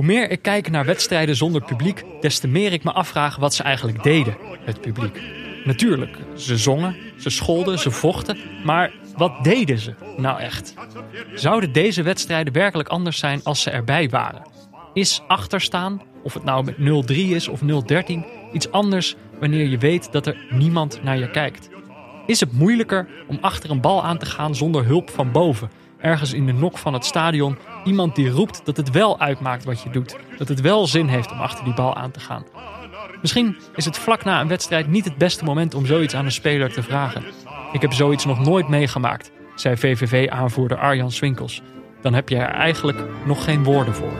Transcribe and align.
Hoe 0.00 0.08
meer 0.08 0.30
ik 0.30 0.42
kijk 0.42 0.70
naar 0.70 0.84
wedstrijden 0.84 1.36
zonder 1.36 1.62
publiek, 1.62 2.04
des 2.20 2.38
te 2.38 2.48
meer 2.48 2.72
ik 2.72 2.84
me 2.84 2.92
afvraag 2.92 3.36
wat 3.36 3.54
ze 3.54 3.62
eigenlijk 3.62 4.02
deden, 4.02 4.36
het 4.64 4.80
publiek. 4.80 5.20
Natuurlijk, 5.64 6.16
ze 6.36 6.56
zongen, 6.56 6.96
ze 7.16 7.30
scholden, 7.30 7.78
ze 7.78 7.90
vochten, 7.90 8.38
maar 8.64 8.92
wat 9.16 9.44
deden 9.44 9.78
ze 9.78 9.94
nou 10.16 10.40
echt? 10.40 10.74
Zouden 11.34 11.72
deze 11.72 12.02
wedstrijden 12.02 12.52
werkelijk 12.52 12.88
anders 12.88 13.18
zijn 13.18 13.40
als 13.44 13.62
ze 13.62 13.70
erbij 13.70 14.08
waren? 14.08 14.42
Is 14.94 15.22
achterstaan, 15.26 16.02
of 16.22 16.34
het 16.34 16.44
nou 16.44 16.64
met 16.64 17.10
0-3 17.12 17.14
is 17.16 17.48
of 17.48 17.60
0-13, 17.60 17.64
iets 18.52 18.70
anders 18.70 19.16
wanneer 19.40 19.68
je 19.68 19.78
weet 19.78 20.12
dat 20.12 20.26
er 20.26 20.46
niemand 20.50 21.02
naar 21.02 21.18
je 21.18 21.30
kijkt? 21.30 21.68
Is 22.26 22.40
het 22.40 22.52
moeilijker 22.52 23.08
om 23.26 23.38
achter 23.40 23.70
een 23.70 23.80
bal 23.80 24.04
aan 24.04 24.18
te 24.18 24.26
gaan 24.26 24.54
zonder 24.54 24.84
hulp 24.84 25.10
van 25.10 25.32
boven? 25.32 25.70
Ergens 26.00 26.32
in 26.32 26.46
de 26.46 26.52
nok 26.52 26.78
van 26.78 26.92
het 26.92 27.04
stadion 27.04 27.58
iemand 27.84 28.14
die 28.14 28.30
roept 28.30 28.60
dat 28.64 28.76
het 28.76 28.90
wel 28.90 29.20
uitmaakt 29.20 29.64
wat 29.64 29.82
je 29.82 29.90
doet. 29.90 30.16
Dat 30.38 30.48
het 30.48 30.60
wel 30.60 30.86
zin 30.86 31.06
heeft 31.06 31.32
om 31.32 31.40
achter 31.40 31.64
die 31.64 31.74
bal 31.74 31.96
aan 31.96 32.10
te 32.10 32.20
gaan. 32.20 32.44
Misschien 33.20 33.56
is 33.74 33.84
het 33.84 33.98
vlak 33.98 34.24
na 34.24 34.40
een 34.40 34.48
wedstrijd 34.48 34.88
niet 34.88 35.04
het 35.04 35.16
beste 35.16 35.44
moment 35.44 35.74
om 35.74 35.86
zoiets 35.86 36.14
aan 36.14 36.24
een 36.24 36.32
speler 36.32 36.72
te 36.72 36.82
vragen. 36.82 37.24
Ik 37.72 37.80
heb 37.80 37.92
zoiets 37.92 38.24
nog 38.24 38.38
nooit 38.38 38.68
meegemaakt, 38.68 39.30
zei 39.54 39.76
VVV-aanvoerder 39.76 40.78
Arjan 40.78 41.10
Swinkels. 41.10 41.62
Dan 42.00 42.14
heb 42.14 42.28
je 42.28 42.36
er 42.36 42.54
eigenlijk 42.54 42.98
nog 43.24 43.44
geen 43.44 43.64
woorden 43.64 43.94
voor. 43.94 44.12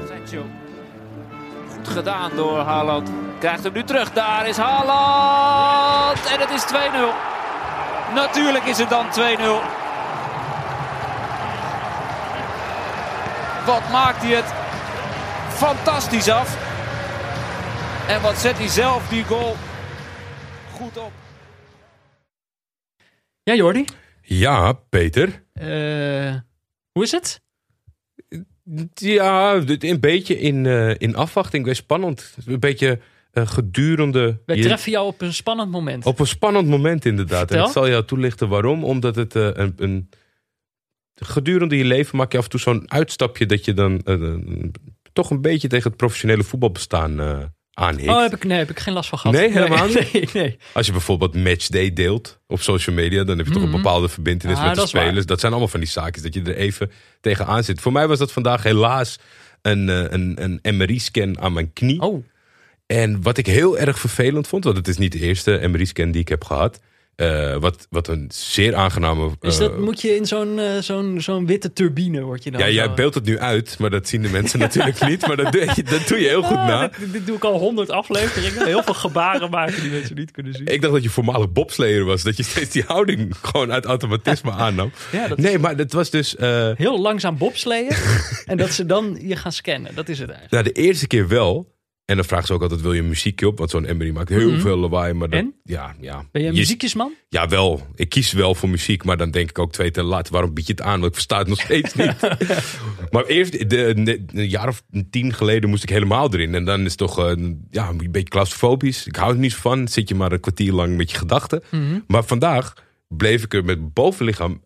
Goed 1.77 1.89
gedaan 1.89 2.31
door 2.37 2.59
Haaland. 2.59 3.11
Krijgt 3.39 3.65
hem 3.65 3.73
nu 3.73 3.85
terug. 3.85 4.13
Daar 4.13 4.49
is 4.49 4.57
Haaland. 4.57 6.27
En 6.27 6.41
het 6.41 6.51
is 6.51 6.65
2-0. 6.67 8.15
Natuurlijk 8.15 8.65
is 8.65 8.79
het 8.79 8.89
dan 8.89 9.05
2-0. 9.05 9.80
Wat 13.67 13.91
maakt 13.91 14.23
hij 14.23 14.35
het 14.35 14.53
fantastisch 15.57 16.29
af. 16.29 16.69
En 18.09 18.23
wat 18.23 18.39
zet 18.39 18.59
hij 18.59 18.69
zelf 18.69 19.09
die 19.09 19.25
goal 19.25 19.57
goed 20.73 20.97
op. 20.97 21.13
Ja, 23.43 23.55
Jordi? 23.55 23.85
Ja, 24.23 24.73
Peter. 24.73 25.43
Uh, 25.55 26.35
hoe 26.93 27.03
is 27.03 27.11
het? 27.11 27.41
Ja, 28.95 29.55
een 29.79 30.01
beetje 30.01 30.39
in, 30.39 30.65
uh, 30.65 30.95
in 30.99 31.17
afwachting. 31.17 31.65
Weer 31.65 31.75
spannend. 31.75 32.37
Een 32.47 32.61
beetje 32.61 33.01
uh, 33.33 33.47
gedurende... 33.47 34.41
Wij 34.47 34.57
je... 34.57 34.63
treffen 34.63 34.93
jou 34.93 35.07
op 35.07 35.21
een 35.21 35.35
spannend 35.35 35.71
moment. 35.71 36.07
Op 36.07 36.19
een 36.19 36.27
spannend 36.27 36.69
moment 36.69 37.05
inderdaad. 37.05 37.39
Vertel. 37.39 37.59
En 37.59 37.65
ik 37.65 37.73
zal 37.73 37.89
jou 37.89 38.05
toelichten 38.05 38.49
waarom. 38.49 38.85
Omdat 38.85 39.15
het 39.15 39.35
een, 39.35 39.75
een... 39.77 40.09
Gedurende 41.21 41.77
je 41.77 41.85
leven 41.85 42.17
maak 42.17 42.33
je 42.33 42.39
af 42.39 42.45
en 42.45 42.51
toe 42.51 42.61
zo'n 42.61 42.91
uitstapje... 42.91 43.47
dat 43.47 43.65
je 43.65 43.75
dan 43.75 44.03
toch 45.13 45.31
een 45.31 45.41
beetje 45.41 45.69
tegen 45.69 45.89
het 45.89 45.97
professionele 45.97 46.43
voetbalbestaan 46.43 47.21
aanhikt. 47.81 48.09
Oh, 48.09 48.21
heb 48.23 48.35
ik, 48.35 48.45
nee, 48.45 48.59
heb 48.59 48.71
ik 48.71 48.79
geen 48.79 48.95
last 48.95 49.09
van 49.09 49.19
gehad. 49.19 49.37
Nee, 49.37 49.51
helemaal 49.53 49.87
niet? 49.87 50.13
Nee, 50.13 50.29
nee. 50.33 50.57
Als 50.73 50.87
je 50.87 50.93
bijvoorbeeld 50.93 51.35
matchday 51.35 51.93
deelt 51.93 52.41
op 52.47 52.61
social 52.61 52.97
media, 52.97 53.25
dan 53.25 53.39
heb 53.39 53.47
je 53.47 53.53
toch 53.53 53.63
een 53.63 53.71
bepaalde 53.71 54.09
verbindenis 54.09 54.59
Ah, 54.59 54.67
met 54.67 54.75
de 54.75 54.87
spelers. 54.87 55.27
Dat 55.27 55.41
zijn 55.41 55.53
allemaal 55.53 55.71
van 55.71 55.81
die 55.81 55.89
zaakjes 55.89 56.23
dat 56.23 56.35
je 56.35 56.43
er 56.43 56.57
even 56.57 56.91
tegenaan 57.21 57.65
zit. 57.65 57.81
Voor 57.81 57.93
mij 57.93 58.09
was 58.09 58.19
dat 58.19 58.33
vandaag 58.33 58.63
helaas 58.63 59.19
een, 59.63 59.89
eh, 59.89 60.05
een, 60.09 60.59
een 60.63 60.77
MRI-scan 60.77 61.41
aan 61.41 61.53
mijn 61.53 61.73
knie. 61.73 62.01
Oh, 62.01 62.25
En 62.87 63.23
wat 63.23 63.39
ik 63.39 63.47
heel 63.47 63.79
erg 63.79 63.99
vervelend 63.99 64.47
vond, 64.47 64.65
want 64.65 64.77
het 64.77 64.89
is 64.89 64.99
niet 64.99 65.13
de 65.13 65.21
eerste 65.21 65.61
MRI-scan 65.69 66.11
die 66.11 66.21
ik 66.21 66.29
heb 66.29 66.45
gehad. 66.45 66.81
Eh, 67.21 67.57
wat, 67.57 67.87
wat 67.91 68.09
een 68.09 68.31
zeer 68.35 68.75
aangename. 68.75 69.31
dus 69.41 69.55
eh, 69.55 69.61
dat 69.61 69.79
moet 69.79 70.01
je 70.01 70.17
in 70.17 70.27
zo'n 70.27 70.59
eh, 70.59 70.79
zo'n 70.79 71.21
zo'n 71.21 71.47
witte 71.47 71.73
turbine, 71.73 72.21
word 72.21 72.45
je 72.45 72.51
dan 72.51 72.61
ja, 72.61 72.67
zo- 72.67 72.73
jij 72.73 72.95
beeldt 72.95 73.15
het 73.15 73.25
nu 73.25 73.39
uit, 73.39 73.77
maar 73.79 73.91
dat 73.91 74.09
zien 74.09 74.23
de 74.23 74.29
mensen 74.29 74.59
natuurlijk 74.69 75.07
niet. 75.09 75.27
Maar 75.27 75.37
dat 75.37 75.53
doe 75.53 75.61
je, 75.75 75.83
dat 75.83 76.09
doe 76.09 76.19
je 76.21 76.29
heel 76.29 76.43
goed 76.43 76.57
Ah, 76.57 76.67
na. 76.67 76.89
dit, 76.99 77.13
dit 77.13 77.27
doe 77.27 77.37
ik 77.37 77.45
al 77.45 77.59
honderd 77.59 77.91
afleveringen. 77.91 78.67
Heel 78.67 78.83
veel 78.83 78.95
gebaren 78.95 79.51
maken 79.51 79.83
die 79.83 79.91
mensen 79.91 80.17
niet 80.17 80.31
kunnen 80.31 80.53
zien. 80.55 80.67
Ik 80.67 80.81
dacht 80.81 80.93
dat 80.95 81.03
je 81.03 81.11
voormalig 81.11 81.53
bobslayer 81.53 82.05
was. 82.05 82.23
Dat 82.23 82.37
je 82.37 82.43
steeds 82.43 82.71
die 82.71 82.85
houding 82.87 83.35
gewoon 83.43 83.73
uit 83.73 83.85
automatisme 83.85 84.51
aannam. 84.65 84.93
Ja, 85.13 85.29
dat 85.29 85.39
Nee, 85.39 85.59
maar 85.59 85.77
het 85.77 85.93
was 85.93 86.11
dus... 86.11 86.37
eh, 86.37 86.71
Heel 86.75 87.01
langzaam 87.01 87.39
bobsleeën. 87.39 87.93
en 88.47 88.57
dat 88.57 88.71
ze 88.73 88.87
dan 88.87 89.19
je 89.23 89.37
gaan 89.37 89.53
scannen. 89.53 89.95
Dat 89.95 90.09
is 90.09 90.19
het 90.19 90.31
eigenlijk. 90.31 90.65
nou, 90.65 90.75
de 90.75 90.81
eerste 90.89 91.07
keer 91.07 91.29
wel. 91.29 91.79
En 92.11 92.17
dan 92.17 92.25
vragen 92.25 92.47
ze 92.47 92.53
ook 92.53 92.63
altijd, 92.63 92.81
wil 92.81 92.93
je 92.93 93.01
een 93.01 93.09
muziekje 93.09 93.47
op? 93.47 93.59
Want 93.59 93.71
zo'n 93.71 93.97
MRI 93.97 94.13
maakt 94.13 94.29
heel 94.29 94.51
Mhm. 94.51 94.61
veel 94.61 94.77
lawaai. 94.77 95.13
Maar 95.15 95.29
dat, 95.29 95.39
En? 95.41 95.55
Ja, 95.65 95.95
ja. 96.01 96.25
Ben 96.33 96.43
je 96.43 96.49
een 96.49 96.55
Je- 96.55 96.61
muziekjesman? 96.61 97.13
Ja, 97.29 97.49
wel. 97.49 97.87
Ik 97.95 98.09
kies 98.09 98.33
wel 98.33 98.55
voor 98.55 98.69
muziek. 98.69 99.05
Maar 99.05 99.17
dan 99.17 99.31
denk 99.31 99.51
ik 99.51 99.59
ook 99.59 99.73
twee 99.73 99.91
te 99.91 100.03
laat. 100.03 100.29
Waarom 100.29 100.55
bied 100.55 100.67
je 100.67 100.73
het 100.73 100.83
aan? 100.83 100.93
Want 101.01 101.05
ik 101.07 101.13
versta 101.15 101.39
het 101.39 101.49
nog 101.49 101.61
steeds 101.61 101.95
niet. 101.95 102.15
maar 103.11 103.25
eerst, 103.25 103.53
de, 103.53 103.67
de- 104.03 104.25
een 104.33 104.49
jaar 104.49 104.69
of 104.69 104.83
tien 105.11 105.33
geleden 105.35 105.71
moest 105.71 105.83
ik 105.83 105.89
helemaal 105.89 106.33
erin. 106.35 106.55
En 106.55 106.65
dan 106.65 106.81
is 106.81 106.89
het 106.89 106.97
toch 106.99 107.19
eh, 107.19 107.33
ja, 107.71 107.89
een 107.89 107.97
beetje 108.11 108.29
claustrofobisch. 108.29 109.07
Ik 109.07 109.17
hou 109.17 109.33
er 109.33 109.39
niet 109.39 109.55
van. 109.55 109.89
Zit 109.89 110.09
je 110.09 110.15
maar 110.15 110.33
een 110.33 110.41
kwartier 110.41 110.73
lang 110.73 110.97
met 110.97 111.11
je 111.11 111.17
gedachten. 111.17 111.63
Mhm. 111.71 111.99
Maar 112.07 112.25
vandaag 112.25 112.75
bleef 113.09 113.45
ik 113.45 113.55
er 113.55 113.65
met 113.65 113.93
bovenlichaam 113.93 114.63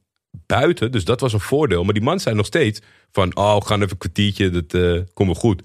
buiten. 0.46 0.92
Dus 0.92 1.04
dat 1.04 1.20
was 1.20 1.32
een 1.32 1.40
voordeel. 1.40 1.84
Maar 1.84 1.94
die 1.94 2.02
man 2.02 2.20
zei 2.20 2.34
nog 2.34 2.46
steeds 2.46 2.80
van... 3.10 3.36
Oh, 3.36 3.54
we 3.58 3.64
gaan 3.66 3.78
even 3.80 3.90
een 3.92 3.98
kwartiertje, 3.98 4.50
dat 4.50 4.74
eh 4.74 5.00
komt 5.14 5.28
wel 5.28 5.38
goed. 5.40 5.62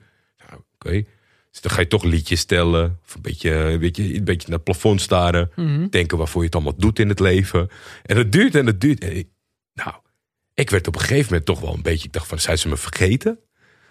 Oké. 0.75 1.03
Dus 1.51 1.61
dan 1.61 1.71
ga 1.71 1.79
je 1.79 1.87
toch 1.87 2.03
liedjes 2.03 2.39
stellen. 2.39 2.99
Of 3.05 3.15
een 3.15 3.21
beetje, 3.21 3.51
een 3.51 3.79
beetje, 3.79 4.15
een 4.15 4.23
beetje 4.23 4.47
naar 4.47 4.55
het 4.55 4.63
plafond 4.63 5.01
staren. 5.01 5.51
Mhm. 5.55 5.87
Denken 5.89 6.17
waarvoor 6.17 6.39
je 6.41 6.45
het 6.45 6.55
allemaal 6.55 6.75
doet 6.77 6.99
in 6.99 7.09
het 7.09 7.19
leven. 7.19 7.69
En 8.05 8.17
het 8.17 8.31
duurt 8.31 8.55
en 8.55 8.65
het 8.65 8.81
duurt. 8.81 9.03
En 9.03 9.17
ik- 9.17 9.29
nou, 9.73 9.93
ik 10.53 10.69
werd 10.69 10.87
op 10.87 10.95
een 10.95 11.01
gegeven 11.01 11.25
moment 11.25 11.45
toch 11.45 11.59
wel 11.59 11.73
een 11.73 11.81
beetje... 11.81 12.05
Ik 12.07 12.13
dacht 12.13 12.27
van, 12.27 12.39
zijn 12.39 12.57
ze 12.57 12.67
me 12.67 12.77
vergeten? 12.77 13.39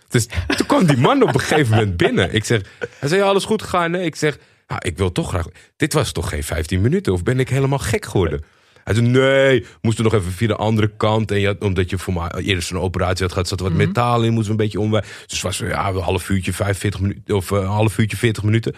Dus 0.08 0.26
toen 0.56 0.66
kwam 0.66 0.86
die 0.86 0.96
man 0.96 1.22
op 1.22 1.34
een 1.34 1.40
gegeven 1.40 1.76
moment 1.76 1.96
binnen. 1.96 2.34
Ik 2.34 2.44
zeg, 2.44 2.60
hij 2.98 3.08
zei, 3.08 3.20
ja, 3.20 3.26
alles 3.26 3.44
goed 3.44 3.62
gegaan? 3.62 3.90
Nee, 3.90 4.04
ik 4.04 4.16
zeg, 4.16 4.38
nou, 4.66 4.80
ik 4.84 4.96
wil 4.98 5.12
toch 5.12 5.28
graag... 5.28 5.46
Dit 5.76 5.92
was 5.92 6.12
toch 6.12 6.28
geen 6.28 6.44
15 6.44 6.80
minuten? 6.80 7.12
Of 7.12 7.22
ben 7.22 7.40
ik 7.40 7.48
helemaal 7.48 7.78
gek 7.78 8.04
geworden? 8.06 8.44
Hij 8.88 8.96
zei, 8.96 9.06
nee, 9.08 9.66
moesten 9.80 10.04
nog 10.04 10.14
even 10.14 10.32
via 10.32 10.46
de 10.46 10.56
andere 10.56 10.96
kant. 10.96 11.30
En 11.30 11.40
je 11.40 11.46
had, 11.46 11.60
omdat 11.60 11.90
je 11.90 11.98
voor 11.98 12.14
mij 12.14 12.30
eerder 12.42 12.62
zo'n 12.62 12.78
operatie 12.80 13.22
had 13.22 13.32
gehad, 13.32 13.48
zat 13.48 13.58
er 13.60 13.64
wat 13.66 13.74
metaal 13.74 14.22
in, 14.22 14.32
moesten 14.32 14.44
we 14.44 14.50
een 14.50 14.64
beetje 14.64 14.80
omwij. 14.80 15.02
Dus 15.26 15.40
was 15.40 15.58
ja, 15.58 15.88
een 15.88 15.96
half 16.00 16.28
uurtje, 16.28 16.52
45 16.52 17.00
minuten, 17.00 17.34
of 17.36 17.50
eh, 17.52 17.58
een 17.58 17.64
half 17.66 17.98
uurtje, 17.98 18.16
40 18.16 18.42
minuten. 18.42 18.74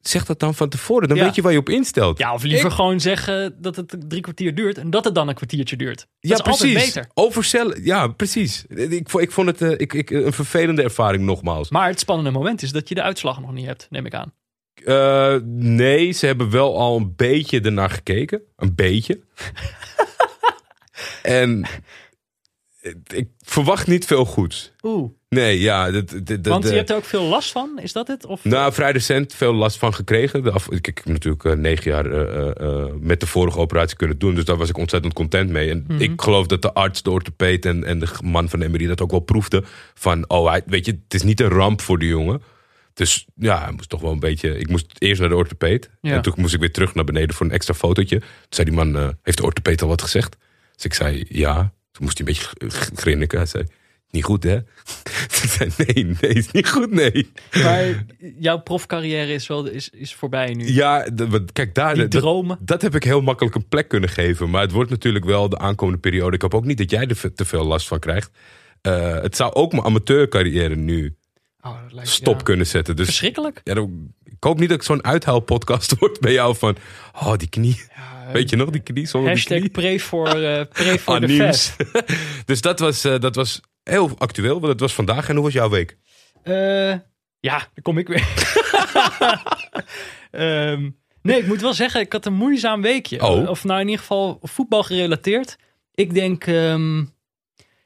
Zeg 0.00 0.24
dat 0.24 0.40
dan 0.40 0.54
van 0.54 0.68
tevoren, 0.68 1.08
dan 1.08 1.16
Ja. 1.16 1.24
weet 1.24 1.34
je 1.34 1.42
waar 1.42 1.52
je 1.52 1.58
op 1.58 1.68
instelt. 1.68 2.18
Ja, 2.18 2.34
of 2.34 2.42
liever 2.42 2.66
Ik- 2.68 2.72
gewoon 2.72 3.00
zeggen 3.00 3.54
dat 3.60 3.76
het 3.76 3.96
drie 4.08 4.20
kwartier 4.20 4.54
duurt. 4.54 4.78
En 4.78 4.90
dat 4.90 5.04
het 5.04 5.14
dan 5.14 5.28
een 5.28 5.34
kwartiertje 5.34 5.76
duurt. 5.76 5.98
Dat 5.98 6.06
Ja, 6.20 6.34
is 6.34 6.42
altijd 6.42 6.72
precies. 6.72 6.84
beter. 6.94 7.10
Overcellen, 7.14 7.84
ja, 7.84 8.06
precies. 8.08 8.64
Ik, 8.68 9.12
ik 9.12 9.30
vond 9.32 9.46
het 9.46 9.62
eh, 9.62 9.70
ik, 9.70 9.92
ik, 9.94 10.10
een 10.10 10.32
vervelende 10.32 10.82
ervaring 10.82 11.24
nogmaals. 11.24 11.70
Maar 11.70 11.88
het 11.88 12.00
spannende 12.00 12.30
moment 12.30 12.62
is 12.62 12.72
dat 12.72 12.88
je 12.88 12.94
de 12.94 13.02
uitslag 13.02 13.40
nog 13.40 13.52
niet 13.52 13.66
hebt, 13.66 13.86
neem 13.90 14.06
ik 14.06 14.14
aan. 14.14 14.32
Eh, 14.74 15.36
nee, 15.54 16.12
ze 16.12 16.26
hebben 16.26 16.50
wel 16.50 16.78
al 16.78 16.96
een 16.96 17.12
beetje 17.16 17.60
ernaar 17.60 17.90
gekeken. 17.90 18.42
Een 18.56 18.74
beetje. 18.74 19.20
en 21.22 21.66
ik 23.14 23.28
verwacht 23.38 23.86
niet 23.86 24.06
veel 24.06 24.24
goeds. 24.24 24.72
Oeh. 24.82 25.10
Nee, 25.28 25.60
ja. 25.60 25.90
Dat, 25.90 26.08
dat, 26.10 26.26
dat- 26.26 26.46
Want 26.46 26.68
je 26.68 26.74
hebt 26.74 26.90
er 26.90 26.96
ook 26.96 27.04
veel 27.04 27.22
last 27.22 27.52
van, 27.52 27.78
is 27.82 27.92
dat 27.92 28.08
het? 28.08 28.26
Of, 28.26 28.44
Nou, 28.44 28.72
vrij 28.72 28.92
recent 28.92 29.34
veel 29.34 29.54
last 29.54 29.78
van 29.78 29.94
gekregen. 29.94 30.42
De 30.42 30.50
af, 30.50 30.70
ik, 30.70 30.86
ik 30.86 30.96
heb 30.96 31.06
natuurlijk 31.06 31.44
eh, 31.44 31.52
negen 31.52 31.90
jaar 31.90 32.06
eh, 32.06 32.86
met 33.00 33.20
de 33.20 33.26
vorige 33.26 33.58
operatie 33.58 33.96
kunnen 33.96 34.18
doen. 34.18 34.34
Dus 34.34 34.44
daar 34.44 34.56
was 34.56 34.68
ik 34.68 34.78
ontzettend 34.78 35.14
content 35.14 35.50
mee. 35.50 35.70
En 35.70 35.84
Mhm. 35.88 36.00
ik 36.00 36.20
geloof 36.22 36.46
dat 36.46 36.62
de 36.62 36.72
arts, 36.72 37.02
de 37.02 37.10
orthopeed 37.10 37.64
en, 37.66 37.84
en 37.84 37.98
de 37.98 38.06
man 38.24 38.48
van 38.48 38.58
de 38.60 38.68
MRI 38.68 38.86
dat 38.86 39.00
ook 39.00 39.10
wel 39.10 39.20
proefde. 39.20 39.62
Van, 39.94 40.24
oh, 40.30 40.48
hij, 40.48 40.62
weet 40.66 40.86
je, 40.86 40.92
het 41.04 41.14
is 41.14 41.22
niet 41.22 41.40
een 41.40 41.48
ramp 41.48 41.80
voor 41.80 41.98
de 41.98 42.06
jongen. 42.06 42.42
Dus 42.94 43.26
ja, 43.34 43.62
hij 43.62 43.72
moest 43.72 43.88
toch 43.88 44.00
wel 44.00 44.12
een 44.12 44.18
beetje... 44.18 44.58
Ik 44.58 44.68
moest 44.68 44.92
eerst 44.98 45.20
naar 45.20 45.28
de 45.28 45.36
orthopeed. 45.36 45.90
Ja. 46.00 46.14
En 46.14 46.22
toen 46.22 46.34
moest 46.36 46.54
ik 46.54 46.60
weer 46.60 46.72
terug 46.72 46.94
naar 46.94 47.04
beneden 47.04 47.34
voor 47.34 47.46
een 47.46 47.52
extra 47.52 47.74
fotootje. 47.74 48.18
Toen 48.18 48.28
zei 48.48 48.68
die 48.68 48.76
man, 48.76 48.96
eh, 48.96 49.08
heeft 49.22 49.38
de 49.38 49.44
orthopeed 49.44 49.82
al 49.82 49.88
wat 49.88 50.02
gezegd? 50.02 50.36
Dus 50.74 50.84
ik 50.84 50.94
zei, 50.94 51.24
ja. 51.28 51.72
Toen 51.92 52.04
moest 52.04 52.18
hij 52.18 52.26
een 52.26 52.32
beetje 52.32 52.70
grinniken. 52.94 53.38
Hij 53.38 53.46
zei, 53.46 53.64
niet 54.10 54.24
goed 54.24 54.42
hè? 54.42 54.58
zei, 55.56 55.70
nee, 55.76 56.04
nee, 56.20 56.32
is 56.32 56.50
niet 56.50 56.68
goed, 56.68 56.90
nee. 56.90 57.30
Maar 57.62 58.04
jouw 58.38 58.58
profcarrière 58.58 59.32
is, 59.32 59.46
wel, 59.46 59.66
is, 59.66 59.90
is 59.90 60.14
voorbij 60.14 60.54
nu. 60.54 60.72
Ja, 60.72 61.06
kijk 61.52 61.74
daar. 61.74 61.94
Die 61.94 62.08
dromen. 62.08 62.58
Dat, 62.60 62.82
heb 62.82 62.94
ik 62.94 63.04
heel 63.04 63.20
makkelijk 63.20 63.54
een 63.54 63.68
plek 63.68 63.88
kunnen 63.88 64.08
geven. 64.08 64.50
Maar 64.50 64.62
het 64.62 64.72
wordt 64.72 64.90
natuurlijk 64.90 65.24
wel 65.24 65.48
de 65.48 65.58
aankomende 65.58 66.00
periode. 66.00 66.36
Ik 66.36 66.42
hoop 66.42 66.54
ook 66.54 66.64
niet 66.64 66.78
dat 66.78 66.90
jij 66.90 67.06
er 67.06 67.34
te 67.34 67.44
veel 67.44 67.64
last 67.64 67.86
van 67.86 67.98
krijgt. 67.98 68.30
Eh, 68.80 69.20
het 69.20 69.36
zou 69.36 69.52
ook 69.52 69.72
mijn 69.72 69.84
amateurcarrière 69.84 70.76
nu 70.76 71.16
Oh, 71.62 71.82
dat 71.82 71.92
lijkt- 71.92 72.10
stop 72.10 72.36
ja. 72.36 72.42
kunnen 72.42 72.66
zetten. 72.66 72.96
Dus 72.96 73.06
Verschrikkelijk. 73.06 73.60
ja, 73.64 73.74
dan- 73.74 74.14
ik 74.24 74.36
hoop 74.48 74.58
niet 74.58 74.68
dat 74.68 74.78
ik 74.78 74.84
zo'n 74.84 75.04
uithuilpodcast 75.04 75.94
word 75.98 76.20
bij 76.20 76.32
jou 76.32 76.56
van... 76.56 76.76
Oh, 77.14 77.36
die 77.36 77.48
knie. 77.48 77.82
Weet 78.32 78.50
je 78.50 78.56
nog, 78.56 78.70
die 78.70 78.80
knie 78.82 79.06
zonder 79.06 79.34
die 79.34 79.38
Hashtag 79.38 79.58
knie? 79.58 79.70
pray 79.70 79.98
voor, 79.98 80.28
eh 80.28 80.64
pray 80.68 80.98
voor 80.98 81.20
de 81.20 81.26
Aniems. 81.26 81.68
fest. 81.68 81.76
dus 82.46 82.60
dat 82.60 82.78
was, 82.78 83.04
eh, 83.04 83.18
dat 83.18 83.34
was 83.34 83.60
heel 83.82 84.10
actueel. 84.18 84.52
Want 84.54 84.66
dat 84.66 84.80
was 84.80 84.92
vandaag. 84.94 85.28
En 85.28 85.34
hoe 85.34 85.44
was 85.44 85.52
jouw 85.52 85.68
week? 85.70 85.96
Eh, 86.42 86.54
ja, 87.40 87.58
daar 87.58 87.82
kom 87.82 87.98
ik 87.98 88.08
weer. 88.08 88.28
Ehm, 90.30 90.90
nee, 91.22 91.38
ik 91.40 91.46
moet 91.46 91.60
wel 91.60 91.74
zeggen, 91.74 92.00
ik 92.00 92.12
had 92.12 92.26
een 92.26 92.34
moeizaam 92.34 92.82
weekje. 92.82 93.22
Oh. 93.26 93.48
Of 93.48 93.64
nou 93.64 93.80
in 93.80 93.84
ieder 93.86 94.00
geval 94.00 94.38
voetbal 94.42 94.82
gerelateerd. 94.82 95.56
Ik 95.94 96.14
denk, 96.14 96.46
ehm, 96.46 97.04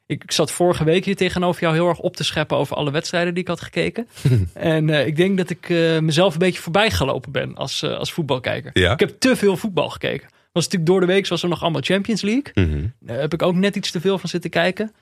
Ik, 0.07 0.33
zat 0.33 0.51
vorige 0.51 0.85
week 0.85 1.05
hier 1.05 1.17
tegenover 1.17 1.63
jou 1.63 1.75
heel 1.75 1.89
erg 1.89 1.99
op 1.99 2.17
te 2.17 2.25
scheppen 2.25 2.57
over 2.57 2.77
alle 2.77 2.91
wedstrijden 2.91 3.35
die 3.35 3.43
ik 3.43 3.49
had 3.49 3.61
gekeken. 3.61 4.09
en 4.53 4.91
eh, 4.91 5.07
ik 5.07 5.17
denk 5.17 5.37
dat 5.37 5.51
ik 5.51 5.71
eh, 5.71 5.99
mezelf 5.99 6.33
een 6.33 6.39
beetje 6.39 6.61
voorbij 6.61 6.91
gelopen 6.91 7.33
ben 7.33 7.55
als, 7.55 7.83
eh, 7.83 7.99
als 7.99 8.13
voetbalkijker. 8.13 8.71
Ja? 8.73 8.93
Ik 8.93 9.01
heb 9.01 9.21
te 9.21 9.37
veel 9.37 9.57
voetbal 9.57 9.89
gekeken. 9.89 10.29
Was 10.53 10.65
natuurlijk 10.65 10.91
door 10.91 11.01
de 11.01 11.07
week 11.07 11.29
was 11.29 11.43
er 11.43 11.49
nog 11.49 11.63
allemaal 11.63 11.83
Champions 11.83 12.23
League. 12.23 12.51
Mhm. 12.55 12.87
Daar 13.01 13.19
heb 13.19 13.33
ik 13.33 13.43
ook 13.43 13.55
net 13.55 13.77
iets 13.77 13.91
te 13.91 14.01
veel 14.01 14.19
van 14.19 14.29
zitten 14.29 14.51
kijken. 14.51 14.93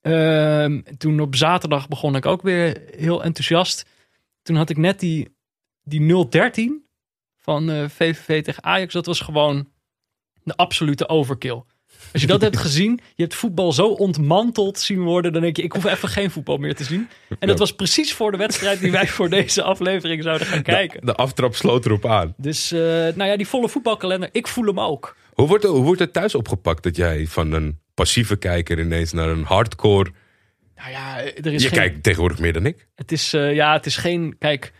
Ehm, 0.00 0.80
toen 0.98 1.20
op 1.20 1.36
zaterdag 1.36 1.88
begon 1.88 2.16
ik 2.16 2.26
ook 2.26 2.42
weer 2.42 2.82
heel 2.96 3.24
enthousiast. 3.24 3.86
Toen 4.42 4.56
had 4.56 4.70
ik 4.70 4.76
net 4.76 5.00
die, 5.00 5.34
die 5.82 6.28
013 6.28 6.84
van 7.38 7.90
VVV 7.90 8.42
tegen 8.42 8.64
Ajax. 8.64 8.92
Dat 8.92 9.06
was 9.06 9.20
gewoon 9.20 9.68
de 10.42 10.56
absolute 10.56 11.08
overkill. 11.08 11.62
Als 12.12 12.22
je 12.22 12.28
dat 12.28 12.40
hebt 12.40 12.56
gezien, 12.56 13.00
je 13.14 13.22
hebt 13.22 13.34
voetbal 13.34 13.72
zo 13.72 13.86
ontmanteld 13.86 14.78
zien 14.78 15.02
worden, 15.02 15.32
dan 15.32 15.42
denk 15.42 15.56
je, 15.56 15.62
ik 15.62 15.72
hoef 15.72 15.84
even 15.84 16.08
geen 16.08 16.30
voetbal 16.30 16.56
meer 16.56 16.74
te 16.74 16.84
zien. 16.84 17.08
En 17.38 17.48
dat 17.48 17.58
was 17.58 17.74
precies 17.74 18.12
voor 18.12 18.30
de 18.30 18.36
wedstrijd 18.36 18.80
die 18.80 18.90
wij 18.90 19.06
voor 19.08 19.28
deze 19.28 19.62
aflevering 19.62 20.22
zouden 20.22 20.46
gaan 20.46 20.62
kijken. 20.62 21.06
De 21.06 21.14
aftrap 21.14 21.54
sloot 21.54 21.86
erop 21.86 22.06
aan. 22.06 22.34
Dus, 22.36 22.72
eh, 22.72 22.80
nou 22.80 23.24
ja, 23.24 23.36
die 23.36 23.46
volle 23.46 23.68
voetbalkalender, 23.68 24.28
ik 24.32 24.48
voel 24.48 24.64
hem 24.64 24.80
ook. 24.80 25.16
Hoe 25.32 25.46
wordt, 25.46 25.64
hoe 25.64 25.82
wordt 25.82 26.00
het 26.00 26.12
thuis 26.12 26.34
opgepakt 26.34 26.82
dat 26.82 26.96
jij 26.96 27.26
van 27.26 27.52
een 27.52 27.78
passieve 27.94 28.36
kijker 28.36 28.78
ineens 28.78 29.12
naar 29.12 29.28
een 29.28 29.44
hardcore... 29.44 30.10
Nou 30.76 30.90
ja, 30.90 31.18
er 31.18 31.52
is 31.52 31.62
Je 31.62 31.68
geen... 31.68 31.78
kijkt 31.78 32.02
tegenwoordig 32.02 32.38
meer 32.38 32.52
dan 32.52 32.66
ik. 32.66 32.86
Het 32.94 33.12
is, 33.12 33.32
eh, 33.32 33.54
ja, 33.54 33.72
het 33.72 33.86
is 33.86 33.96
geen, 33.96 34.36
kijk, 34.38 34.72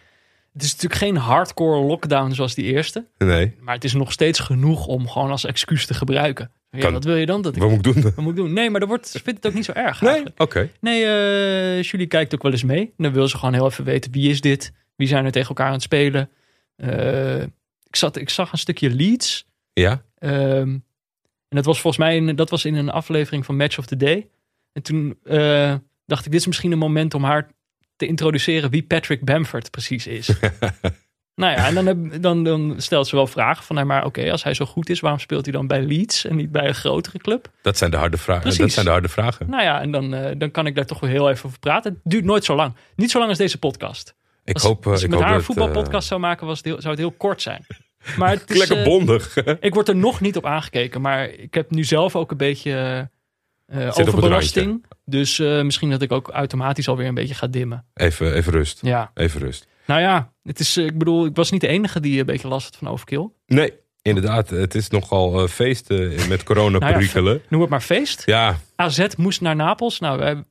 het 0.52 0.62
is 0.62 0.72
natuurlijk 0.72 1.00
geen 1.00 1.16
hardcore 1.16 1.80
lockdown 1.80 2.32
zoals 2.32 2.54
die 2.54 2.64
eerste. 2.64 3.06
Nee. 3.18 3.54
Maar 3.60 3.74
het 3.74 3.84
is 3.84 3.92
nog 3.92 4.12
steeds 4.12 4.38
genoeg 4.38 4.86
om 4.86 5.08
gewoon 5.08 5.30
als 5.30 5.44
excuus 5.44 5.86
te 5.86 5.94
gebruiken. 5.94 6.50
Ja, 6.70 6.80
Kan- 6.80 6.92
wat 6.92 7.04
wil 7.04 7.16
je 7.16 7.26
dan? 7.26 7.42
Dat 7.42 7.54
ik, 7.56 7.62
Wat 7.62 7.70
moet 7.70 7.86
ik 7.86 7.92
doen? 7.94 8.02
wat 8.02 8.16
moet 8.16 8.30
ik 8.30 8.36
doen? 8.36 8.52
Nee, 8.52 8.70
maar 8.70 8.80
dat 8.80 8.88
wordt, 8.88 9.10
vindt 9.10 9.26
het 9.42 9.46
ook 9.46 9.54
niet 9.54 9.64
zo 9.64 9.72
erg 9.72 10.00
Nee? 10.00 10.22
Oké. 10.36 10.70
Nee, 10.80 11.04
eh 11.04 11.82
Julie 11.82 12.06
kijkt 12.06 12.34
ook 12.34 12.42
wel 12.42 12.52
eens 12.52 12.62
mee. 12.64 12.92
Dan 12.96 13.12
wil 13.12 13.28
ze 13.28 13.38
gewoon 13.38 13.54
heel 13.54 13.66
even 13.66 13.84
weten, 13.84 14.12
wie 14.12 14.30
is 14.30 14.40
dit? 14.40 14.72
Wie 14.96 15.08
zijn 15.08 15.24
er 15.24 15.32
tegen 15.32 15.48
elkaar 15.48 15.66
aan 15.66 15.72
het 15.72 15.82
spelen? 15.82 16.30
Eh, 16.76 17.42
ik, 17.86 17.96
zat, 17.96 18.16
ik 18.16 18.30
zag 18.30 18.52
een 18.52 18.58
stukje 18.58 18.90
Leeds. 18.90 19.46
Ja? 19.72 20.02
Ehm, 20.18 20.68
en 21.48 21.56
dat 21.56 21.64
was 21.64 21.80
volgens 21.80 22.02
mij 22.04 22.16
in, 22.16 22.36
dat 22.36 22.50
was 22.50 22.64
in 22.64 22.74
een 22.74 22.90
aflevering 22.90 23.44
van 23.44 23.56
Match 23.56 23.78
of 23.78 23.86
the 23.86 23.96
Day. 23.96 24.28
En 24.72 24.82
toen 24.82 25.18
eh, 25.24 25.74
dacht 26.06 26.24
ik, 26.24 26.30
dit 26.32 26.40
is 26.40 26.46
misschien 26.46 26.72
een 26.72 26.78
moment 26.78 27.14
om 27.14 27.24
haar 27.24 27.50
te 27.96 28.06
introduceren 28.06 28.70
wie 28.70 28.82
Patrick 28.82 29.24
Bamford 29.24 29.70
precies 29.70 30.06
is. 30.06 30.30
nou 31.40 31.52
ja, 31.52 31.66
en 31.66 31.74
dan, 31.74 31.86
heb, 31.86 32.22
dan, 32.22 32.44
dan 32.44 32.74
stelt 32.76 33.06
ze 33.06 33.16
wel 33.16 33.26
vragen 33.26 33.64
van, 33.64 33.86
maar 33.86 34.04
oké, 34.04 34.30
als 34.30 34.42
hij 34.42 34.54
zo 34.54 34.64
goed 34.64 34.90
is, 34.90 35.00
waarom 35.00 35.20
speelt 35.20 35.44
hij 35.44 35.52
dan 35.54 35.66
bij 35.66 35.82
Leeds 35.82 36.24
en 36.24 36.36
niet 36.36 36.52
bij 36.52 36.68
een 36.68 36.74
grotere 36.74 37.18
club? 37.18 37.50
Dat 37.62 37.78
zijn 37.78 37.90
de 37.90 37.96
harde 37.96 38.16
vragen. 38.16 38.42
Precies. 38.42 38.60
Dat 38.60 38.70
zijn 38.70 38.84
de 38.84 38.90
harde 38.90 39.08
vragen. 39.08 39.50
Nou 39.50 39.62
ja, 39.62 39.80
en 39.80 39.90
dan, 39.90 40.14
eh, 40.14 40.34
dan 40.38 40.50
kan 40.50 40.66
ik 40.66 40.74
daar 40.74 40.86
toch 40.86 41.00
wel 41.00 41.10
heel 41.10 41.30
even 41.30 41.46
over 41.46 41.58
praten. 41.58 41.92
Het 41.92 42.12
duurt 42.12 42.24
nooit 42.24 42.44
zo 42.44 42.54
lang. 42.54 42.74
Niet 42.96 43.10
zo 43.10 43.18
lang 43.18 43.30
als 43.30 43.38
deze 43.38 43.58
podcast. 43.58 44.14
Ik 44.44 44.54
Als, 44.54 44.62
hoop, 44.62 44.86
eh, 44.86 44.92
als 44.92 45.02
ik, 45.02 45.08
met 45.08 45.18
hoop 45.18 45.28
haar 45.28 45.36
een 45.36 45.42
voetbalpodcast 45.42 46.08
zou 46.08 46.20
maken, 46.20 46.46
was 46.46 46.56
het 46.56 46.66
heel, 46.66 46.80
zou 46.80 46.90
het 46.90 46.98
heel 46.98 47.12
kort 47.12 47.42
zijn. 47.42 47.66
Maar 48.16 48.30
het 48.30 48.44
eh, 48.44 48.48
is, 48.48 48.58
lekker 48.58 48.78
eh, 48.78 48.84
bondig. 48.84 49.36
ik 49.60 49.74
word 49.74 49.88
er 49.88 49.96
nog 49.96 50.20
niet 50.20 50.36
op 50.36 50.46
aangekeken, 50.46 51.00
maar 51.00 51.28
ik 51.28 51.54
heb 51.54 51.70
nu 51.70 51.84
zelf 51.84 52.16
ook 52.16 52.30
een 52.30 52.36
beetje 52.36 53.08
eh, 53.70 53.84
het 53.84 54.08
overbelasting. 54.08 54.84
Dus 55.04 55.38
eh, 55.38 55.62
misschien 55.62 55.90
dat 55.90 56.02
ik 56.02 56.12
ook 56.12 56.28
automatisch 56.28 56.88
alweer 56.88 57.06
een 57.06 57.14
beetje 57.14 57.34
ga 57.34 57.46
dimmen. 57.46 57.84
even, 57.94 58.34
even 58.34 58.52
rust. 58.52 58.78
Ja, 58.82 59.10
Even 59.14 59.40
rust. 59.40 59.66
Nou 59.90 60.02
ja, 60.02 60.32
het 60.42 60.60
is, 60.60 60.76
eh, 60.76 60.84
ik 60.84 60.98
bedoel, 60.98 61.26
ik 61.26 61.36
was 61.36 61.50
niet 61.50 61.60
de 61.60 61.68
enige 61.68 62.00
die 62.00 62.20
een 62.20 62.26
beetje 62.26 62.48
last 62.48 62.64
had 62.64 62.76
van 62.76 62.88
overkill. 62.88 63.28
Nee, 63.46 63.72
inderdaad. 64.02 64.50
Het 64.50 64.74
is 64.74 64.88
nogal 64.88 65.42
eh, 65.42 65.48
feesten 65.48 66.28
met 66.28 66.42
coronaperikelen. 66.42 67.34
Nou 67.34 67.46
Noem 67.48 67.60
het 67.60 67.70
maar 67.70 67.80
feest. 67.80 68.22
ja, 68.26 68.56
AZ 68.76 69.06
moest 69.16 69.40
naar 69.40 69.56
Napels. 69.56 70.00
Nou, 70.00 70.18
wij, 70.18 70.44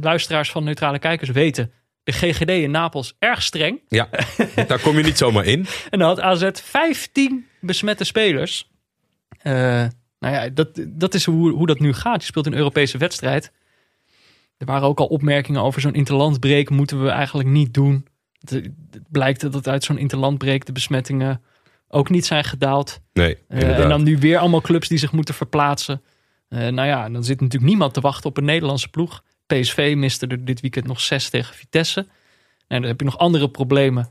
luisteraars 0.00 0.50
van 0.50 0.64
neutrale 0.64 0.98
kijkers 0.98 1.30
weten, 1.30 1.72
de 2.02 2.12
GGD 2.12 2.48
in 2.48 2.70
Napels 2.70 3.14
erg 3.18 3.42
streng. 3.42 3.80
ja, 3.88 4.08
daar 4.66 4.80
kom 4.80 4.96
je 4.96 5.02
niet 5.02 5.18
zomaar 5.18 5.44
in. 5.44 5.66
En 5.90 5.98
dan 5.98 6.08
had 6.08 6.20
AZ 6.20 6.50
15 6.52 7.46
besmette 7.60 8.04
spelers. 8.04 8.70
Eh, 9.38 9.52
nou 10.18 10.34
ja, 10.34 10.48
dat, 10.48 10.68
dat 10.88 11.14
is 11.14 11.24
hoe, 11.24 11.50
hoe 11.50 11.66
dat 11.66 11.78
nu 11.78 11.92
gaat. 11.92 12.20
Je 12.20 12.26
speelt 12.26 12.46
een 12.46 12.54
Europese 12.54 12.98
wedstrijd. 12.98 13.52
Er 14.58 14.66
waren 14.66 14.88
ook 14.88 15.00
al 15.00 15.06
opmerkingen 15.06 15.62
over 15.62 15.80
zo'n 15.80 15.94
interlandbreek 15.94 16.70
moeten 16.70 17.02
we 17.02 17.08
eigenlijk 17.08 17.48
niet 17.48 17.74
doen. 17.74 18.06
Het, 18.44 18.70
blijkt 19.10 19.52
dat 19.52 19.68
uit 19.68 19.84
zo'n 19.84 19.98
interlandbreek 19.98 20.66
de 20.66 20.72
besmettingen 20.72 21.42
ook 21.88 22.10
niet 22.10 22.26
zijn 22.26 22.44
gedaald. 22.44 23.00
Nee, 23.12 23.38
Eh, 23.48 23.78
en 23.78 23.88
dan 23.88 24.02
nu 24.02 24.18
weer 24.18 24.38
allemaal 24.38 24.60
clubs 24.60 24.88
die 24.88 24.98
zich 24.98 25.12
moeten 25.12 25.34
verplaatsen. 25.34 26.02
Eh, 26.48 26.58
nou 26.58 26.88
ja, 26.88 27.08
dan 27.08 27.24
zit 27.24 27.40
natuurlijk 27.40 27.70
niemand 27.70 27.94
te 27.94 28.00
wachten 28.00 28.30
op 28.30 28.36
een 28.36 28.44
Nederlandse 28.44 28.88
ploeg. 28.88 29.22
PSV 29.46 29.94
miste 29.96 30.26
er 30.26 30.44
dit 30.44 30.60
weekend 30.60 30.86
nog 30.86 31.00
zes 31.00 31.30
tegen 31.30 31.54
Vitesse. 31.54 32.06
En 32.66 32.80
dan 32.80 32.90
heb 32.90 32.98
je 32.98 33.04
nog 33.04 33.18
andere 33.18 33.50
problemen. 33.50 34.08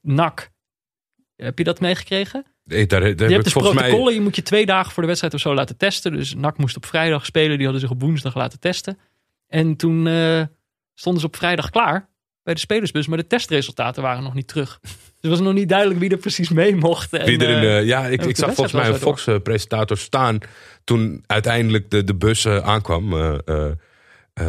NAC. 0.00 0.50
Heb 1.36 1.58
je 1.58 1.64
dat 1.64 1.80
meegekregen? 1.80 2.44
Nee, 2.64 2.86
daar, 2.86 3.00
daar 3.00 3.28
je 3.28 3.32
hebt 3.32 3.44
dus 3.44 3.52
protocollen. 3.52 4.04
mij... 4.04 4.14
Je 4.14 4.20
moet 4.20 4.36
je 4.36 4.42
twee 4.42 4.66
dagen 4.66 4.92
voor 4.92 5.02
de 5.02 5.08
wedstrijd 5.08 5.34
of 5.34 5.40
zo 5.40 5.54
laten 5.54 5.76
testen. 5.76 6.12
Dus 6.12 6.34
NAC 6.34 6.58
moest 6.58 6.76
op 6.76 6.86
vrijdag 6.86 7.26
spelen. 7.26 7.56
Die 7.56 7.62
hadden 7.62 7.80
zich 7.80 7.90
op 7.90 8.00
woensdag 8.00 8.34
laten 8.34 8.60
testen. 8.60 8.98
En 9.46 9.76
toen 9.76 10.06
eh, 10.06 10.42
stonden 10.94 11.20
ze 11.20 11.26
op 11.26 11.36
vrijdag 11.36 11.70
klaar 11.70 12.08
bij 12.44 12.54
de 12.54 12.60
spelersbus. 12.60 13.06
Maar 13.06 13.18
de 13.18 13.26
testresultaten 13.26 14.02
waren 14.02 14.22
nog 14.22 14.34
niet 14.34 14.48
terug. 14.48 14.78
Dus 14.82 14.92
het 15.20 15.30
was 15.30 15.40
nog 15.40 15.52
niet 15.52 15.68
duidelijk 15.68 16.00
wie 16.00 16.10
er 16.10 16.16
precies 16.16 16.48
mee 16.48 16.76
mocht. 16.76 17.12
En, 17.12 17.26
Wie 17.26 17.38
er 17.38 17.48
in 17.48 17.54
eh, 17.56 17.60
de, 17.80 17.86
ja, 17.86 18.06
ik, 18.06 18.24
ik 18.24 18.36
zag 18.36 18.54
volgens 18.54 18.72
mij 18.72 18.88
een. 18.88 18.94
Fox-presentator 18.98 19.98
staan 19.98 20.38
toen 20.84 21.24
uiteindelijk 21.26 21.90
de, 21.90 22.04
de 22.04 22.14
bus 22.14 22.44
eh, 22.44 22.58
aankwam 22.58 23.12
eh, 23.12 23.68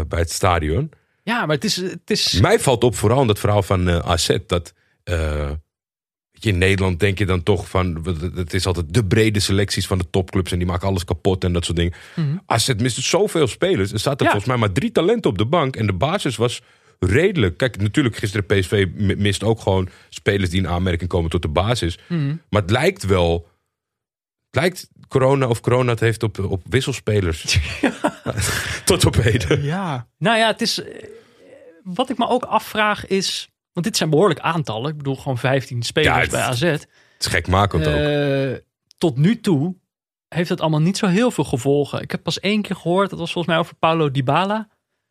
bij 0.07 0.19
het 0.19 0.31
stadion. 0.31 0.92
Ja, 1.24 1.45
maar 1.45 1.56
het 1.56 1.63
is, 1.63 1.75
het 1.75 2.09
is 2.09 2.39
Mij 2.39 2.59
valt 2.59 2.83
op 2.83 2.95
vooral 2.95 3.21
in 3.21 3.27
dat 3.27 3.39
verhaal 3.39 3.63
van 3.63 3.89
AZ 4.03 4.38
dat 4.47 4.74
je, 5.03 5.57
in 6.39 6.57
Nederland 6.57 7.00
denk 7.00 7.18
je 7.18 7.25
dan 7.25 7.44
toch 7.44 7.69
van 7.69 8.06
het- 8.36 8.53
is 8.53 8.65
altijd 8.65 8.94
de 8.94 9.06
brede 9.06 9.39
selecties 9.39 9.88
van 9.88 9.97
de 9.97 10.09
topclubs 10.09 10.51
en 10.51 10.57
die 10.57 10.68
maken 10.68 10.88
alles 10.88 11.06
kapot 11.06 11.44
en 11.44 11.53
dat 11.53 11.65
soort 11.65 11.77
dingen. 11.77 11.94
Mhm. 12.15 12.38
AZ 12.45 12.74
miste 12.77 13.01
zoveel 13.01 13.47
spelers. 13.47 13.92
Er 13.92 14.00
zaten 14.00 14.25
Ja. 14.25 14.31
volgens 14.31 14.51
mij 14.51 14.59
maar 14.59 14.71
drie 14.71 14.92
talenten 14.92 15.30
op 15.31 15.38
de 15.38 15.45
bank 15.45 15.75
en 15.75 15.86
de 15.86 15.94
basis 15.94 16.36
was 16.36 16.62
redelijk. 17.06 17.57
Kijk, 17.57 17.78
natuurlijk 17.78 18.16
gisteren 18.16 18.46
PSV 18.46 18.88
mist 19.18 19.44
ook 19.44 19.60
gewoon 19.60 19.90
spelers 20.10 20.50
die 20.50 20.60
in 20.60 20.68
aanmerking 20.68 21.10
komen 21.10 21.30
tot 21.30 21.42
de 21.42 21.48
basis. 21.48 21.98
Mhm. 22.07 22.36
Maar 22.50 22.62
het 22.62 22.72
lijkt 22.72 23.04
wel. 23.06 23.50
Het 24.50 24.64
lijkt 24.64 24.90
corona 25.07 25.47
of 25.47 25.62
corona 25.62 25.92
het 25.92 26.00
heeft 26.00 26.24
op, 26.24 26.40
op 26.40 26.62
wisselspelers. 26.69 27.59
Tot 28.85 29.06
op 29.06 29.16
heden. 29.16 29.64
Ja. 29.64 30.07
Nou 30.18 30.38
ja, 30.38 30.47
het 30.47 30.62
is. 30.62 30.81
eh, 30.83 31.04
Wat 31.83 32.09
ik 32.09 32.18
me 32.18 32.28
ook 32.28 32.44
afvraag 32.44 33.07
is. 33.07 33.50
Want 33.74 33.85
dit 33.85 33.97
zijn 33.97 34.09
behoorlijk 34.09 34.40
aantallen. 34.40 34.92
Ik 34.92 34.97
bedoel, 34.97 35.16
gewoon 35.16 35.38
15 35.38 35.83
spelers 35.83 36.16
Ja, 36.16 36.21
het- 36.21 36.30
bij 36.31 36.42
AZ. 36.42 36.62
Het 36.62 36.88
is 37.19 37.26
gekmakend 37.28 37.88
ook. 37.88 37.94
Eh, 37.94 38.54
tot 38.97 39.18
nu 39.18 39.40
toe 39.40 39.76
heeft 40.28 40.50
het 40.50 40.62
allemaal 40.62 40.81
niet 40.81 40.97
zo 40.97 41.07
heel 41.07 41.31
veel 41.31 41.44
gevolgen. 41.44 42.02
Ik 42.02 42.12
heb 42.12 42.24
pas 42.24 42.40
één 42.40 42.62
keer 42.62 42.76
gehoord, 42.76 43.09
dat 43.09 43.19
was 43.19 43.31
volgens 43.31 43.54
mij 43.54 43.64
over 43.64 43.76
Paulo 43.76 44.12
Dybala. 44.12 44.68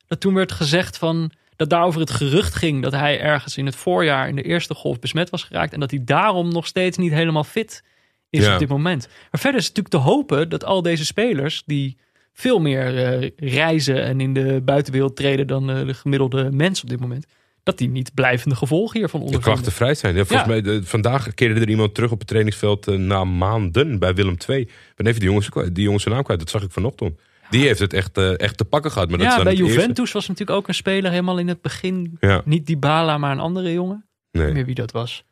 Dat 0.07 0.21
toen 0.21 0.35
werd 0.35 0.53
gezegd 0.53 0.99
van. 0.99 1.31
Dat 1.57 1.71
daarover 1.71 2.01
het 2.01 2.11
gerucht 2.11 2.55
ging 2.55 2.83
dat 2.83 2.93
hij 2.93 3.21
ergens 3.21 3.57
in 3.57 3.67
het 3.67 3.77
voorjaar 3.77 4.29
in 4.29 4.37
de 4.37 4.43
eerste 4.43 4.75
golf 4.75 4.99
besmet 4.99 5.31
was 5.31 5.43
geraakt. 5.43 5.73
En 5.73 5.81
dat 5.81 5.91
hij 5.91 6.01
daarom 6.05 6.53
nog 6.53 6.67
steeds 6.67 6.97
niet 6.99 7.13
helemaal 7.13 7.45
fit 7.45 7.83
is 8.31 8.45
Ja. 8.45 8.53
op 8.53 8.59
dit 8.59 8.69
moment. 8.69 9.09
Maar 9.31 9.41
verder 9.41 9.61
is 9.61 9.67
het 9.67 9.77
natuurlijk 9.77 10.05
te 10.05 10.11
hopen 10.11 10.49
dat 10.49 10.65
al 10.65 10.83
deze 10.83 11.05
spelers 11.05 11.63
die 11.67 11.97
veel 12.33 12.59
meer 12.61 13.05
eh, 13.23 13.31
reizen 13.37 14.03
en 14.03 14.21
in 14.21 14.35
de 14.35 14.61
buitenwereld 14.65 15.17
treden 15.17 15.47
dan 15.47 15.71
eh, 15.71 15.87
de 15.87 15.95
gemiddelde 15.95 16.51
mens 16.53 16.83
op 16.83 16.89
dit 16.89 17.01
moment. 17.01 17.27
Dat 17.63 17.79
die 17.79 17.89
niet 17.89 18.15
blijvende 18.15 18.57
gevolgen 18.57 18.99
hiervan 18.99 19.21
De 19.21 19.27
ondervinden. 19.27 19.61
klachten 19.63 19.77
vrij 19.85 19.95
zijn. 19.95 20.15
Ja, 20.17 20.25
volgens 20.25 20.49
Ja. 20.49 20.55
mij, 20.55 20.63
de- 20.63 20.85
vandaag 20.85 21.35
keerde 21.35 21.61
er 21.61 21.69
iemand 21.69 21.95
terug 21.95 22.11
op 22.11 22.19
het 22.19 22.29
trainingsveld 22.29 22.89
eh, 22.89 22.95
na 22.97 23.25
maanden 23.25 23.99
bij 23.99 24.15
Willem 24.15 24.37
II. 24.49 24.61
Ik 24.61 24.69
ben 24.97 25.07
even 25.07 25.21
die 25.21 25.29
jongens, 25.29 25.49
die 25.73 25.85
jongens 25.85 26.03
zijn 26.03 26.15
naam 26.15 26.25
kwijt. 26.25 26.41
Dat 26.41 26.51
zag 26.51 26.63
ik 26.63 26.71
vanochtend. 26.71 27.21
Die 27.51 27.67
heeft 27.67 27.79
het 27.79 27.93
echt, 27.93 28.19
eh, 28.19 28.39
echt 28.39 28.57
te 28.57 28.65
pakken 28.65 28.91
gehad. 28.91 29.11
Maar 29.11 29.21
ja, 29.21 29.43
bij 29.43 29.53
eerste. 29.57 29.65
Juventus 29.75 30.13
was 30.13 30.29
natuurlijk 30.29 30.59
ook 30.59 30.69
een 30.69 30.75
speler 30.75 31.11
helemaal 31.11 31.39
in 31.39 31.49
het 31.49 31.61
begin. 31.63 32.17
Ja, 32.21 32.43
Niet 32.45 32.67
Dybala, 32.67 33.19
maar 33.19 33.33
een 33.33 33.41
andere 33.41 33.73
jongen. 33.73 33.97
Ik 33.97 34.05
weet 34.31 34.43
nee. 34.43 34.45
niet 34.47 34.55
meer 34.55 34.65
wie 34.65 34.75
dat 34.75 34.91
was. 34.93 35.25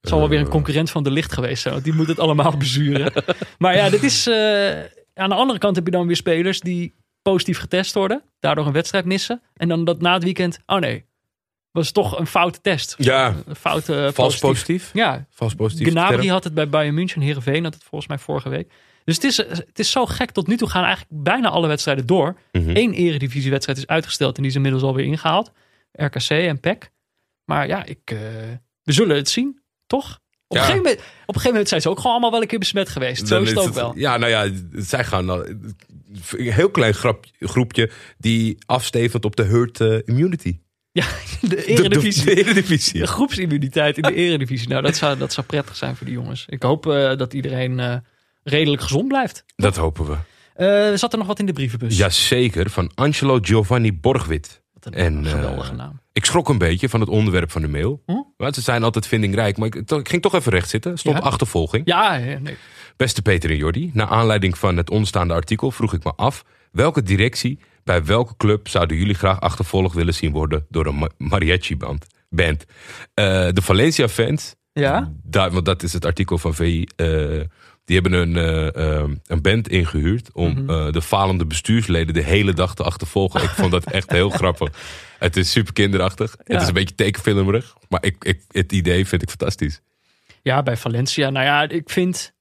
Het 0.00 0.08
zal 0.12 0.18
wel 0.18 0.28
weer 0.28 0.38
een 0.38 0.44
Eh. 0.44 0.50
concurrent 0.50 0.90
van 0.90 1.02
de 1.02 1.10
licht 1.10 1.32
geweest 1.32 1.62
zijn. 1.62 1.74
Want 1.74 1.86
die 1.86 1.94
moet 1.94 2.06
het 2.06 2.18
allemaal 2.18 2.56
bezuren. 2.56 3.12
maar 3.58 3.76
ja, 3.76 3.90
dit 3.90 4.02
is... 4.02 4.26
eh, 4.26 4.70
aan 5.14 5.28
de 5.28 5.34
andere 5.34 5.58
kant 5.58 5.76
heb 5.76 5.84
je 5.84 5.90
dan 5.90 6.06
weer 6.06 6.16
spelers 6.16 6.60
die 6.60 6.94
positief 7.22 7.58
getest 7.58 7.94
worden. 7.94 8.22
Daardoor 8.40 8.66
een 8.66 8.72
wedstrijd 8.72 9.04
missen. 9.04 9.42
En 9.54 9.68
dan 9.68 9.84
dat 9.84 10.00
na 10.00 10.12
het 10.14 10.22
weekend... 10.24 10.58
Oh 10.66 10.78
nee, 10.78 11.04
was 11.70 11.92
toch 11.92 12.18
een 12.18 12.26
foute 12.26 12.60
test. 12.60 12.94
Ja, 12.98 13.34
Een 13.46 13.56
foute 13.56 14.10
vals 14.14 14.38
positief. 14.38 14.90
Ja, 14.92 15.26
Vals 15.30 15.54
positief. 15.54 15.88
Gnabry 15.88 16.26
had 16.26 16.44
het 16.44 16.54
bij 16.54 16.68
Bayern 16.68 16.94
München. 16.94 17.20
Heerenveen 17.20 17.64
had 17.64 17.74
het 17.74 17.82
volgens 17.82 18.06
mij 18.10 18.18
vorige 18.18 18.48
week. 18.48 18.72
Dus 19.04 19.14
het 19.14 19.24
is, 19.24 19.36
het 19.36 19.78
is 19.78 19.90
zo 19.90 20.06
gek. 20.06 20.30
Tot 20.30 20.46
nu 20.46 20.56
toe 20.56 20.68
gaan 20.70 20.84
eigenlijk 20.84 21.22
bijna 21.22 21.48
alle 21.48 21.66
wedstrijden 21.68 22.06
door. 22.06 22.36
Mhm. 22.52 22.70
Eén 22.76 22.92
eredivisiewedstrijd 22.92 23.78
is 23.78 23.86
uitgesteld 23.86 24.36
en 24.36 24.40
die 24.42 24.50
is 24.50 24.56
inmiddels 24.56 24.82
alweer 24.84 25.04
ingehaald. 25.04 25.52
RKC 25.92 26.28
en 26.30 26.60
PEC. 26.60 26.90
Maar 27.44 27.66
ja, 27.66 27.84
ik, 27.84 27.98
eh, 28.04 28.18
we 28.82 28.92
zullen 28.92 29.16
het 29.16 29.28
zien, 29.28 29.60
toch? 29.86 30.20
Op, 30.46 30.56
Ja. 30.56 30.62
een 30.62 30.64
gegeven 30.66 30.76
moment, 30.76 30.98
op 31.00 31.04
een 31.06 31.24
gegeven 31.26 31.50
moment 31.50 31.68
zijn 31.68 31.80
ze 31.80 31.88
ook 31.88 31.96
gewoon 31.96 32.12
allemaal 32.12 32.30
wel 32.30 32.40
een 32.42 32.46
keer 32.46 32.58
besmet 32.58 32.88
geweest. 32.88 33.28
Zo 33.28 33.42
is 33.42 33.48
het 33.48 33.58
ook 33.58 33.64
het- 33.64 33.74
wel. 33.74 33.92
Ja, 33.96 34.16
nou 34.16 34.30
ja, 34.30 34.50
zij 34.82 35.04
gaan. 35.04 35.28
al- 35.30 35.46
een 35.46 36.52
heel 36.52 36.70
klein 36.70 36.94
grap, 36.94 37.24
groepje 37.40 37.90
die 38.18 38.56
afstevend 38.66 39.24
op 39.24 39.36
de 39.36 39.44
herd 39.44 39.80
eh, 39.80 39.98
immunity. 40.04 40.58
Ja, 40.92 41.04
de 41.40 41.48
De, 41.48 41.54
de, 41.56 41.64
eredivisie. 41.64 42.24
de 42.24 42.34
Eredivisie. 42.36 43.00
De 43.00 43.06
groepsimmuniteit 43.06 43.96
in 43.96 44.02
de 44.02 44.14
eredivisie. 44.14 44.68
Nou, 44.68 44.82
dat 44.82 44.96
zou, 44.96 45.18
dat 45.18 45.32
zou 45.32 45.46
prettig 45.46 45.76
zijn 45.76 45.96
voor 45.96 46.06
die 46.06 46.14
jongens. 46.14 46.44
Ik 46.48 46.62
hoop 46.62 46.86
eh, 46.86 47.16
dat 47.16 47.34
iedereen 47.34 47.80
eh, 47.80 47.96
redelijk 48.44 48.82
gezond 48.82 49.08
blijft. 49.08 49.44
Dat 49.56 49.76
hopen 49.76 50.06
we. 50.06 50.16
Eh, 50.54 50.96
zat 50.98 51.12
er 51.12 51.18
nog 51.18 51.26
wat 51.26 51.38
in 51.38 51.46
de 51.46 51.52
brievenbus? 51.52 51.96
Jazeker, 51.96 52.70
van 52.70 52.90
Angelo 52.94 53.38
Giovanni 53.42 53.92
Borgwit. 53.92 54.62
Wat 54.72 54.86
een 54.86 54.92
En, 54.94 55.24
eh, 55.24 55.30
geweldige 55.30 55.74
naam. 55.74 56.00
Ik 56.12 56.24
schrok 56.24 56.48
een 56.48 56.58
beetje 56.58 56.88
van 56.88 57.00
het 57.00 57.08
onderwerp 57.08 57.50
van 57.50 57.62
de 57.62 57.68
mail. 57.68 58.02
Hm? 58.06 58.12
Want 58.36 58.54
ze 58.54 58.60
zijn 58.60 58.82
altijd 58.82 59.06
vindingrijk. 59.06 59.56
Maar 59.56 59.66
ik, 59.66 59.74
ik 59.90 60.08
ging 60.08 60.22
toch 60.22 60.34
even 60.34 60.52
recht 60.52 60.68
zitten. 60.68 60.98
Stond 60.98 61.16
Ja? 61.16 61.22
achtervolging. 61.22 61.82
Ja, 61.86 62.16
nee. 62.16 62.56
Beste 62.96 63.22
Peter 63.22 63.50
en 63.50 63.56
Jordi, 63.56 63.90
naar 63.94 64.06
aanleiding 64.06 64.58
van 64.58 64.76
het 64.76 64.90
onstaande 64.90 65.34
artikel 65.34 65.70
vroeg 65.70 65.92
ik 65.92 66.04
me 66.04 66.12
af 66.16 66.44
welke 66.72 67.02
directie 67.02 67.58
bij 67.84 68.04
welke 68.04 68.36
club 68.36 68.68
zouden 68.68 68.96
jullie 68.96 69.14
graag 69.14 69.40
achtervolgd 69.40 69.94
willen 69.94 70.14
zien 70.14 70.32
worden 70.32 70.66
door 70.68 70.86
een 70.86 70.98
ma- 70.98 71.10
mariachi-band? 71.18 72.06
Band. 72.28 72.64
Eh, 73.14 73.24
de 73.52 73.62
Valencia-fans, 73.62 74.54
Ja? 74.72 75.12
daar, 75.22 75.50
want 75.50 75.64
dat 75.64 75.82
is 75.82 75.92
het 75.92 76.04
artikel 76.04 76.38
van 76.38 76.54
VI, 76.54 76.86
eh, 76.96 77.40
die 77.84 78.00
hebben 78.00 78.12
een, 78.20 78.36
eh, 78.36 79.00
eh, 79.00 79.10
een 79.26 79.42
band 79.42 79.68
ingehuurd 79.68 80.32
om 80.32 80.52
Mhm. 80.52 80.70
eh, 80.70 80.92
de 80.92 81.02
falende 81.02 81.46
bestuursleden 81.46 82.14
de 82.14 82.22
hele 82.22 82.52
dag 82.52 82.74
te 82.74 82.82
achtervolgen. 82.82 83.42
ik 83.42 83.48
vond 83.50 83.70
dat 83.70 83.90
echt 83.90 84.10
heel 84.10 84.30
grappig. 84.40 84.68
Het 85.18 85.36
is 85.36 85.50
super 85.50 85.72
kinderachtig. 85.72 86.36
Ja. 86.44 86.52
Het 86.52 86.62
is 86.62 86.68
een 86.68 86.74
beetje 86.74 86.94
tekenfilmerig, 86.94 87.74
maar 87.88 88.04
ik, 88.04 88.24
ik, 88.24 88.40
het 88.50 88.72
idee 88.72 89.06
vind 89.06 89.22
ik 89.22 89.28
fantastisch. 89.28 89.80
Ja, 90.42 90.62
bij 90.62 90.76
Valencia. 90.76 91.30
Nou 91.30 91.44
ja, 91.44 91.68
ik 91.68 91.90
vind. 91.90 92.32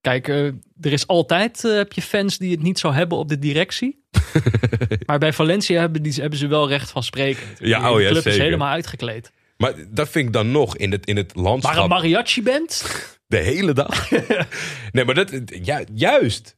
Kijk, 0.00 0.28
eh, 0.28 0.44
er 0.80 0.92
is 0.92 1.06
altijd 1.06 1.62
heb 1.62 1.92
je 1.92 2.02
fans 2.02 2.38
die 2.38 2.50
het 2.50 2.62
niet 2.62 2.78
zo 2.78 2.92
hebben 2.92 3.18
op 3.18 3.28
de 3.28 3.38
directie. 3.38 4.04
maar 5.06 5.18
bij 5.18 5.32
Valencia 5.32 5.80
hebben, 5.80 6.02
die, 6.02 6.12
hebben 6.12 6.38
ze 6.38 6.46
wel 6.46 6.68
recht 6.68 6.90
van 6.90 7.02
spreken. 7.02 7.42
Ja, 7.58 7.90
oh 7.90 7.96
de 7.96 8.02
ja, 8.02 8.08
club 8.08 8.16
is 8.16 8.22
zeker. 8.32 8.42
helemaal 8.42 8.70
uitgekleed. 8.72 9.32
Maar 9.64 9.74
dat 9.88 10.08
vind 10.08 10.26
ik 10.26 10.32
dan 10.32 10.50
nog 10.50 10.76
in 10.76 10.92
het, 10.92 11.06
in 11.06 11.16
het 11.16 11.34
landschap. 11.34 11.74
Maar 11.74 11.82
een 11.82 11.88
mariachi 11.88 12.42
band? 12.42 12.84
De 13.26 13.36
hele 13.36 13.72
dag? 13.72 14.10
nee, 14.92 15.04
maar 15.04 15.14
dat, 15.14 15.32
ja, 15.62 15.82
juist. 15.94 16.56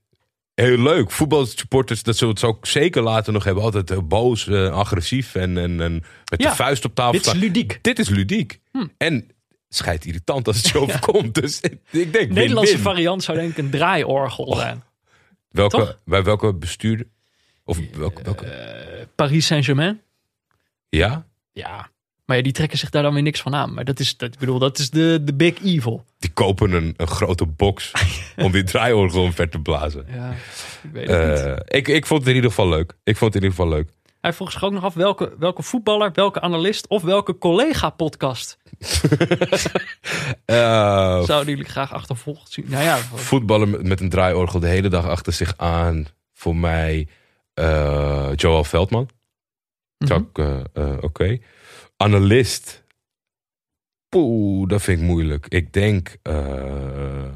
Heel 0.54 0.78
leuk. 0.78 1.10
Voetbalsupporters, 1.10 2.02
dat 2.02 2.16
zullen 2.16 2.34
we 2.34 2.40
het 2.40 2.50
ook 2.50 2.66
zeker 2.66 3.02
later 3.02 3.32
nog 3.32 3.44
hebben. 3.44 3.62
Altijd 3.62 3.90
eh, 3.90 3.98
boos, 3.98 4.48
eh, 4.48 4.72
agressief 4.72 5.34
en, 5.34 5.58
en, 5.58 5.80
en 5.80 5.92
met 6.30 6.42
Ja, 6.42 6.50
de 6.50 6.56
vuist 6.56 6.84
op 6.84 6.94
tafel. 6.94 7.12
Dit 7.12 7.26
is 7.26 7.32
ludiek. 7.32 7.78
Dit 7.82 7.98
is 7.98 8.08
ludiek. 8.08 8.60
Hm. 8.72 8.86
En 8.96 9.30
schijt 9.68 10.04
irritant 10.04 10.46
als 10.46 10.56
het 10.56 10.66
zo 10.66 10.80
overkomt. 10.82 11.34
Dus 11.34 11.60
ik 11.90 12.12
denk, 12.12 12.30
Nederlandse 12.30 12.78
variant 12.78 13.22
zou 13.22 13.38
denk 13.38 13.50
ik 13.50 13.58
een 13.58 13.70
draaiorgel 13.70 14.54
zijn. 14.56 14.82
welke, 15.48 15.76
toch? 15.76 15.98
Bij 16.04 16.22
welke 16.22 16.54
bestuur? 16.54 17.06
Of 17.64 17.78
welke, 17.92 18.22
welke? 18.22 18.46
Eh, 18.46 19.06
Paris 19.14 19.46
Saint-Germain? 19.46 20.00
ja? 20.88 21.26
Ja. 21.52 21.90
Maar 22.26 22.36
ja, 22.36 22.42
die 22.42 22.52
trekken 22.52 22.78
zich 22.78 22.90
daar 22.90 23.02
dan 23.02 23.14
weer 23.14 23.22
niks 23.22 23.40
van 23.40 23.54
aan. 23.54 23.74
Maar 23.74 23.84
dat 23.84 24.00
is, 24.00 24.16
dat, 24.16 24.32
ik 24.32 24.38
bedoel, 24.38 24.58
dat 24.58 24.78
is 24.78 24.90
de, 24.90 25.20
de 25.24 25.34
big 25.34 25.64
evil. 25.64 26.04
Die 26.18 26.30
kopen 26.30 26.72
een, 26.72 26.94
een 26.96 27.06
grote 27.06 27.46
box 27.46 27.92
om 28.36 28.52
die 28.52 28.64
draaiorgel 28.64 29.22
omver 29.22 29.48
te 29.48 29.58
blazen. 29.58 30.06
Ja, 30.14 30.30
ik 30.82 30.90
weet 30.92 31.08
het 31.08 31.28
niet. 31.28 31.38
Eh, 31.38 31.78
ik, 31.78 31.88
ik 31.88 32.06
vond 32.06 32.20
het 32.20 32.28
in 32.28 32.34
ieder 32.34 32.50
geval 32.50 32.68
leuk. 32.68 32.96
Ik 33.04 33.16
vond 33.16 33.34
het 33.34 33.42
in 33.42 33.48
ieder 33.48 33.64
geval 33.64 33.78
leuk. 33.78 33.90
Hij 34.20 34.32
vroeg 34.32 34.52
zich 34.52 34.64
ook 34.64 34.72
nog 34.72 34.84
af 34.84 34.94
welke, 34.94 35.34
welke 35.38 35.62
voetballer, 35.62 36.10
welke 36.12 36.40
analist 36.40 36.86
of 36.86 37.02
welke 37.02 37.38
collega-podcast 37.38 38.58
Eh, 40.44 41.22
zouden 41.22 41.48
jullie 41.48 41.70
graag 41.70 41.92
achtervolgd 41.92 42.52
zien? 42.52 42.66
Nou 42.68 42.84
ja, 42.84 42.96
voetballen 42.98 43.88
met, 43.88 44.00
een 44.00 44.08
draaiorgel 44.08 44.60
de 44.60 44.66
hele 44.68 44.88
dag 44.88 45.06
achter 45.06 45.32
zich 45.32 45.54
aan. 45.56 46.06
Voor 46.32 46.56
mij 46.56 47.08
eh 47.54 48.28
Joel 48.34 48.64
Veldman. 48.64 49.08
eh, 50.72 50.92
Oké. 51.00 51.38
Analist. 51.96 52.84
Poeh, 54.08 54.68
dat 54.68 54.82
vind 54.82 55.00
ik 55.00 55.06
moeilijk. 55.06 55.46
Ik 55.48 55.72
denk... 55.72 56.16
eh, 56.22 57.34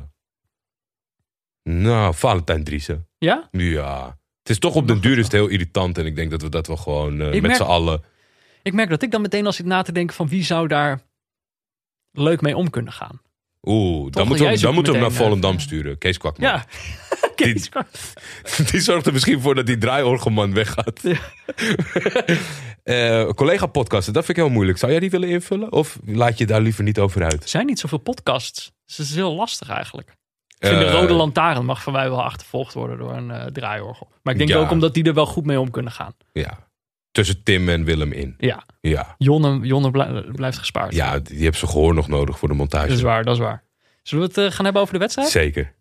nou, 1.63 2.15
Valentijn 2.15 2.65
Driessen. 2.65 3.09
ja? 3.19 3.49
Ja. 3.51 4.19
Het 4.39 4.51
is 4.51 4.59
toch 4.59 4.75
op 4.75 4.87
den 4.87 5.01
duur 5.01 5.19
is 5.19 5.25
het 5.25 5.33
heel 5.33 5.47
irritant. 5.47 5.99
En 5.99 6.07
ik 6.07 6.17
denk 6.17 6.31
dat 6.31 6.43
we 6.43 6.49
dat 6.49 6.67
wel 6.67 6.77
gewoon 6.77 7.21
eh, 7.21 7.41
met 7.41 7.57
z'n 7.57 7.63
allen... 7.63 8.03
Ik 8.63 8.73
merk 8.73 8.89
dat 8.89 9.03
ik 9.03 9.11
dan 9.11 9.21
meteen 9.21 9.47
als 9.47 9.59
ik 9.59 9.65
na 9.67 9.83
te 9.83 9.93
denken 9.93 10.17
van 10.17 10.29
wie 10.29 10.45
zou 10.45 10.69
daar 10.69 11.03
leuk 12.11 12.41
mee 12.41 12.57
om 12.57 12.71
kunnen 12.71 12.93
gaan. 12.93 13.21
Oeh, 13.63 14.11
dan 14.11 14.27
moeten 14.29 14.49
we, 14.51 14.59
dan 14.59 14.75
moeten 14.75 14.93
we 14.93 14.99
hem 14.99 15.09
naar 15.09 15.11
meteen, 15.11 15.27
Volendam 15.27 15.55
eh, 15.55 15.61
sturen. 15.61 15.99
Kees 15.99 16.19
Kwakman. 16.19 16.51
Ja, 16.51 16.65
Kees 17.37 17.69
Kwak. 17.69 17.87
Die 18.71 18.81
zorgt 18.81 19.07
er 19.07 19.13
misschien 19.13 19.41
voor 19.41 19.55
dat 19.55 19.67
die 19.67 19.79
draaiorgelman 19.79 20.55
weggaat. 20.55 21.01
Ja. 21.03 21.19
Eh, 22.83 23.29
collega-podcasten, 23.29 24.13
dat 24.13 24.25
vind 24.25 24.39
ik 24.39 24.45
heel 24.45 24.53
moeilijk. 24.53 24.79
Zou 24.79 24.91
jij 24.91 25.01
die 25.01 25.11
willen 25.11 25.29
invullen? 25.29 25.73
Of 25.73 25.99
laat 26.05 26.39
je 26.39 26.47
daar 26.47 26.61
liever 26.61 26.85
niet 26.85 26.99
over 26.99 27.23
uit? 27.25 27.43
Er 27.43 27.49
zijn 27.49 27.67
niet 27.67 27.79
zoveel 27.79 27.99
podcasts. 27.99 28.73
Dus 28.87 28.97
het 28.97 29.07
is 29.07 29.15
heel 29.15 29.35
lastig 29.35 29.69
eigenlijk. 29.69 30.09
Ik 30.59 30.67
vind 30.69 30.81
de 30.81 30.87
Eh, 30.87 30.93
Rode 30.93 31.13
Lantaarn 31.13 31.65
mag 31.65 31.83
van 31.83 31.93
mij 31.93 32.09
wel 32.11 32.23
achtervolgd 32.23 32.75
worden 32.75 32.99
door 32.99 33.13
een 33.17 33.31
eh, 33.31 33.47
draaiorgel. 33.47 34.09
Maar 34.23 34.33
ik 34.33 34.39
denk 34.39 34.51
Ja. 34.51 34.57
ook 34.59 34.71
omdat 34.71 34.95
die 34.95 35.05
er 35.05 35.15
wel 35.15 35.27
goed 35.27 35.45
mee 35.47 35.61
om 35.61 35.71
kunnen 35.71 35.93
gaan. 35.93 36.13
Ja. 36.33 36.59
Tussen 37.11 37.43
Tim 37.43 37.69
en 37.69 37.85
Willem 37.85 38.13
in. 38.13 38.35
Ja, 38.39 38.65
Ja. 38.81 39.15
Jonne, 39.19 39.67
Jonne 39.67 39.91
blij- 39.91 40.23
blijft 40.33 40.59
gespaard. 40.59 40.95
Ja, 40.95 41.19
die 41.19 41.43
hebben 41.43 41.61
ze 41.61 41.67
gehoor 41.67 41.95
nog 41.95 42.09
nodig 42.09 42.39
voor 42.39 42.49
de 42.49 42.55
montage. 42.55 42.87
Dat 42.89 42.97
is 42.97 43.03
waar, 43.03 43.25
dat 43.25 43.35
is 43.35 43.41
waar. 43.41 43.63
Zullen 44.03 44.25
we 44.29 44.41
het 44.41 44.51
eh, 44.51 44.55
gaan 44.57 44.65
hebben 44.65 44.83
over 44.83 44.95
de 44.95 45.01
wedstrijd? 45.01 45.29
Zeker. 45.29 45.75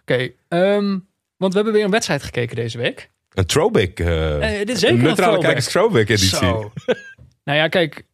Oké, 0.00 0.30
ehm, 0.48 0.98
want 1.36 1.52
we 1.52 1.54
hebben 1.54 1.72
weer 1.72 1.84
een 1.84 1.90
wedstrijd 1.90 2.22
gekeken 2.22 2.56
deze 2.56 2.78
week. 2.78 3.10
Een 3.34 3.46
throwback. 3.46 3.98
eh 3.98 4.50
Eh, 4.52 4.58
dit 4.58 4.68
is 4.68 4.80
zeker 4.80 4.96
een 4.98 5.02
neutrale 5.02 5.38
kijkers 5.38 5.66
throwback 5.68 6.08
editie. 6.08 6.28
Zo. 6.36 6.72
nou 7.44 7.58
ja, 7.58 7.68
kijk, 7.68 8.06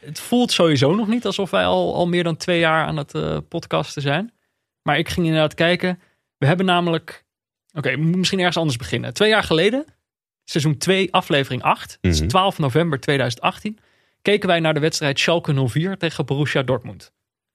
het 0.00 0.20
voelt 0.20 0.52
sowieso 0.52 0.94
nog 0.94 1.08
niet 1.08 1.24
alsof 1.26 1.50
wij 1.50 1.64
al, 1.64 1.94
al 1.94 2.08
meer 2.08 2.24
dan 2.24 2.36
twee 2.36 2.58
jaar 2.58 2.86
aan 2.86 2.96
het 2.96 3.14
eh, 3.14 3.36
podcasten 3.48 4.02
zijn. 4.02 4.32
Maar 4.82 4.98
ik 4.98 5.08
ging 5.08 5.26
inderdaad 5.26 5.54
kijken. 5.54 6.00
We 6.38 6.46
hebben 6.46 6.66
namelijk. 6.66 7.24
Oké, 7.72 7.96
moeten 7.96 8.18
misschien 8.18 8.38
ergens 8.38 8.56
anders 8.56 8.76
beginnen. 8.76 9.14
Twee 9.14 9.28
jaar 9.28 9.42
geleden, 9.42 9.84
seizoen 10.50 10.76
2, 10.76 11.12
aflevering 11.12 11.62
8, 11.62 11.98
dat 12.00 12.12
is 12.12 12.18
Mhm. 12.20 12.28
12 12.28 12.58
november 12.58 13.00
2018, 13.00 13.78
keken 14.22 14.48
wij 14.48 14.60
naar 14.60 14.74
de 14.74 14.80
wedstrijd 14.80 15.18
Schalke 15.18 15.52
04 15.68 15.96
tegen 15.96 16.26
Borussia 16.26 16.62
Dortmund. 16.62 17.12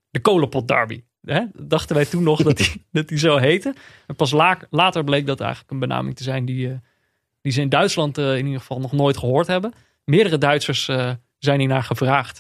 De 0.09 0.19
kolenpot 0.19 0.67
derby. 0.67 1.03
Hè? 1.21 1.41
Dachten 1.53 1.95
wij 1.95 2.05
toen 2.05 2.23
nog 2.23 2.43
dat 2.43 2.57
die, 2.57 2.85
dat 2.91 3.07
die 3.07 3.17
zo 3.17 3.37
heette. 3.37 3.73
En 4.07 4.15
pas 4.15 4.31
la- 4.31 4.59
later 4.69 5.03
bleek 5.03 5.25
dat 5.25 5.39
eigenlijk 5.39 5.71
een 5.71 5.79
benaming 5.79 6.15
te 6.15 6.23
zijn 6.23 6.45
die, 6.45 6.69
eh, 6.69 6.75
die 7.41 7.51
ze 7.51 7.61
in 7.61 7.69
Duitsland 7.69 8.17
eh, 8.17 8.37
in 8.37 8.45
ieder 8.45 8.59
geval 8.59 8.79
nog 8.79 8.91
nooit 8.91 9.17
gehoord 9.17 9.47
hebben. 9.47 9.73
Meerdere 10.03 10.37
Duitsers 10.37 10.87
eh, 10.87 11.11
zijn 11.37 11.59
hiernaar 11.59 11.83
gevraagd. 11.83 12.37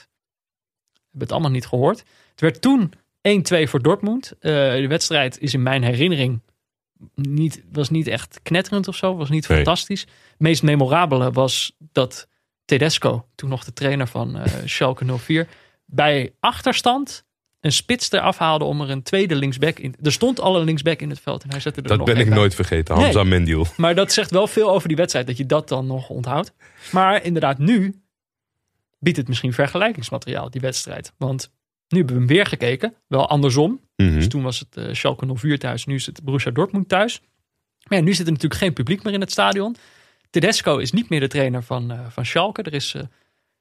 Hebben 0.93 1.19
het 1.19 1.31
allemaal 1.31 1.51
niet 1.51 1.65
gehoord. 1.67 1.99
Het 2.31 2.41
werd 2.41 2.61
toen 2.61 2.91
1-2 3.21 3.67
voor 3.69 3.81
Dortmund. 3.81 4.33
De 4.39 4.85
wedstrijd 4.87 5.39
is 5.39 5.53
in 5.53 5.63
mijn 5.63 5.83
herinnering 5.83 6.41
niet, 7.15 7.63
was 7.71 7.89
niet 7.89 8.07
echt 8.07 8.39
knetterend 8.43 8.87
of 8.87 8.95
zo. 8.95 9.15
Was 9.15 9.29
niet 9.29 9.47
Nee. 9.47 9.57
fantastisch. 9.57 10.01
Het 10.01 10.09
meest 10.39 10.63
memorabele 10.63 11.31
was 11.31 11.75
dat 11.91 12.27
Tedesco, 12.65 13.27
toen 13.35 13.49
nog 13.49 13.63
de 13.63 13.73
trainer 13.73 14.07
van 14.07 14.37
eh 14.37 14.51
Schalke 14.65 15.17
04, 15.17 15.47
bij 15.85 16.33
achterstand 16.39 17.23
een 17.59 17.71
spits 17.71 18.11
eraf 18.11 18.37
haalde 18.37 18.65
om 18.65 18.81
er 18.81 18.89
een 18.89 19.03
tweede 19.03 19.35
linksback 19.35 19.79
in. 19.79 19.95
Er 20.01 20.11
stond 20.11 20.39
al 20.39 20.57
een 20.59 20.65
linksback 20.65 20.99
in 20.99 21.09
het 21.09 21.19
veld 21.19 21.43
en 21.43 21.49
hij 21.49 21.59
zette 21.59 21.81
er 21.81 21.87
Dat 21.87 21.97
nog 21.97 22.07
ben 22.07 22.17
ik 22.17 22.25
bij. 22.27 22.35
nooit 22.37 22.55
vergeten. 22.55 22.95
Hamza 22.95 23.23
Mendiel. 23.23 23.65
Maar 23.77 23.95
dat 23.95 24.11
zegt 24.11 24.31
wel 24.31 24.47
veel 24.47 24.69
over 24.71 24.87
die 24.87 24.97
wedstrijd, 24.97 25.27
dat 25.27 25.37
je 25.37 25.45
dat 25.45 25.67
dan 25.69 25.87
nog 25.87 26.09
onthoudt. 26.09 26.53
Maar 26.91 27.23
inderdaad, 27.23 27.57
nu 27.57 28.01
biedt 28.99 29.17
het 29.17 29.27
misschien 29.27 29.53
vergelijkingsmateriaal, 29.53 30.49
die 30.49 30.61
wedstrijd. 30.61 31.13
Want 31.17 31.51
nu 31.87 31.97
hebben 31.97 32.15
we 32.15 32.21
hem 32.21 32.31
weer 32.31 32.45
gekeken, 32.45 32.93
wel 33.07 33.29
andersom. 33.29 33.79
Mhm. 33.95 34.13
Dus 34.13 34.27
toen 34.27 34.43
was 34.43 34.59
het 34.59 34.77
eh 34.77 34.93
Schalke 34.93 35.35
04 35.35 35.59
thuis, 35.59 35.85
nu 35.85 35.95
is 35.95 36.05
het 36.05 36.23
Borussia 36.23 36.51
Dortmund 36.51 36.89
thuis. 36.89 37.21
Maar 37.87 37.97
ja, 37.97 38.03
nu 38.03 38.13
zit 38.13 38.25
er 38.25 38.31
natuurlijk 38.31 38.61
geen 38.61 38.73
publiek 38.73 39.03
meer 39.03 39.13
in 39.13 39.21
het 39.21 39.31
stadion. 39.31 39.75
Tedesco 40.29 40.77
is 40.77 40.91
niet 40.91 41.09
meer 41.09 41.19
de 41.19 41.27
trainer 41.27 41.63
van, 41.63 41.91
eh, 41.91 41.99
van 42.09 42.25
Schalke. 42.25 42.61
Er 42.61 42.73
is 42.73 42.93
eh, 42.93 43.01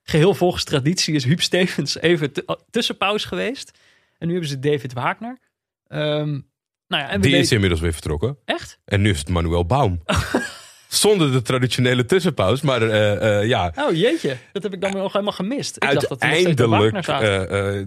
geheel 0.02 0.34
volgens 0.34 0.64
traditie 0.64 1.14
is 1.14 1.24
Huub 1.24 1.40
Stevens 1.40 1.98
even 2.00 2.32
tussenpauze 2.70 3.28
geweest. 3.28 3.78
En 4.18 4.26
nu 4.26 4.32
hebben 4.32 4.50
ze 4.50 4.58
David 4.58 4.92
Wagner. 4.92 5.38
Ehm, 5.86 6.30
nou 6.86 7.02
ja, 7.02 7.08
en 7.08 7.20
Die 7.20 7.36
is 7.36 7.52
inmiddels 7.52 7.80
weer 7.80 7.92
vertrokken. 7.92 8.38
Echt? 8.44 8.78
En 8.84 9.00
nu 9.00 9.10
is 9.10 9.18
het 9.18 9.28
Manuel 9.28 9.66
Baum. 9.66 10.02
Zonder 10.88 11.32
de 11.32 11.42
traditionele 11.42 12.04
tussenpauze. 12.04 12.66
Maar 12.66 12.82
ja, 13.46 13.72
Oh 13.76 13.92
jeetje, 13.92 14.36
dat 14.52 14.62
heb 14.62 14.72
ik 14.72 14.80
dan 14.80 14.92
nog 14.92 15.12
helemaal 15.12 15.32
gemist. 15.32 15.76
Ik 15.76 15.82
dacht 15.82 16.08
dat 16.08 16.22
uiteindelijk 16.22 17.06
eh, 17.06 17.78
eh, 17.78 17.86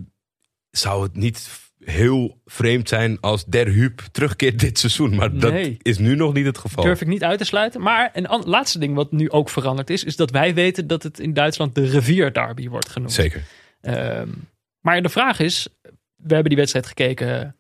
zou 0.72 1.04
het 1.04 1.16
niet 1.16 1.67
heel 1.80 2.42
vreemd 2.46 2.90
zijn 2.90 3.20
als 3.20 3.46
Der 3.46 3.68
Huub 3.68 4.00
terugkeert 4.12 4.60
dit 4.60 4.80
seizoen. 4.80 5.16
Maar 5.16 5.32
Nee. 5.32 5.40
dat 5.40 5.78
is 5.82 5.98
nu 5.98 6.16
nog 6.16 6.34
niet 6.34 6.46
het 6.46 6.58
geval. 6.58 6.84
Durf 6.84 7.02
ik 7.02 7.08
niet 7.08 7.24
uit 7.24 7.38
te 7.40 7.46
sluiten. 7.46 7.82
Maar 7.82 8.10
een 8.14 8.44
laatste 8.46 8.80
ding 8.80 8.96
wat 8.96 9.12
nu 9.12 9.30
ook 9.30 9.50
veranderd 9.50 9.90
is, 9.90 10.04
is 10.04 10.16
dat 10.16 10.32
wij 10.32 10.54
weten 10.54 10.88
dat 10.88 11.04
het 11.04 11.20
in 11.20 11.34
Duitsland 11.34 11.76
de 11.76 11.86
rivierderby 11.86 12.70
wordt 12.70 12.90
genoemd. 12.90 13.12
Zeker. 13.14 13.44
Ehm, 13.82 14.30
maar 14.82 15.02
de 15.02 15.10
vraag 15.10 15.40
is, 15.40 15.68
we 16.16 16.34
hebben 16.34 16.50
die 16.50 16.58
wedstrijd 16.58 16.86
gekeken 16.88 17.56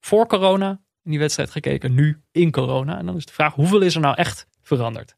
voor 0.00 0.26
corona, 0.26 0.70
in 1.04 1.10
die 1.10 1.20
wedstrijd 1.20 1.50
gekeken, 1.50 1.94
nu 1.94 2.20
in 2.32 2.50
corona. 2.50 2.98
En 2.98 3.06
dan 3.06 3.16
is 3.16 3.26
de 3.26 3.32
vraag, 3.32 3.54
hoeveel 3.54 3.80
is 3.80 3.94
er 3.94 4.00
nou 4.00 4.14
echt 4.16 4.46
veranderd? 4.62 5.16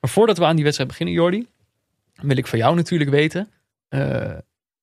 Maar 0.00 0.10
voordat 0.10 0.38
we 0.38 0.44
aan 0.44 0.54
die 0.54 0.64
wedstrijd 0.64 0.90
beginnen, 0.90 1.14
Jordi, 1.14 1.46
wil 2.14 2.36
ik 2.36 2.46
van 2.46 2.58
jou 2.58 2.74
natuurlijk 2.74 3.10
weten. 3.10 3.50
eh, 3.88 4.32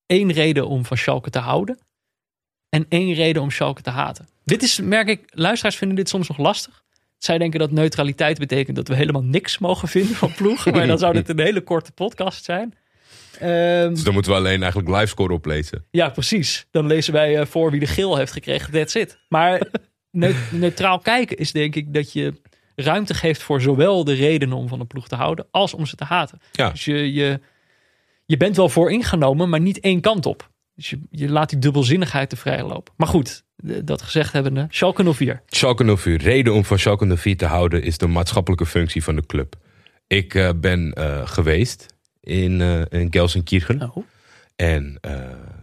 één 0.06 0.32
reden 0.32 0.68
om 0.68 0.84
van 0.84 0.96
Schalke 0.96 1.30
te 1.30 1.38
houden. 1.38 1.78
En 2.74 2.86
één 2.88 3.14
reden 3.14 3.42
om 3.42 3.50
Schalke 3.50 3.82
te 3.82 3.90
haten. 3.90 4.28
Dit 4.44 4.62
is, 4.62 4.80
merk 4.80 5.08
ik, 5.08 5.20
luisteraars 5.26 5.76
vinden 5.76 5.96
dit 5.96 6.08
soms 6.08 6.28
nog 6.28 6.38
lastig. 6.38 6.82
Zij 7.18 7.38
denken 7.38 7.58
dat 7.58 7.70
neutraliteit 7.70 8.38
betekent 8.38 8.76
dat 8.76 8.88
we 8.88 8.94
helemaal 8.94 9.22
niks 9.22 9.58
mogen 9.58 9.88
vinden 9.88 10.14
van 10.16 10.32
ploegen. 10.34 10.72
Maar 10.72 10.86
dan 10.86 10.98
zou 10.98 11.12
dit 11.12 11.28
een 11.28 11.40
hele 11.40 11.60
korte 11.60 11.92
podcast 11.92 12.44
zijn. 12.44 12.74
Ehm, 13.38 13.88
Dus 13.88 14.02
dan 14.04 14.12
moeten 14.12 14.32
we 14.32 14.38
alleen 14.38 14.60
eigenlijk 14.62 14.88
livescore 14.96 15.32
oplezen. 15.32 15.84
ja, 15.90 16.08
precies. 16.08 16.66
Dan 16.70 16.86
lezen 16.86 17.12
wij 17.12 17.38
eh, 17.38 17.46
voor 17.46 17.70
wie 17.70 17.80
de 17.80 17.86
geel 17.86 18.16
heeft 18.16 18.32
gekregen. 18.32 18.72
That's 18.72 18.94
it. 18.94 19.18
Maar 19.28 19.62
neu- 20.10 20.34
neutraal 20.50 20.98
kijken 20.98 21.36
is 21.36 21.52
denk 21.52 21.74
ik 21.74 21.94
dat 21.94 22.12
je 22.12 22.34
ruimte 22.74 23.14
geeft 23.14 23.42
voor 23.42 23.60
zowel 23.60 24.04
de 24.04 24.12
redenen 24.14 24.56
om 24.56 24.68
van 24.68 24.80
een 24.80 24.86
ploeg 24.86 25.08
te 25.08 25.14
houden 25.14 25.46
als 25.50 25.74
om 25.74 25.86
ze 25.86 25.96
te 25.96 26.04
haten. 26.04 26.38
Ja. 26.52 26.70
Dus 26.70 26.84
je, 26.84 27.12
je, 27.12 27.40
je 28.26 28.36
bent 28.36 28.56
wel 28.56 28.68
voor 28.68 28.90
ingenomen, 28.92 29.48
maar 29.48 29.60
niet 29.60 29.80
één 29.80 30.00
kant 30.00 30.26
op. 30.26 30.52
Dus 30.74 30.90
je, 30.90 30.98
je 31.10 31.28
laat 31.28 31.50
die 31.50 31.58
dubbelzinnigheid 31.58 32.28
te 32.30 32.36
vrij 32.36 32.62
lopen. 32.62 32.94
Maar 32.96 33.08
goed, 33.08 33.44
dat 33.84 34.02
gezegd 34.02 34.32
hebbende, 34.32 34.66
Schalke 34.70 35.12
04. 35.14 35.42
Schalke 35.46 35.96
04. 35.96 36.16
Reden 36.22 36.52
om 36.54 36.64
van 36.64 36.78
Schalke 36.78 37.16
04 37.16 37.36
te 37.36 37.44
houden 37.46 37.82
is 37.82 37.98
de 37.98 38.06
maatschappelijke 38.06 38.66
functie 38.66 39.04
van 39.04 39.16
de 39.16 39.26
club. 39.26 39.54
Ik 40.06 40.34
eh, 40.34 40.50
ben 40.56 40.92
eh, 40.92 41.20
geweest 41.26 41.86
in, 42.20 42.60
eh 42.60 43.00
in 43.00 43.06
Gelsenkirchen. 43.10 43.82
Oh, 43.82 44.04
En 44.56 45.00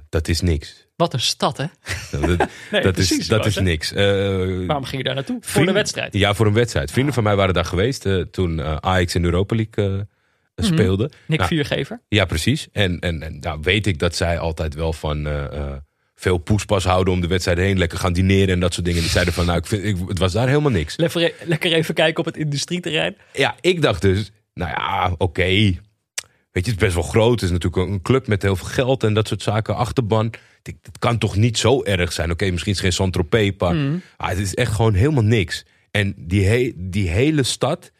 dat 0.10 0.28
is 0.28 0.42
niks. 0.42 0.88
wat 0.96 1.14
een 1.14 1.20
stad, 1.20 1.58
hè? 1.58 1.66
Dat, 2.12 2.48
Nee, 2.72 2.82
dat 2.82 2.98
is, 2.98 3.28
dat 3.28 3.46
is 3.46 3.56
niks. 3.56 3.92
Waarom 3.92 4.84
ging 4.84 4.98
je 4.98 5.04
daar 5.04 5.16
naartoe? 5.16 5.38
Voor 5.42 5.52
vrienden- 5.52 5.74
wedstrijd. 5.74 6.14
Ja, 6.14 6.34
voor 6.34 6.46
een 6.46 6.54
wedstrijd. 6.54 6.92
Vrienden 6.92 7.14
van 7.14 7.24
mij 7.24 7.36
waren 7.36 7.54
daar 7.54 7.66
geweest 7.66 8.08
toen 8.32 8.62
Ajax 8.84 9.16
in 9.16 9.22
de 9.22 9.28
Europa 9.28 9.56
League 9.56 10.08
eh, 10.56 10.66
speelde. 10.66 11.10
Nick 11.28 11.38
Nou, 11.40 11.50
Viergever. 11.52 12.02
Ja, 12.08 12.26
precies. 12.26 12.68
En, 12.72 13.00
en, 13.00 13.22
en 13.24 13.40
nou 13.40 13.60
weet 13.62 13.88
ik 13.88 14.00
dat 14.00 14.16
zij 14.16 14.40
altijd 14.40 14.74
wel 14.74 14.94
van 14.94 15.28
eh, 15.28 15.44
eh, 15.58 15.74
veel 16.16 16.38
poespas 16.38 16.84
houden 16.84 17.14
om 17.14 17.22
de 17.22 17.28
wedstrijd 17.28 17.58
heen. 17.58 17.78
Lekker 17.78 17.98
gaan 17.98 18.14
dineren 18.14 18.54
en 18.54 18.60
dat 18.60 18.74
soort 18.74 18.86
dingen. 18.86 19.02
Die 19.02 19.10
zeiden 19.10 19.34
van, 19.34 19.46
nou, 19.46 19.58
ik 19.58 19.66
vind, 19.66 19.84
ik, 19.84 19.96
het 20.08 20.18
was 20.20 20.32
daar 20.34 20.48
helemaal 20.48 20.72
niks. 20.72 20.98
Lekker, 20.98 21.34
lekker 21.46 21.74
even 21.74 21.94
kijken 21.94 22.20
op 22.20 22.26
het 22.26 22.38
industrieterrein. 22.38 23.16
Ja, 23.34 23.56
ik 23.62 23.82
dacht 23.82 24.02
dus, 24.02 24.32
nou 24.54 24.72
ja, 24.72 25.16
oké. 25.18 25.44
Weet 26.52 26.66
je, 26.66 26.72
het 26.72 26.80
is 26.82 26.86
best 26.88 26.94
wel 26.94 27.04
groot. 27.12 27.32
Het 27.42 27.50
is 27.50 27.58
natuurlijk 27.58 27.90
een 27.92 28.02
club 28.02 28.28
met 28.28 28.42
heel 28.42 28.56
veel 28.56 28.68
geld 28.68 29.04
en 29.04 29.14
dat 29.14 29.28
soort 29.28 29.42
zaken. 29.42 29.76
Achterban. 29.76 30.34
Dat 30.62 30.98
kan 31.00 31.18
toch 31.18 31.36
niet 31.36 31.58
zo 31.58 31.84
erg 31.84 32.12
zijn. 32.12 32.32
Oké, 32.32 32.52
misschien 32.52 32.72
is 32.72 32.78
het 32.78 32.86
geen 32.88 32.96
Saint-Tropez, 32.96 33.52
maar 33.58 33.76
ah, 34.18 34.30
het 34.30 34.38
is 34.38 34.54
echt 34.56 34.72
gewoon 34.72 34.94
helemaal 34.94 35.24
niks. 35.24 35.66
En 35.92 36.14
die, 36.18 36.46
he- 36.46 36.72
die 36.76 37.10
hele 37.10 37.44
stad, 37.44 37.92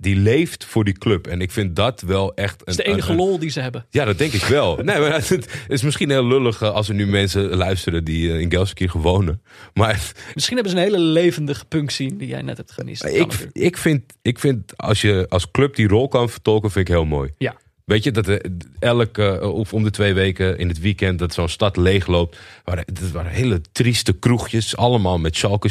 die 0.00 0.16
leeft 0.16 0.64
voor 0.64 0.84
die 0.84 0.98
club. 0.98 1.26
En 1.26 1.40
ik 1.40 1.50
vind 1.50 1.76
dat 1.76 2.00
wel 2.00 2.34
echt... 2.34 2.58
Dat 2.58 2.68
is 2.68 2.76
de 2.76 2.82
enige 2.82 3.06
een, 3.12 3.18
een- 3.18 3.24
lol 3.24 3.38
die 3.38 3.50
ze 3.50 3.60
hebben. 3.60 3.86
Ja, 3.90 4.04
dat 4.04 4.18
denk 4.18 4.32
ik 4.32 4.42
wel. 4.42 4.76
Nee, 4.88 4.98
maar 4.98 5.12
het 5.12 5.64
is 5.68 5.82
misschien 5.82 6.10
heel 6.10 6.26
lullig 6.26 6.62
eh, 6.62 6.70
als 6.70 6.88
er 6.88 6.94
nu 6.94 7.06
mensen 7.06 7.56
luisteren 7.56 8.04
die 8.04 8.32
eh, 8.32 8.40
in 8.40 8.50
Gelsenkirchen 8.50 9.00
wonen. 9.00 9.42
Maar 9.74 10.12
Misschien 10.34 10.56
hebben 10.56 10.72
ze 10.74 10.78
een 10.78 10.84
hele 10.92 10.98
levendige 10.98 11.64
punk 11.64 11.90
scene 11.90 12.16
die 12.16 12.28
jij 12.28 12.42
net 12.42 12.56
hebt 12.56 12.72
gemist. 12.72 13.02
Dat 13.02 13.10
kan 13.10 13.20
ik, 13.20 13.48
ik, 13.52 13.76
vind, 13.76 14.02
ik 14.22 14.38
vind 14.38 14.76
als 14.76 15.00
je 15.00 15.26
als 15.28 15.50
club 15.50 15.76
die 15.76 15.88
rol 15.88 16.08
kan 16.08 16.28
vertolken, 16.30 16.70
vind 16.70 16.88
ik 16.88 16.94
heel 16.94 17.04
mooi. 17.04 17.30
Ja. 17.38 17.54
Weet 17.84 18.04
je, 18.04 18.10
dat 18.10 18.40
elke 18.78 19.50
of 19.52 19.72
om 19.72 19.82
de 19.82 19.90
twee 19.90 20.14
weken 20.14 20.58
in 20.58 20.68
het 20.68 20.80
weekend 20.80 21.18
dat 21.18 21.34
zo'n 21.34 21.48
stad 21.48 21.76
leegloopt. 21.76 22.38
Waren, 22.64 22.84
het 22.86 23.12
waren 23.12 23.30
hele 23.30 23.60
trieste 23.72 24.12
kroegjes, 24.12 24.76
allemaal 24.76 25.18
met 25.18 25.36
schalke 25.36 25.68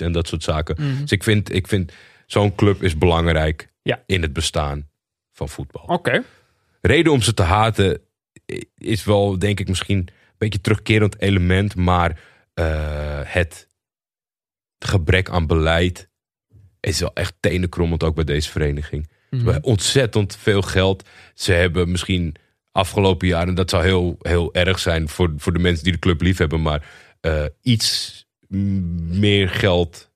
en 0.00 0.12
dat 0.12 0.28
soort 0.28 0.42
zaken. 0.42 0.76
Dus 1.00 1.10
ik 1.10 1.22
vind, 1.22 1.54
ik 1.54 1.66
vind 1.68 1.92
zo'n 2.26 2.54
club 2.54 2.82
is 2.82 2.98
belangrijk 2.98 3.68
Ja. 3.90 4.02
in 4.06 4.22
het 4.22 4.32
bestaan 4.32 4.88
van 5.32 5.48
voetbal. 5.48 5.82
Oké. 5.86 6.22
Reden 6.80 7.12
om 7.12 7.22
ze 7.22 7.34
te 7.34 7.42
haten 7.42 8.00
is 8.74 9.04
wel, 9.04 9.38
denk 9.38 9.60
ik, 9.60 9.68
misschien 9.68 9.98
een 9.98 10.08
beetje 10.38 10.60
terugkerend 10.60 11.20
element, 11.20 11.76
maar 11.76 12.20
eh, 12.54 13.20
het 13.22 13.68
gebrek 14.78 15.30
aan 15.30 15.46
beleid 15.46 16.08
is 16.80 17.00
wel 17.00 17.14
echt 17.14 17.34
tenenkrommend 17.40 18.02
ook 18.02 18.14
bij 18.14 18.24
deze 18.24 18.50
vereniging. 18.50 19.08
Ze 19.30 19.36
hebben 19.36 19.62
ontzettend 19.62 20.36
veel 20.36 20.62
geld. 20.62 21.08
Ze 21.34 21.52
hebben 21.52 21.90
misschien 21.90 22.34
afgelopen 22.72 23.28
jaren, 23.28 23.54
dat 23.54 23.70
zou 23.70 23.84
heel, 23.84 24.16
heel 24.18 24.54
erg 24.54 24.78
zijn 24.78 25.08
voor, 25.08 25.32
voor 25.36 25.52
de 25.52 25.58
mensen 25.58 25.84
die 25.84 25.92
de 25.92 25.98
club 25.98 26.20
lief 26.20 26.38
hebben, 26.38 26.62
maar 26.62 26.86
eh, 27.20 27.44
iets 27.62 28.18
meer 28.48 29.48
geld 29.48 30.09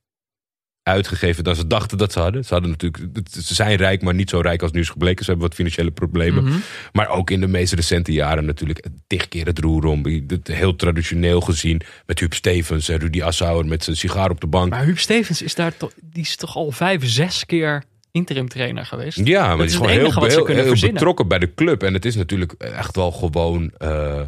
uitgegeven 0.85 1.44
dan 1.44 1.57
ze 1.57 1.66
dachten 1.66 1.99
dat 1.99 2.12
ze 2.12 2.18
hadden. 2.18 2.44
Ze, 2.44 2.53
hadden 2.53 2.70
natuurlijk, 2.70 3.29
ze 3.31 3.55
zijn 3.55 3.77
rijk, 3.77 4.03
maar 4.03 4.14
niet 4.14 4.31
zo 4.31 4.40
rijk 4.40 4.62
als 4.62 4.70
nu 4.73 4.81
is 4.81 4.88
gebleken. 4.88 5.25
Ze 5.25 5.31
hebben 5.31 5.49
wat 5.49 5.57
financiële 5.57 5.90
problemen. 5.90 6.44
Mhm. 6.44 6.59
Maar 6.92 7.09
ook 7.09 7.31
in 7.31 7.40
de 7.40 7.47
meest 7.47 7.73
recente 7.73 8.12
jaren 8.12 8.44
natuurlijk 8.44 8.87
tig 9.07 9.29
keer 9.29 9.47
het 9.47 9.59
roer 9.59 9.85
om. 9.85 10.07
Heel 10.42 10.77
traditioneel 10.77 11.40
gezien 11.40 11.81
met 12.07 12.18
Huub 12.18 12.35
Stevens 12.35 12.88
en 12.88 12.99
Rudy 12.99 13.23
Assauer 13.23 13.66
met 13.66 13.85
zijn 13.85 13.97
sigaar 13.97 14.31
op 14.31 14.40
de 14.40 14.47
bank. 14.47 14.70
Maar 14.70 14.85
Huub 14.85 14.99
Stevens 14.99 15.42
is 15.42 15.55
daar 15.55 15.77
toch, 15.77 15.92
die 16.03 16.23
is 16.23 16.37
toch 16.37 16.57
al 16.57 16.70
vijf, 16.70 17.07
zes 17.07 17.47
keer 17.47 17.85
interim 18.11 18.49
trainer 18.49 18.87
geweest. 18.87 19.18
Ja, 19.27 19.47
maar 19.47 19.57
Dat 19.57 19.66
is 19.66 19.73
is 19.73 19.73
het 19.73 19.83
gewoon 19.83 19.99
enige 19.99 20.12
heel, 20.12 20.20
wat 20.20 20.33
ze 20.33 20.53
heel, 20.53 20.75
heel 20.75 20.92
betrokken 20.92 21.29
bij 21.29 21.38
de 21.38 21.55
club. 21.55 21.83
En 21.83 21.94
het 21.94 22.05
is 22.05 22.14
natuurlijk 22.14 22.53
echt 22.53 22.97
wel 22.97 23.12
gewoon. 23.12 23.70
eh, 23.79 24.23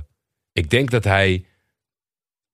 ik 0.52 0.70
denk 0.70 0.90
dat 0.90 1.04
hij 1.04 1.44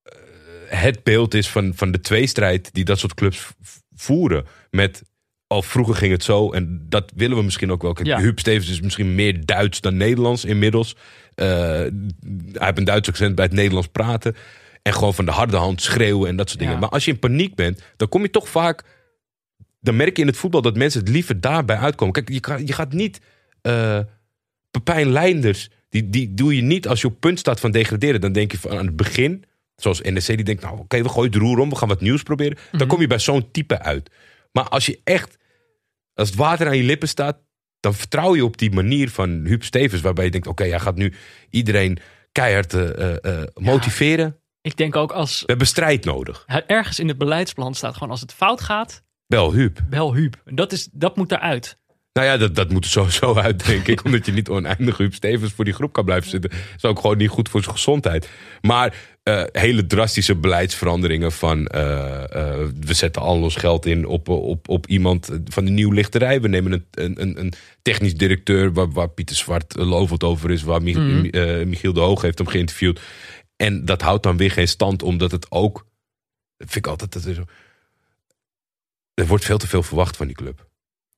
eh, 0.03 0.81
het 0.81 1.03
beeld 1.03 1.35
is 1.35 1.49
van, 1.49 1.73
van 1.75 1.91
de 1.93 2.01
tweestrijd 2.01 2.73
die 2.75 2.85
dat 2.85 2.99
soort 2.99 3.15
clubs 3.15 3.49
voeren. 4.03 4.45
Met. 4.71 5.03
Al 5.47 5.63
vroeger 5.63 5.95
ging 5.95 6.13
het 6.13 6.25
zo, 6.25 6.51
en 6.53 6.87
dat 6.89 7.13
willen 7.15 7.37
we 7.37 7.43
misschien 7.43 7.73
ook 7.73 7.83
wel. 7.83 7.93
Kijk, 7.93 8.07
Ja. 8.07 8.19
Huub 8.19 8.39
Stevens 8.39 8.71
is 8.71 8.81
misschien 8.81 9.15
meer 9.15 9.45
Duits 9.47 9.81
dan 9.81 9.97
Nederlands 9.97 10.45
inmiddels. 10.45 10.97
Eh, 11.35 11.47
hij 11.47 11.91
heeft 12.53 12.79
een 12.79 12.85
Duits 12.85 13.09
accent 13.09 13.35
bij 13.35 13.45
het 13.45 13.55
Nederlands 13.55 13.89
praten. 13.89 14.37
En 14.83 14.93
gewoon 14.93 15.15
van 15.15 15.25
de 15.25 15.31
harde 15.31 15.57
hand 15.57 15.83
schreeuwen 15.83 16.29
en 16.29 16.37
dat 16.37 16.47
soort 16.49 16.59
dingen. 16.59 16.75
Ja. 16.75 16.81
Maar 16.81 16.89
als 16.89 17.05
je 17.05 17.11
in 17.11 17.19
paniek 17.19 17.55
bent, 17.55 17.83
dan 17.97 18.09
kom 18.09 18.23
je 18.23 18.31
toch 18.31 18.49
vaak 18.49 18.85
dan 19.81 19.97
merk 19.97 20.17
je 20.17 20.23
in 20.23 20.29
het 20.29 20.37
voetbal 20.37 20.63
dat 20.63 20.77
mensen 20.77 21.01
het 21.01 21.09
liever 21.09 21.41
daarbij 21.41 21.77
uitkomen. 21.77 22.13
Kijk, 22.15 22.29
je, 22.29 22.41
kan, 22.41 22.67
je 22.67 22.73
gaat 22.73 22.93
niet. 22.93 23.21
eh 23.63 23.99
Pepijn 24.71 25.11
Leinders, 25.11 25.71
die, 25.89 26.11
die 26.11 26.35
doe 26.35 26.57
je 26.57 26.63
niet 26.63 26.89
als 26.89 27.01
je 27.01 27.07
op 27.07 27.21
punt 27.21 27.39
staat 27.39 27.61
van 27.61 27.71
degraderen. 27.71 28.21
Dan 28.21 28.33
denk 28.33 28.53
je 28.53 28.59
van 28.59 28.71
aan 28.79 28.87
het 28.87 28.97
begin, 28.97 29.45
zoals 29.83 30.01
NEC, 30.01 30.27
die 30.27 30.43
denkt: 30.43 30.63
Nou, 30.63 30.79
oké, 30.79 31.03
we 31.03 31.09
gooien 31.09 31.33
het 31.33 31.41
roer 31.41 31.59
om, 31.59 31.69
we 31.69 31.77
gaan 31.77 31.89
wat 31.89 32.01
nieuws 32.01 32.23
proberen. 32.23 32.59
Dan 32.73 32.87
kom 32.87 33.01
je 33.01 33.07
bij 33.07 33.19
zo'n 33.19 33.51
type 33.51 33.79
uit. 33.79 34.11
Maar 34.53 34.69
als 34.69 34.87
je 34.87 35.01
echt, 35.05 35.37
als 36.15 36.29
het 36.29 36.39
water 36.39 36.67
aan 36.67 36.77
je 36.77 36.83
lippen 36.83 37.09
staat, 37.09 37.39
dan 37.81 37.95
vertrouw 37.95 38.35
je 38.35 38.45
op 38.45 38.59
die 38.59 38.73
manier 38.73 39.11
van 39.11 39.31
Huub 39.31 39.63
Stevens, 39.63 40.01
waarbij 40.01 40.25
je 40.25 40.31
denkt: 40.31 40.47
Oké, 40.47 40.65
hij 40.65 40.81
gaat 40.81 40.97
nu 40.97 41.15
iedereen 41.51 41.99
keihard 42.33 42.75
eh, 42.75 42.91
eh, 42.91 43.41
eh, 43.41 43.47
motiveren. 43.55 44.37
Ik 44.61 44.77
denk 44.77 44.97
ook 44.97 45.13
als 45.13 45.41
We 45.41 45.47
hebben 45.47 45.67
strijd 45.67 46.05
nodig. 46.05 46.45
er 46.47 46.67
ergens 46.67 46.99
in 46.99 47.09
het 47.09 47.19
beleidsplan 47.19 47.75
staat, 47.75 47.93
gewoon 47.95 48.11
als 48.11 48.21
het 48.21 48.33
fout 48.33 48.61
gaat, 48.61 49.03
Bel 49.27 49.53
Huub. 49.53 49.81
bel 49.89 50.15
Huub. 50.15 50.41
En 50.45 50.55
Dat, 50.55 50.73
is, 50.73 50.89
dat 50.93 51.17
moet 51.17 51.33
eruit. 51.33 51.79
Nou 52.13 52.27
ja, 52.27 52.37
dat, 52.37 52.55
dat 52.55 52.71
moet 52.71 52.85
er 52.85 52.91
sowieso 52.91 53.35
uit, 53.35 53.67
denk 53.67 53.87
ik. 53.87 54.05
Omdat 54.05 54.27
je 54.27 54.33
niet 54.33 54.49
oneindig 54.49 54.97
Huub 54.97 55.15
Stevens 55.15 55.53
voor 55.53 55.65
die 55.65 55.75
groep 55.75 55.93
kan 55.93 56.05
blijven 56.05 56.31
zitten. 56.31 56.51
Dat 56.51 56.61
is 56.77 56.85
ook 56.85 57.01
gewoon 57.01 57.17
niet 57.17 57.29
goed 57.29 57.49
voor 57.49 57.63
zijn 57.63 57.75
gezondheid. 57.75 58.29
Maar 58.61 58.95
eh, 59.23 59.43
hele 59.53 59.87
drastische 59.87 60.37
beleidsveranderingen 60.37 61.33
van... 61.33 61.67
eh, 61.67 62.23
eh, 62.23 62.69
we 62.81 62.95
zetten 62.95 63.23
al 63.23 63.43
ons 63.43 63.57
geld 63.57 63.87
in 63.87 64.07
op, 64.07 64.29
op, 64.29 64.69
op 64.69 64.87
iemand 64.87 65.31
van 65.45 65.65
de 65.65 65.71
nieuw 65.71 65.91
lichterij. 65.91 66.41
We 66.41 66.49
nemen 66.49 66.73
een, 66.91 67.21
een, 67.21 67.41
een, 67.41 67.53
technisch 67.83 68.17
directeur 68.17 68.73
waar, 68.73 68.91
waar 68.91 69.09
Pieter 69.09 69.37
Zwart 69.37 69.77
lovend 69.77 70.25
over 70.25 70.51
is. 70.51 70.63
Waar 70.63 70.83
eh, 70.83 71.67
Michiel 71.67 71.93
de 71.93 72.01
Hoog 72.01 72.23
heeft 72.23 72.39
hem 72.39 72.47
geïnterviewd. 72.47 73.01
En 73.57 73.85
dat 73.85 74.03
houdt 74.03 74.23
dan 74.23 74.37
weer 74.37 74.51
geen 74.51 74.69
stand, 74.69 75.03
omdat 75.03 75.31
het 75.31 75.51
ook... 75.51 75.87
Dat 76.57 76.71
vind 76.71 76.85
ik 76.87 76.91
altijd... 76.91 77.13
Dat 77.13 77.25
er 79.15 79.27
wordt 79.27 79.45
veel 79.45 79.59
te 79.59 79.69
veel 79.69 79.83
verwacht 79.83 80.17
van 80.17 80.27
die 80.27 80.37
club. 80.37 80.71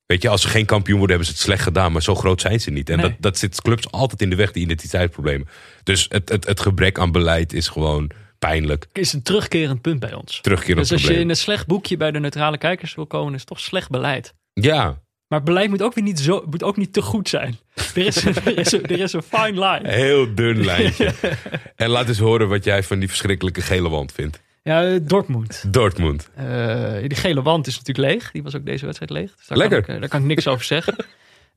Weet 0.07 0.23
je, 0.23 0.29
als 0.29 0.43
ze 0.43 0.49
geen 0.49 0.67
kampioen 0.67 0.99
worden, 0.99 1.17
hebben 1.17 1.35
ze 1.35 1.41
het 1.41 1.49
slecht 1.49 1.63
gedaan. 1.63 1.93
Maar 1.93 2.03
zo 2.03 2.15
groot 2.15 2.41
zijn 2.41 2.61
ze 2.61 2.71
niet. 2.71 2.91
En 2.91 2.97
Nee. 2.97 3.09
dat, 3.09 3.17
dat 3.21 3.39
zit 3.39 3.63
clubs 3.63 3.91
altijd 3.91 4.23
in 4.23 4.31
de 4.31 4.37
weg, 4.37 4.53
die 4.53 4.63
identiteitsproblemen. 4.63 5.49
Dus 5.83 6.07
het, 6.09 6.29
het, 6.29 6.47
het 6.47 6.61
gebrek 6.61 6.99
aan 6.99 7.13
beleid 7.13 7.53
is 7.53 7.69
gewoon 7.69 8.11
pijnlijk. 8.39 8.87
Is 8.93 9.13
een 9.13 9.23
terugkerend 9.23 9.81
punt 9.81 10.01
bij 10.01 10.15
ons. 10.15 10.39
Terugkerend 10.41 10.89
Dus 10.89 10.93
als 10.93 11.03
je 11.13 11.19
in 11.21 11.29
een 11.29 11.37
slecht 11.37 11.67
boekje 11.67 11.97
bij 11.97 12.11
de 12.11 12.21
neutrale 12.21 12.59
kijkers 12.59 12.95
wil 12.95 13.07
komen, 13.07 13.33
is 13.33 13.39
het 13.39 13.49
toch 13.49 13.61
slecht 13.61 13.91
beleid. 13.91 14.35
Ja, 14.53 15.03
Maar 15.29 15.43
beleid 15.43 15.71
moet 15.71 15.83
ook 15.83 15.95
weer 15.95 16.05
niet, 16.05 16.21
zo, 16.21 16.45
moet 16.51 16.63
ook 16.63 16.77
niet 16.77 16.93
te 16.93 17.03
goed 17.03 17.29
zijn. 17.29 17.59
Er 17.75 18.07
is, 18.07 18.25
een, 18.25 18.35
er, 18.45 18.59
is 18.59 18.73
een, 18.73 18.83
er 18.87 19.01
is 19.01 19.13
een 19.13 19.23
fine 19.23 19.53
line. 19.67 19.89
heel 19.89 20.35
dun 20.35 20.65
lijntje. 20.65 21.13
en 21.77 21.89
laat 21.89 22.09
eens 22.09 22.19
horen 22.19 22.49
wat 22.49 22.65
jij 22.65 22.83
van 22.83 22.99
die 22.99 23.09
verschrikkelijke 23.09 23.61
gele 23.61 23.89
wand 23.89 24.13
vindt. 24.13 24.41
Ja, 24.65 24.85
eh, 24.85 25.01
Dortmund. 25.03 25.73
Dortmund. 25.73 26.31
Eh, 26.35 26.99
die 27.01 27.15
gele 27.15 27.43
wand 27.43 27.67
is 27.67 27.79
natuurlijk 27.79 28.13
leeg. 28.13 28.31
Die 28.31 28.43
was 28.43 28.57
ook 28.57 28.65
deze 28.65 28.85
wedstrijd 28.85 29.13
leeg. 29.13 29.37
Dus 29.37 29.47
daar 29.47 29.59
Lekker. 29.59 29.83
Kan 29.83 29.89
ik, 29.89 29.95
eh, 29.95 30.01
daar 30.01 30.09
kan 30.09 30.21
ik 30.21 30.27
niks 30.27 30.47
over 30.47 30.65
zeggen. 30.65 30.97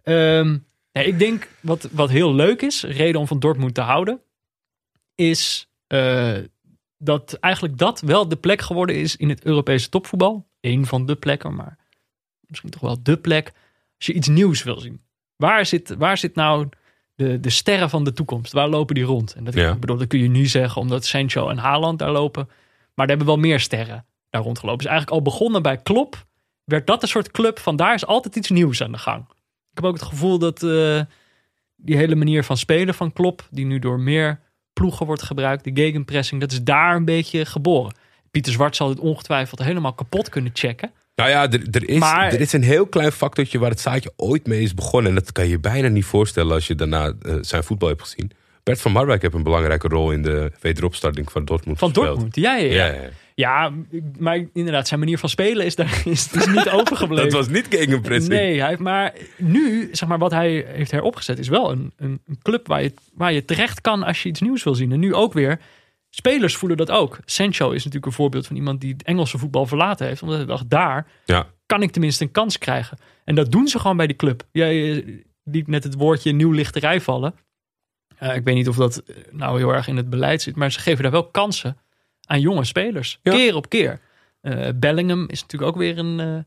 Ehm, 0.04 0.58
ik 0.92 1.20
denk 1.20 1.48
wat, 1.60 1.90
wat 1.92 2.10
heel 2.10 2.34
leuk 2.34 2.62
is, 2.62 2.84
reden 2.84 3.20
om 3.22 3.28
van 3.28 3.40
Dortmund 3.40 3.74
te 3.74 3.82
houden, 3.82 4.22
is 5.16 5.70
dat 6.98 7.34
eigenlijk 7.34 7.78
dat 7.78 8.02
wel 8.02 8.28
de 8.28 8.36
plek 8.36 8.62
geworden 8.62 8.96
is 8.96 9.16
in 9.16 9.30
het 9.30 9.44
Europese 9.44 9.90
topvoetbal. 9.90 10.48
Eén 10.62 10.86
van 10.86 11.06
de 11.06 11.16
plekken, 11.16 11.56
maar 11.56 11.78
misschien 12.48 12.70
toch 12.70 12.82
wel 12.82 13.04
de 13.04 13.18
plek. 13.18 13.52
Als 13.98 14.06
je 14.06 14.14
iets 14.14 14.28
nieuws 14.28 14.64
wil 14.64 14.80
zien. 14.80 15.02
Waar 15.36 15.66
zit, 15.66 15.96
waar 15.98 16.18
zit 16.18 16.36
nou 16.36 16.70
de, 17.16 17.40
de 17.40 17.50
sterren 17.50 17.90
van 17.90 18.04
de 18.04 18.14
toekomst? 18.14 18.54
Waar 18.54 18.70
lopen 18.70 18.96
die 18.96 19.04
rond? 19.04 19.34
En 19.34 19.44
dat, 19.44 19.54
Ja. 19.54 19.72
ik 19.72 19.80
bedoel, 19.80 19.98
dat 19.98 20.08
kun 20.08 20.20
je 20.20 20.30
nu 20.30 20.46
zeggen 20.46 20.82
omdat 20.82 21.06
Sancho 21.06 21.50
en 21.50 21.58
Haaland 21.58 22.00
daar 22.00 22.12
lopen. 22.12 22.50
Maar 22.98 23.06
er 23.06 23.16
hebben 23.16 23.28
wel 23.28 23.38
meer 23.38 23.60
sterren 23.60 24.06
daar 24.30 24.42
rondgelopen. 24.42 24.84
Dus 24.84 24.92
eigenlijk 24.92 25.18
al 25.18 25.32
begonnen 25.32 25.62
bij 25.62 25.78
Klopp, 25.78 26.26
werd 26.64 26.88
dat 26.88 27.02
een 27.02 27.08
soort 27.08 27.32
club 27.32 27.60
van 27.60 27.76
daar 27.76 27.94
is 27.94 28.06
altijd 28.06 28.36
iets 28.36 28.50
nieuws 28.50 28.84
aan 28.84 28.92
de 28.92 28.98
gang. 28.98 29.26
Ik 29.72 29.74
heb 29.74 29.84
ook 29.84 29.94
het 29.94 30.04
gevoel 30.04 30.40
dat 30.40 30.64
eh, 30.64 31.02
die 31.76 31.98
hele 31.98 32.16
manier 32.16 32.44
van 32.44 32.58
spelen 32.58 32.94
van 32.94 33.14
Klopp, 33.14 33.48
die 33.52 33.66
nu 33.66 33.80
door 33.80 34.00
meer 34.00 34.40
ploegen 34.74 35.06
wordt 35.06 35.22
gebruikt, 35.22 35.64
die 35.64 35.76
gegenpressing, 35.76 36.42
dat 36.42 36.52
is 36.52 36.64
daar 36.64 36.96
een 36.96 37.06
beetje 37.06 37.46
geboren. 37.46 37.94
Pieter 38.32 38.52
Zwart 38.52 38.76
zal 38.76 38.90
het 38.90 39.00
ongetwijfeld 39.00 39.64
helemaal 39.64 39.94
kapot 39.94 40.30
kunnen 40.30 40.52
checken. 40.54 40.92
Nou 41.16 41.30
ja, 41.30 41.52
er, 41.52 41.68
er, 41.72 41.90
is, 41.90 42.00
Maar- 42.00 42.34
er 42.34 42.42
is 42.42 42.54
een 42.54 42.64
heel 42.64 42.88
klein 42.88 43.12
factortje 43.12 43.60
waar 43.60 43.70
het 43.70 43.80
zaadje 43.80 44.14
ooit 44.16 44.48
mee 44.48 44.62
is 44.62 44.74
begonnen. 44.74 45.10
En 45.10 45.18
dat 45.18 45.32
kan 45.32 45.44
je 45.44 45.50
je 45.50 45.60
bijna 45.60 45.88
niet 45.88 46.06
voorstellen 46.06 46.54
als 46.54 46.68
je 46.68 46.76
daarna 46.76 47.14
eh, 47.22 47.36
zijn 47.42 47.64
voetbal 47.64 47.90
hebt 47.90 48.02
gezien. 48.02 48.32
Bert 48.68 48.82
van 48.82 48.92
Marwijk 48.92 49.22
heeft 49.22 49.34
een 49.34 49.44
belangrijke 49.44 49.88
rol 49.88 50.12
in 50.12 50.22
de 50.22 50.52
wederopstarting 50.62 51.32
van 51.32 51.46
Dortmund 51.46 51.80
Van 51.80 51.88
gespeeld. 51.88 52.08
Dortmund, 52.08 52.36
ja, 52.36 52.56
ja, 52.56 52.86
ja. 52.86 53.10
Ja, 53.36 53.72
maar 54.20 54.46
inderdaad, 54.54 54.88
zijn 54.88 55.00
manier 55.00 55.18
van 55.18 55.30
spelen 55.30 55.66
is, 55.66 55.76
daar, 55.76 56.02
is, 56.06 56.32
is 56.32 56.48
niet 56.48 56.70
overgebleven. 56.70 57.30
Dat 57.30 57.40
was 57.40 57.48
niet 57.48 57.68
gegenpressing. 57.70 58.34
Nee, 58.34 58.60
hij 58.60 58.70
heeft 58.70 58.80
maar 58.80 59.14
nu, 59.38 59.90
zeg 59.92 60.10
maar, 60.10 60.18
wat 60.18 60.32
hij 60.32 60.66
heeft 60.68 60.92
heropgezet, 60.92 61.40
is 61.40 61.48
wel 61.48 61.72
een, 61.72 61.92
een, 61.98 62.22
club 62.42 62.68
waar 62.68 62.84
je, 62.84 62.94
waar 63.14 63.34
je 63.34 63.46
terecht 63.46 63.82
kan 63.82 64.04
als 64.04 64.24
je 64.24 64.30
iets 64.30 64.42
nieuws 64.42 64.64
wil 64.64 64.76
zien. 64.76 64.92
En 64.92 65.00
nu 65.00 65.14
ook 65.14 65.34
weer, 65.34 65.60
spelers 66.10 66.56
voelen 66.56 66.78
dat 66.78 66.92
ook. 66.92 67.20
Sancho 67.26 67.70
is 67.70 67.78
natuurlijk 67.78 68.06
een 68.06 68.12
voorbeeld 68.12 68.48
van 68.48 68.56
iemand 68.56 68.82
die 68.82 68.94
het 68.94 69.04
Engelse 69.04 69.38
voetbal 69.38 69.66
verlaten 69.66 70.08
heeft, 70.08 70.22
omdat 70.22 70.38
hij 70.38 70.46
dacht, 70.46 70.70
daar 70.70 71.08
Ja. 71.26 71.48
kan 71.66 71.82
ik 71.82 71.92
tenminste 71.92 72.24
een 72.24 72.32
kans 72.32 72.58
krijgen. 72.58 72.98
En 73.24 73.36
dat 73.36 73.52
doen 73.52 73.68
ze 73.68 73.80
gewoon 73.80 73.98
bij 73.98 74.08
die 74.08 74.16
club. 74.16 74.44
Jij 74.52 75.04
liet 75.44 75.68
net 75.68 75.84
het 75.84 75.94
woordje 75.94 76.32
nieuwlichterij 76.32 77.02
vallen. 77.02 77.34
Eh, 78.18 78.36
ik 78.36 78.44
weet 78.44 78.56
niet 78.56 78.68
of 78.68 78.76
dat 78.76 78.98
eh, 78.98 79.16
nou 79.32 79.58
heel 79.58 79.74
erg 79.74 79.88
in 79.88 79.98
het 79.98 80.10
beleid 80.10 80.42
zit, 80.42 80.56
maar 80.56 80.72
ze 80.72 80.80
geven 80.80 81.04
daar 81.04 81.12
wel 81.12 81.28
kansen 81.28 81.78
aan 82.26 82.40
jonge 82.42 82.64
spelers. 82.66 83.20
Ja. 83.24 83.32
Keer 83.32 83.56
op 83.56 83.70
keer. 83.70 84.00
Eh, 84.42 84.70
Bellingham 84.76 85.26
is 85.30 85.42
natuurlijk 85.42 85.72
ook 85.72 85.78
weer 85.78 85.98
een 85.98 86.20
eh, 86.20 86.38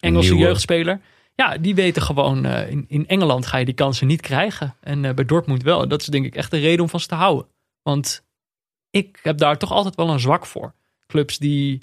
Engelse 0.00 0.30
Nieuwe. 0.32 0.46
jeugdspeler. 0.46 1.00
Ja, 1.34 1.56
die 1.58 1.74
weten 1.74 2.02
gewoon, 2.02 2.44
eh, 2.44 2.70
in, 2.70 2.84
in 2.88 3.06
Engeland 3.08 3.46
ga 3.46 3.56
je 3.58 3.64
die 3.64 3.74
kansen 3.74 4.06
niet 4.06 4.20
krijgen. 4.20 4.74
En 4.80 5.04
eh, 5.04 5.14
bij 5.14 5.24
Dortmund 5.24 5.62
wel. 5.62 5.82
En 5.82 5.88
dat 5.88 6.00
is 6.00 6.06
denk 6.06 6.24
ik 6.24 6.34
echt 6.34 6.50
de 6.50 6.58
reden 6.58 6.80
om 6.80 6.88
van 6.88 7.00
ze 7.00 7.06
te 7.06 7.14
houden. 7.14 7.46
Want 7.82 8.24
ik 8.90 9.18
heb 9.22 9.38
daar 9.38 9.58
toch 9.58 9.72
altijd 9.72 9.94
wel 9.94 10.08
een 10.10 10.20
zwak 10.20 10.46
voor. 10.46 10.74
Clubs 11.06 11.38
die 11.38 11.82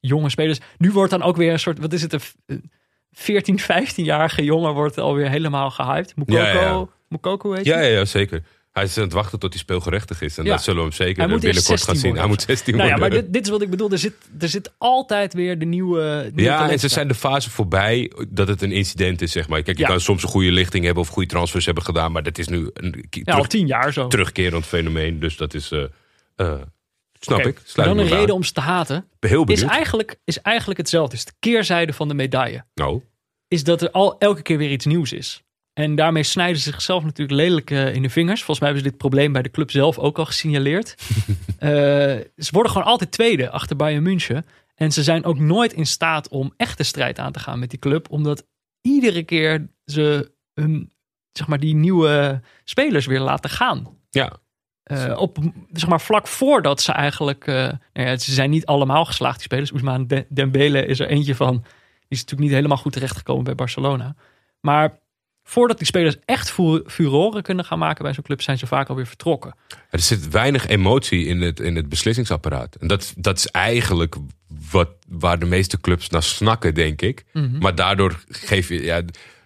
jonge 0.00 0.28
spelers. 0.30 0.58
Nu 0.78 0.90
wordt 0.92 1.10
dan 1.10 1.22
ook 1.22 1.36
weer 1.36 1.52
een 1.52 1.58
soort, 1.58 1.78
wat 1.78 1.92
is 1.92 2.02
het, 2.02 2.12
een 2.12 2.20
f- 2.20 2.36
een 2.46 2.70
14, 3.12 3.60
15-jarige 3.60 4.44
jongen 4.52 4.72
wordt 4.74 4.98
alweer 4.98 5.28
helemaal 5.30 5.70
gehyped. 5.70 6.16
Mukoko, 6.16 6.38
Ja, 6.42 6.50
ja. 6.52 6.86
Mukoko 7.08 7.52
heet 7.52 7.64
Ja, 7.64 7.80
ja, 7.80 7.88
ja, 7.98 8.04
zeker. 8.04 8.42
Hij 8.72 8.84
is 8.84 8.96
aan 8.96 9.02
het 9.04 9.12
wachten 9.12 9.38
tot 9.38 9.52
hij 9.52 9.58
speelgerechtig 9.62 10.20
is. 10.22 10.38
En 10.38 10.44
Ja. 10.44 10.50
dat 10.50 10.62
zullen 10.62 10.78
we 10.82 10.86
hem 10.88 10.96
zeker 10.96 11.26
binnenkort 11.28 11.66
gaan 11.66 11.76
16 11.76 11.96
zien. 11.96 12.16
Hij 12.16 12.26
moet 12.26 12.42
16 12.42 12.76
Nou 12.76 12.88
ja, 12.88 12.94
worden. 12.98 13.12
maar 13.14 13.22
dit, 13.24 13.32
dit 13.32 13.44
is 13.44 13.50
wat 13.50 13.62
ik 13.62 13.70
bedoel. 13.70 13.90
Er 13.90 13.98
zit, 13.98 14.14
er 14.40 14.48
zit 14.48 14.72
altijd 14.78 15.34
weer 15.34 15.58
de 15.58 15.64
nieuwe. 15.64 16.30
nieuwe 16.34 16.50
Ja, 16.50 16.70
en 16.70 16.78
ze 16.78 16.88
zijn 16.88 17.08
de 17.08 17.14
fase 17.14 17.50
voorbij 17.50 18.12
dat 18.28 18.48
het 18.48 18.62
een 18.62 18.72
incident 18.72 19.22
is, 19.22 19.32
zeg 19.32 19.48
maar. 19.48 19.62
Kijk, 19.62 19.76
je 19.76 19.82
Ja. 19.82 19.88
kan 19.88 20.00
soms 20.00 20.22
een 20.22 20.28
goede 20.28 20.50
lichting 20.52 20.84
hebben 20.84 21.02
of 21.02 21.08
goede 21.08 21.28
transfers 21.28 21.64
hebben 21.64 21.84
gedaan. 21.84 22.12
Maar 22.12 22.22
dat 22.22 22.38
is 22.38 22.48
nu 22.48 22.70
een 22.74 23.04
ja, 23.10 23.18
al 23.24 23.32
terug, 23.32 23.46
tien 23.46 23.66
jaar 23.66 23.92
zo. 23.92 24.06
terugkerend 24.08 24.66
fenomeen. 24.66 25.20
Dus 25.20 25.36
dat 25.36 25.54
is, 25.54 25.70
eh, 25.70 25.82
eh, 26.36 26.60
snap 27.20 27.40
ik. 27.46 27.60
Sluit 27.64 27.88
Dan 27.88 27.98
een 27.98 28.08
reden 28.08 28.28
aan. 28.28 28.30
om 28.30 28.42
ze 28.44 28.52
te 28.52 28.60
haten. 28.60 29.06
Heel 29.20 29.44
Is 29.44 29.62
eigenlijk, 29.62 30.16
is 30.24 30.40
eigenlijk 30.40 30.78
hetzelfde. 30.78 31.16
Is 31.16 31.24
de 31.24 31.32
keerzijde 31.38 31.92
van 31.92 32.08
de 32.08 32.14
medaille. 32.14 32.64
Nou, 32.74 33.02
Is 33.48 33.64
dat 33.64 33.82
er 33.82 33.90
al 33.90 34.18
elke 34.18 34.42
keer 34.42 34.58
weer 34.58 34.70
iets 34.70 34.84
nieuws 34.86 35.12
is. 35.12 35.42
En 35.72 35.94
daarmee 35.94 36.22
snijden 36.22 36.56
ze 36.60 36.70
zichzelf 36.70 37.02
natuurlijk 37.04 37.38
lelijk 37.40 37.70
eh, 37.70 37.94
in 37.94 38.02
de 38.02 38.10
vingers. 38.10 38.38
Volgens 38.42 38.58
mij 38.60 38.68
hebben 38.68 38.84
ze 38.86 38.90
dit 38.90 39.00
probleem 39.00 39.32
bij 39.32 39.42
de 39.42 39.50
club 39.50 39.70
zelf 39.70 39.98
ook 39.98 40.18
al 40.18 40.24
gesignaleerd. 40.26 40.94
Eh, 41.58 41.68
ze 42.36 42.48
worden 42.50 42.72
gewoon 42.72 42.86
altijd 42.86 43.10
tweede 43.10 43.50
achter 43.50 43.76
Bayern 43.76 44.02
München. 44.02 44.46
En 44.74 44.92
ze 44.92 45.02
zijn 45.02 45.24
ook 45.24 45.38
nooit 45.38 45.72
in 45.72 45.86
staat 45.86 46.28
om 46.28 46.52
echt 46.56 46.76
de 46.78 46.82
strijd 46.84 47.18
aan 47.18 47.32
te 47.32 47.38
gaan 47.38 47.58
met 47.58 47.70
die 47.70 47.78
club. 47.78 48.10
Omdat 48.10 48.46
iedere 48.80 49.22
keer 49.22 49.68
ze 49.84 50.32
hun, 50.54 50.92
zeg 51.32 51.46
maar, 51.46 51.60
die 51.60 51.74
nieuwe 51.74 52.40
spelers 52.64 53.06
weer 53.06 53.20
laten 53.20 53.50
gaan. 53.50 53.88
ja. 54.10 54.32
Eh, 54.82 55.16
op, 55.18 55.38
zeg 55.72 55.88
maar, 55.88 56.00
vlak 56.00 56.26
voordat 56.26 56.80
ze 56.80 56.92
eigenlijk... 56.92 57.46
nou 57.46 57.78
ja, 57.92 58.16
ze 58.16 58.32
zijn 58.32 58.50
niet 58.50 58.66
allemaal 58.66 59.04
geslaagd, 59.04 59.34
die 59.36 59.44
spelers. 59.44 59.72
Ousmane 59.72 60.06
De- 60.06 60.26
Dembele 60.28 60.86
is 60.86 61.00
er 61.00 61.08
eentje 61.08 61.34
van. 61.34 61.54
Die 61.56 61.62
is 62.08 62.18
natuurlijk 62.18 62.40
niet 62.48 62.56
helemaal 62.56 62.76
goed 62.76 62.92
terechtgekomen 62.92 63.44
bij 63.44 63.54
Barcelona. 63.54 64.14
Maar 64.60 64.99
voordat 65.50 65.78
die 65.78 65.86
spelers 65.86 66.16
echt 66.24 66.50
fu- 66.50 66.82
furoren 66.86 67.42
kunnen 67.42 67.64
gaan 67.64 67.78
maken 67.78 68.04
bij 68.04 68.12
zo'n 68.12 68.22
club... 68.22 68.42
zijn 68.42 68.58
ze 68.58 68.66
vaak 68.66 68.88
alweer 68.88 69.06
vertrokken. 69.06 69.54
Er 69.90 69.98
zit 69.98 70.28
weinig 70.28 70.66
emotie 70.66 71.26
in 71.26 71.40
het, 71.40 71.60
in 71.60 71.76
het 71.76 71.88
beslissingsapparaat. 71.88 72.74
En 72.74 72.86
dat, 72.88 73.12
dat 73.16 73.36
is 73.38 73.46
eigenlijk 73.46 74.16
wat, 74.70 74.88
waar 75.08 75.38
de 75.38 75.46
meeste 75.46 75.80
clubs 75.80 76.08
naar 76.08 76.22
snakken, 76.22 76.74
denk 76.74 77.02
ik. 77.02 77.24
Mhm. 77.32 77.58
Maar 77.58 77.74
daardoor 77.74 78.24
geef 78.28 78.68
je... 78.68 78.82
Ja, 78.82 78.96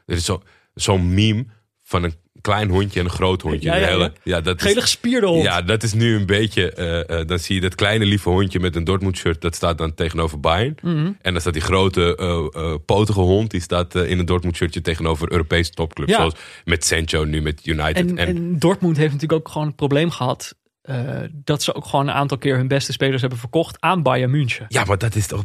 er 0.07 0.17
is 0.17 0.25
zo- 0.25 0.43
zo'n 0.75 1.15
meme 1.15 1.47
van 1.83 2.03
een 2.05 2.15
klein 2.45 2.71
hondje 2.71 2.99
en 3.01 3.05
een 3.07 3.11
groot 3.13 3.43
hondje. 3.43 3.69
Ja, 3.69 3.77
ja, 3.77 3.87
hele- 3.87 4.13
ja. 4.23 4.41
dat 4.41 4.57
is- 4.61 4.67
Gele 4.69 4.81
gespierde 4.81 5.27
hond. 5.27 5.43
Ja, 5.43 5.63
dat 5.63 5.83
is 5.83 5.93
nu 5.93 6.17
een 6.17 6.27
beetje. 6.27 6.73
eh, 6.73 7.21
eh, 7.21 7.27
dan 7.27 7.39
zie 7.39 7.55
je 7.55 7.61
dat 7.61 7.75
kleine 7.75 8.05
lieve 8.05 8.29
hondje 8.29 8.61
met 8.61 8.77
een 8.77 8.85
Dortmund 8.85 9.17
shirt. 9.17 9.41
Dat 9.41 9.55
staat 9.55 9.79
dan 9.79 9.95
tegenover 9.95 10.41
Bayern. 10.41 10.75
Mhm. 10.83 11.13
En 11.23 11.33
dan 11.33 11.41
staat 11.41 11.53
die 11.53 11.63
grote 11.63 12.17
eh, 12.17 12.75
potige 12.87 13.21
hond. 13.21 13.51
Die 13.51 13.61
staat 13.61 13.95
in 13.95 14.19
een 14.19 14.25
Dortmund 14.27 14.57
shirtje 14.57 14.81
tegenover 14.81 15.31
Europese 15.33 15.71
topclubs. 15.71 16.13
Zoals 16.13 16.35
met 16.65 16.85
Sancho 16.85 17.25
nu 17.25 17.43
met 17.43 17.67
United. 17.67 17.97
En, 17.97 18.19
En, 18.19 18.27
en 18.29 18.59
Dortmund 18.59 18.97
heeft 18.97 19.13
natuurlijk 19.13 19.41
ook 19.47 19.53
gewoon 19.53 19.67
het 19.67 19.77
probleem 19.77 20.11
gehad... 20.11 20.55
eh, 20.83 20.97
dat 21.33 21.63
ze 21.63 21.75
ook 21.75 21.85
gewoon 21.87 22.09
een 22.09 22.15
aantal 22.15 22.39
keer 22.39 22.57
hun 22.57 22.69
beste 22.69 22.93
spelers 22.93 23.21
hebben 23.21 23.39
verkocht 23.39 23.77
aan 23.81 24.03
Bayern 24.03 24.31
München. 24.31 24.65
ja, 24.69 24.85
maar 24.85 24.99
dat 24.99 25.15
is 25.15 25.27
toch. 25.27 25.45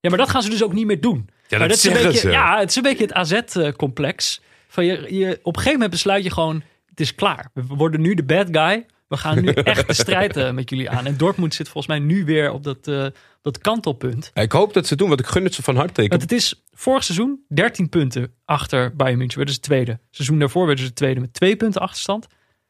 Ja, 0.00 0.08
maar 0.10 0.18
dat 0.18 0.30
gaan 0.30 0.42
ze 0.42 0.50
dus 0.50 0.62
ook 0.64 0.72
niet 0.72 0.86
meer 0.86 1.00
doen. 1.00 1.28
Ja, 1.48 1.58
maar 1.58 1.68
dat 1.68 1.76
is 1.76 1.84
een 1.84 1.92
beetje, 1.92 2.18
ze. 2.18 2.30
Ja, 2.30 2.58
het 2.58 2.68
is 2.70 2.76
een 2.76 2.82
beetje 2.82 3.04
het 3.04 3.12
AZ-complex. 3.12 4.40
Van 4.74 4.84
je, 4.84 5.14
je, 5.14 5.38
op 5.42 5.46
een 5.46 5.62
gegeven 5.62 5.72
moment 5.72 5.90
besluit 5.90 6.24
je 6.24 6.30
gewoon, 6.30 6.62
het 6.86 7.00
is 7.00 7.14
klaar. 7.14 7.50
We 7.52 7.62
worden 7.66 8.00
nu 8.00 8.14
de 8.14 8.24
bad 8.24 8.46
guy. 8.50 8.86
We 9.08 9.16
gaan 9.16 9.42
nu 9.42 9.48
echt 9.72 9.86
de 9.86 9.94
strijd 9.94 10.36
eh, 10.36 10.50
met 10.50 10.70
jullie 10.70 10.90
aan. 10.90 11.06
En 11.06 11.16
Dortmund 11.16 11.54
zit 11.54 11.68
volgens 11.68 11.98
mij 11.98 12.06
nu 12.06 12.24
weer 12.24 12.52
op 12.52 12.62
dat, 12.64 12.88
eh, 12.88 13.06
dat 13.42 13.58
kantelpunt. 13.58 14.30
Ik 14.34 14.52
hoop 14.52 14.72
dat 14.72 14.86
ze 14.86 14.96
doen, 14.96 15.08
want 15.08 15.20
ik 15.20 15.26
gun 15.26 15.44
het 15.44 15.54
ze 15.54 15.62
van 15.62 15.76
harte. 15.76 16.06
Want 16.06 16.22
het 16.22 16.32
is 16.32 16.64
vorig 16.72 17.04
seizoen 17.04 17.44
13 17.48 17.88
punten 17.88 18.34
achter 18.44 18.96
Bayern 18.96 19.18
München. 19.18 19.36
Werden 19.36 19.54
ze 19.54 19.60
tweede. 19.60 19.98
Seizoen 20.10 20.38
daarvoor 20.38 20.66
werden 20.66 20.84
ze 20.84 20.92
tweede 20.92 21.20
met 21.20 21.32
2 21.32 21.56
punten 21.56 21.80
achterstand. 21.80 22.26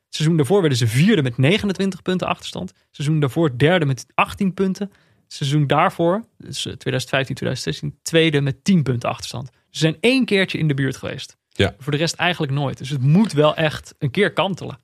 Seizoen 0.09 0.37
daarvoor 0.37 0.61
werden 0.61 0.79
ze 0.79 0.87
vierde 0.87 1.23
met 1.23 1.39
29 1.39 2.03
punten 2.03 2.27
achterstand. 2.27 2.73
Seizoen 2.91 3.21
daarvoor 3.21 3.59
derde 3.59 3.85
met 3.85 4.07
18 4.15 4.55
punten. 4.55 4.93
Seizoen 5.27 5.67
daarvoor, 5.67 6.25
dus 6.39 6.67
eh, 6.67 6.73
2015, 6.73 7.35
2016, 7.35 7.99
tweede 8.03 8.41
met 8.41 8.65
10 8.65 8.83
punten 8.83 9.09
achterstand. 9.09 9.51
Ze 9.71 9.79
zijn 9.79 9.97
één 10.01 10.25
keertje 10.25 10.59
in 10.59 10.69
de 10.69 10.75
buurt 10.75 10.97
geweest. 10.97 11.37
Ja. 11.57 11.75
Voor 11.79 11.93
de 11.93 11.99
rest 11.99 12.15
eigenlijk 12.15 12.53
nooit. 12.53 12.79
Dus 12.79 12.89
het 12.91 13.03
moet 13.03 13.33
wel 13.33 13.57
echt 13.57 13.95
een 13.99 14.11
keer 14.11 14.33
kantelen. 14.33 14.79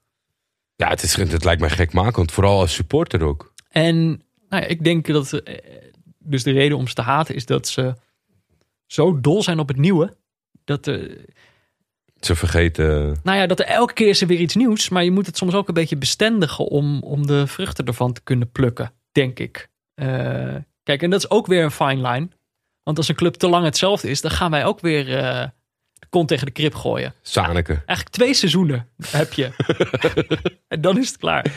Ja, 0.77 0.89
het, 0.89 1.03
is, 1.03 1.17
het 1.17 1.45
lijkt 1.45 1.61
mij 1.61 1.71
gekmakend. 1.71 2.33
Vooral 2.33 2.61
als 2.61 2.75
supporter 2.75 3.23
ook. 3.23 3.53
En 3.69 4.09
nou 4.49 4.63
ja, 4.63 4.69
ik 4.69 4.85
denk 4.85 5.07
dat 5.07 5.33
eh, 5.33 5.55
dus 6.19 6.43
de 6.43 6.53
reden 6.53 6.77
om 6.77 6.89
ze 6.89 6.95
te 6.95 7.03
haten 7.03 7.35
is 7.35 7.47
dat 7.47 7.69
ze 7.69 7.95
zo 8.87 9.21
dol 9.21 9.43
zijn 9.43 9.59
op 9.59 9.69
het 9.69 9.77
nieuwe. 9.77 10.17
Dat, 10.65 10.87
eh, 10.87 11.17
Ze 12.21 12.35
vergeten. 12.35 13.17
nou 13.23 13.39
ja, 13.39 13.47
dat 13.47 13.59
er 13.59 13.67
elke 13.67 13.93
keer 13.93 14.09
is 14.09 14.21
er 14.21 14.27
weer 14.27 14.41
iets 14.41 14.55
nieuws. 14.55 14.89
Maar 14.89 15.05
je 15.05 15.11
moet 15.11 15.27
het 15.27 15.37
soms 15.37 15.55
ook 15.55 15.69
een 15.69 15.75
beetje 15.75 15.97
bestendigen 15.97 16.67
om, 16.67 17.03
om 17.03 17.27
de 17.27 17.47
vruchten 17.47 17.85
ervan 17.87 18.13
te 18.13 18.23
kunnen 18.23 18.51
plukken, 18.51 18.93
denk 19.13 19.39
ik. 19.39 19.69
Eh, 19.95 20.57
kijk, 20.83 21.03
en 21.03 21.11
dat 21.11 21.21
is 21.21 21.31
ook 21.31 21.47
weer 21.47 21.65
een 21.65 21.71
fine 21.71 22.09
line. 22.09 22.29
Want 22.83 22.99
als 22.99 23.09
een 23.09 23.15
club 23.15 23.35
te 23.35 23.49
lang 23.49 23.65
hetzelfde 23.65 24.09
is, 24.11 24.21
dan 24.21 24.31
gaan 24.31 24.51
wij 24.51 24.65
ook 24.65 24.81
weer 24.81 25.19
eh, 25.19 25.49
kont 26.11 26.29
tegen 26.29 26.47
de 26.47 26.53
krip 26.53 26.75
gooien. 26.75 27.15
Zaneke. 27.23 27.73
Eigenlijk 27.73 28.09
twee 28.09 28.35
seizoenen 28.35 28.87
heb 29.07 29.33
je. 29.33 29.51
en 30.69 30.81
dan 30.81 30.99
is 30.99 31.09
het 31.09 31.17
klaar. 31.17 31.43
De 31.43 31.51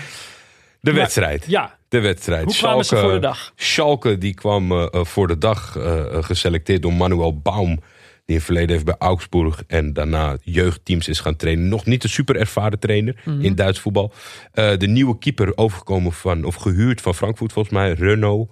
Maar- 0.92 0.94
wedstrijd. 0.94 1.46
Ja, 1.48 1.78
De 1.90 2.00
wedstrijd. 2.00 2.44
hoe 2.46 2.56
kwamen 2.56 2.86
ze 2.86 2.98
voor 2.98 3.12
de 3.12 3.20
dag? 3.20 3.54
Schalke 3.56 4.18
die 4.18 4.34
kwam 4.34 4.72
eh, 4.72 4.88
eh, 4.92 5.06
voor 5.06 5.28
de 5.28 5.38
dag 5.38 5.76
eh, 5.78 6.24
geselecteerd 6.24 6.82
door 6.82 6.94
Manuel 6.94 7.40
Baum. 7.40 7.80
Die 8.26 8.36
in 8.36 8.36
het 8.36 8.44
verleden 8.44 8.70
heeft 8.72 8.86
bij 8.86 8.96
Augsburg 9.00 9.64
en 9.68 9.94
daarna 9.94 10.38
jeugdteams 10.42 11.08
is 11.08 11.20
gaan 11.20 11.36
trainen. 11.36 11.68
Nog 11.68 11.86
niet 11.86 12.04
een 12.04 12.10
super 12.10 12.36
ervaren 12.36 12.80
trainer 12.80 13.22
Mhm. 13.26 13.42
in 13.42 13.56
Duits 13.56 13.80
voetbal. 13.80 14.14
De 14.54 14.88
nieuwe 14.88 15.18
keeper 15.18 15.58
overgekomen 15.58 16.14
van, 16.14 16.44
of 16.44 16.56
gehuurd 16.56 17.02
van 17.02 17.16
Frankfurt 17.16 17.54
volgens 17.54 17.74
mij, 17.74 17.92
Renault. 17.94 18.52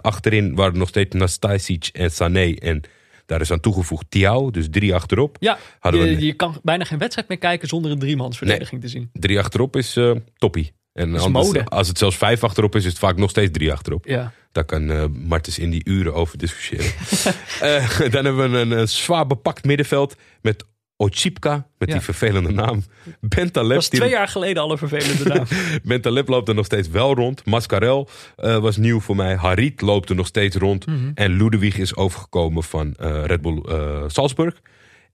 Achterin 0.00 0.54
waren 0.54 0.78
nog 0.78 0.88
steeds 0.88 1.14
Nastasic 1.14 1.88
en 1.92 2.10
Sané. 2.10 2.52
En 2.54 2.80
daar 3.28 3.40
is 3.40 3.50
aan 3.50 3.60
toegevoegd 3.60 4.06
Thiaw, 4.08 4.52
dus 4.52 4.66
drie 4.70 4.94
achterop. 4.94 5.36
Ja, 5.40 5.58
Hadden 5.78 6.10
je, 6.10 6.26
je 6.26 6.32
kan 6.32 6.60
bijna 6.62 6.84
geen 6.84 6.98
wedstrijd 6.98 7.28
meer 7.28 7.38
kijken 7.38 7.68
zonder 7.68 7.90
een 7.90 7.98
driemansverdediging 7.98 8.80
te 8.80 8.88
zien. 8.88 9.10
Drie 9.12 9.38
achterop 9.38 9.76
is 9.76 9.96
eh 9.96 10.10
toppie. 10.36 10.72
En 10.92 11.14
is 11.14 11.20
anders, 11.20 11.46
mode. 11.46 11.64
als 11.64 11.88
het 11.88 11.98
zelfs 11.98 12.16
vijf 12.16 12.44
achterop 12.44 12.76
is, 12.76 12.84
is 12.84 12.90
het 12.90 12.98
vaak 12.98 13.16
nog 13.16 13.30
steeds 13.30 13.50
drie 13.52 13.72
achterop. 13.72 14.06
Ja. 14.06 14.32
Daar 14.52 14.64
kan 14.64 14.90
eh 14.90 15.04
Martens 15.06 15.58
in 15.58 15.70
die 15.70 15.80
uren 15.84 16.14
over 16.14 16.38
discussiëren. 16.38 16.92
Eh, 17.60 17.98
dan 17.98 18.24
hebben 18.24 18.50
we 18.50 18.76
een, 18.76 18.88
zwaar 18.88 19.26
bepakt 19.26 19.64
middenveld 19.64 20.16
met 20.42 20.64
Ochipka, 21.00 21.66
met 21.78 21.88
Ja. 21.88 21.94
die 21.94 22.04
vervelende 22.04 22.52
naam. 22.52 22.82
Bentaleb, 23.20 23.68
Dat 23.68 23.76
was 23.76 23.88
twee 23.88 24.10
jaar 24.10 24.28
geleden 24.28 24.62
al 24.62 24.70
een 24.70 24.78
vervelende 24.78 25.24
naam. 25.24 25.46
Bentaleb 25.82 26.28
loopt 26.28 26.48
er 26.48 26.54
nog 26.54 26.64
steeds 26.64 26.88
wel 26.88 27.14
rond. 27.14 27.44
Mascarel 27.44 28.08
eh, 28.36 28.58
was 28.58 28.76
nieuw 28.76 29.00
voor 29.00 29.16
mij. 29.16 29.36
Harit 29.36 29.80
loopt 29.80 30.10
er 30.10 30.16
nog 30.16 30.26
steeds 30.26 30.56
rond. 30.56 30.86
Mhm. 30.86 31.10
En 31.14 31.30
Ludwig 31.36 31.78
is 31.78 31.96
overgekomen 31.96 32.62
van 32.62 32.94
eh, 32.94 33.24
Red 33.24 33.40
Bull 33.40 33.62
eh, 33.68 34.04
Salzburg. 34.06 34.60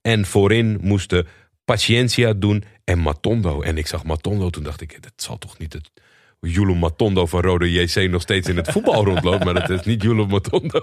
En 0.01 0.25
voorin 0.25 0.77
moesten 0.81 1.27
Paciencia 1.65 2.33
doen 2.33 2.63
en 2.83 2.99
Matondo. 2.99 3.61
En 3.61 3.77
ik 3.77 3.87
zag 3.87 4.03
Matondo, 4.03 4.49
toen 4.49 4.63
dacht 4.63 4.81
ik, 4.81 4.97
dat 5.03 5.13
zal 5.15 5.37
toch 5.37 5.57
niet 5.57 5.73
het... 5.73 5.91
Julo 6.47 6.75
Matondo 6.75 7.25
van 7.25 7.41
Rode 7.41 7.71
JC 7.71 8.09
nog 8.09 8.21
steeds 8.21 8.47
in 8.47 8.55
het 8.57 8.71
voetbal 8.71 9.05
rondloopt. 9.05 9.43
Maar 9.43 9.53
dat 9.53 9.69
is 9.69 9.81
niet 9.85 10.01
Julo 10.01 10.25
Matondo. 10.27 10.81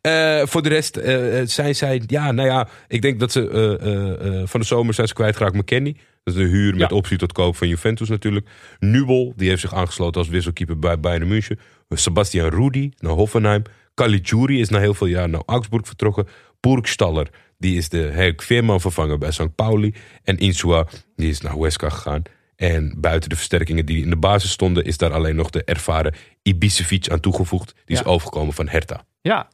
Eh, 0.00 0.42
voor 0.46 0.62
de 0.62 0.68
rest 0.68 0.96
eh, 0.96 1.40
zijn 1.44 1.74
zij... 1.74 2.02
Ja, 2.06 2.32
nou 2.32 2.48
ja, 2.48 2.68
ik 2.88 3.02
denk 3.02 3.20
dat 3.20 3.32
ze 3.32 4.44
van 4.48 4.60
de 4.60 4.66
zomer 4.66 4.94
zijn 4.94 5.08
ze 5.08 5.14
kwijtgeraakt 5.14 5.54
McKenny. 5.54 5.96
Dat 6.24 6.34
is 6.34 6.40
de 6.40 6.48
huur 6.48 6.76
met 6.76 6.90
Ja. 6.90 6.96
optie 6.96 7.18
tot 7.18 7.32
koop 7.32 7.56
van 7.56 7.68
Juventus 7.68 8.08
natuurlijk. 8.08 8.48
Nubel, 8.78 9.32
die 9.36 9.48
heeft 9.48 9.60
zich 9.60 9.74
aangesloten 9.74 10.20
als 10.20 10.30
wisselkeeper 10.30 10.78
bij 10.78 11.00
Bayern 11.00 11.28
München. 11.28 11.58
Sebastian 11.88 12.48
Rudi 12.48 12.92
naar 12.98 13.12
Hoffenheim. 13.12 13.62
Caligiuri 13.94 14.60
is 14.60 14.68
na 14.68 14.78
heel 14.78 14.94
veel 14.94 15.06
jaar 15.06 15.28
naar 15.28 15.42
Augsburg 15.46 15.86
vertrokken. 15.86 16.26
Burgstaller, 16.60 17.28
die 17.58 17.76
is 17.76 17.88
de 17.88 17.98
Henk 17.98 18.42
Veerman 18.42 18.80
vervangen 18.80 19.18
bij 19.18 19.30
St. 19.30 19.54
Pauli. 19.54 19.94
En 20.24 20.38
Insua, 20.38 20.86
die 21.16 21.28
is 21.28 21.40
naar 21.40 21.52
Huesca 21.52 21.88
gegaan. 21.88 22.22
En 22.56 22.94
buiten 22.96 23.28
de 23.28 23.36
versterkingen 23.36 23.86
die 23.86 24.02
in 24.02 24.10
de 24.10 24.16
basis 24.16 24.50
stonden... 24.50 24.84
is 24.84 24.96
daar 24.98 25.12
alleen 25.12 25.36
nog 25.36 25.50
de 25.50 25.64
ervaren 25.64 26.14
Ibisevic 26.42 27.08
aan 27.10 27.20
toegevoegd. 27.20 27.74
Die 27.84 27.96
is 27.96 28.04
overgekomen 28.04 28.54
van 28.54 28.68
Hertha. 28.68 29.04
Ja. 29.20 29.48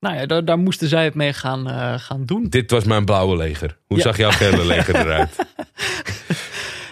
Nou 0.00 0.16
ja, 0.16 0.26
daar, 0.26 0.44
daar 0.44 0.58
moesten 0.58 0.88
zij 0.88 1.04
het 1.04 1.14
mee 1.14 1.32
gaan, 1.32 1.68
eh, 1.70 1.98
gaan 1.98 2.24
doen. 2.24 2.48
Dit 2.48 2.70
was 2.70 2.84
mijn 2.84 3.04
blauwe 3.04 3.36
leger. 3.36 3.78
Hoe 3.86 3.96
Ja. 3.96 4.02
zag 4.02 4.16
jouw 4.16 4.30
gele 4.30 4.64
leger 4.64 4.96
eruit? 4.96 5.36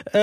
Eh, 0.05 0.21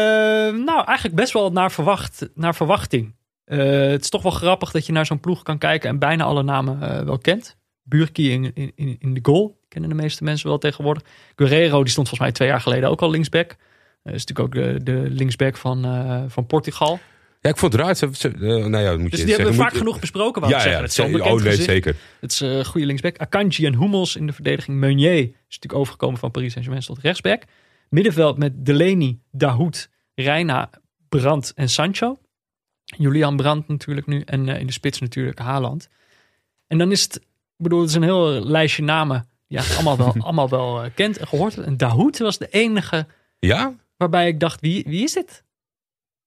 nou, 0.53 0.83
eigenlijk 0.85 1.15
best 1.15 1.33
wel 1.33 1.51
naar, 1.51 1.71
verwacht, 1.71 2.29
naar 2.35 2.55
verwachting. 2.55 3.15
Eh, 3.43 3.57
het 3.89 4.01
is 4.03 4.09
toch 4.09 4.21
wel 4.21 4.31
grappig 4.31 4.71
dat 4.71 4.85
je 4.85 4.91
naar 4.91 5.05
zo'n 5.05 5.19
ploeg 5.19 5.43
kan 5.43 5.57
kijken 5.57 5.89
en 5.89 5.99
bijna 5.99 6.23
alle 6.23 6.43
namen 6.43 7.05
wel 7.05 7.17
kent. 7.17 7.57
Burki 7.83 8.31
in, 8.31 8.51
in, 8.53 8.71
in 8.75 8.95
in 8.99 9.13
de 9.13 9.19
goal, 9.23 9.59
kennen 9.67 9.89
de 9.89 9.95
meeste 9.95 10.23
mensen 10.23 10.47
wel 10.49 10.57
tegenwoordig. 10.57 11.03
Guerrero, 11.35 11.83
die 11.83 11.91
stond 11.91 12.07
volgens 12.07 12.19
mij 12.19 12.31
twee 12.31 12.47
jaar 12.47 12.61
geleden 12.61 12.89
ook 12.89 13.01
al 13.01 13.09
linksback. 13.09 13.55
Eh 14.03 14.13
is 14.13 14.25
natuurlijk 14.25 14.39
ook 14.57 14.63
de, 14.63 14.83
de 14.83 15.09
linksback 15.09 15.57
van, 15.57 15.85
eh, 15.85 16.23
van 16.27 16.45
Portugal. 16.45 16.99
Ja, 17.41 17.49
ik 17.49 17.57
vond 17.57 17.73
het 17.73 17.81
raar. 17.81 17.95
Ze, 17.95 18.09
ze- 18.11 18.27
eh, 18.29 18.39
nou 18.39 18.77
ja, 18.77 18.91
moet 18.91 18.97
je 19.01 19.09
Dus 19.09 19.09
die 19.09 19.17
zeggen, 19.17 19.33
hebben 19.35 19.51
we 19.51 19.57
vaak 19.57 19.73
genoeg 19.73 19.99
besproken. 19.99 20.41
wou 20.41 20.53
ik 20.53 20.59
Ja, 20.59 20.63
zeggen. 20.63 20.81
ja. 20.81 20.87
Het 20.87 21.15
is 21.21 21.21
Oh 21.31 21.41
nee, 21.43 21.55
zeker. 21.55 21.95
Het 22.19 22.31
is 22.31 22.39
een 22.39 22.65
goede 22.65 22.85
linksback. 22.87 23.17
Akanji 23.17 23.65
en 23.65 23.77
Hummels 23.79 24.15
in 24.15 24.27
de 24.27 24.33
verdediging. 24.33 24.77
Meunier 24.77 25.17
is 25.19 25.29
natuurlijk 25.43 25.73
overgekomen 25.73 26.19
van 26.19 26.31
Paris 26.31 26.51
Saint-Germain 26.51 26.85
tot 26.85 26.99
rechtsback. 26.99 27.43
Middenveld 27.89 28.37
met 28.37 28.65
Delaney, 28.65 29.17
Dahoud, 29.31 29.89
Reina, 30.15 30.69
Brandt 31.09 31.51
en 31.55 31.69
Sancho. 31.69 32.17
Julian 32.83 33.35
Brandt 33.35 33.67
natuurlijk 33.67 34.07
nu. 34.07 34.21
En 34.25 34.47
in 34.47 34.65
de 34.67 34.73
spits 34.73 34.99
natuurlijk 34.99 35.39
Haaland. 35.39 35.89
En 36.67 36.77
dan 36.77 36.91
is 36.91 37.03
het, 37.03 37.15
ik 37.15 37.23
bedoel, 37.57 37.79
het 37.79 37.89
is 37.89 37.95
een 37.95 38.03
heel 38.03 38.27
lijstje 38.45 38.83
namen 38.83 39.17
die 39.19 39.27
je 39.47 39.57
eigenlijk 39.57 39.87
allemaal 39.87 40.13
wel, 40.13 40.23
allemaal 40.25 40.49
wel 40.49 40.89
kent 40.95 41.17
en 41.17 41.27
gehoord. 41.27 41.57
En 41.57 41.77
Dahoud 41.77 42.17
was 42.17 42.37
de 42.37 42.47
enige 42.49 43.05
Ja? 43.39 43.73
Waarbij 43.99 44.27
ik 44.27 44.39
dacht, 44.39 44.61
wie, 44.61 44.83
wie 44.87 45.03
is 45.03 45.13
dit? 45.13 45.43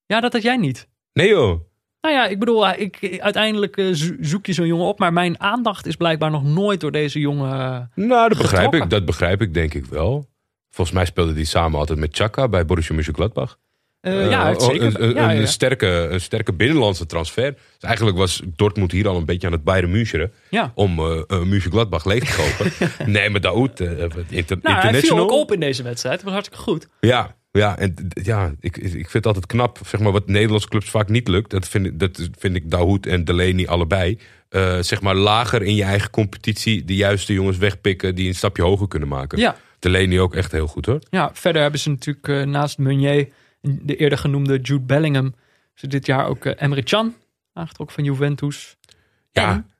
Ja, 0.05 0.19
dat 0.19 0.33
had 0.33 0.41
jij 0.41 0.57
niet. 0.57 0.87
Nee 1.13 1.27
joh. 1.27 1.59
Nou 2.01 2.15
ja, 2.15 2.25
ik 2.27 2.39
bedoel, 2.39 2.67
eh, 2.67 2.81
ik, 2.81 3.19
uiteindelijk 3.21 3.77
eh, 3.77 3.91
zo- 3.91 4.13
zoek 4.19 4.45
je 4.45 4.53
zo'n 4.53 4.67
jongen 4.67 4.85
op. 4.87 4.99
Maar 4.99 5.13
mijn 5.13 5.39
aandacht 5.39 5.85
is 5.85 5.95
blijkbaar 5.95 6.31
nog 6.31 6.43
nooit 6.43 6.79
door 6.79 6.91
deze 6.91 7.19
jongen... 7.19 7.51
eh, 7.51 7.81
Nou, 8.05 8.29
dat 8.29 8.37
begrijp, 8.37 8.49
Getrokken. 8.63 8.81
ik, 8.81 8.89
dat 8.89 9.05
begrijp 9.05 9.41
ik 9.41 9.53
denk 9.53 9.73
ik 9.73 9.85
wel. 9.85 10.29
Volgens 10.69 10.95
mij 10.97 11.05
speelde 11.05 11.33
die 11.33 11.45
samen 11.45 11.79
altijd 11.79 11.99
met 11.99 12.15
Chaka 12.15 12.47
bij 12.47 12.65
Borussia 12.65 12.95
Mönchengladbach. 12.95 13.57
eh, 13.99 14.29
ja, 14.29 14.59
zeker. 14.59 14.81
Een, 14.85 15.03
een, 15.03 15.13
ja, 15.15 15.31
een 15.33 15.39
ja. 15.39 15.45
Sterke, 15.45 15.87
een 16.11 16.21
sterke 16.21 16.53
binnenlandse 16.53 17.05
transfer. 17.05 17.51
Dus 17.53 17.83
eigenlijk 17.83 18.17
was 18.17 18.41
Dortmund 18.55 18.91
hier 18.91 19.07
al 19.07 19.17
een 19.17 19.25
beetje 19.25 19.47
aan 19.47 19.53
het 19.53 19.63
Bayern 19.63 19.91
Münchenen. 19.91 20.31
Ja. 20.49 20.71
Om 20.75 20.99
uh, 20.99 21.21
Mönchengladbach 21.43 22.05
leeg 22.05 22.23
te 22.25 22.35
kopen. 22.41 23.11
nee, 23.11 23.29
maar 23.29 23.41
Daoud, 23.41 23.79
eh, 23.79 23.89
inter, 23.89 24.07
Nou, 24.29 24.29
hij 24.29 24.41
viel 24.41 24.59
international. 24.61 25.23
ook 25.23 25.31
op 25.31 25.51
in 25.51 25.59
deze 25.59 25.83
wedstrijd. 25.83 26.15
Het 26.15 26.23
was 26.23 26.33
hartstikke 26.33 26.63
goed. 26.63 26.87
Ja, 26.99 27.35
ja, 27.59 27.77
en 27.77 27.95
ja, 28.23 28.53
ik, 28.59 28.77
ik 28.77 28.91
vind 28.91 29.13
het 29.13 29.25
altijd 29.25 29.45
knap. 29.45 29.79
Zeg 29.85 29.99
maar, 29.99 30.11
wat 30.11 30.27
Nederlandse 30.27 30.67
clubs 30.67 30.89
vaak 30.89 31.09
niet 31.09 31.27
lukt. 31.27 31.49
Dat 31.49 31.67
vind 31.67 31.85
ik, 31.85 31.99
dat 31.99 32.29
vind 32.39 32.55
ik 32.55 32.71
Dahoud 32.71 33.05
en 33.05 33.23
Delaney 33.23 33.67
allebei. 33.67 34.19
Eh, 34.49 34.79
zeg 34.79 35.01
maar 35.01 35.15
lager 35.15 35.61
in 35.61 35.75
je 35.75 35.83
eigen 35.83 36.09
competitie. 36.09 36.85
De 36.85 36.95
juiste 36.95 37.33
jongens 37.33 37.57
wegpikken 37.57 38.15
die 38.15 38.27
een 38.27 38.35
stapje 38.35 38.63
hoger 38.63 38.87
kunnen 38.87 39.09
maken. 39.09 39.39
Ja. 39.39 39.55
Delaney 39.79 40.19
ook 40.19 40.35
echt 40.35 40.51
heel 40.51 40.67
goed 40.67 40.85
hoor. 40.85 40.99
ja, 41.09 41.29
verder 41.33 41.61
hebben 41.61 41.79
ze 41.79 41.89
natuurlijk 41.89 42.27
eh, 42.27 42.41
naast 42.43 42.77
Meunier... 42.77 43.27
de 43.61 43.95
eerder 43.95 44.17
genoemde 44.17 44.59
Jude 44.59 44.85
Bellingham... 44.85 45.35
ze 45.73 45.87
dit 45.87 46.05
jaar 46.05 46.27
ook 46.27 46.45
eh, 46.45 46.61
Emre 46.61 46.83
Can 46.83 47.15
aangetrokken 47.53 47.95
van 47.95 48.05
Juventus. 48.05 48.77
Ja, 49.31 49.51
En? 49.51 49.71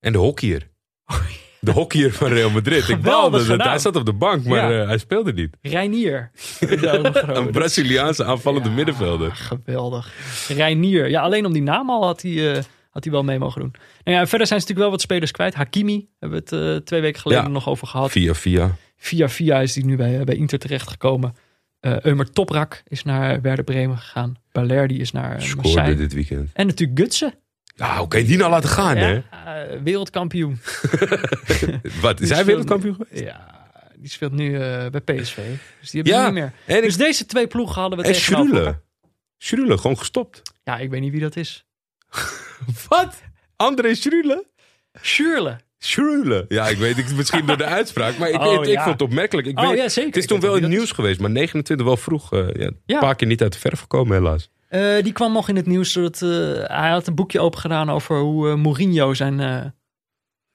en 0.00 0.12
de 0.12 0.18
hockeyer. 0.18 0.68
De 1.64 1.70
hockeyer 1.70 2.12
van 2.12 2.28
Real 2.32 2.50
Madrid. 2.50 2.88
Ik 2.88 3.02
baalde 3.02 3.46
dat 3.46 3.62
hij 3.62 3.78
zat 3.78 3.96
op 3.96 4.06
de 4.06 4.12
bank, 4.12 4.44
maar 4.44 4.72
Ja. 4.72 4.80
eh, 4.80 4.86
hij 4.88 4.98
speelde 4.98 5.32
niet. 5.32 5.56
Reinier. 5.60 6.30
Een 7.26 7.50
Braziliaanse 7.50 8.24
aanvallende 8.24 8.68
Ja, 8.68 8.74
middenvelder. 8.74 9.34
Geweldig. 9.34 10.12
Reinier. 10.48 11.08
Ja, 11.10 11.20
alleen 11.22 11.46
om 11.46 11.52
die 11.52 11.62
naam 11.62 11.90
al 11.90 12.04
had 12.04 12.22
hij, 12.22 12.52
eh, 12.56 12.62
had 12.90 13.04
hij 13.04 13.12
wel 13.12 13.22
mee 13.22 13.38
mogen 13.38 13.60
doen. 13.60 13.72
Nou 14.04 14.16
ja, 14.18 14.26
verder 14.26 14.46
zijn 14.46 14.60
ze 14.60 14.66
natuurlijk 14.66 14.78
wel 14.78 14.90
wat 14.90 15.00
spelers 15.00 15.30
kwijt. 15.30 15.54
Hakimi 15.54 16.08
hebben 16.18 16.42
we 16.48 16.56
het 16.56 16.76
eh, 16.76 16.84
twee 16.84 17.00
weken 17.00 17.20
geleden 17.20 17.44
Ja. 17.44 17.48
nog 17.50 17.68
over 17.68 17.86
gehad. 17.86 18.10
Via 18.10 18.34
via. 18.34 18.76
Via 18.96 19.28
via 19.28 19.60
is 19.60 19.74
hij 19.74 19.84
nu 19.84 19.96
bij, 19.96 20.24
bij 20.24 20.34
Inter 20.36 20.58
terechtgekomen. 20.58 21.34
Eh 21.80 22.00
Eumer 22.00 22.30
Toprak 22.30 22.82
is 22.86 23.02
naar 23.02 23.40
Werder 23.40 23.64
Bremen 23.64 23.98
gegaan. 23.98 24.34
Balerdi 24.52 25.00
is 25.00 25.12
naar 25.12 25.42
Scoorde 25.42 25.68
Marseille. 25.68 25.96
dit 25.96 26.12
weekend. 26.12 26.50
En 26.52 26.66
natuurlijk 26.66 26.98
Gutsen. 27.00 27.34
Hoe 27.98 28.08
kan 28.08 28.20
je 28.20 28.26
die 28.26 28.36
nou 28.36 28.50
laten 28.50 28.68
gaan 28.70 28.96
hè? 28.96 29.14
Eh, 29.16 29.80
wereldkampioen. 29.82 30.60
Wat, 32.00 32.20
is 32.20 32.30
hij 32.30 32.44
wereldkampioen 32.44 32.94
geweest? 32.94 33.24
Ja, 33.24 33.66
die 33.96 34.10
speelt 34.10 34.32
nu 34.32 34.54
eh, 34.54 34.86
bij 34.90 35.00
PSV. 35.00 35.38
Dus 35.80 35.90
die 35.90 36.02
hebben 36.02 36.20
we 36.20 36.30
niet 36.30 36.32
meer. 36.40 36.52
En, 36.66 36.76
ik, 36.76 36.82
Dus 36.82 36.96
deze 36.96 37.26
twee 37.26 37.46
ploegen 37.46 37.80
hadden 37.80 37.98
we 37.98 38.04
en. 38.04 38.14
Schrule, 39.38 39.78
gewoon 39.78 39.98
gestopt. 39.98 40.42
Ja, 40.64 40.78
ik 40.78 40.90
weet 40.90 41.00
niet 41.00 41.12
wie 41.12 41.20
dat 41.20 41.36
is. 41.36 41.64
Wat? 42.88 43.22
André 43.56 43.94
Schrule? 43.94 44.44
Schurle. 45.78 46.44
Ja, 46.48 46.68
ik 46.68 46.76
weet 46.78 46.96
het 46.96 47.16
misschien 47.16 47.46
door 47.46 47.56
de 47.56 47.64
uitspraak, 47.78 48.18
maar 48.18 48.28
ik, 48.28 48.40
Oh, 48.40 48.54
ik, 48.54 48.60
ik 48.60 48.66
ja. 48.66 48.82
vond 48.82 49.00
het 49.00 49.02
opmerkelijk. 49.08 49.46
Ik 49.46 49.58
Oh, 49.58 49.68
weet, 49.68 49.78
ja, 49.78 49.88
zeker. 49.88 50.08
Het 50.10 50.18
is 50.18 50.26
toen 50.26 50.40
wel 50.40 50.56
in 50.56 50.62
het 50.62 50.70
nieuws 50.70 50.92
geweest, 50.92 51.20
maar 51.20 51.30
29 51.30 51.86
wel 51.86 51.96
vroeg. 51.96 52.32
eh, 52.32 52.38
ja, 52.54 52.70
Ja. 52.86 52.94
Een 52.94 52.98
paar 53.00 53.14
keer 53.16 53.26
niet 53.28 53.42
uit 53.42 53.52
de 53.52 53.58
verf 53.58 53.80
gekomen, 53.80 54.16
helaas. 54.16 54.50
Eh, 54.72 55.02
die 55.02 55.12
kwam 55.12 55.32
nog 55.32 55.48
in 55.48 55.56
het 55.56 55.66
nieuws. 55.66 55.92
Doordat, 55.92 56.22
eh, 56.22 56.28
hij 56.78 56.90
had 56.90 57.06
een 57.06 57.14
boekje 57.14 57.40
open 57.40 57.58
gedaan 57.60 57.90
over 57.90 58.20
hoe 58.20 58.48
eh, 58.50 58.54
Mourinho 58.56 59.14
zijn, 59.14 59.74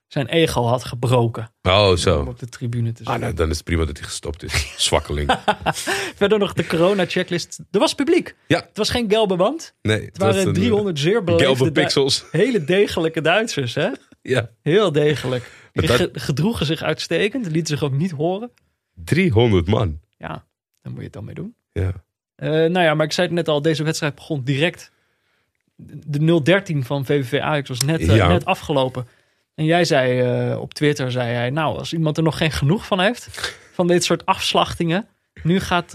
zijn 0.07 0.27
ego 0.27 0.63
had 0.65 0.83
gebroken. 0.83 1.51
Oh, 1.61 1.87
Om 1.89 1.97
zo. 1.97 2.23
op 2.23 2.39
de 2.39 2.49
tribune 2.49 2.91
te 2.91 3.01
Ah, 3.03 3.07
zijn. 3.09 3.19
nou, 3.19 3.33
dan 3.33 3.49
is 3.49 3.55
het 3.55 3.65
prima 3.65 3.85
dat 3.85 3.97
hij 3.97 4.05
gestopt 4.07 4.43
is. 4.43 4.73
Zwakkeling. 4.77 5.31
Verder 6.15 6.39
nog 6.39 6.53
de 6.53 6.67
corona-checklist. 6.67 7.59
Er 7.71 7.79
was 7.79 7.93
publiek. 7.95 8.35
Ja. 8.47 8.57
Het 8.59 8.77
was 8.77 8.89
geen 8.89 9.09
gelbe 9.09 9.35
band. 9.35 9.75
Nee, 9.81 10.05
Het 10.05 10.17
waren 10.17 10.53
300 10.53 10.99
zeer 10.99 11.23
beleefde 11.23 11.71
pixels. 11.71 12.25
hele 12.31 12.63
degelijke 12.63 13.21
Duitsers. 13.21 13.73
Hè? 13.75 13.89
Ja. 14.21 14.49
Heel 14.61 14.91
degelijk. 14.91 15.51
Die 15.73 15.87
Dat- 15.87 15.95
ge- 15.97 16.09
gedroegen 16.13 16.65
zich 16.65 16.81
uitstekend. 16.81 17.45
Lieten 17.45 17.77
zich 17.77 17.83
ook 17.87 17.93
niet 17.93 18.11
horen. 18.11 18.51
300 18.93 19.67
man. 19.67 19.99
Ja, 20.17 20.27
daar 20.81 20.91
moet 20.91 20.97
je 20.97 21.03
het 21.03 21.13
dan 21.13 21.25
mee 21.25 21.35
doen. 21.35 21.55
Ja. 21.71 22.05
Eh, 22.37 22.49
nou 22.49 22.79
ja, 22.79 22.93
maar 22.93 23.05
ik 23.05 23.11
zei 23.11 23.27
het 23.27 23.35
net 23.35 23.47
al. 23.47 23.61
Deze 23.61 23.83
wedstrijd 23.83 24.15
begon 24.15 24.41
direct. 24.43 24.91
De 26.07 26.41
013 26.43 26.83
van 26.83 27.05
VVV 27.05 27.39
Ajax 27.39 27.69
was 27.69 27.81
net, 27.81 27.99
eh, 27.99 28.15
Ja. 28.15 28.27
net 28.27 28.45
afgelopen. 28.45 29.07
En 29.55 29.65
jij 29.65 29.85
zei 29.85 30.19
eh, 30.19 30.59
op 30.59 30.73
Twitter, 30.73 31.11
zei 31.11 31.33
hij, 31.33 31.49
nou, 31.49 31.77
als 31.77 31.93
iemand 31.93 32.17
er 32.17 32.23
nog 32.23 32.37
geen 32.37 32.51
genoeg 32.51 32.85
van 32.85 32.99
heeft, 32.99 33.55
van 33.73 33.87
dit 33.87 34.03
soort 34.03 34.25
afslachtingen, 34.25 35.07
nu 35.43 35.59
gaat 35.59 35.91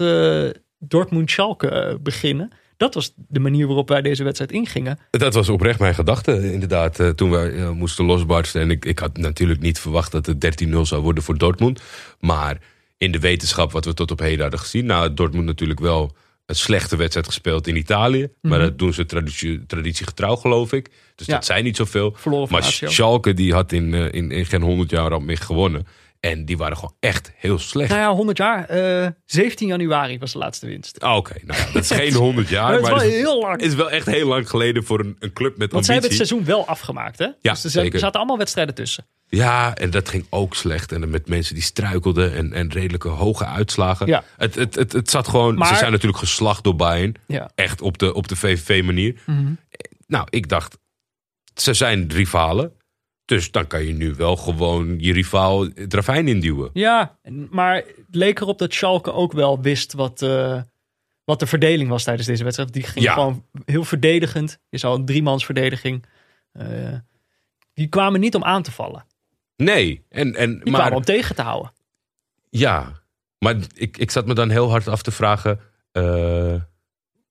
Dortmund-Schalke 0.79 1.99
beginnen. 2.01 2.51
Dat 2.77 2.93
was 2.93 3.13
de 3.15 3.39
manier 3.39 3.67
waarop 3.67 3.89
wij 3.89 4.01
deze 4.01 4.23
wedstrijd 4.23 4.51
ingingen. 4.51 4.99
Dat 5.09 5.33
was 5.33 5.49
oprecht 5.49 5.79
mijn 5.79 5.95
gedachte, 5.95 6.51
inderdaad. 6.51 7.17
toen 7.17 7.29
wij 7.29 7.51
moesten 7.71 8.05
losbarsten. 8.05 8.61
En 8.61 8.71
ik, 8.71 8.85
ik 8.85 8.99
had 8.99 9.17
natuurlijk 9.17 9.59
niet 9.59 9.79
verwacht 9.79 10.11
dat 10.11 10.25
het 10.25 10.63
13-0 10.65 10.85
zou 10.85 11.01
worden 11.01 11.23
voor 11.23 11.37
Dortmund. 11.37 11.81
Maar 12.19 12.57
in 12.97 13.11
de 13.11 13.19
wetenschap 13.19 13.71
wat 13.71 13.85
we 13.85 13.93
tot 13.93 14.11
op 14.11 14.19
heden 14.19 14.41
hadden 14.41 14.59
gezien. 14.59 14.85
Nou, 14.85 15.13
Dortmund 15.13 15.45
natuurlijk 15.45 15.79
wel 15.79 16.15
een 16.45 16.55
slechte 16.55 16.95
wedstrijd 16.95 17.25
gespeeld 17.27 17.67
in 17.67 17.75
Italië. 17.75 18.27
Maar 18.41 18.59
Mhm. 18.59 18.67
dat 18.67 18.79
doen 18.79 18.93
ze 18.93 19.05
traditie, 19.05 19.65
traditiegetrouw, 19.65 20.35
geloof 20.35 20.73
ik. 20.73 20.89
Dus 21.15 21.27
Ja. 21.27 21.33
dat 21.33 21.45
zijn 21.45 21.63
niet 21.63 21.75
zoveel. 21.75 22.13
Verloren 22.17 22.51
Maar. 22.51 22.63
Schalke 22.85 23.33
die 23.33 23.53
had 23.53 23.71
in, 23.71 23.93
eh, 23.93 24.11
in, 24.11 24.31
in 24.31 24.45
geen 24.45 24.61
100 24.61 24.89
jaar 24.89 25.11
al 25.11 25.19
meer 25.19 25.37
gewonnen. 25.37 25.87
En 26.29 26.45
die 26.45 26.57
waren 26.57 26.75
gewoon 26.77 26.95
echt 26.99 27.31
heel 27.35 27.59
slecht. 27.59 27.89
Nou 27.89 28.01
ja, 28.01 28.13
100 28.13 28.37
jaar. 28.37 28.65
eh 28.65 29.07
17 29.25 29.67
januari 29.67 30.17
was 30.19 30.31
de 30.31 30.37
laatste 30.37 30.65
winst. 30.65 30.99
Ah, 30.99 31.15
Oké, 31.15 31.33
nou 31.43 31.59
ja, 31.59 31.65
dat 31.73 31.83
is 31.83 31.91
geen 31.91 32.13
100 32.13 32.49
jaar. 32.49 32.63
Maar 32.63 32.73
het 32.73 32.83
is 32.83 32.89
wel 32.89 32.99
het 33.01 33.11
heel 33.11 33.39
lang. 33.39 33.61
is 33.61 33.75
wel 33.75 33.91
echt 33.91 34.05
heel 34.05 34.27
lang 34.27 34.49
geleden 34.49 34.83
voor 34.83 34.99
een, 34.99 35.15
een 35.19 35.33
club 35.33 35.57
met 35.57 35.71
Want 35.71 35.85
zij 35.85 35.93
hebben 35.93 36.11
het 36.11 36.19
ambitie. 36.21 36.45
seizoen 36.45 36.45
wel 36.65 36.67
afgemaakt, 36.67 37.19
hè? 37.19 37.25
Ja, 37.25 37.51
dus 37.51 37.63
er 37.63 37.69
zeker. 37.69 37.99
zaten 37.99 38.17
allemaal 38.19 38.37
wedstrijden 38.37 38.75
tussen. 38.75 39.05
Ja, 39.27 39.75
en 39.75 39.89
dat 39.89 40.09
ging 40.09 40.25
ook 40.29 40.55
slecht. 40.55 40.91
En 40.91 41.09
met 41.09 41.27
mensen 41.27 41.53
die 41.53 41.63
struikelden 41.63 42.33
en, 42.33 42.53
en 42.53 42.71
redelijke 42.71 43.07
hoge 43.07 43.45
uitslagen. 43.45 44.07
Ja. 44.07 44.23
Het, 44.37 44.55
het, 44.55 44.75
het, 44.75 44.91
het 44.91 45.09
zat 45.09 45.27
gewoon... 45.27 45.53
Ze 45.53 45.59
Maar- 45.59 45.77
zijn 45.77 45.91
natuurlijk 45.91 46.19
geslacht 46.19 46.63
door 46.63 46.75
Bayern. 46.75 47.15
Ja. 47.27 47.49
Echt 47.55 47.81
op 47.81 47.97
de, 47.97 48.13
op 48.13 48.27
de 48.27 48.35
VVV-manier. 48.35 49.21
Mhm. 49.25 49.51
Nou, 50.07 50.27
ik 50.29 50.49
dacht, 50.49 50.77
ze 51.55 51.73
zijn 51.73 52.09
rivalen. 52.11 52.71
Dus 53.25 53.51
dan 53.51 53.67
kan 53.67 53.85
je 53.85 53.93
nu 53.93 54.13
wel 54.15 54.35
gewoon 54.35 54.95
je 54.99 55.13
rivaal 55.13 55.61
het 55.75 55.93
ravijn 55.93 56.27
induwen. 56.27 56.69
Ja, 56.73 57.19
maar 57.49 57.75
het 57.75 58.05
leek 58.11 58.39
erop 58.39 58.59
dat 58.59 58.73
Schalke 58.73 59.13
ook 59.13 59.31
wel 59.31 59.61
wist 59.61 59.93
wat, 59.93 60.21
eh, 60.21 60.61
wat 61.23 61.39
de 61.39 61.45
verdeling 61.47 61.89
was 61.89 62.03
tijdens 62.03 62.27
deze 62.27 62.43
wedstrijd. 62.43 62.73
Die 62.73 62.83
ging 62.83 63.05
Ja. 63.05 63.13
gewoon 63.13 63.45
heel 63.65 63.83
verdedigend. 63.83 64.59
Je 64.69 64.77
zou 64.77 64.99
een 64.99 65.05
driemansverdediging. 65.05 66.05
eh 66.51 66.93
die 67.73 67.87
kwamen 67.87 68.19
niet 68.19 68.35
om 68.35 68.43
aan 68.43 68.63
te 68.63 68.71
vallen. 68.71 69.05
Nee, 69.55 70.05
en, 70.09 70.35
en, 70.35 70.49
Die 70.59 70.71
maar 70.71 70.79
kwamen 70.79 70.97
om 70.97 71.03
tegen 71.03 71.35
te 71.35 71.41
houden. 71.41 71.71
ja. 72.49 73.01
Maar 73.39 73.55
ik, 73.73 73.97
ik 73.97 74.11
zat 74.11 74.25
me 74.25 74.33
dan 74.33 74.49
heel 74.49 74.69
hard 74.69 74.87
af 74.87 75.01
te 75.01 75.11
vragen... 75.11 75.59
eh, 75.91 76.55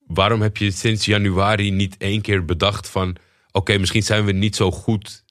waarom 0.06 0.42
heb 0.42 0.56
je 0.56 0.70
sinds 0.70 1.04
januari 1.04 1.70
niet 1.70 1.96
één 1.96 2.20
keer 2.20 2.44
bedacht 2.44 2.88
van... 2.88 3.16
oké, 3.52 3.78
misschien 3.78 4.02
zijn 4.02 4.24
we 4.24 4.32
niet 4.32 4.56
zo 4.56 4.70
goed 4.70 5.21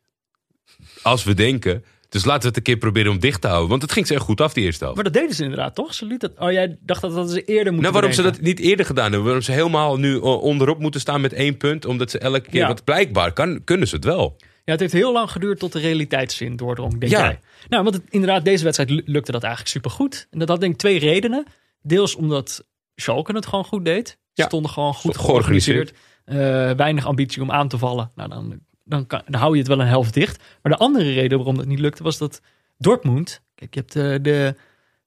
als 1.02 1.24
we 1.24 1.34
denken... 1.34 1.84
Dus 2.10 2.26
laten 2.26 2.42
we 2.42 2.48
het 2.48 2.58
een 2.58 2.64
keer 2.64 2.78
proberen 2.78 3.12
om 3.12 3.20
dicht 3.20 3.42
te 3.42 3.48
houden. 3.48 3.70
Want 3.70 3.82
het 3.82 3.92
ging 3.92 4.08
ze 4.08 4.14
echt 4.14 4.24
goed 4.24 4.42
af, 4.42 4.54
die 4.54 4.64
eerste 4.64 4.84
helft. 4.84 4.96
Maar 5.02 5.12
dat 5.12 5.22
deden 5.22 5.36
ze 5.36 5.44
inderdaad, 5.44 5.76
toch? 5.76 5.94
Ze 5.94 6.06
liet 6.06 6.22
het, 6.22 6.40
oh, 6.40 6.52
jij 6.52 6.78
dacht 6.82 7.02
dat, 7.02 7.14
dat 7.14 7.32
ze 7.32 7.44
eerder 7.44 7.74
moeten 7.74 7.82
Nou, 7.82 7.94
waarom 7.94 8.12
ze 8.12 8.22
dat 8.22 8.42
niet 8.42 8.60
eerder 8.60 8.86
gedaan 8.86 9.04
hebben? 9.06 9.24
Waarom 9.24 9.42
ze 9.42 9.52
helemaal 9.52 9.98
nu 9.98 10.16
onderop 10.18 10.80
moeten 10.80 11.02
staan 11.02 11.22
met 11.22 11.34
één 11.34 11.58
punt? 11.58 11.86
Omdat 11.86 12.12
ze 12.12 12.18
elke 12.20 12.42
keer... 12.42 12.60
Ja. 12.62 12.68
Want 12.68 12.84
blijkbaar 12.84 13.34
kan, 13.34 13.64
kunnen 13.64 13.88
ze 13.88 13.96
het 13.96 14.04
wel. 14.04 14.36
Ja, 14.40 14.72
het 14.72 14.80
heeft 14.80 14.94
heel 14.94 15.12
lang 15.14 15.32
geduurd 15.32 15.60
tot 15.60 15.72
de 15.72 15.80
realiteitszin 15.80 16.56
doordrong, 16.56 17.00
denk 17.00 17.12
Ja. 17.12 17.20
jij. 17.24 17.40
Nou, 17.70 17.84
want 17.84 17.96
het, 17.96 18.04
inderdaad, 18.10 18.46
deze 18.46 18.64
wedstrijd 18.64 18.90
lu- 18.90 19.04
lukte 19.06 19.32
dat 19.32 19.44
eigenlijk 19.44 19.74
supergoed. 19.74 20.28
En 20.30 20.40
dat 20.40 20.48
had 20.48 20.60
denk 20.60 20.74
ik 20.74 20.80
twee 20.80 21.00
redenen. 21.00 21.46
Deels 21.82 22.16
omdat 22.16 22.66
Schalke 22.96 23.34
het 23.36 23.46
gewoon 23.46 23.66
goed 23.66 23.86
deed. 23.86 24.08
Ze 24.08 24.16
Ja. 24.34 24.46
stonden 24.46 24.72
gewoon 24.72 24.94
goed 24.94 25.14
Stond 25.14 25.28
georganiseerd. 25.30 25.94
georganiseerd. 26.26 26.70
Eh, 26.72 26.78
weinig 26.78 27.06
ambitie 27.06 27.42
om 27.42 27.52
aan 27.52 27.68
te 27.68 27.78
vallen. 27.78 28.12
Nou, 28.16 28.30
dan, 28.30 28.60
dan, 28.84 29.08
kan, 29.08 29.22
dan 29.26 29.42
hou 29.42 29.54
je 29.54 29.60
het 29.60 29.68
wel 29.68 29.80
een 29.80 29.88
helft 29.88 30.14
dicht. 30.14 30.44
Maar 30.62 30.72
de 30.72 30.78
andere 30.78 31.14
reden 31.14 31.38
waarom 31.38 31.58
dat 31.58 31.66
niet 31.66 31.80
lukte 31.80 32.04
was 32.04 32.18
dat 32.18 32.42
Dortmund... 32.78 33.42
Kijk, 33.56 33.74
je 33.74 33.80
hebt 33.80 33.96
eh, 33.96 34.24
de, 34.24 34.56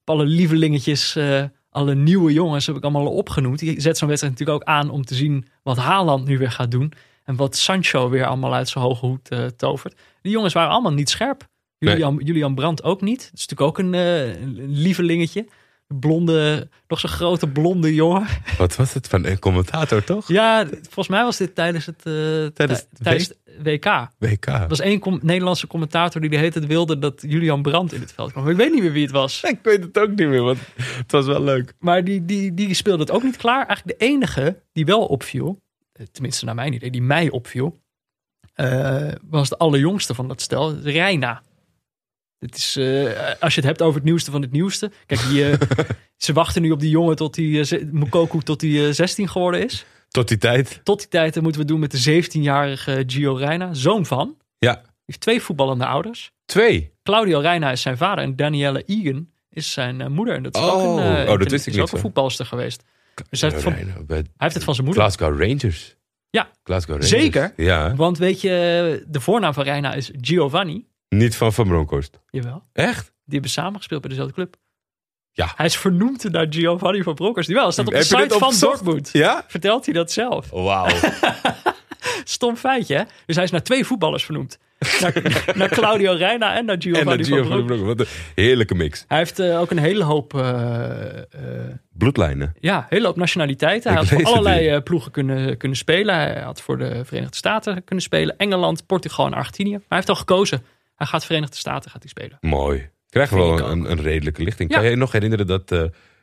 alle 0.03 0.25
lievelingetjes, 0.25 1.15
eh, 1.15 1.43
alle 1.69 1.95
nieuwe 1.95 2.33
jongens 2.33 2.65
heb 2.65 2.75
ik 2.75 2.83
allemaal 2.83 3.05
al 3.05 3.13
opgenoemd. 3.15 3.59
Die 3.59 3.81
zet 3.81 3.97
zo'n 3.97 4.07
wedstrijd 4.07 4.39
natuurlijk 4.39 4.63
ook 4.63 4.75
aan 4.75 4.89
om 4.89 5.05
te 5.05 5.15
zien 5.15 5.47
wat 5.63 5.77
Haaland 5.77 6.27
nu 6.27 6.37
weer 6.37 6.51
gaat 6.51 6.71
doen. 6.71 6.93
En 7.23 7.35
wat 7.35 7.55
Sancho 7.55 8.09
weer 8.09 8.25
allemaal 8.25 8.53
uit 8.53 8.69
zijn 8.69 8.83
hoge 8.83 9.05
hoed 9.05 9.29
eh, 9.29 9.45
tovert. 9.45 9.99
Die 10.21 10.31
jongens 10.31 10.53
waren 10.53 10.71
allemaal 10.71 10.93
niet 10.93 11.09
scherp. 11.09 11.47
Julian, 11.77 12.21
Julian 12.23 12.55
Brandt 12.55 12.83
ook 12.83 13.01
niet. 13.01 13.19
Dat 13.19 13.39
is 13.39 13.47
natuurlijk 13.47 13.61
ook 13.61 13.77
een, 13.77 13.93
een 13.93 14.71
lievelingetje. 14.71 15.47
Blonde, 15.87 16.69
nog 16.87 16.99
zo'n 16.99 17.09
grote 17.09 17.47
blonde 17.47 17.93
jongen. 17.93 18.25
Wat 18.57 18.75
was 18.75 18.93
het 18.93 19.07
van 19.07 19.25
een 19.25 19.39
commentator, 19.39 20.03
toch? 20.03 20.27
Ja, 20.27 20.65
volgens 20.81 21.07
mij 21.07 21.23
was 21.23 21.37
dit 21.37 21.55
tijdens 21.55 21.85
het, 21.85 21.97
eh, 22.05 22.45
Tijdens 23.03 23.31
WK. 23.63 23.85
Er 23.85 24.09
WK. 24.17 24.45
was 24.67 24.79
één 24.79 24.99
com- 24.99 25.19
Nederlandse 25.21 25.67
commentator 25.67 26.21
die 26.21 26.29
de 26.29 26.37
hele 26.37 26.51
tijd 26.51 26.65
wilde 26.65 26.99
dat 26.99 27.23
Julian 27.27 27.61
Brandt 27.61 27.93
in 27.93 28.01
het 28.01 28.11
veld 28.13 28.31
kwam. 28.31 28.43
Maar 28.43 28.51
ik 28.51 28.57
weet 28.57 28.71
niet 28.71 28.81
meer 28.81 28.91
wie 28.91 29.03
het 29.03 29.11
was. 29.11 29.43
Ik 29.43 29.59
weet 29.63 29.83
het 29.83 29.97
ook 29.99 30.07
niet 30.09 30.27
meer, 30.27 30.41
want 30.43 30.57
het 30.75 31.11
was 31.11 31.25
wel 31.25 31.43
leuk. 31.43 31.73
Maar 31.79 32.03
die, 32.03 32.25
die, 32.25 32.53
die 32.53 32.73
speelde 32.73 32.99
het 33.03 33.11
ook 33.11 33.23
niet 33.23 33.37
klaar. 33.37 33.65
Eigenlijk 33.67 33.99
de 33.99 34.05
enige 34.05 34.61
die 34.73 34.85
wel 34.85 35.05
opviel, 35.05 35.61
eh, 35.93 36.05
tenminste 36.11 36.45
naar 36.45 36.55
mijn 36.55 36.73
idee, 36.73 36.91
die 36.91 37.01
mij 37.01 37.29
opviel, 37.29 37.79
eh, 38.53 39.07
was 39.29 39.49
de 39.49 39.57
allerjongste 39.57 40.13
van 40.13 40.27
dat 40.27 40.41
stel, 40.41 40.75
Reina. 40.79 41.41
Het 42.45 42.55
is, 42.57 42.75
eh, 42.75 43.05
als 43.39 43.53
je 43.53 43.59
het 43.59 43.69
hebt 43.69 43.81
over 43.81 43.95
het 43.95 44.03
nieuwste 44.03 44.31
van 44.31 44.41
het 44.41 44.51
nieuwste. 44.51 44.91
Kijk, 45.05 45.21
die, 45.27 45.49
eh, 45.49 45.59
ze 46.17 46.33
wachten 46.33 46.61
nu 46.61 46.71
op 46.71 46.79
die 46.79 46.89
jongen 46.89 47.15
tot 47.15 47.33
die, 47.33 47.77
uh, 47.79 47.83
Mukoku 47.91 48.39
tot 48.39 48.59
die 48.59 48.87
eh, 48.87 48.93
16 48.93 49.29
geworden 49.29 49.63
is. 49.65 49.85
Tot 50.09 50.27
die 50.27 50.37
tijd. 50.37 50.79
Tot 50.83 50.99
die 50.99 51.07
tijd 51.07 51.41
moeten 51.41 51.61
we 51.61 51.67
doen 51.67 51.79
met 51.79 51.91
de 51.91 52.23
17-jarige 52.23 53.03
Gio 53.07 53.33
Reina, 53.33 53.73
zoon 53.73 54.05
van. 54.05 54.37
Ja, 54.57 54.81
heeft 55.05 55.19
twee 55.19 55.41
voetballende 55.41 55.85
ouders. 55.85 56.31
twee. 56.45 56.91
Claudio 57.03 57.39
Reina 57.39 57.71
is 57.71 57.81
zijn 57.81 57.97
vader 57.97 58.23
en 58.23 58.35
Danielle 58.35 58.83
Egan 58.85 59.29
is 59.49 59.71
zijn 59.71 60.11
moeder. 60.11 60.35
En 60.35 60.43
dat 60.43 60.55
is 60.55 60.61
Oh, 60.61 60.73
ook 60.73 60.97
een, 60.97 61.03
eh, 61.03 61.31
oh, 61.31 61.39
dat 61.39 61.51
wist 61.51 61.67
ik 61.67 61.73
is 61.73 61.79
ook 61.79 61.91
een 61.91 61.99
voetbalster 61.99 62.45
geweest. 62.45 62.83
Dus 63.29 63.41
hij 63.41 63.49
heeft, 63.49 63.63
het 63.63 63.73
van, 63.73 63.83
Reina, 64.07 64.29
heeft 64.37 64.53
het 64.53 64.63
van 64.63 64.73
zijn 64.73 64.85
moeder. 64.85 65.03
Glasgow 65.03 65.41
Rangers. 65.41 65.95
Ja. 66.29 66.49
Glasgow 66.63 66.95
Rangers. 66.95 67.09
Zeker. 67.09 67.53
Ja. 67.57 67.95
Want 67.95 68.17
weet 68.17 68.41
je, 68.41 69.03
de 69.07 69.19
voornaam 69.19 69.53
van 69.53 69.63
Reina 69.63 69.93
is 69.93 70.11
Giovanni. 70.21 70.85
Niet 71.17 71.35
van 71.35 71.53
Van 71.53 71.67
Bronckhorst. 71.67 72.19
Jawel. 72.29 72.63
Echt? 72.73 73.03
Die 73.05 73.33
hebben 73.33 73.49
samengespeeld 73.49 74.01
bij 74.01 74.09
dezelfde 74.09 74.33
club. 74.33 74.55
Ja. 75.31 75.53
Hij 75.55 75.65
is 75.65 75.77
vernoemd 75.77 76.31
naar 76.31 76.45
Giovanni 76.49 77.03
van 77.03 77.15
Bronckhorst. 77.15 77.49
Jawel, 77.49 77.71
staat 77.71 77.85
op 77.85 77.91
de 77.91 77.97
Heb 77.97 78.07
je 78.07 78.15
dit 78.15 78.23
site 78.23 78.39
van 78.39 78.47
opgezocht? 78.47 78.83
Dortmund. 78.83 79.09
Ja? 79.13 79.43
Vertelt 79.47 79.85
hij 79.85 79.93
dat 79.93 80.11
zelf. 80.11 80.49
Wauw. 80.49 80.87
Stom 82.23 82.55
feitje, 82.55 82.95
hè? 82.95 83.03
Dus 83.25 83.35
hij 83.35 83.43
is 83.43 83.51
naar 83.51 83.63
twee 83.63 83.85
voetballers 83.85 84.23
vernoemd. 84.25 84.59
Naar, 85.01 85.21
naar 85.55 85.69
Claudio 85.69 86.11
Reina 86.13 86.55
en 86.55 86.65
naar 86.65 86.75
en 86.75 86.81
Giovanni 86.81 87.17
dat 87.17 87.27
van 87.27 87.47
Bronckhorst. 87.47 87.83
Wat 87.83 87.99
een 87.99 88.05
heerlijke 88.35 88.75
mix. 88.75 89.05
Hij 89.07 89.17
heeft 89.17 89.39
eh, 89.39 89.59
ook 89.59 89.71
een 89.71 89.77
hele 89.77 90.03
hoop, 90.03 90.33
eh, 90.33 91.17
eh, 91.17 91.25
Bloedlijnen. 91.97 92.55
ja, 92.59 92.85
hele 92.89 93.05
hoop 93.05 93.15
nationaliteiten. 93.15 93.91
Hij 93.93 94.01
Ik 94.01 94.09
had 94.09 94.17
voor 94.17 94.27
het 94.27 94.37
allerlei 94.37 94.67
eh, 94.67 94.81
ploegen 94.83 95.11
kunnen, 95.11 95.57
kunnen 95.57 95.77
spelen. 95.77 96.15
Hij 96.15 96.41
had 96.41 96.61
voor 96.61 96.77
de 96.77 97.05
Verenigde 97.05 97.35
Staten 97.35 97.83
kunnen 97.83 98.03
spelen. 98.03 98.37
Engeland, 98.37 98.85
Portugal 98.85 99.25
en 99.25 99.33
Argentinië. 99.33 99.71
Maar 99.71 99.81
hij 99.87 99.97
heeft 99.97 100.09
al 100.09 100.15
gekozen. 100.15 100.63
Hij 100.95 101.07
gaat 101.07 101.25
Verenigde 101.25 101.55
Staten 101.57 101.91
gaat 101.91 102.01
hij 102.01 102.09
spelen. 102.11 102.37
Mooi. 102.41 102.89
Krijgen 103.09 103.37
we 103.37 103.43
wel 103.43 103.69
een, 103.69 103.91
een 103.91 104.01
redelijke 104.01 104.43
lichting. 104.43 104.69
Ja. 104.69 104.75
Kan 104.75 104.85
je 104.85 104.91
je 104.91 104.97
nog 104.97 105.11
herinneren 105.11 105.47
dat 105.47 105.73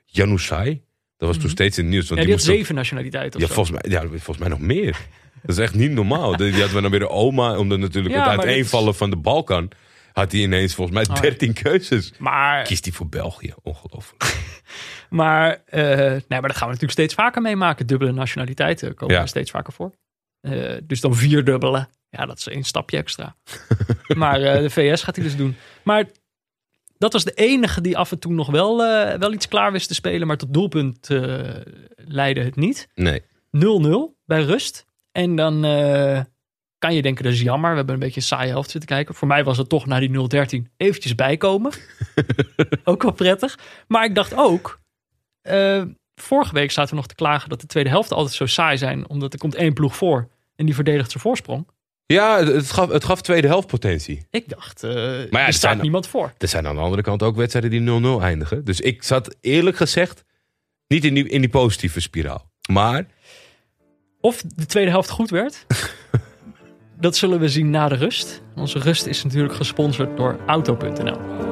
Janusai, 0.04 0.82
dat 1.16 1.28
was 1.28 1.38
toen 1.38 1.50
steeds 1.50 1.78
in 1.78 1.84
het 1.84 1.92
nieuws. 1.92 2.08
Want 2.08 2.20
Ja, 2.20 2.26
die 2.26 2.34
had 2.34 2.44
zeven 2.44 2.74
nationaliteiten 2.74 3.40
Ja 3.40 3.46
zo. 3.46 3.52
volgens, 3.54 3.80
mij, 3.82 3.90
ja, 3.92 4.00
volgens 4.08 4.38
mij 4.38 4.48
nog 4.48 4.58
meer. 4.60 4.96
Dat 5.42 5.56
is 5.56 5.62
echt 5.62 5.74
niet 5.74 5.90
normaal. 5.90 6.36
Die 6.36 6.50
hadden 6.52 6.74
we 6.74 6.80
dan 6.80 6.90
weer 6.90 7.00
de 7.00 7.08
oma, 7.08 7.58
omdat 7.58 7.78
natuurlijk 7.78 8.14
Ja, 8.14 8.30
het 8.30 8.38
uiteenvallen 8.38 8.94
van 8.94 9.10
de 9.10 9.16
Balkan, 9.16 9.70
had 10.12 10.32
hij 10.32 10.40
ineens 10.40 10.74
volgens 10.74 10.96
mij 10.96 11.06
Oh, 11.08 11.14
ja. 11.14 11.20
13 11.28 11.52
keuzes. 11.52 12.12
Maar, 12.18 12.62
Kiest 12.64 12.84
hij 12.84 12.94
voor 12.94 13.08
België? 13.08 13.54
Ongelooflijk. 13.62 14.34
maar, 15.10 15.62
eh, 15.66 15.82
nee, 16.10 16.22
maar 16.28 16.42
dat 16.42 16.56
gaan 16.56 16.66
we 16.68 16.72
natuurlijk 16.72 16.92
steeds 16.92 17.14
vaker 17.14 17.42
meemaken. 17.42 17.86
Dubbele 17.86 18.12
nationaliteiten 18.12 18.94
komen 18.94 19.14
Ja. 19.14 19.20
er 19.20 19.28
steeds 19.28 19.50
vaker 19.50 19.72
voor. 19.72 19.92
Eh, 20.42 20.76
dus 20.82 21.00
dan 21.00 21.14
vier 21.14 21.44
dubbele. 21.44 21.88
Ja, 22.08 22.26
dat 22.26 22.38
is 22.38 22.46
een 22.46 22.64
stapje 22.64 22.96
extra. 22.96 23.36
maar 24.16 24.42
eh, 24.42 24.60
de 24.60 24.70
VS 24.70 25.02
gaat 25.02 25.16
hij 25.16 25.24
dus 25.24 25.36
doen. 25.36 25.56
Maar 25.84 26.06
dat 26.98 27.12
was 27.12 27.24
de 27.24 27.32
enige 27.32 27.80
die 27.80 27.96
af 27.96 28.12
en 28.12 28.18
toe 28.18 28.32
nog 28.32 28.50
wel, 28.50 28.84
eh, 28.84 29.18
wel 29.18 29.32
iets 29.32 29.48
klaar 29.48 29.72
wist 29.72 29.88
te 29.88 29.94
spelen. 29.94 30.26
Maar 30.26 30.36
tot 30.36 30.54
doelpunt 30.54 31.08
leidde 31.96 32.42
het 32.42 32.56
niet. 32.56 32.88
Nee. 32.94 33.22
0-0 33.50 34.16
bij 34.24 34.42
rust. 34.42 34.86
En 35.12 35.36
dan 35.36 35.60
kan 36.78 36.94
je 36.94 37.02
denken, 37.02 37.24
dat 37.24 37.32
is 37.32 37.40
jammer. 37.40 37.70
We 37.70 37.76
hebben 37.76 37.94
een 37.94 38.00
beetje 38.00 38.20
een 38.20 38.26
saaie 38.26 38.50
helft 38.50 38.70
zitten 38.70 38.88
kijken. 38.88 39.14
Voor 39.14 39.28
mij 39.28 39.44
was 39.44 39.58
het 39.58 39.68
toch 39.68 39.86
na 39.86 39.98
die 39.98 40.10
0-13 40.10 40.72
eventjes 40.76 41.14
bijkomen. 41.14 41.72
ook 42.84 43.02
wel 43.02 43.12
prettig. 43.12 43.58
Maar 43.86 44.04
ik 44.04 44.14
dacht 44.14 44.34
ook... 44.34 44.80
vorige 46.14 46.54
week 46.54 46.70
zaten 46.70 46.90
we 46.90 46.96
nog 46.96 47.06
te 47.06 47.14
klagen 47.14 47.48
dat 47.48 47.60
de 47.60 47.66
tweede 47.66 47.90
helft 47.90 48.12
altijd 48.12 48.34
zo 48.36 48.46
saai 48.46 48.76
zijn. 48.78 49.08
Omdat 49.08 49.32
er 49.32 49.38
komt 49.38 49.54
één 49.54 49.72
ploeg 49.72 49.96
voor. 49.96 50.28
En 50.56 50.66
die 50.66 50.74
verdedigt 50.74 51.10
zijn 51.10 51.22
voorsprong. 51.22 51.68
Ja, 52.06 52.44
het- 52.44 52.70
gaf, 52.70 52.88
het 52.90 53.04
gaf 53.04 53.20
tweede 53.22 53.46
helft 53.46 53.66
potentie. 53.66 54.26
Ik 54.30 54.48
dacht, 54.48 54.82
eh 54.82 54.90
ja, 54.92 54.98
er 54.98 55.22
er 55.22 55.28
staat 55.30 55.54
zijn- 55.54 55.80
niemand 55.80 56.06
voor. 56.06 56.32
Er 56.38 56.48
zijn 56.48 56.66
aan 56.66 56.74
de 56.74 56.80
andere 56.80 57.02
kant 57.02 57.22
ook 57.22 57.36
wedstrijden 57.36 57.70
die 57.70 57.80
0-0 57.80 58.20
eindigen. 58.22 58.64
Dus 58.64 58.80
ik 58.80 59.02
zat 59.02 59.36
eerlijk 59.40 59.76
gezegd 59.76 60.24
niet 60.88 61.04
in 61.04 61.14
die, 61.14 61.28
in 61.28 61.40
die 61.40 61.50
positieve 61.50 62.00
spiraal. 62.00 62.50
Maar 62.70 63.06
Of 64.20 64.42
de 64.54 64.66
tweede 64.66 64.90
helft 64.90 65.10
goed 65.10 65.30
werd. 65.30 65.66
dat 67.00 67.16
zullen 67.16 67.40
we 67.40 67.48
zien 67.48 67.70
na 67.70 67.88
de 67.88 67.94
rust. 67.94 68.42
Onze 68.56 68.78
rust 68.78 69.06
is 69.06 69.24
natuurlijk 69.24 69.54
gesponsord 69.54 70.16
door 70.16 70.38
Auto.nl. 70.46 71.51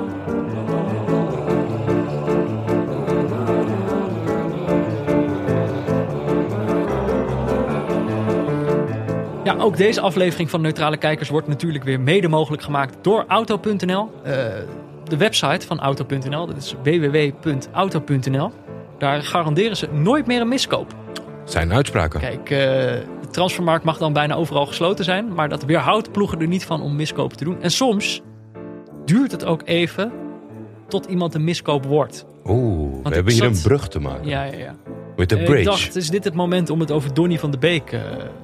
Ja, 9.56 9.62
ook 9.62 9.76
deze 9.76 10.00
aflevering 10.00 10.50
van 10.50 10.60
Neutrale 10.60 10.96
Kijkers 10.96 11.28
wordt 11.28 11.48
natuurlijk 11.48 11.84
weer 11.84 12.00
mede 12.00 12.28
mogelijk 12.28 12.62
gemaakt 12.62 12.96
door 13.00 13.24
Auto.nl. 13.28 14.10
Eh, 14.22 14.32
de 15.04 15.16
website 15.16 15.66
van 15.66 15.80
Auto.nl, 15.80 16.46
dat 16.46 16.56
is 16.56 16.74
www.auto.nl. 16.82 18.52
Daar 18.98 19.22
garanderen 19.22 19.76
ze 19.76 19.88
nooit 19.92 20.26
meer 20.26 20.40
een 20.40 20.48
miskoop. 20.48 20.94
zijn 21.44 21.72
uitspraken. 21.72 22.20
Kijk, 22.20 22.50
eh, 22.50 22.58
de 23.20 23.28
transfermarkt 23.30 23.84
mag 23.84 23.98
dan 23.98 24.12
bijna 24.12 24.34
overal 24.34 24.66
gesloten 24.66 25.04
zijn. 25.04 25.34
Maar 25.34 25.48
dat 25.48 25.64
weerhoudt 25.64 26.12
ploegen 26.12 26.40
er 26.40 26.46
niet 26.46 26.64
van 26.64 26.82
om 26.82 26.96
miskopen 26.96 27.36
te 27.36 27.44
doen. 27.44 27.62
En 27.62 27.70
soms 27.70 28.22
duurt 29.04 29.30
het 29.32 29.44
ook 29.44 29.62
even 29.64 30.12
tot 30.88 31.06
iemand 31.06 31.34
een 31.34 31.44
miskoop 31.44 31.84
wordt. 31.84 32.26
Oeh, 32.44 33.02
we 33.04 33.14
hebben 33.14 33.32
hier 33.32 33.44
een 33.44 33.62
brug 33.62 33.88
te 33.88 34.00
maken. 34.00 34.28
Ja, 34.28 34.44
ja, 34.44 34.56
ja. 34.58 34.74
Met 35.16 35.28
de 35.28 35.36
Eh, 35.36 35.44
bridge. 35.44 35.58
Ik 35.60 35.64
dacht, 35.66 35.96
is 35.96 36.10
dit 36.10 36.24
het 36.24 36.34
moment 36.34 36.70
om 36.70 36.80
het 36.80 36.90
over 36.90 37.14
Donny 37.14 37.38
van 37.38 37.50
de 37.50 37.58
Beek 37.58 37.86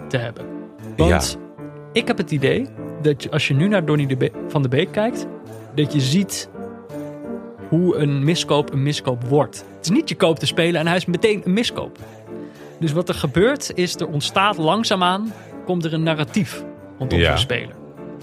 te 0.09 0.17
hebben? 0.17 0.56
Want 0.97 1.39
ik 1.93 2.07
heb 2.07 2.17
het 2.19 2.31
idee 2.31 2.67
dat 3.03 3.23
je, 3.23 3.31
als 3.31 3.49
je 3.49 3.55
nu 3.55 3.69
naar 3.69 3.85
Donny 3.85 4.07
de 4.07 4.17
Be- 4.17 4.33
van 4.49 4.63
de 4.63 4.69
Beek 4.69 4.93
kijkt, 4.93 5.27
dat 5.75 5.93
je 5.93 6.01
ziet 6.01 6.49
hoe 7.69 7.97
een 7.97 8.25
miskoop 8.25 8.73
een 8.73 8.83
miskoop 8.83 9.25
wordt. 9.25 9.65
Het 9.77 9.85
is 9.85 9.91
niet 9.91 10.09
je 10.09 10.15
koopt 10.15 10.41
te 10.41 10.47
spelen 10.47 10.81
en 10.81 10.87
hij 10.87 10.97
is 10.97 11.05
meteen 11.07 11.43
een 11.45 11.53
miskoop. 11.53 11.99
Dus 12.81 12.93
wat 12.93 13.09
er 13.09 13.15
gebeurt 13.15 13.71
is, 13.75 13.95
er 13.95 14.09
ontstaat 14.09 14.57
langzaamaan, 14.57 15.33
komt 15.65 15.85
er 15.85 15.93
een 15.93 16.03
narratief 16.03 16.65
rondom 16.99 17.19
Ja. 17.19 17.33
de 17.33 17.39
speler. 17.39 17.75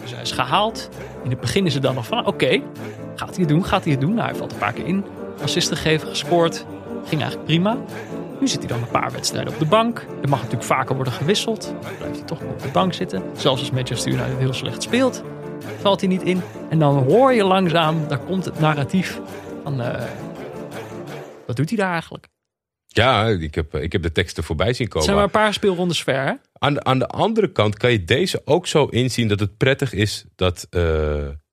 Dus 0.01 0.11
hij 0.11 0.21
is 0.21 0.31
gehaald. 0.31 0.89
In 1.23 1.29
het 1.29 1.39
begin 1.39 1.65
is 1.65 1.73
het 1.73 1.83
dan 1.83 1.95
nog 1.95 2.05
van, 2.05 2.25
oké, 2.25 2.61
gaat 3.15 3.29
hij 3.29 3.39
het 3.39 3.47
doen, 3.49 3.65
gaat 3.65 3.83
hij 3.83 3.91
het 3.91 4.01
doen? 4.01 4.13
Nou, 4.13 4.27
hij 4.27 4.35
valt 4.35 4.51
een 4.51 4.57
paar 4.57 4.73
keer 4.73 4.85
in, 4.85 5.03
assist 5.41 5.67
gegeven, 5.69 6.07
gescoord. 6.07 6.65
Ging 7.05 7.21
eigenlijk 7.21 7.43
prima. 7.45 7.77
Nu 8.43 8.49
zit 8.49 8.59
hij 8.59 8.67
dan 8.67 8.81
een 8.81 8.89
paar 9.01 9.11
wedstrijden 9.11 9.53
op 9.53 9.59
de 9.59 9.65
bank. 9.65 9.99
Er 10.21 10.29
mag 10.29 10.39
natuurlijk 10.39 10.63
vaker 10.63 10.95
worden 10.95 11.13
gewisseld. 11.13 11.73
Dan 11.81 11.97
blijft 11.97 12.17
hij 12.17 12.25
toch 12.25 12.41
op 12.41 12.61
de 12.61 12.67
bank 12.67 12.93
zitten. 12.93 13.23
Zelfs 13.37 13.59
als 13.61 13.71
Manchester 13.71 14.11
United 14.11 14.37
heel 14.37 14.53
slecht 14.53 14.83
speelt, 14.83 15.23
valt 15.81 15.99
hij 15.99 16.09
niet 16.09 16.21
in. 16.21 16.41
En 16.69 16.79
dan 16.79 16.95
hoor 17.03 17.33
je 17.33 17.43
langzaam, 17.43 18.07
daar 18.07 18.19
komt 18.19 18.45
het 18.45 18.59
narratief 18.59 19.19
van... 19.63 19.81
eh, 19.81 20.03
wat 21.47 21.55
doet 21.55 21.69
hij 21.69 21.77
daar 21.77 21.91
eigenlijk? 21.91 22.27
Ja, 22.87 23.27
ik 23.27 23.55
heb, 23.55 23.75
ik 23.75 23.91
heb 23.91 24.01
de 24.01 24.11
teksten 24.11 24.43
voorbij 24.43 24.73
zien 24.73 24.81
Het 24.85 24.89
komen. 24.89 25.03
zijn 25.05 25.15
maar 25.15 25.25
een 25.25 25.31
paar 25.31 25.53
speelrondes 25.53 26.03
ver, 26.03 26.25
hè? 26.25 26.33
Aan, 26.53 26.73
de- 26.73 26.83
aan 26.83 26.99
de 26.99 27.07
andere 27.07 27.51
kant 27.51 27.77
kan 27.77 27.91
je 27.91 28.03
deze 28.03 28.41
ook 28.45 28.67
zo 28.67 28.85
inzien 28.85 29.27
dat 29.27 29.39
het 29.39 29.57
prettig 29.57 29.93
is 29.93 30.25
dat 30.35 30.67
eh, 30.69 30.81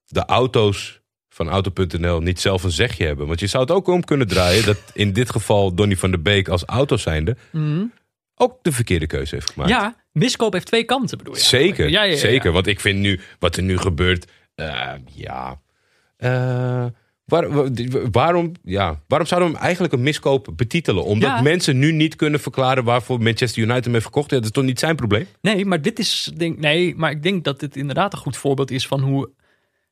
de 0.04 0.24
auto's 0.26 0.99
van 1.32 1.48
Auto.nl 1.48 2.20
niet 2.20 2.40
zelf 2.40 2.62
een 2.62 2.70
zegje 2.70 3.06
hebben. 3.06 3.26
Want 3.26 3.40
je 3.40 3.46
zou 3.46 3.62
het 3.62 3.72
ook 3.72 3.86
om 3.88 4.04
kunnen 4.04 4.26
draaien 4.28 4.64
dat 4.64 4.78
in 4.92 5.12
dit 5.12 5.30
geval 5.30 5.74
Donny 5.74 5.96
van 5.96 6.10
der 6.10 6.22
Beek 6.22 6.48
als 6.48 6.64
auto 6.64 6.96
zijnde 6.96 7.36
ook 8.34 8.58
de 8.62 8.72
verkeerde 8.72 9.06
keuze 9.06 9.34
heeft 9.34 9.50
gemaakt. 9.50 9.70
Ja, 9.70 9.96
miskoop 10.12 10.52
heeft 10.52 10.66
twee 10.66 10.84
kanten, 10.84 11.18
bedoel 11.18 11.34
je? 11.34 11.40
Zeker, 11.40 11.60
eigenlijk? 11.66 11.92
Ja, 11.94 12.00
ja, 12.02 12.06
ja, 12.08 12.12
ja. 12.14 12.18
zeker. 12.18 12.52
Want 12.52 12.66
ik 12.66 12.80
vind 12.80 12.98
nu, 12.98 13.20
wat 13.38 13.56
er 13.56 13.62
nu 13.62 13.78
gebeurt, 13.78 14.30
eh, 14.54 14.92
ja. 15.14 15.60
Eh, 16.16 16.86
waar- 17.24 17.50
wa- 17.52 17.68
waarom, 18.10 18.52
ja. 18.62 19.00
waarom 19.08 19.28
zouden 19.28 19.50
we 19.50 19.54
hem 19.56 19.64
eigenlijk 19.64 19.92
een 19.94 20.02
miskoop 20.02 20.48
betitelen? 20.56 21.04
Omdat 21.04 21.42
mensen 21.42 21.78
nu 21.78 21.92
niet 21.92 22.16
kunnen 22.16 22.40
verklaren 22.40 22.84
waarvoor 22.84 23.22
Manchester 23.22 23.62
United 23.62 23.84
hem 23.84 23.92
heeft 23.92 24.04
verkocht. 24.04 24.30
Dat 24.30 24.44
is 24.44 24.50
toch 24.50 24.64
niet 24.64 24.78
zijn 24.78 24.96
probleem? 24.96 25.26
Nee, 25.40 25.64
maar 25.64 25.82
dit 25.82 25.98
is. 25.98 26.30
Denk, 26.36 26.58
nee, 26.58 26.94
maar 26.96 27.10
ik 27.10 27.22
denk 27.22 27.44
dat 27.44 27.60
dit 27.60 27.76
inderdaad 27.76 28.12
een 28.12 28.18
goed 28.18 28.36
voorbeeld 28.36 28.70
is 28.70 28.86
van 28.86 29.00
hoe 29.00 29.30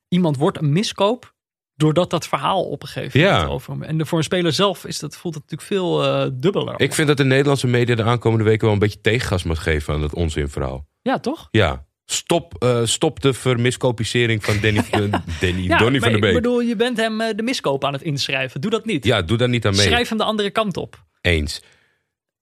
iemand 0.09 0.37
wordt 0.37 0.59
een 0.59 0.73
miskoop. 0.73 1.37
Doordat 1.75 2.11
dat 2.11 2.29
verhaal 2.29 2.65
op 2.65 2.83
een 2.83 2.89
gegeven 2.89 3.21
Ja. 3.21 3.33
moment 3.33 3.51
over 3.51 3.73
hem. 3.73 3.83
En 3.83 4.07
voor 4.07 4.19
een 4.19 4.25
speler 4.25 4.53
zelf 4.53 4.85
is 4.85 4.99
dat, 4.99 5.17
voelt 5.17 5.35
het 5.35 5.43
natuurlijk 5.43 5.71
veel 5.71 6.05
eh, 6.05 6.31
dubbeler. 6.33 6.81
Ik 6.81 6.95
vind 6.95 7.09
dat 7.09 7.17
de 7.17 7.25
Nederlandse 7.25 7.67
media 7.67 7.95
de 7.95 8.03
aankomende 8.03 8.45
weken 8.45 8.65
wel 8.65 8.73
een 8.73 8.79
beetje 8.79 9.01
tegengas 9.01 9.43
moet 9.43 9.59
geven 9.59 9.95
aan 9.95 10.03
het 10.03 10.15
onzinverhaal. 10.15 10.87
Ja, 11.03 11.19
toch? 11.19 11.49
Ja. 11.51 11.87
Stop, 12.05 12.55
eh, 12.63 12.85
stop 12.85 13.21
de 13.21 13.33
vermiskopisering 13.35 14.45
van 14.45 14.61
Danny, 14.61 14.85
Danny 15.41 15.63
Ja, 15.63 15.79
Donny 15.79 15.99
van 15.99 16.09
der 16.09 16.17
ik 16.17 16.21
Beek. 16.21 16.35
bedoel, 16.35 16.61
je 16.61 16.77
bent 16.77 16.97
hem 16.97 17.21
eh, 17.21 17.37
de 17.37 17.43
miskoop 17.43 17.85
aan 17.85 17.93
het 17.93 18.03
inschrijven. 18.03 18.61
Doe 18.61 18.71
dat 18.71 18.85
niet. 18.85 19.05
Ja, 19.05 19.23
doe 19.23 19.37
daar 19.37 19.49
niet 19.49 19.67
aan 19.67 19.77
mee. 19.77 19.87
Schrijf 19.87 20.09
hem 20.09 20.19
de 20.19 20.25
andere 20.25 20.51
kant 20.51 20.77
op. 20.77 21.05
Eens. 21.21 21.63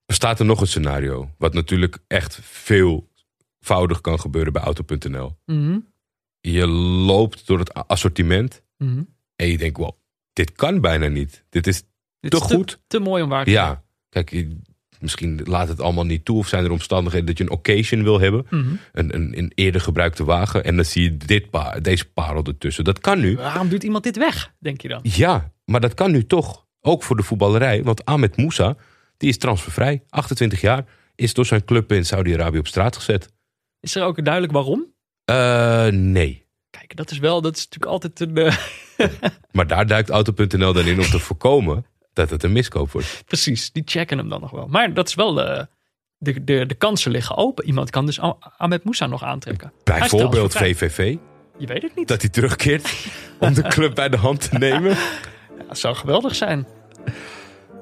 Bestaat 0.07 0.39
er 0.39 0.45
nog 0.47 0.61
een 0.61 0.67
scenario, 0.67 1.31
wat 1.39 1.55
natuurlijk 1.55 1.99
echt 2.07 2.39
veelvoudig 2.43 4.01
kan 4.01 4.21
gebeuren 4.21 4.53
bij 4.53 4.63
Auto.nl. 4.63 5.37
Mhm, 5.45 5.79
Je 6.53 6.67
loopt 6.67 7.47
door 7.47 7.59
het 7.59 7.75
assortiment 7.75 8.63
mhm. 8.79 9.03
en 9.37 9.49
je 9.49 9.59
denkt, 9.59 9.77
wow, 9.77 9.93
dit 10.33 10.53
kan 10.53 10.81
bijna 10.81 11.07
niet. 11.07 11.45
Dit 11.49 11.67
is 11.67 11.83
Dit 12.21 12.31
te 12.31 12.37
is 12.37 12.43
goed. 12.43 12.81
Te 12.87 12.99
mooi 12.99 13.23
om 13.23 13.29
waar 13.29 13.45
te 13.45 13.51
zijn. 13.51 13.65
Ja, 13.65 13.83
kijk, 14.09 14.47
misschien 15.01 15.41
laat 15.45 15.69
het 15.69 15.81
allemaal 15.81 16.05
niet 16.05 16.25
toe 16.25 16.39
of 16.39 16.49
zijn 16.49 16.65
er 16.65 16.71
omstandigheden 16.71 17.27
dat 17.27 17.39
je 17.39 17.45
een 17.45 17.51
occasion 17.51 18.03
wil 18.03 18.21
hebben. 18.21 18.47
Mhm. 18.51 18.75
Een, 18.93 19.15
een, 19.15 19.39
een 19.39 19.53
eerder 19.55 19.81
gebruikte 19.81 20.25
wagen 20.25 20.65
en 20.65 20.77
dan 20.77 20.85
zie 20.85 21.03
je 21.03 21.17
dit 21.17 21.51
pa 21.51 21.81
deze 21.81 22.11
parel 22.11 22.45
ertussen. 22.45 22.85
Dat 22.85 22.99
kan 22.99 23.21
nu. 23.21 23.37
Waarom 23.37 23.69
doet 23.69 23.83
iemand 23.83 24.05
dit 24.05 24.17
weg, 24.17 24.55
denk 24.59 24.81
je 24.81 24.89
dan? 24.89 25.01
Ja, 25.03 25.53
maar 25.65 25.81
dat 25.81 25.95
kan 25.95 26.11
nu 26.11 26.27
toch. 26.27 26.67
Ook 26.81 27.03
voor 27.03 27.17
de 27.17 27.23
voetballerij. 27.23 27.83
Want 27.83 28.05
Ahmed 28.05 28.37
Moussa, 28.37 28.77
die 29.17 29.29
is 29.29 29.39
transfervrij. 29.39 30.03
28 30.09 30.61
jaar. 30.61 30.85
Is 31.15 31.35
door 31.35 31.47
zijn 31.47 31.65
club 31.65 31.93
in 31.93 32.05
Saudi-Arabië 32.05 32.59
op 32.59 32.67
straat 32.67 32.97
gezet. 32.97 33.33
Is 33.81 33.95
er 33.95 34.03
ook 34.03 34.25
duidelijk 34.25 34.53
waarom? 34.53 34.95
Eh, 35.27 35.87
nee. 35.87 36.45
Kijk, 36.71 36.97
dat 36.97 37.11
is 37.11 37.19
wel, 37.19 37.41
dat 37.43 37.57
is 37.57 37.65
natuurlijk 37.69 37.93
altijd 37.93 38.21
een. 38.21 38.37
eh, 38.37 39.07
Maar 39.53 39.67
daar 39.67 39.87
duikt 39.87 40.11
Auto.nl 40.11 40.73
dan 40.73 40.85
in 40.87 40.99
om 41.01 41.05
te 41.07 41.19
voorkomen 41.19 41.87
dat 42.13 42.31
het 42.31 42.43
een 42.43 42.53
miskoop 42.53 42.91
wordt. 42.91 43.23
precies, 43.27 43.73
die 43.73 43.83
checken 43.87 44.19
hem 44.19 44.29
dan 44.29 44.41
nog 44.41 44.51
wel. 44.51 44.67
Maar 44.67 44.95
dat 44.95 45.09
is 45.09 45.15
wel. 45.15 45.43
eh, 45.43 45.65
de, 46.19 46.45
de, 46.45 46.67
de 46.67 46.75
kansen 46.75 47.11
liggen 47.11 47.37
open. 47.37 47.65
Iemand 47.67 47.91
kan 47.91 48.07
dus 48.07 48.21
Ahmed 48.57 48.85
Moussa 48.85 49.07
nog 49.07 49.23
aantrekken. 49.23 49.73
Bijvoorbeeld. 49.85 50.53
VVV. 50.57 51.17
Je 51.59 51.67
weet 51.67 51.83
het 51.83 51.97
niet. 51.97 52.09
Dat 52.09 52.21
hij 52.21 52.31
terugkeert 52.31 53.07
om 53.39 53.55
de 53.55 53.63
club 53.63 53.95
bij 53.95 54.09
de 54.09 54.17
hand 54.17 54.51
te 54.51 54.59
nemen. 54.59 54.91
Ja, 54.91 55.65
dat 55.69 55.79
zou 55.79 55.95
geweldig 55.95 56.35
zijn. 56.35 56.67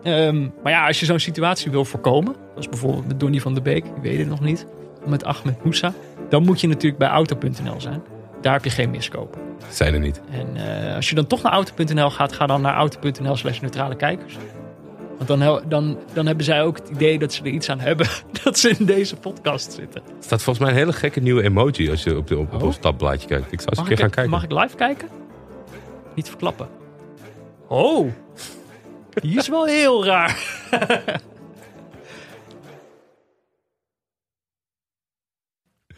Ehm, 0.03 0.49
maar 0.63 0.73
ja, 0.73 0.87
als 0.87 1.01
je 1.01 1.07
zo'n 1.07 1.19
situatie 1.19 1.71
wil 1.71 1.85
voorkomen, 1.85 2.35
zoals 2.51 2.69
bijvoorbeeld 2.69 3.07
met 3.07 3.21
Donny 3.21 3.41
van 3.41 3.55
der 3.55 3.63
Beek, 3.63 3.85
ik 3.85 4.03
weet 4.03 4.19
het 4.19 4.29
nog 4.29 4.41
niet, 4.41 4.67
met 5.07 5.25
Ahmed 5.25 5.65
Moussa, 5.65 5.95
dan 6.35 6.45
moet 6.45 6.61
je 6.61 6.69
natuurlijk 6.69 6.99
bij 6.99 7.09
auto.nl 7.09 7.81
zijn. 7.81 8.03
Daar 8.41 8.53
heb 8.53 8.65
je 8.65 8.71
geen 8.71 8.91
miskopen. 8.91 9.41
Zijn 9.69 9.95
er 9.95 10.01
niet. 10.01 10.21
En 10.31 10.57
eh, 10.89 10.95
als 10.95 11.09
je 11.09 11.15
dan 11.15 11.27
toch 11.27 11.43
naar 11.43 11.53
auto.nl 11.53 12.11
gaat, 12.11 12.33
ga 12.33 12.47
dan 12.47 12.61
naar 12.61 12.75
auto.nl 12.75 13.37
slash 13.37 13.61
neutrale 13.61 13.97
kijkers. 13.97 14.37
Want 15.17 15.29
dan, 15.29 15.63
dan, 15.69 15.99
dan 16.13 16.27
hebben 16.27 16.45
zij 16.45 16.63
ook 16.63 16.77
het 16.77 16.89
idee 16.89 17.19
dat 17.19 17.33
ze 17.33 17.43
er 17.43 17.49
iets 17.49 17.69
aan 17.71 17.81
hebben 17.81 18.07
dat 18.43 18.59
ze 18.59 18.69
in 18.79 18.85
deze 18.87 19.17
podcast 19.17 19.73
zitten. 19.73 20.01
Er 20.07 20.13
staat 20.25 20.43
volgens 20.43 20.59
mij 20.65 20.75
een 20.75 20.81
hele 20.81 20.93
gekke 20.93 21.21
nieuwe 21.21 21.43
emoji 21.43 21.91
als 21.91 22.03
je 22.03 22.17
op, 22.17 22.27
de, 22.27 22.39
op, 22.39 22.53
op 22.53 22.61
Oh. 22.61 22.67
ons 22.67 22.77
tabblaadje 22.77 23.29
kijkt. 23.29 23.53
Ik 23.53 23.61
zou 23.61 23.71
eens 23.71 23.79
een 23.79 23.85
keer 23.87 23.97
gaan 23.97 24.07
ik, 24.07 24.13
kijken. 24.13 24.33
mag 24.33 24.43
ik 24.45 24.53
live 24.53 24.77
kijken? 24.77 25.09
Niet 26.15 26.29
verklappen. 26.29 26.69
Oh, 27.69 28.11
die 29.15 29.39
is 29.39 29.49
wel 29.49 29.65
heel 29.67 30.05
raar. 30.05 30.39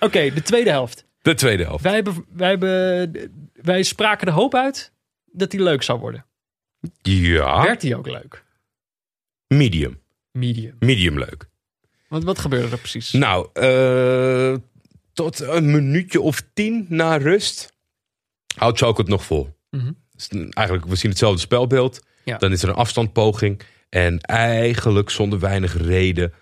Oké, 0.07 0.31
de 0.35 0.43
tweede 0.43 0.71
helft. 0.71 1.05
De 1.23 1.35
tweede 1.35 1.65
helft. 1.65 1.83
Wij, 1.83 1.95
hebben, 1.95 2.25
wij, 2.33 2.49
hebben, 2.49 3.51
wij 3.53 3.83
spraken 3.83 4.27
de 4.27 4.33
hoop 4.33 4.55
uit 4.55 4.93
dat 5.25 5.51
die 5.51 5.63
leuk 5.63 5.83
zou 5.83 5.99
worden. 5.99 6.25
Ja, 7.03 7.63
Werd 7.63 7.81
die 7.81 7.97
ook 7.97 8.07
leuk? 8.07 8.45
medium. 9.47 10.01
Medium. 10.33 10.77
Medium 10.79 11.19
leuk. 11.19 11.49
Want 12.09 12.25
wat 12.25 12.39
gebeurde 12.39 12.69
er 12.71 12.79
precies? 12.79 13.13
Nou, 13.13 13.49
eh, 13.53 14.55
tot 15.13 15.41
een 15.41 15.71
minuutje 15.71 16.21
of 16.21 16.43
tien 16.55 16.87
na 16.89 17.17
rust 17.17 17.73
houdt 18.57 18.79
Schalke 18.79 19.01
het 19.01 19.11
nog 19.11 19.25
vol. 19.25 19.57
Mhm. 19.71 19.93
Dus 20.15 20.29
eigenlijk, 20.29 20.87
we 20.87 20.97
zien 20.97 21.11
hetzelfde 21.11 21.41
spelbeeld. 21.41 22.07
Ja. 22.25 22.39
Dan 22.39 22.53
is 22.53 22.63
er 22.63 22.69
een 22.69 22.75
afstandpoging. 22.75 23.61
En 23.89 24.21
eigenlijk 24.21 25.11
zonder 25.11 25.39
weinig 25.39 25.77
reden 25.77 26.33
eh, 26.33 26.39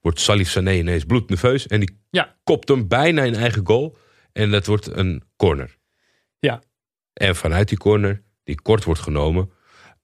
wordt 0.00 0.20
Salif 0.20 0.50
Sané 0.50 0.72
ineens 0.72 1.04
bloednerveus. 1.04 1.66
En 1.66 1.80
die 1.80 1.98
Ja. 2.10 2.36
kopt 2.44 2.68
hem 2.68 2.88
bijna 2.88 3.22
in 3.22 3.34
eigen 3.34 3.66
goal. 3.66 3.96
En 4.32 4.50
dat 4.50 4.66
wordt 4.66 4.86
een 4.96 5.22
corner. 5.36 5.76
Ja. 6.38 6.62
En 7.12 7.36
vanuit 7.36 7.68
die 7.68 7.78
corner, 7.78 8.22
die 8.44 8.60
kort 8.62 8.84
wordt 8.84 9.00
genomen, 9.00 9.50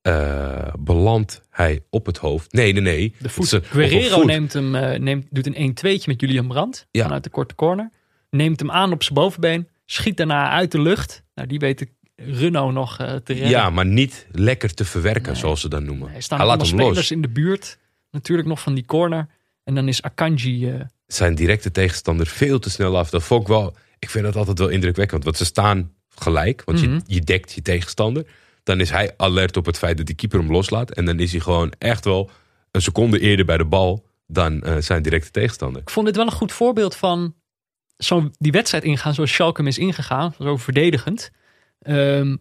eh, 0.02 0.72
belandt 0.78 1.42
hij 1.50 1.80
op 1.90 2.06
het 2.06 2.16
hoofd. 2.18 2.52
Nee, 2.52 2.72
nee, 2.72 2.82
nee. 2.82 3.14
De 3.18 3.28
voet. 3.28 3.52
Een- 3.52 3.64
Guerrero 3.64 4.16
voet. 4.16 4.26
neemt 4.26 4.52
hem, 4.52 4.74
eh, 4.74 4.98
neemt, 4.98 5.26
doet 5.30 5.46
een 5.46 5.60
1-2'tje 5.62 6.06
met 6.10 6.20
Julian 6.20 6.46
Brandt 6.48 6.88
Ja. 6.90 7.02
vanuit 7.02 7.24
de 7.24 7.30
korte 7.30 7.54
corner. 7.54 7.90
Neemt 8.30 8.60
hem 8.60 8.70
aan 8.70 8.92
op 8.92 9.02
zijn 9.02 9.14
bovenbeen. 9.14 9.68
Schiet 9.86 10.16
daarna 10.16 10.50
uit 10.50 10.72
de 10.72 10.80
lucht. 10.80 11.22
Nou, 11.34 11.48
die 11.48 11.58
weet 11.58 11.86
Renault 12.16 12.72
nog 12.72 12.98
eh, 12.98 13.14
te 13.14 13.32
redden. 13.32 13.48
Ja, 13.50 13.70
maar 13.70 13.86
niet 13.86 14.26
lekker 14.30 14.74
te 14.74 14.84
verwerken, 14.84 15.32
Nee. 15.32 15.40
zoals 15.40 15.60
ze 15.60 15.68
dat 15.68 15.82
noemen. 15.82 16.14
Er 16.14 16.22
staan 16.22 16.38
hij 16.38 16.46
laat 16.46 16.56
allemaal 16.60 16.78
hem 16.78 16.86
spelers 16.86 17.08
los. 17.10 17.16
in 17.18 17.22
de 17.22 17.28
buurt. 17.40 17.78
Natuurlijk 18.16 18.48
nog 18.48 18.60
van 18.60 18.74
die 18.74 18.84
corner. 18.84 19.26
En 19.64 19.74
dan 19.74 19.88
is 19.88 20.02
Akanji... 20.02 20.70
eh, 20.70 20.80
Zijn 21.06 21.34
directe 21.34 21.70
tegenstander 21.70 22.26
veel 22.26 22.58
te 22.58 22.70
snel 22.70 22.98
af. 22.98 23.10
Dat 23.10 23.22
vond 23.22 23.42
ik 23.42 23.48
wel. 23.48 23.76
Ik 23.98 24.10
vind 24.10 24.24
dat 24.24 24.36
altijd 24.36 24.58
wel 24.58 24.68
indrukwekkend. 24.68 25.24
Want 25.24 25.36
ze 25.36 25.44
staan 25.44 25.92
gelijk. 26.08 26.62
Want 26.64 26.82
Mhm. 26.82 26.92
je, 26.92 27.00
je 27.06 27.20
dekt 27.20 27.52
je 27.52 27.62
tegenstander. 27.62 28.26
Dan 28.62 28.80
is 28.80 28.90
hij 28.90 29.14
alert 29.16 29.56
op 29.56 29.66
het 29.66 29.78
feit 29.78 29.96
dat 29.96 30.06
die 30.06 30.14
keeper 30.14 30.38
hem 30.38 30.50
loslaat. 30.50 30.90
En 30.90 31.04
dan 31.04 31.18
is 31.20 31.30
hij 31.32 31.40
gewoon 31.40 31.72
echt 31.78 32.04
wel 32.04 32.30
een 32.70 32.82
seconde 32.82 33.18
eerder 33.20 33.44
bij 33.44 33.56
de 33.56 33.64
bal 33.64 34.06
dan 34.26 34.62
eh, 34.62 34.76
zijn 34.78 35.02
directe 35.02 35.30
tegenstander. 35.30 35.82
ik 35.82 35.90
vond 35.90 36.06
dit 36.06 36.16
wel 36.16 36.26
een 36.26 36.32
goed 36.32 36.52
voorbeeld 36.52 36.96
van 36.96 37.34
zo 37.96 38.30
die 38.38 38.52
wedstrijd 38.52 38.84
ingaan 38.84 39.14
zoals 39.14 39.32
Schalke 39.32 39.60
hem 39.60 39.68
is 39.70 39.78
ingegaan. 39.78 40.34
Zo 40.40 40.56
verdedigend. 40.56 41.30
Ehm, 41.78 42.36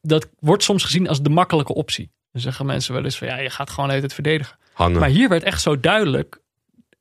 dat 0.00 0.28
wordt 0.38 0.62
soms 0.62 0.84
gezien 0.84 1.08
als 1.08 1.22
de 1.22 1.28
makkelijke 1.30 1.74
optie. 1.74 2.10
Dan 2.36 2.44
zeggen 2.44 2.66
mensen 2.66 2.94
wel 2.94 3.04
eens 3.04 3.18
van 3.18 3.26
ja, 3.26 3.38
je 3.38 3.50
gaat 3.50 3.70
gewoon 3.70 3.90
het 3.90 4.14
verdedigen. 4.14 4.58
Hangen. 4.72 5.00
Maar 5.00 5.08
hier 5.08 5.28
werd 5.28 5.42
echt 5.42 5.60
zo 5.60 5.80
duidelijk 5.80 6.40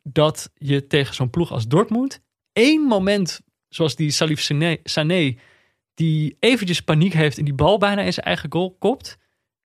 dat 0.03 0.51
je 0.53 0.87
tegen 0.87 1.15
zo'n 1.15 1.29
ploeg 1.29 1.51
als 1.51 1.67
Dortmund 1.67 2.21
één 2.53 2.81
moment, 2.81 3.41
zoals 3.69 3.95
die 3.95 4.11
Salif 4.11 4.41
Sané, 4.41 4.77
Sané 4.83 5.37
die 5.93 6.37
eventjes 6.39 6.81
paniek 6.81 7.13
heeft 7.13 7.37
en 7.37 7.45
die 7.45 7.53
bal 7.53 7.77
bijna 7.77 8.01
in 8.01 8.13
zijn 8.13 8.25
eigen 8.25 8.51
goal 8.51 8.75
kopt, 8.79 9.17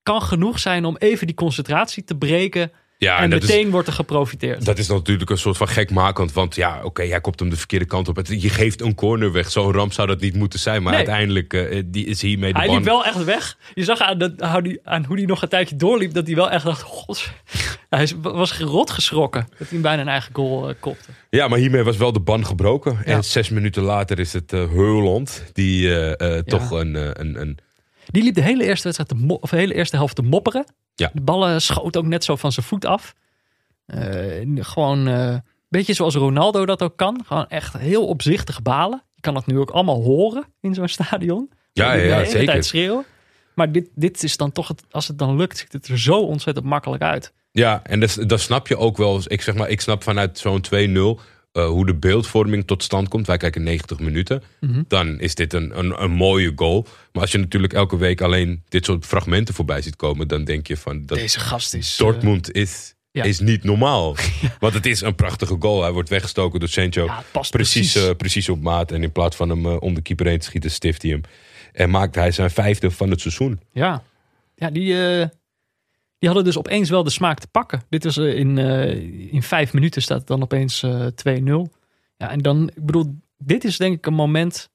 kan 0.03 0.23
genoeg 0.23 0.59
zijn 0.59 0.85
om 0.85 0.97
even 0.97 1.27
die 1.27 1.37
concentratie 1.37 2.05
te 2.05 2.17
breken. 2.17 2.73
Ja, 3.01 3.19
en 3.19 3.33
is- 3.33 3.41
meteen 3.41 3.71
wordt 3.71 3.87
er 3.89 3.93
geprofiteerd. 3.95 4.65
Dat 4.65 4.79
is 4.79 4.89
natuurlijk 4.89 5.31
een 5.31 5.39
soort 5.39 5.57
van 5.57 5.69
gekmakend. 5.69 6.33
Want 6.33 6.55
ja, 6.55 6.81
oké, 6.83 7.03
jij 7.03 7.21
kopt 7.21 7.41
hem 7.41 7.51
de 7.51 7.57
verkeerde 7.57 7.85
kant 7.85 8.09
op. 8.09 8.17
Het- 8.17 8.43
Je 8.43 8.49
geeft 8.49 8.81
een 8.81 8.95
corner 8.95 9.33
weg. 9.33 9.51
Zo'n 9.51 9.73
ramp 9.73 9.93
zou 9.93 10.09
dat 10.09 10.21
niet 10.21 10.35
moeten 10.35 10.59
zijn. 10.59 10.83
Maar 10.83 10.93
Nee. 10.93 11.01
uiteindelijk 11.07 11.53
eh, 11.55 11.83
die 11.87 12.07
is 12.07 12.23
hiermee 12.23 12.53
de 12.53 12.59
hij 12.59 12.71
liep 12.71 12.85
wel 12.85 13.05
echt 13.05 13.25
weg. 13.25 13.57
Je 13.75 13.85
zag 13.85 14.01
aan, 14.01 14.19
dat, 14.19 14.33
hoe 14.41 14.63
die, 14.63 14.81
aan 14.85 15.05
hoe 15.05 15.17
hij 15.17 15.25
nog 15.27 15.43
een 15.43 15.49
tijdje 15.49 15.77
doorliep 15.77 16.15
dat 16.15 16.27
hij 16.27 16.37
wel 16.37 16.51
echt 16.51 16.65
dacht: 16.65 16.83
God, 16.83 17.31
hij 17.89 18.09
was 18.23 18.59
rot 18.59 18.91
geschrokken 18.91 19.49
dat 19.59 19.69
hij 19.71 19.81
bijna 19.81 20.03
een 20.03 20.09
eigen 20.09 20.35
goal 20.35 20.69
eh, 20.69 20.75
kopte. 20.81 21.09
Ja, 21.31 21.49
maar 21.49 21.59
hiermee 21.59 21.83
was 21.83 21.97
wel 21.97 22.13
de 22.13 22.21
ban 22.21 22.47
gebroken. 22.47 22.93
Ja. 23.05 23.13
En 23.13 23.25
zes 23.25 23.49
minuten 23.49 23.83
later 23.83 24.19
is 24.19 24.33
het 24.33 24.53
eh 24.53 24.61
Heuland. 24.71 25.45
Die 25.53 25.89
toch 26.45 26.71
een, 26.71 26.95
een, 27.21 27.41
een... 27.41 27.59
Die 28.11 28.23
liep 28.23 28.35
de 28.35 28.43
hele 28.43 28.65
eerste 28.65 28.85
wedstrijd, 28.91 29.23
mo- 29.23 29.39
of 29.41 29.51
de 29.51 29.57
hele 29.57 29.75
eerste 29.75 29.97
helft 29.97 30.17
te 30.17 30.23
mopperen. 30.23 30.65
Ja. 30.95 31.11
De 31.15 31.21
ballen 31.21 31.63
schoten 31.63 32.01
ook 32.01 32.07
net 32.07 32.25
zo 32.25 32.37
van 32.37 32.53
zijn 32.53 32.67
voet 32.67 32.85
af. 32.85 33.15
Eh, 33.87 34.01
gewoon 34.55 35.07
een 35.07 35.43
beetje 35.69 35.93
zoals 35.95 36.15
Ronaldo 36.15 36.67
dat 36.67 36.83
ook 36.83 36.97
kan. 36.97 37.23
Gewoon 37.27 37.49
echt 37.49 37.77
heel 37.77 38.07
opzichtig 38.07 38.63
balen. 38.63 39.03
Je 39.15 39.21
kan 39.21 39.35
dat 39.35 39.47
nu 39.47 39.59
ook 39.59 39.71
allemaal 39.71 40.03
horen 40.03 40.45
in 40.61 40.75
zo'n 40.75 40.89
stadion. 40.99 41.51
Ja, 41.73 41.93
ja, 41.93 42.19
de 42.19 42.25
zeker. 42.31 42.47
tijd 42.47 42.65
schreeuwen. 42.65 43.05
Maar 43.55 43.73
dit, 43.73 43.89
dit 43.95 44.23
is 44.23 44.37
dan 44.37 44.53
toch, 44.53 44.69
het, 44.69 44.83
als 44.91 45.09
het 45.09 45.19
dan 45.19 45.37
lukt, 45.37 45.59
ziet 45.59 45.73
het 45.73 45.89
er 45.89 45.99
zo 45.99 46.21
ontzettend 46.21 46.67
makkelijk 46.67 47.03
uit. 47.03 47.33
Ja, 47.53 47.81
en 47.83 48.01
dat, 48.01 48.19
dat 48.27 48.41
snap 48.41 48.69
je 48.69 48.77
ook 48.77 48.97
wel. 48.97 49.21
Ik 49.27 49.43
zeg 49.43 49.55
maar, 49.55 49.69
ik 49.69 49.81
snap 49.81 50.03
vanuit 50.03 50.39
zo'n 50.39 50.65
2-0 51.17 51.21
eh, 51.53 51.67
hoe 51.67 51.87
de 51.87 51.95
beeldvorming 51.95 52.67
tot 52.67 52.83
stand 52.83 53.09
komt. 53.09 53.27
Wij 53.27 53.37
kijken 53.37 53.63
90 53.63 53.99
minuten. 53.99 54.43
Mhm. 54.61 54.83
Dan 54.89 55.21
is 55.21 55.35
dit 55.35 55.53
een, 55.53 55.79
een, 55.79 56.03
een 56.03 56.11
mooie 56.11 56.53
goal. 56.57 56.87
Maar 57.13 57.23
als 57.23 57.33
je 57.33 57.39
natuurlijk 57.39 57.73
elke 57.73 57.97
week 57.97 58.21
alleen 58.21 58.63
dit 58.69 58.85
soort 58.85 59.07
fragmenten 59.07 59.55
voorbij 59.55 59.83
ziet 59.83 59.97
komen, 59.97 60.29
dan 60.29 60.45
denk 60.45 60.67
je 60.67 60.77
van 60.77 61.07
dat 61.07 61.19
Deze 61.19 61.41
gast 61.41 61.75
is... 61.75 61.93
eh, 61.93 62.05
Dortmund 62.07 62.53
is, 62.53 62.95
ja. 63.11 63.25
is 63.25 63.41
niet 63.41 63.65
normaal. 63.65 64.17
Want 64.61 64.75
het 64.75 64.87
is 64.87 65.01
een 65.01 65.15
prachtige 65.15 65.57
goal. 65.59 65.83
Hij 65.83 65.93
wordt 65.93 66.09
weggestoken 66.09 66.61
door 66.61 66.69
Sancho. 66.69 67.05
ja, 67.05 67.23
precies, 67.33 67.51
precies. 67.51 67.95
eh, 67.95 68.11
precies 68.17 68.49
op 68.49 68.61
maat. 68.63 68.93
En 68.93 69.03
in 69.03 69.13
plaats 69.13 69.37
van 69.37 69.49
hem 69.49 69.67
eh, 69.67 69.77
om 69.81 69.95
de 69.95 70.03
keeper 70.03 70.27
heen 70.27 70.39
te 70.39 70.47
schieten, 70.47 70.71
stift 70.71 71.03
hij 71.03 71.11
hem. 71.11 71.21
En 71.73 71.91
maakt 71.91 72.15
hij 72.15 72.31
zijn 72.31 72.51
vijfde 72.51 72.91
van 72.91 73.11
het 73.11 73.21
seizoen. 73.21 73.61
Ja, 73.73 74.03
ja 74.55 74.71
die, 74.71 75.21
eh, 75.21 75.27
die 76.21 76.29
hadden 76.29 76.45
dus 76.45 76.59
opeens 76.59 76.91
wel 76.91 77.05
de 77.05 77.11
smaak 77.11 77.39
te 77.39 77.49
pakken. 77.49 77.83
Dit 77.89 78.05
was 78.05 78.17
eh, 78.17 78.37
in, 78.39 78.59
eh, 78.59 79.33
in 79.33 79.43
vijf 79.43 79.73
minuten 79.73 80.03
staat 80.03 80.19
het 80.19 80.27
dan 80.27 80.43
opeens 80.43 80.83
eh 80.83 81.07
2-0. 81.07 81.73
Ja, 82.17 82.31
en 82.31 82.39
dan, 82.39 82.69
ik 82.69 82.87
bedoel, 82.87 83.15
dit 83.39 83.65
is 83.65 83.77
denk 83.77 83.97
ik 83.97 84.07
een 84.07 84.15
moment. 84.15 84.71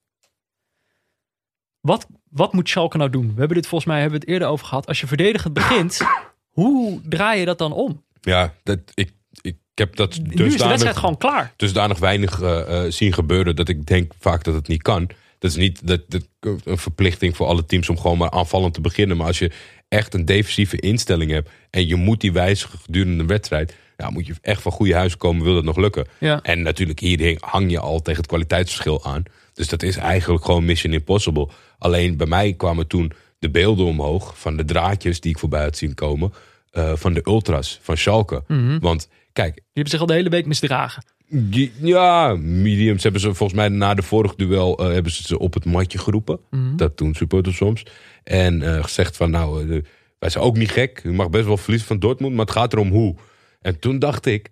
Wat, 1.80 2.08
wat 2.30 2.54
moet 2.54 2.70
Schalke 2.70 2.98
nou 2.98 3.10
doen? 3.10 3.34
We 3.34 3.40
hebben 3.40 3.58
dit 3.58 3.68
volgens 3.68 3.90
mij 3.90 4.02
hebben 4.02 4.20
we 4.20 4.26
het 4.26 4.34
eerder 4.34 4.48
over 4.48 4.66
gehad. 4.66 4.88
Als 4.88 5.00
je 5.00 5.08
verdedigend 5.08 5.54
begint, 5.54 6.00
hoe 6.60 7.02
draai 7.04 7.40
je 7.40 7.46
dat 7.46 7.58
dan 7.58 7.72
om? 7.74 8.04
Ja, 8.22 8.54
dat, 8.64 8.80
ik, 8.94 9.12
ik 9.42 9.58
heb 9.74 9.96
dat 9.96 10.20
Nu 10.24 10.46
is 10.46 10.58
de 10.58 10.68
wedstrijd 10.68 10.98
gewoon 10.98 11.18
klaar. 11.18 11.54
dusdanig 11.56 12.00
weinig 12.00 12.42
eh, 12.42 12.86
eh, 12.86 12.92
zien 12.92 13.14
gebeuren 13.14 13.56
dat 13.56 13.70
ik 13.70 13.86
denk 13.86 14.12
vaak 14.20 14.44
dat 14.44 14.54
het 14.54 14.68
niet 14.68 14.82
kan. 14.82 15.10
Dat 15.40 15.52
is 15.52 15.58
niet 15.58 15.88
dat, 15.88 16.02
dat, 16.08 16.28
een 16.40 16.78
verplichting 16.78 17.36
voor 17.36 17.48
alle 17.48 17.66
teams 17.66 17.90
om 17.90 17.98
gewoon 18.00 18.18
maar 18.18 18.32
aanvallend 18.32 18.74
te 18.74 18.82
beginnen. 18.82 19.18
Maar 19.18 19.28
als 19.28 19.40
je 19.40 19.52
echt 19.88 20.14
een 20.14 20.26
defensieve 20.26 20.78
instelling 20.80 21.32
hebt 21.32 21.50
en 21.70 21.88
je 21.88 21.96
moet 21.96 22.22
die 22.22 22.32
wijzigen 22.32 22.80
gedurende 22.80 23.22
een 23.22 23.28
wedstrijd, 23.28 23.76
ja, 23.98 24.10
moet 24.10 24.26
je 24.28 24.34
echt 24.42 24.62
van 24.62 24.72
goede 24.72 24.96
huis 24.96 25.18
komen, 25.18 25.44
wil 25.44 25.54
dat 25.54 25.64
nog 25.64 25.78
lukken. 25.78 26.08
Ja. 26.20 26.42
En 26.42 26.62
natuurlijk 26.62 27.00
hier 27.00 27.38
hang 27.40 27.72
je 27.72 27.80
al 27.80 28.00
tegen 28.02 28.20
het 28.20 28.28
kwaliteitsverschil 28.30 29.06
aan. 29.06 29.24
Dus 29.54 29.68
dat 29.68 29.84
is 29.84 29.96
eigenlijk 29.98 30.46
gewoon 30.46 30.66
mission 30.66 30.94
impossible. 30.94 31.48
Alleen 31.78 32.18
bij 32.18 32.28
mij 32.28 32.54
kwamen 32.54 32.88
toen 32.88 33.12
de 33.40 33.50
beelden 33.50 33.86
omhoog 33.86 34.40
van 34.40 34.58
de 34.58 34.66
draadjes 34.66 35.20
die 35.20 35.32
ik 35.32 35.40
voorbij 35.40 35.64
had 35.64 35.78
zien 35.78 35.94
komen. 35.94 36.34
eh, 36.72 36.96
van 36.96 37.14
de 37.14 37.22
ultras, 37.26 37.80
van 37.82 37.98
Schalke. 37.98 38.44
Mhm. 38.48 38.80
Want 38.80 39.10
kijk, 39.34 39.54
Die 39.56 39.64
hebben 39.74 39.92
zich 39.92 40.00
al 40.02 40.06
de 40.06 40.14
hele 40.14 40.30
week 40.30 40.46
misdragen. 40.46 41.04
die- 41.28 41.72
ja, 41.82 42.36
mediums 42.40 43.04
hebben 43.04 43.22
ze 43.22 43.34
volgens 43.34 43.60
mij 43.60 43.70
na 43.70 43.94
de 43.94 44.02
vorige 44.02 44.34
duel 44.38 44.78
eh, 44.78 44.94
hebben 44.94 45.12
ze 45.12 45.24
ze 45.24 45.40
op 45.40 45.54
het 45.54 45.66
matje 45.66 45.98
geroepen. 45.98 46.40
Mhm. 46.50 46.76
Dat 46.76 46.98
doen 46.98 47.14
supporters 47.14 47.56
soms. 47.58 47.86
En 48.26 48.62
eh, 48.62 48.84
gezegd 48.84 49.18
van 49.18 49.30
nou, 49.30 49.76
eh, 49.76 49.82
wij 50.20 50.30
zijn 50.30 50.44
ook 50.44 50.58
niet 50.58 50.72
gek. 50.72 51.02
U 51.04 51.14
mag 51.14 51.30
best 51.30 51.46
wel 51.46 51.58
verliezen 51.58 51.88
van 51.88 52.00
Dortmund, 52.00 52.36
maar 52.36 52.46
het 52.46 52.56
gaat 52.56 52.74
erom 52.74 52.90
hoe. 52.90 53.16
En 53.62 53.80
toen 53.80 54.00
dacht 54.00 54.26
ik, 54.26 54.50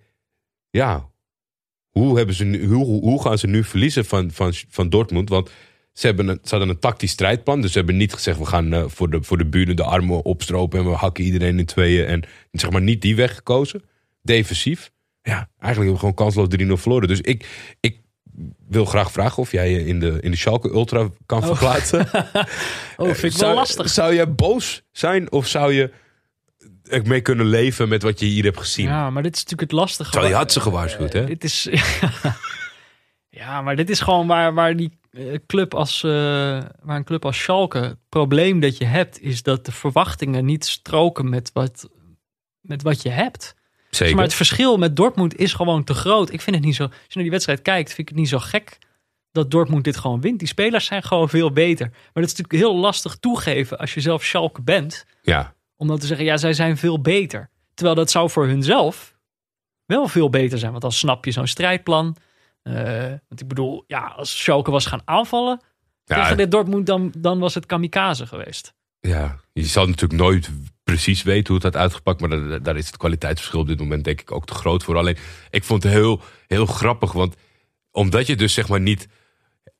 ja, 0.69 1.09
hoe, 1.89 2.17
hebben 2.17 2.35
ze 2.35 2.65
hoe, 2.65 2.85
hoe 2.85 3.21
gaan 3.21 3.37
ze 3.37 3.47
nu 3.47 3.63
verliezen 3.63 4.05
van, 4.05 4.31
van, 4.31 4.53
van 4.69 4.89
Dortmund? 4.89 5.29
Want 5.29 5.51
ze, 5.93 6.05
hebben 6.07 6.27
een, 6.27 6.39
ze 6.43 6.49
hadden 6.49 6.69
een 6.69 6.79
tactisch 6.79 7.11
strijdplan. 7.11 7.61
Dus 7.61 7.71
ze 7.71 7.77
hebben 7.77 7.97
niet 7.97 8.13
gezegd, 8.13 8.37
we 8.37 8.45
gaan 8.45 8.73
eh, 8.73 8.83
voor, 8.87 9.09
de, 9.09 9.23
voor 9.23 9.37
de 9.37 9.45
buren 9.45 9.75
de 9.75 9.83
armen 9.83 10.25
opstropen 10.25 10.79
en 10.79 10.85
we 10.85 10.91
hakken 10.91 11.23
iedereen 11.23 11.59
in 11.59 11.65
tweeën. 11.65 12.05
En 12.05 12.23
zeg 12.51 12.71
maar 12.71 12.81
niet 12.81 13.01
die 13.01 13.15
weg 13.15 13.35
gekozen. 13.35 13.83
Defensief. 14.21 14.91
Ja, 15.21 15.49
eigenlijk 15.59 15.75
hebben 15.91 15.93
we 15.93 15.99
gewoon 15.99 16.13
kansloos 16.13 16.77
3-0 16.77 16.81
verloren. 16.81 17.07
Dus 17.07 17.21
ik, 17.21 17.47
ik 17.79 18.02
wil 18.67 18.85
graag 18.85 19.11
vragen 19.11 19.37
of 19.37 19.51
jij 19.51 19.71
je 19.71 19.85
in 19.85 19.99
de, 19.99 20.17
in 20.21 20.31
de 20.31 20.37
Schalke 20.37 20.69
Ultra 20.69 21.09
kan 21.25 21.43
verplaatsen. 21.43 22.07
Oh, 22.97 23.11
vind 23.13 23.33
ik 23.33 23.39
wel 23.39 23.53
lastig. 23.53 23.89
Zou 23.89 24.13
je 24.13 24.27
boos 24.27 24.81
zijn 24.91 25.31
of 25.31 25.47
zou 25.47 25.73
je 25.73 25.91
mee 27.03 27.21
kunnen 27.21 27.45
leven 27.45 27.89
met 27.89 28.01
wat 28.03 28.19
je 28.19 28.25
hier 28.25 28.43
hebt 28.43 28.57
gezien? 28.57 28.85
Ja, 28.85 29.09
maar 29.09 29.23
dit 29.23 29.35
is 29.35 29.43
natuurlijk 29.43 29.71
het 29.71 29.79
lastige. 29.79 30.11
Terwijl 30.11 30.31
je 30.31 30.37
had 30.37 30.51
ze 30.51 30.59
gewaarschuwd, 30.59 31.13
hè? 31.13 31.25
Dit 31.25 31.43
is. 31.43 31.69
ja, 33.29 33.61
maar 33.61 33.75
dit 33.75 33.89
is 33.89 33.99
gewoon 33.99 34.27
waar, 34.27 34.53
waar 34.53 34.75
die 34.75 34.99
eh, 35.11 35.37
club 35.47 35.73
als. 35.73 36.03
eh, 36.03 36.09
waar 36.81 36.95
een 36.95 37.03
club 37.03 37.25
als 37.25 37.37
Schalke. 37.37 37.77
Het 37.79 37.97
probleem 38.09 38.59
dat 38.59 38.77
je 38.77 38.85
hebt, 38.85 39.21
is 39.21 39.43
dat 39.43 39.65
de 39.65 39.71
verwachtingen 39.71 40.45
niet 40.45 40.65
stroken 40.65 41.29
met 41.29 41.49
wat, 41.53 41.89
met 42.61 42.81
wat 42.81 43.01
je 43.01 43.09
hebt. 43.09 43.55
Zeker. 43.95 44.15
Maar 44.15 44.23
het 44.23 44.33
verschil 44.33 44.77
met 44.77 44.95
Dortmund 44.95 45.35
is 45.37 45.53
gewoon 45.53 45.83
te 45.83 45.93
groot. 45.93 46.31
Ik 46.31 46.41
vind 46.41 46.55
het 46.55 46.65
niet 46.65 46.75
zo. 46.75 46.83
Als 46.83 46.93
je 46.93 47.13
naar 47.13 47.23
die 47.23 47.31
wedstrijd 47.31 47.61
kijkt, 47.61 47.87
vind 47.87 47.99
ik 47.99 48.07
het 48.07 48.17
niet 48.17 48.29
zo 48.29 48.39
gek 48.39 48.77
dat 49.31 49.51
Dortmund 49.51 49.83
dit 49.83 49.97
gewoon 49.97 50.21
wint. 50.21 50.39
Die 50.39 50.47
spelers 50.47 50.85
zijn 50.85 51.03
gewoon 51.03 51.29
veel 51.29 51.51
beter. 51.51 51.89
Maar 51.89 52.23
dat 52.23 52.23
is 52.23 52.35
natuurlijk 52.35 52.63
heel 52.63 52.75
lastig 52.75 53.15
toegeven 53.15 53.77
als 53.77 53.93
je 53.93 54.01
zelf 54.01 54.23
Schalke 54.23 54.61
bent. 54.61 55.05
Ja, 55.21 55.53
Om 55.77 55.87
dan 55.87 55.99
te 55.99 56.05
zeggen, 56.05 56.25
ja, 56.25 56.37
zij 56.37 56.53
zijn 56.53 56.77
veel 56.77 57.01
beter. 57.01 57.49
Terwijl 57.73 57.95
dat 57.95 58.11
zou 58.11 58.29
voor 58.29 58.47
hunzelf 58.47 59.15
wel 59.85 60.07
veel 60.07 60.29
beter 60.29 60.57
zijn. 60.57 60.71
Want 60.71 60.83
dan 60.83 60.91
snap 60.91 61.25
je 61.25 61.31
zo'n 61.31 61.47
strijdplan. 61.47 62.15
Eh, 62.61 62.73
want 63.27 63.41
ik 63.41 63.47
bedoel, 63.47 63.83
ja, 63.87 64.13
als 64.17 64.39
Schalke 64.39 64.71
was 64.71 64.85
gaan 64.85 65.01
aanvallen 65.05 65.61
ja, 66.05 66.21
tegen 66.21 66.37
dit 66.37 66.51
Dortmund, 66.51 66.85
dan, 66.85 67.13
dan 67.17 67.39
was 67.39 67.53
het 67.53 67.65
kamikaze 67.65 68.27
geweest. 68.27 68.73
ja, 68.99 69.39
je 69.53 69.65
zal 69.65 69.85
natuurlijk 69.87 70.21
nooit 70.21 70.49
precies 70.93 71.23
weten 71.23 71.47
hoe 71.53 71.55
het 71.55 71.73
had 71.73 71.81
uitgepakt. 71.81 72.19
Maar 72.19 72.29
daar, 72.29 72.63
daar 72.63 72.77
is 72.77 72.85
het 72.87 72.97
kwaliteitsverschil 72.97 73.59
op 73.59 73.67
dit 73.67 73.79
moment 73.79 74.03
denk 74.03 74.21
ik 74.21 74.31
ook 74.31 74.45
te 74.45 74.53
groot 74.53 74.83
voor. 74.83 74.97
Alleen, 74.97 75.17
ik 75.49 75.63
vond 75.63 75.83
het 75.83 75.91
heel, 75.91 76.21
heel 76.47 76.65
grappig. 76.65 77.11
Want 77.11 77.35
omdat 77.91 78.27
je 78.27 78.35
dus 78.35 78.53
zeg 78.53 78.67
maar 78.67 78.81
niet 78.81 79.07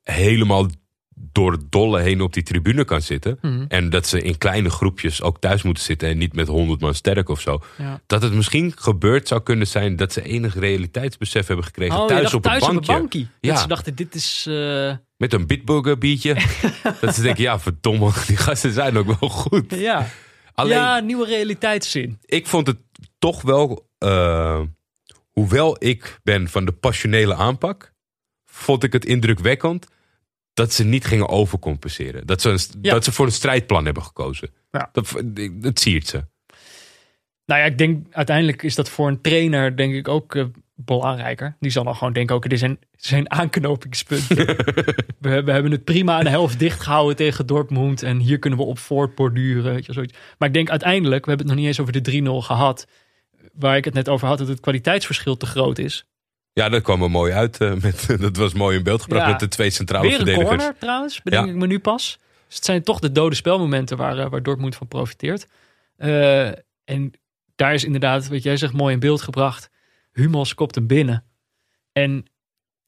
helemaal 0.04 0.68
door 1.16 1.52
het 1.52 1.72
dolle 1.72 2.02
heen 2.02 2.22
op 2.22 2.34
die 2.34 2.44
tribune 2.44 2.86
kan 2.86 3.02
zitten. 3.02 3.38
Mhm. 3.42 3.66
En 3.68 3.90
dat 3.90 4.08
ze 4.08 4.22
in 4.22 4.38
kleine 4.38 4.70
groepjes 4.70 5.22
ook 5.22 5.40
thuis 5.40 5.62
moeten 5.64 5.84
zitten 5.84 6.10
en 6.10 6.18
niet 6.18 6.34
met 6.36 6.48
honderd 6.48 6.82
man 6.82 6.94
sterk 6.96 7.30
of 7.30 7.42
zo. 7.42 7.62
Ja. 7.78 8.02
Dat 8.08 8.22
het 8.22 8.34
misschien 8.34 8.72
gebeurd 8.76 9.28
zou 9.28 9.42
kunnen 9.42 9.68
zijn 9.68 9.96
dat 9.96 10.14
ze 10.14 10.22
enig 10.22 10.56
realiteitsbesef 10.56 11.48
hebben 11.48 11.66
gekregen 11.66 12.00
Oh, 12.00 12.08
thuis, 12.08 12.34
op, 12.34 12.44
het 12.44 12.44
thuis 12.44 12.60
bankje. 12.60 12.78
op 12.78 12.88
een 12.90 12.96
bankie. 13.02 13.28
Ja. 13.40 13.52
Dat 13.52 13.62
ze 13.62 13.68
dachten, 13.68 13.96
dit 13.96 14.16
is... 14.16 14.46
eh, 14.50 14.94
Met 15.18 15.34
een 15.34 15.48
bitburger 15.48 15.98
biertje. 15.98 16.34
dat 17.02 17.16
ze 17.16 17.22
denken, 17.22 17.44
ja 17.44 17.60
verdomme, 17.60 18.12
die 18.28 18.38
gasten 18.38 18.72
zijn 18.74 18.98
ook 18.98 19.20
wel 19.20 19.30
goed. 19.30 19.76
ja. 19.76 20.08
Alleen, 20.54 20.78
ja, 20.78 21.00
nieuwe 21.00 21.26
realiteitszin. 21.26 22.18
ik 22.26 22.48
vond 22.48 22.68
het 22.68 22.78
toch 23.20 23.42
wel, 23.42 23.90
eh, 23.98 24.62
hoewel 25.32 25.76
ik 25.84 26.20
ben 26.24 26.48
van 26.50 26.66
de 26.66 26.72
passionele 26.72 27.36
aanpak, 27.36 27.94
vond 28.46 28.84
ik 28.84 28.94
het 28.94 29.06
indrukwekkend 29.06 29.88
dat 30.54 30.74
ze 30.74 30.84
niet 30.84 31.06
gingen 31.06 31.30
overcompenseren. 31.30 32.28
Dat 32.28 32.42
ze, 32.42 32.50
een, 32.50 32.60
Ja. 32.82 32.94
dat 32.94 33.04
ze 33.04 33.12
voor 33.12 33.26
een 33.26 33.32
strijdplan 33.32 33.86
hebben 33.86 34.04
gekozen. 34.04 34.50
Ja. 34.72 34.90
Dat, 34.92 35.14
dat 35.52 35.80
siert 35.80 36.08
ze. 36.08 36.24
Nou 37.46 37.60
ja, 37.62 37.66
ik 37.66 37.78
denk 37.78 38.14
uiteindelijk 38.14 38.64
is 38.64 38.76
dat 38.76 38.90
voor 38.90 39.08
een 39.08 39.22
trainer 39.22 39.78
denk 39.78 39.94
ik 39.94 40.08
ook 40.08 40.36
eh, 40.36 40.46
belangrijker. 40.76 41.56
Die 41.60 41.72
zal 41.72 41.84
dan 41.84 41.96
gewoon 41.96 42.14
denken, 42.14 42.36
oké, 42.36 42.48
dit 42.48 42.60
zijn, 42.60 42.80
zijn 42.96 43.32
aanknopingspunten. 43.32 44.36
we, 44.46 45.30
hebben- 45.30 45.46
we 45.46 45.52
hebben 45.52 45.72
het 45.72 45.84
prima 45.84 46.24
de 46.24 46.30
helft 46.30 46.60
dichtgehouden 46.60 47.16
tegen 47.16 47.46
Dortmund. 47.46 48.04
En 48.04 48.18
hier 48.20 48.40
kunnen 48.40 48.60
we 48.60 48.66
op 48.66 48.80
voortborduren. 48.80 49.74
Weet 49.74 49.86
je, 49.86 49.94
zoiets. 49.94 50.14
Maar 50.38 50.48
ik 50.48 50.54
denk 50.54 50.70
uiteindelijk, 50.70 51.24
we 51.26 51.30
hebben 51.32 51.48
het 51.48 51.56
nog 51.56 51.66
niet 51.66 51.78
eens 51.78 51.80
over 51.80 52.04
de 52.04 52.22
3-0 52.42 52.46
gehad. 52.46 52.88
Waar 53.54 53.78
ik 53.78 53.86
het 53.86 53.94
net 53.94 54.10
over 54.10 54.28
had, 54.28 54.38
dat 54.38 54.48
het 54.48 54.60
kwaliteitsverschil 54.60 55.38
te 55.38 55.46
groot 55.46 55.78
is. 55.78 56.06
Ja, 56.54 56.70
dat 56.70 56.82
kwam 56.82 57.04
er 57.04 57.12
mooi 57.12 57.34
uit. 57.34 57.58
eh, 57.62 57.74
met, 57.74 58.08
dat 58.22 58.36
was 58.38 58.54
mooi 58.54 58.78
in 58.78 58.84
beeld 58.84 59.02
gebracht 59.02 59.26
Ja. 59.26 59.32
met 59.32 59.40
de 59.40 59.48
twee 59.48 59.70
centrale 59.70 60.04
Weer 60.04 60.12
een 60.12 60.18
verdedigers. 60.26 60.50
corner 60.58 60.76
trouwens, 60.80 61.22
bedenk 61.22 61.46
Ja. 61.46 61.52
ik 61.52 61.58
me 61.58 61.68
nu 61.68 61.80
pas. 61.80 62.20
Dus 62.48 62.56
het 62.56 62.66
zijn 62.66 62.84
toch 62.84 63.00
de 63.00 63.12
dode 63.12 63.36
spelmomenten 63.36 63.98
waar, 63.98 64.18
eh, 64.18 64.30
waar 64.30 64.44
Dortmund 64.44 64.76
van 64.76 64.88
profiteert. 64.88 65.48
Eh, 65.98 66.48
en 66.84 67.12
daar 67.56 67.74
is 67.74 67.84
inderdaad, 67.84 68.28
wat 68.28 68.44
jij 68.44 68.58
zegt, 68.58 68.74
mooi 68.74 68.94
in 68.94 69.00
beeld 69.00 69.22
gebracht. 69.22 69.70
Hummels 70.14 70.54
kopt 70.54 70.76
hem 70.76 70.88
binnen. 70.88 71.24
En 71.92 72.26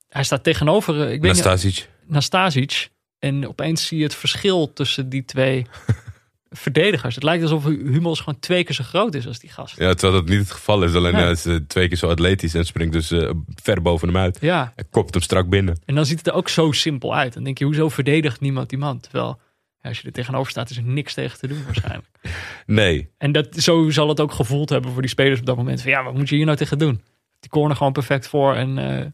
hij 0.09 0.23
staat 0.23 0.43
tegenover, 0.43 1.01
eh, 1.01 1.11
ik 1.11 1.21
weet 1.21 1.31
Nastasic. 1.33 1.89
Nastasic. 2.05 2.89
En 3.19 3.47
opeens 3.47 3.87
zie 3.87 3.97
je 3.97 4.03
het 4.03 4.15
verschil 4.15 4.73
tussen 4.73 5.09
die 5.09 5.25
twee 5.25 5.65
verdedigers. 6.49 7.15
Het 7.15 7.23
lijkt 7.23 7.43
alsof 7.43 7.63
Hummels 7.63 8.19
gewoon 8.19 8.39
twee 8.39 8.63
keer 8.63 8.75
zo 8.75 8.83
groot 8.83 9.13
is 9.15 9.27
als 9.27 9.39
die 9.39 9.49
gast. 9.49 9.77
Ja, 9.79 9.93
terwijl 9.93 10.21
dat 10.21 10.29
niet 10.29 10.39
het 10.39 10.51
geval 10.51 10.83
is. 10.83 10.93
Alleen 10.93 11.15
hij 11.15 11.31
is 11.31 11.45
eh, 11.45 11.55
twee 11.55 11.87
keer 11.87 11.97
zo 11.97 12.09
atletisch 12.09 12.53
en 12.53 12.65
springt 12.65 12.93
dus 12.93 13.11
eh, 13.11 13.29
ver 13.61 13.81
boven 13.81 14.07
hem 14.07 14.17
uit. 14.17 14.37
Ja, 14.41 14.71
Hij 14.75 14.85
kopt 14.89 15.13
hem 15.13 15.23
strak 15.23 15.49
binnen. 15.49 15.79
en 15.85 15.95
dan 15.95 16.05
ziet 16.05 16.17
het 16.17 16.27
er 16.27 16.33
ook 16.33 16.49
zo 16.49 16.71
simpel 16.71 17.15
uit. 17.15 17.33
Dan 17.33 17.43
denk 17.43 17.57
je, 17.57 17.65
hoezo 17.65 17.89
verdedigt 17.89 18.39
niemand 18.41 18.69
die 18.69 18.77
man? 18.77 18.99
Terwijl, 18.99 19.39
ja, 19.81 19.89
als 19.89 19.99
je 19.99 20.07
er 20.07 20.13
tegenover 20.13 20.51
staat, 20.51 20.69
is 20.69 20.77
er 20.77 20.83
niks 20.83 21.13
tegen 21.13 21.39
te 21.39 21.47
doen 21.47 21.63
waarschijnlijk. 21.65 22.07
Nee, 22.65 23.09
En 23.17 23.31
dat, 23.31 23.55
zo 23.55 23.89
zal 23.89 24.09
het 24.09 24.19
ook 24.19 24.31
gevoeld 24.31 24.69
hebben 24.69 24.91
voor 24.91 25.01
die 25.01 25.09
spelers 25.09 25.39
op 25.39 25.45
dat 25.45 25.57
moment. 25.57 25.81
Van 25.81 25.91
ja, 25.91 26.03
wat 26.03 26.13
moet 26.13 26.29
je 26.29 26.35
hier 26.35 26.45
nou 26.45 26.57
tegen 26.57 26.77
doen? 26.77 27.01
Die 27.45 27.53
corner 27.53 27.77
gewoon 27.77 27.91
perfect 27.91 28.27
voor 28.27 28.55
en 28.55 28.77
eh, 28.77 29.05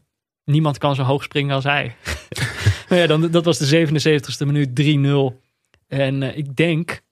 niemand 0.44 0.78
kan 0.78 0.94
zo 0.94 1.02
hoog 1.02 1.22
springen 1.22 1.54
als 1.54 1.64
hij. 1.64 1.96
nou 2.88 3.00
ja, 3.00 3.06
dan, 3.06 3.30
dat 3.30 3.44
was 3.44 3.58
de 3.58 3.86
77ste 3.86 4.46
minuut 4.46 4.68
3-0. 5.34 5.38
En 5.88 6.22
eh, 6.22 6.36
ik 6.36 6.56
denk, 6.56 7.02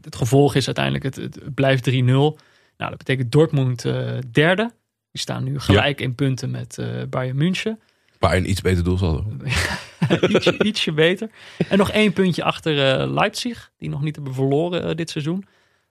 het 0.00 0.16
gevolg 0.16 0.54
is 0.54 0.66
uiteindelijk, 0.66 1.04
het, 1.04 1.16
het 1.16 1.54
blijft 1.54 1.90
3-0. 1.90 1.94
Nou, 1.94 2.36
dat 2.76 2.96
betekent 2.96 3.32
Dortmund 3.32 3.84
eh, 3.84 4.18
derde. 4.30 4.72
Die 5.10 5.20
staan 5.20 5.44
nu 5.44 5.60
gelijk 5.60 6.00
in 6.00 6.14
punten 6.14 6.50
met 6.50 6.78
Bayern 7.10 7.36
München. 7.36 7.80
een 8.18 8.50
iets 8.50 8.60
beter 8.60 8.84
doel 8.84 8.98
zal 8.98 9.26
ietsje, 10.28 10.64
ietsje 10.64 10.92
beter. 10.92 11.30
En 11.68 11.78
nog 11.78 11.90
één 11.90 12.12
puntje 12.12 12.44
achter 12.44 13.06
Leipzig, 13.06 13.72
die 13.76 13.88
nog 13.88 14.02
niet 14.02 14.14
hebben 14.14 14.34
verloren 14.34 14.96
dit 14.96 15.10
seizoen. 15.10 15.44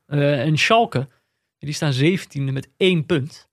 En 0.05 0.57
Schalke, 0.57 1.07
die 1.57 1.73
staan 1.73 1.93
17e 1.93 2.53
met 2.53 2.69
één 2.77 3.05
punt. 3.05 3.48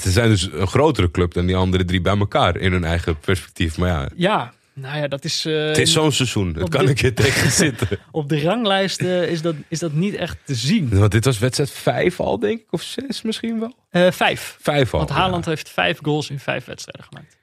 Ze 0.00 0.10
zijn 0.10 0.28
dus 0.28 0.52
een 0.52 0.66
grotere 0.66 1.10
club 1.10 1.34
dan 1.34 1.46
die 1.46 1.56
andere 1.56 1.84
drie 1.84 2.00
bij 2.00 2.18
elkaar 2.18 2.56
in 2.56 2.72
hun 2.72 2.84
eigen 2.84 3.18
perspectief. 3.18 3.78
Maar 3.78 3.88
ja, 3.88 4.08
Ja, 4.16 4.52
nou 4.72 4.98
ja, 4.98 5.08
dat 5.08 5.24
is. 5.24 5.44
eh, 5.44 5.66
het 5.66 5.78
is 5.78 5.92
zo'n 5.92 6.12
seizoen. 6.12 6.48
Het 6.54 6.62
op 6.62 6.70
kan 6.70 6.88
een 6.88 6.94
keer 6.94 7.14
tegen 7.24 7.50
zitten. 7.50 7.88
Op 8.10 8.28
de 8.28 8.40
ranglijst 8.40 9.00
eh, 9.00 9.30
is, 9.30 9.42
dat, 9.42 9.54
is 9.68 9.78
dat 9.78 9.92
niet 9.92 10.14
echt 10.14 10.36
te 10.44 10.54
zien. 10.54 10.98
Want 10.98 11.12
dit 11.12 11.24
was 11.24 11.38
wedstrijd 11.38 11.70
vijf 11.70 12.20
al, 12.20 12.38
denk 12.38 12.60
ik. 12.60 12.66
Of 12.70 12.82
zes 12.82 13.22
misschien 13.22 13.60
wel. 13.60 13.74
Eh, 13.90 14.10
vijf. 14.10 14.56
Vijf 14.60 14.92
al. 14.92 14.98
Want 14.98 15.10
Haaland 15.10 15.44
ja. 15.44 15.50
heeft 15.50 15.68
vijf 15.68 15.98
goals 16.02 16.30
in 16.30 16.38
vijf 16.38 16.64
wedstrijden 16.64 17.04
gemaakt. 17.12 17.36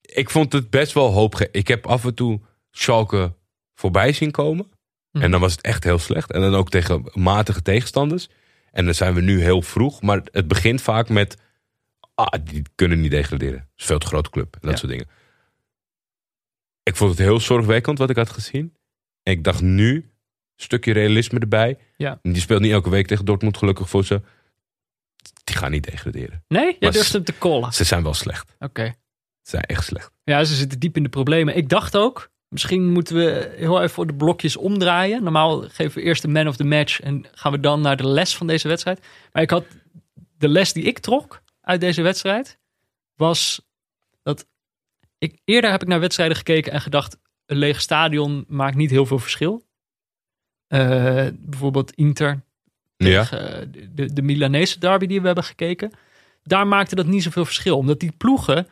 Ik 0.00 0.30
vond 0.30 0.52
het 0.52 0.70
best 0.70 0.92
wel 0.92 1.12
hoop. 1.12 1.48
Ik 1.50 1.68
heb 1.68 1.86
af 1.86 2.04
en 2.04 2.14
toe 2.14 2.40
Schalke 2.70 3.32
voorbij 3.74 4.12
zien 4.12 4.30
komen. 4.30 4.66
Hm. 5.10 5.22
En 5.22 5.30
dan 5.30 5.40
was 5.40 5.52
het 5.52 5.60
echt 5.60 5.84
heel 5.84 5.98
slecht. 5.98 6.32
En 6.32 6.40
dan 6.40 6.54
ook 6.54 6.70
tegen 6.70 7.04
matige 7.12 7.62
tegenstanders. 7.62 8.28
En 8.74 8.84
dan 8.84 8.94
zijn 8.94 9.14
we 9.14 9.20
nu 9.20 9.42
heel 9.42 9.62
vroeg. 9.62 10.02
Maar 10.02 10.20
het 10.32 10.48
begint 10.48 10.82
vaak 10.82 11.08
met... 11.08 11.36
Ah, 12.14 12.44
die 12.44 12.62
kunnen 12.74 13.00
niet 13.00 13.10
degraderen. 13.10 13.58
Het 13.58 13.68
is 13.76 13.84
veel 13.84 13.98
te 13.98 14.06
grote 14.06 14.30
club. 14.30 14.54
En 14.54 14.58
dat 14.60 14.70
Ja. 14.70 14.76
soort 14.76 14.90
dingen. 14.90 15.06
Ik 16.82 16.96
vond 16.96 17.10
het 17.10 17.18
heel 17.18 17.40
zorgwekkend 17.40 17.98
wat 17.98 18.10
ik 18.10 18.16
had 18.16 18.30
gezien. 18.30 18.76
En 19.22 19.32
ik 19.32 19.44
dacht 19.44 19.60
nu, 19.62 19.94
een 19.94 20.10
stukje 20.56 20.92
realisme 20.92 21.38
erbij. 21.38 21.78
Ja. 21.96 22.18
Die 22.22 22.40
speelt 22.40 22.60
niet 22.60 22.72
elke 22.72 22.90
week 22.90 23.06
tegen 23.06 23.24
Dortmund, 23.24 23.56
gelukkig 23.56 23.88
voor 23.88 24.04
ze. 24.04 24.22
Die 25.44 25.56
gaan 25.56 25.70
niet 25.70 25.90
degraderen. 25.90 26.44
Nee, 26.48 26.76
Maar 26.80 26.92
durft 26.92 27.12
hem 27.12 27.24
te 27.24 27.38
callen. 27.38 27.72
Ze 27.72 27.84
zijn 27.84 28.02
wel 28.02 28.14
slecht. 28.14 28.54
Oké. 28.58 28.84
Ze 29.42 29.50
zijn 29.50 29.62
echt 29.62 29.84
slecht. 29.84 30.10
Ja, 30.24 30.44
ze 30.44 30.54
zitten 30.54 30.78
diep 30.78 30.96
in 30.96 31.02
de 31.02 31.08
problemen. 31.08 31.56
Ik 31.56 31.68
dacht 31.68 31.96
ook, 31.96 32.30
misschien 32.48 32.92
moeten 32.92 33.16
we 33.16 33.54
heel 33.56 33.78
even 33.78 33.90
voor 33.94 34.06
de 34.06 34.14
blokjes 34.14 34.56
omdraaien. 34.56 35.22
Normaal 35.22 35.60
geven 35.60 35.98
we 35.98 36.02
eerst 36.06 36.22
de 36.22 36.28
man 36.28 36.48
of 36.48 36.56
the 36.56 36.64
match 36.64 37.00
en 37.00 37.24
gaan 37.32 37.52
we 37.52 37.60
dan 37.60 37.80
naar 37.80 37.96
de 37.96 38.06
les 38.06 38.36
van 38.36 38.46
deze 38.46 38.68
wedstrijd. 38.68 39.00
Maar 39.32 39.42
ik 39.42 39.50
had 39.50 39.64
de 40.38 40.48
les 40.48 40.72
die 40.72 40.84
ik 40.84 40.98
trok 40.98 41.42
uit 41.60 41.80
deze 41.80 42.02
wedstrijd 42.02 42.58
was 43.16 43.60
dat 44.22 44.46
ik 45.18 45.38
eerder 45.44 45.70
heb 45.70 45.82
ik 45.82 45.88
naar 45.88 46.00
wedstrijden 46.00 46.36
gekeken 46.36 46.72
en 46.72 46.80
gedacht 46.80 47.18
een 47.46 47.56
leeg 47.56 47.80
stadion 47.80 48.44
maakt 48.48 48.76
niet 48.76 48.90
heel 48.90 49.06
veel 49.06 49.18
verschil. 49.18 49.64
Eh, 50.66 51.26
bijvoorbeeld 51.38 51.92
Inter 51.92 52.40
Ja. 52.96 53.22
tegen 53.24 53.60
eh, 53.62 53.84
de, 53.94 54.12
de 54.12 54.22
Milanese 54.22 54.78
derby 54.78 55.06
die 55.06 55.20
we 55.20 55.26
hebben 55.26 55.44
gekeken. 55.44 55.92
Daar 56.42 56.66
maakte 56.66 56.94
dat 56.94 57.06
niet 57.06 57.22
zoveel 57.22 57.44
verschil. 57.44 57.76
Omdat 57.76 58.00
die 58.00 58.12
ploegen 58.16 58.68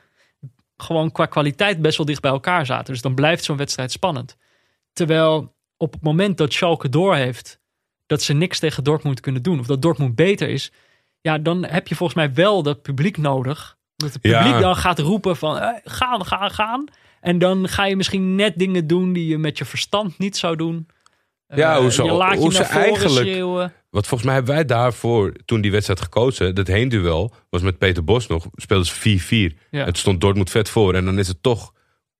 gewoon 0.83 1.12
qua 1.12 1.26
kwaliteit 1.26 1.80
best 1.83 1.97
wel 1.97 2.07
dicht 2.07 2.20
bij 2.20 2.30
elkaar 2.30 2.66
zaten. 2.66 2.93
Dus 2.93 3.03
dan 3.03 3.14
blijft 3.14 3.45
zo'n 3.45 3.57
wedstrijd 3.57 3.93
spannend. 3.93 4.37
Terwijl 4.93 5.55
op 5.76 5.93
het 5.93 6.03
moment 6.03 6.37
dat 6.37 6.53
Schalke 6.53 6.89
doorheeft 6.89 7.61
dat 8.07 8.22
ze 8.22 8.33
niks 8.33 8.59
tegen 8.59 8.85
Dortmund 8.85 9.20
kunnen 9.20 9.43
doen. 9.43 9.59
Of 9.59 9.66
dat 9.66 9.83
Dortmund 9.83 10.14
beter 10.14 10.49
is. 10.49 10.72
Ja, 11.20 11.39
dan 11.39 11.64
heb 11.64 11.89
je 11.89 11.95
volgens 11.95 12.18
mij 12.18 12.35
wel 12.35 12.62
dat 12.62 12.83
publiek 12.83 13.16
nodig. 13.16 13.76
Dat 13.97 14.12
het 14.12 14.22
Ja. 14.22 14.43
publiek 14.43 14.61
dan 14.61 14.76
gaat 14.76 14.99
roepen 14.99 15.37
van 15.37 15.59
eh, 15.59 15.68
gaan, 15.85 16.26
gaan, 16.26 16.51
gaan. 16.51 16.85
En 17.20 17.39
dan 17.39 17.68
ga 17.68 17.85
je 17.85 17.97
misschien 17.97 18.35
net 18.35 18.59
dingen 18.59 18.87
doen 18.87 19.12
die 19.12 19.26
je 19.26 19.39
met 19.39 19.59
je 19.59 19.64
verstand 19.64 20.18
niet 20.18 20.37
zou 20.37 20.57
doen. 20.57 20.87
Ja, 21.55 21.74
Eh, 21.74 21.80
hoezo? 21.80 22.05
Je 22.05 22.12
laat 22.12 22.32
je 22.32 22.38
Hoe 22.38 22.53
ze 22.53 22.62
eigenlijk- 22.62 23.14
schreeuwen. 23.14 23.72
Want 23.90 24.07
volgens 24.07 24.22
mij 24.22 24.34
hebben 24.34 24.55
wij 24.55 24.64
daarvoor, 24.64 25.32
toen 25.44 25.61
die 25.61 25.70
wedstrijd 25.70 26.00
gekozen, 26.00 26.55
dat 26.55 26.66
heenduel, 26.66 27.32
was 27.50 27.62
met 27.62 27.78
Peter 27.78 28.05
Bos 28.05 28.26
nog, 28.26 28.46
speelden 28.55 28.86
ze 28.86 28.94
4-4. 28.94 29.57
Ja. 29.70 29.84
Het 29.84 29.98
stond 29.98 30.20
Dortmund 30.20 30.50
vet 30.50 30.68
voor. 30.68 30.94
En 30.94 31.05
dan 31.05 31.18
is 31.18 31.28
het 31.28 31.42
toch 31.42 31.72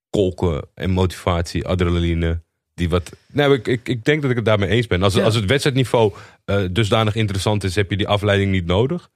kolken 0.09 0.67
en 0.73 0.89
motivatie, 0.89 1.67
adrenaline. 1.67 2.41
Die 2.73 2.89
wat, 2.89 3.11
nou, 3.31 3.53
ik, 3.53 3.67
ik, 3.67 3.87
ik 3.89 4.05
denk 4.05 4.21
dat 4.21 4.29
ik 4.31 4.35
het 4.37 4.45
daarmee 4.45 4.69
eens 4.69 4.87
ben. 4.87 5.03
Als, 5.03 5.13
Ja. 5.13 5.23
als 5.23 5.35
het 5.35 5.45
wedstrijdniveau 5.45 6.13
eh, 6.45 6.63
dusdanig 6.71 7.15
interessant 7.15 7.63
is, 7.63 7.75
heb 7.75 7.89
je 7.89 7.97
die 7.97 8.07
afleiding 8.07 8.51
niet 8.51 8.65
nodig. 8.65 9.09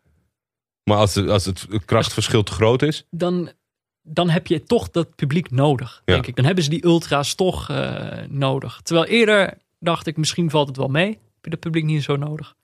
Maar 0.83 0.97
als, 0.97 1.15
het- 1.15 1.29
als 1.29 1.45
het 1.45 1.67
krachtverschil 1.85 2.43
te 2.43 2.51
groot 2.51 2.81
is. 2.81 3.05
dan, 3.09 3.51
dan 4.01 4.29
heb 4.29 4.47
je 4.47 4.63
toch 4.63 4.89
dat 4.91 5.15
publiek 5.15 5.51
nodig, 5.51 6.01
Ja. 6.05 6.13
denk 6.13 6.27
ik. 6.27 6.35
Dan 6.35 6.45
hebben 6.45 6.63
ze 6.63 6.69
die 6.69 6.85
ultra's 6.85 7.35
toch 7.35 7.69
eh, 7.69 8.17
nodig. 8.29 8.79
Terwijl 8.83 9.07
eerder 9.07 9.53
dacht 9.79 10.07
ik, 10.07 10.17
misschien 10.17 10.49
valt 10.49 10.67
het 10.67 10.77
wel 10.77 10.87
mee. 10.87 11.07
Heb 11.07 11.43
je 11.43 11.49
dat 11.49 11.59
publiek 11.59 11.83
niet 11.83 12.03
zo 12.03 12.15
nodig? 12.15 12.55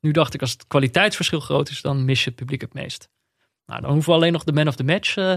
Nu 0.00 0.10
dacht 0.10 0.34
ik, 0.34 0.40
als 0.40 0.52
het 0.52 0.66
kwaliteitsverschil 0.66 1.40
groot 1.40 1.70
is, 1.70 1.80
dan 1.80 2.04
mis 2.04 2.24
je 2.24 2.28
het 2.28 2.38
publiek 2.38 2.60
het 2.60 2.74
meest. 2.74 3.08
Nou, 3.66 3.80
dan 3.80 3.92
hoeven 3.92 4.10
we 4.10 4.18
alleen 4.18 4.32
nog 4.32 4.44
de 4.44 4.52
man 4.52 4.68
of 4.68 4.76
the 4.76 4.84
match 4.84 5.16
eh, 5.16 5.34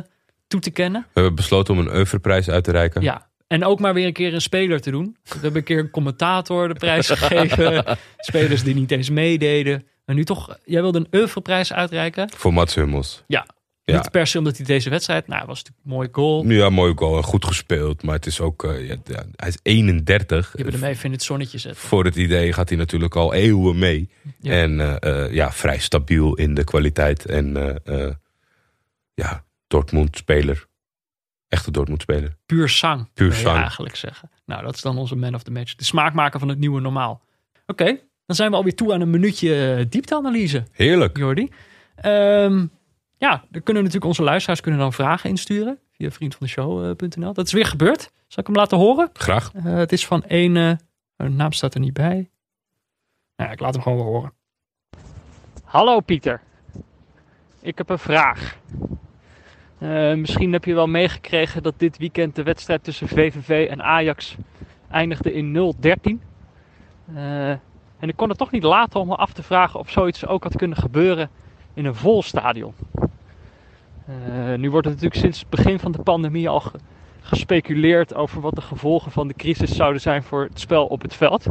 toe 0.48 0.60
te 0.60 0.72
kennen. 0.72 1.02
We 1.02 1.08
hebben 1.14 1.36
besloten 1.36 1.74
om 1.74 1.80
een 1.80 1.96
Oeuvreprijs 1.96 2.50
uit 2.50 2.64
te 2.64 2.72
reiken. 2.72 3.02
Ja, 3.02 3.30
en 3.48 3.66
ook 3.66 3.80
maar 3.80 3.94
weer 3.94 4.06
een 4.06 4.14
keer 4.14 4.34
een 4.34 4.42
speler 4.42 4.82
te 4.82 4.92
doen. 4.92 5.18
We 5.24 5.30
hebben 5.32 5.56
een 5.56 5.64
keer 5.64 5.80
een 5.80 5.90
commentator 5.90 6.68
de 6.68 6.74
prijs 6.74 7.10
gegeven. 7.10 7.98
Spelers 8.18 8.64
die 8.64 8.76
niet 8.76 8.92
eens 8.92 9.10
meededen. 9.10 9.88
En 10.06 10.16
nu 10.16 10.24
toch, 10.24 10.58
jij 10.64 10.82
wilde 10.82 11.00
een 11.00 11.20
Oeuvreprijs 11.20 11.74
uitreiken. 11.74 12.30
Voor 12.36 12.54
Mats 12.54 12.76
Hummels. 12.76 13.24
Ja. 13.28 13.46
Ja. 13.84 13.96
Niet 13.96 14.12
per 14.12 14.28
se 14.28 14.38
omdat 14.38 14.58
hij 14.58 14.66
deze 14.66 14.90
wedstrijd, 14.90 15.28
nou, 15.28 15.46
was 15.46 15.58
natuurlijk 15.64 15.86
een 15.86 15.92
mooi 15.92 16.10
goal. 16.12 16.46
Ja, 16.46 16.70
mooi 16.70 16.94
goal 16.96 17.18
en 17.18 17.24
goed 17.24 17.46
gespeeld. 17.46 18.04
Maar 18.04 18.16
het 18.16 18.26
is 18.26 18.40
ook, 18.40 18.64
eh, 18.64 18.88
ja, 18.88 18.96
hij 19.36 19.48
is 19.48 19.58
31. 19.62 20.54
Je 20.58 20.64
hebt 20.64 20.74
hem 20.74 20.84
even 20.84 21.06
in 21.06 21.12
het 21.12 21.24
zonnetje 21.24 21.58
zetten. 21.58 21.82
Voor 21.82 22.06
het 22.06 22.16
idee 22.16 22.54
gaat 22.54 22.70
hij 22.70 22.78
natuurlijk 22.78 23.16
al 23.16 23.34
eeuwen 23.34 23.80
mee. 23.80 24.10
Ja. 24.40 24.52
En 24.52 24.80
eh, 24.80 25.24
eh, 25.26 25.34
ja, 25.34 25.52
vrij 25.52 25.78
stabiel 25.80 26.36
in 26.36 26.54
de 26.54 26.64
kwaliteit. 26.64 27.26
En 27.26 27.54
ja, 29.14 29.44
Dortmund-speler. 29.68 30.68
Echte 31.48 31.72
Dortmund-speler. 31.72 32.38
Puur 32.46 32.70
zang, 32.70 33.10
Puur 33.14 33.34
zang. 33.34 33.58
eigenlijk 33.58 33.96
zeggen. 33.96 34.30
Nou, 34.46 34.64
dat 34.64 34.76
is 34.76 34.82
dan 34.82 34.98
onze 34.98 35.16
man 35.16 35.36
of 35.36 35.44
the 35.44 35.52
match. 35.52 35.76
De 35.76 35.84
smaakmaker 35.84 36.40
van 36.40 36.50
het 36.50 36.60
nieuwe 36.60 36.82
normaal. 36.82 37.22
Oké, 37.66 37.86
dan 38.26 38.36
zijn 38.36 38.50
we 38.50 38.56
alweer 38.56 38.76
toe 38.76 38.94
aan 38.94 39.02
een 39.02 39.10
minuutje 39.10 39.86
diepteanalyse, 39.90 40.64
Heerlijk. 40.72 41.18
Jordi. 41.18 41.50
Ehm, 41.96 42.66
ja, 43.22 43.44
dan 43.50 43.64
kunnen 43.64 43.84
natuurlijk 43.84 44.12
onze 44.12 44.24
luisteraars 44.24 44.62
kunnen 44.62 44.80
dan 44.80 44.94
vragen 44.94 45.30
insturen 45.30 45.80
via 45.92 46.12
vriendvandeshow.nl. 46.12 47.34
Dat 47.34 47.46
is 47.46 47.52
weer 47.52 47.66
gebeurd. 47.66 48.12
Zal 48.28 48.44
ik 48.44 48.46
hem 48.46 48.56
laten 48.56 48.78
horen? 48.78 49.10
Graag. 49.14 49.52
Eh, 49.54 49.64
het 49.64 49.92
is 49.92 50.06
van 50.06 50.24
een. 50.28 50.54
de 51.16 51.30
naam 51.30 51.52
staat 51.52 51.74
er 51.74 51.80
niet 51.80 51.94
bij. 51.94 52.30
Nou, 53.36 53.50
ja, 53.50 53.52
ik 53.52 53.60
laat 53.60 53.74
hem 53.74 53.84
gewoon 53.84 53.98
weer 53.98 54.08
horen. 54.08 54.34
Hallo 55.64 56.00
Pieter. 56.00 56.42
Ik 57.60 57.78
heb 57.78 57.90
een 57.90 58.00
vraag. 58.00 58.58
Eh, 59.78 60.14
misschien 60.14 60.54
heb 60.54 60.66
je 60.66 60.74
wel 60.74 60.88
meegekregen 60.88 61.64
dat 61.64 61.74
dit 61.80 61.98
weekend 61.98 62.36
de 62.36 62.44
wedstrijd 62.44 62.84
tussen 62.84 63.08
VVV 63.08 63.68
en 63.70 63.84
Ajax 63.84 64.36
eindigde 64.90 65.34
in 65.34 65.52
0-13. 65.52 66.22
Eh, 67.16 67.50
en 67.50 68.10
ik 68.10 68.16
kon 68.16 68.30
het 68.30 68.38
toch 68.38 68.52
niet 68.52 68.64
laten 68.64 69.00
om 69.00 69.08
me 69.08 69.16
af 69.16 69.34
te 69.34 69.44
vragen 69.44 69.80
of 69.80 69.90
zoiets 69.90 70.26
ook 70.26 70.44
had 70.44 70.56
kunnen 70.56 70.78
gebeuren 70.78 71.30
in 71.74 71.86
een 71.86 71.96
vol 71.96 72.24
stadion. 72.24 72.74
Eh, 74.06 74.54
nu 74.58 74.72
wordt 74.72 74.88
het 74.88 74.96
natuurlijk 74.96 75.22
sinds 75.22 75.40
het 75.40 75.50
begin 75.50 75.80
van 75.80 75.92
de 75.92 76.02
pandemie 76.02 76.50
al 76.50 76.60
ge- 76.60 76.80
gespeculeerd 77.22 78.16
over 78.16 78.42
wat 78.42 78.56
de 78.56 78.62
gevolgen 78.62 79.12
van 79.12 79.28
de 79.28 79.34
crisis 79.34 79.76
zouden 79.76 80.02
zijn 80.02 80.24
voor 80.24 80.44
het 80.44 80.60
spel 80.60 80.86
op 80.86 81.02
het 81.02 81.16
veld. 81.16 81.46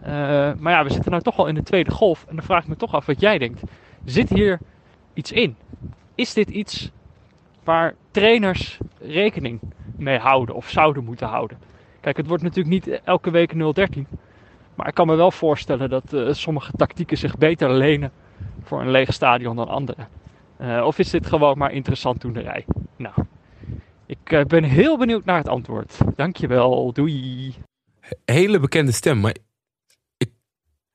Eh, 0.00 0.10
maar 0.58 0.72
ja, 0.72 0.84
we 0.84 0.92
zitten 0.92 1.10
nou 1.10 1.22
toch 1.22 1.38
al 1.38 1.46
in 1.46 1.54
de 1.54 1.62
tweede 1.62 1.90
golf 1.90 2.24
en 2.28 2.36
dan 2.36 2.44
vraag 2.44 2.62
ik 2.62 2.68
me 2.68 2.76
toch 2.76 2.94
af 2.94 3.06
wat 3.06 3.20
jij 3.20 3.38
denkt. 3.38 3.62
Zit 4.04 4.28
hier 4.28 4.58
iets 5.14 5.32
in? 5.32 5.56
Is 6.14 6.32
dit 6.32 6.50
iets 6.50 6.90
waar 7.64 7.94
trainers 8.10 8.78
rekening 9.00 9.60
mee 9.96 10.18
houden 10.18 10.54
of 10.54 10.68
zouden 10.68 11.04
moeten 11.04 11.26
houden? 11.26 11.58
Kijk, 12.00 12.16
het 12.16 12.26
wordt 12.26 12.42
natuurlijk 12.42 12.74
niet 12.86 13.00
elke 13.04 13.30
week 13.30 13.52
0-13. 13.54 14.06
Maar 14.74 14.88
ik 14.88 14.94
kan 14.94 15.06
me 15.06 15.14
wel 15.14 15.30
voorstellen 15.30 15.90
dat 15.90 16.12
eh, 16.12 16.32
sommige 16.32 16.72
tactieken 16.76 17.16
zich 17.18 17.38
beter 17.38 17.70
lenen 17.70 18.12
voor 18.64 18.80
een 18.80 18.90
leeg 18.90 19.12
stadion 19.12 19.56
dan 19.56 19.68
andere. 19.68 20.06
Eh, 20.56 20.82
of 20.86 20.98
is 20.98 21.10
dit 21.10 21.26
gewoon 21.26 21.58
maar 21.58 21.72
interessant 21.72 22.20
toenerij? 22.20 22.64
Nou, 22.96 23.14
Ik 24.06 24.32
eh, 24.32 24.44
ben 24.44 24.64
heel 24.64 24.98
benieuwd 24.98 25.24
naar 25.24 25.36
het 25.36 25.48
antwoord. 25.48 25.98
Dankjewel, 26.16 26.92
doei. 26.92 27.54
Hele 28.24 28.60
bekende 28.60 28.92
stem, 28.92 29.20
maar 29.20 29.34
ik, 30.16 30.30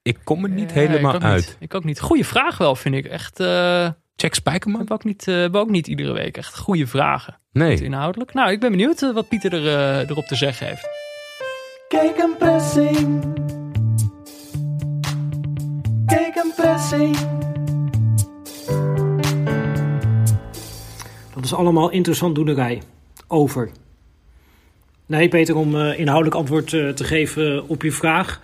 ik 0.01 0.17
kom 0.23 0.43
er 0.43 0.49
niet 0.49 0.69
Ja, 0.69 0.75
helemaal 0.75 1.15
ik 1.15 1.23
uit. 1.23 1.45
Niet. 1.45 1.57
Ik 1.59 1.73
ook 1.73 1.83
niet. 1.83 1.99
Goeie 1.99 2.25
vraag 2.25 2.57
wel, 2.57 2.75
vind 2.75 2.95
ik. 2.95 3.05
Echt, 3.05 3.39
eh 3.39 3.89
Jack 4.15 4.33
Spijkerman? 4.33 4.77
hebben 4.79 4.97
we 4.97 5.03
ook 5.03 5.07
niet, 5.09 5.27
eh, 5.27 5.45
we 5.51 5.57
ook 5.57 5.69
niet 5.69 5.87
iedere 5.87 6.13
week. 6.13 6.37
Echt 6.37 6.57
goede 6.57 6.87
vragen. 6.87 7.33
Goed 7.33 7.61
Nee. 7.61 7.83
inhoudelijk. 7.83 8.33
Nou, 8.33 8.51
ik 8.51 8.59
ben 8.59 8.71
benieuwd 8.71 8.99
wat 9.13 9.27
Pieter 9.27 9.53
er, 9.53 10.09
erop 10.09 10.25
te 10.25 10.35
zeggen 10.35 10.67
heeft. 10.67 10.89
Kijk 11.87 12.17
een 12.17 12.35
pressing. 12.37 13.23
Kijk 16.07 16.35
een 16.35 16.53
pressing. 16.55 17.17
Dat 21.33 21.43
is 21.43 21.53
allemaal 21.53 21.89
interessant 21.89 22.35
doenerij. 22.35 22.81
Over. 23.27 23.69
Nee, 25.05 25.27
Peter, 25.27 25.55
om 25.55 25.75
eh, 25.75 25.99
inhoudelijk 25.99 26.35
antwoord 26.35 26.73
eh, 26.73 26.89
te 26.89 27.03
geven 27.03 27.67
op 27.67 27.81
je 27.83 27.91
vraag. 27.91 28.41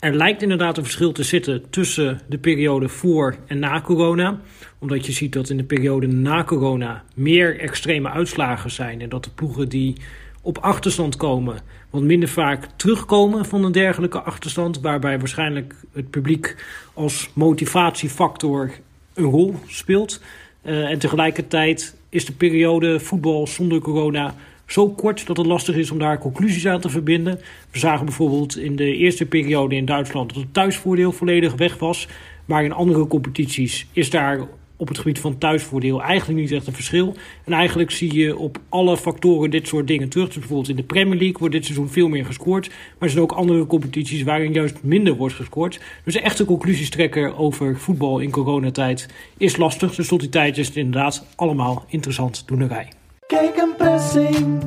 Er 0.00 0.14
lijkt 0.14 0.42
inderdaad 0.42 0.76
een 0.76 0.82
verschil 0.82 1.12
te 1.12 1.22
zitten 1.22 1.70
tussen 1.70 2.20
de 2.28 2.38
periode 2.38 2.88
voor 2.88 3.36
en 3.46 3.58
na 3.58 3.80
corona. 3.80 4.40
Omdat 4.78 5.06
je 5.06 5.12
ziet 5.12 5.32
dat 5.32 5.48
in 5.48 5.56
de 5.56 5.64
periode 5.64 6.06
na 6.06 6.44
corona 6.44 7.04
meer 7.14 7.60
extreme 7.60 8.10
uitslagen 8.10 8.70
zijn. 8.70 9.00
En 9.00 9.08
dat 9.08 9.24
de 9.24 9.30
ploegen 9.30 9.68
die 9.68 9.96
op 10.40 10.58
achterstand 10.58 11.16
komen, 11.16 11.58
wat 11.90 12.02
minder 12.02 12.28
vaak 12.28 12.68
terugkomen 12.76 13.44
van 13.44 13.64
een 13.64 13.72
dergelijke 13.72 14.20
achterstand. 14.20 14.80
Waarbij 14.80 15.18
waarschijnlijk 15.18 15.74
het 15.92 16.10
publiek 16.10 16.64
als 16.94 17.30
motivatiefactor 17.32 18.70
een 19.14 19.24
rol 19.24 19.54
speelt. 19.66 20.20
Eh, 20.62 20.90
en 20.90 20.98
tegelijkertijd 20.98 21.96
is 22.08 22.24
de 22.24 22.32
periode 22.32 23.00
voetbal 23.00 23.46
zonder 23.46 23.80
corona 23.80 24.34
zo 24.66 24.88
kort 24.88 25.26
dat 25.26 25.36
het 25.36 25.46
lastig 25.46 25.76
is 25.76 25.90
om 25.90 25.98
daar 25.98 26.18
conclusies 26.18 26.66
aan 26.66 26.80
te 26.80 26.88
verbinden. 26.88 27.40
We 27.70 27.78
zagen 27.78 28.04
bijvoorbeeld 28.04 28.56
in 28.56 28.76
de 28.76 28.96
eerste 28.96 29.26
periode 29.26 29.74
in 29.74 29.84
Duitsland 29.84 30.34
dat 30.34 30.42
het 30.42 30.54
thuisvoordeel 30.54 31.12
volledig 31.12 31.54
weg 31.54 31.78
was. 31.78 32.08
Maar 32.44 32.64
in 32.64 32.72
andere 32.72 33.06
competities 33.06 33.86
is 33.92 34.10
daar 34.10 34.40
op 34.80 34.88
het 34.88 34.98
gebied 34.98 35.18
van 35.18 35.38
thuisvoordeel 35.38 36.02
eigenlijk 36.02 36.40
niet 36.40 36.52
echt 36.52 36.66
een 36.66 36.72
verschil. 36.72 37.14
En 37.44 37.52
eigenlijk 37.52 37.90
zie 37.90 38.14
je 38.14 38.36
op 38.36 38.58
alle 38.68 38.96
factoren 38.96 39.50
dit 39.50 39.68
soort 39.68 39.86
dingen 39.86 40.08
terug. 40.08 40.26
Dus 40.26 40.38
bijvoorbeeld 40.38 40.68
in 40.68 40.76
de 40.76 40.82
Premier 40.82 41.18
League 41.18 41.38
wordt 41.38 41.54
dit 41.54 41.64
seizoen 41.64 41.88
veel 41.88 42.08
meer 42.08 42.24
gescoord. 42.24 42.68
Maar 42.68 42.76
er 42.98 43.10
zijn 43.10 43.22
ook 43.22 43.32
andere 43.32 43.66
competities 43.66 44.22
waarin 44.22 44.52
juist 44.52 44.82
minder 44.82 45.14
wordt 45.14 45.34
gescoord. 45.34 45.80
Dus 46.04 46.14
echte 46.14 46.44
conclusies 46.44 46.90
trekken 46.90 47.36
over 47.36 47.78
voetbal 47.78 48.18
in 48.18 48.30
coronatijd 48.30 49.08
is 49.36 49.56
lastig. 49.56 49.94
Dus 49.94 50.08
tot 50.08 50.20
die 50.20 50.28
tijd 50.28 50.58
is 50.58 50.66
het 50.66 50.76
inderdaad 50.76 51.26
allemaal 51.36 51.84
interessant 51.88 52.42
doenerij. 52.46 52.88
Kijk 53.26 53.56
een 53.56 53.74
pressing. 53.76 54.62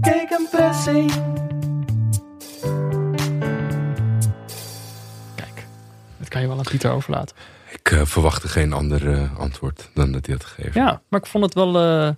Kijk 0.00 0.30
een 0.30 0.46
pressing. 0.50 1.12
Dat 6.26 6.34
kan 6.34 6.40
je 6.40 6.48
wel 6.48 6.58
aan 6.58 6.70
Pieter 6.70 6.90
overlaten. 6.90 7.36
Ik 7.72 7.90
eh, 7.90 8.04
verwachtte 8.04 8.48
geen 8.48 8.72
ander 8.72 9.12
eh, 9.12 9.38
antwoord 9.38 9.90
dan 9.94 10.12
dat 10.12 10.26
hij 10.26 10.34
had 10.34 10.44
gegeven. 10.44 10.80
Ja, 10.80 11.02
maar 11.08 11.20
ik 11.20 11.26
vond 11.26 11.44
het 11.44 11.54
wel 11.54 11.78
eh, 11.80 12.10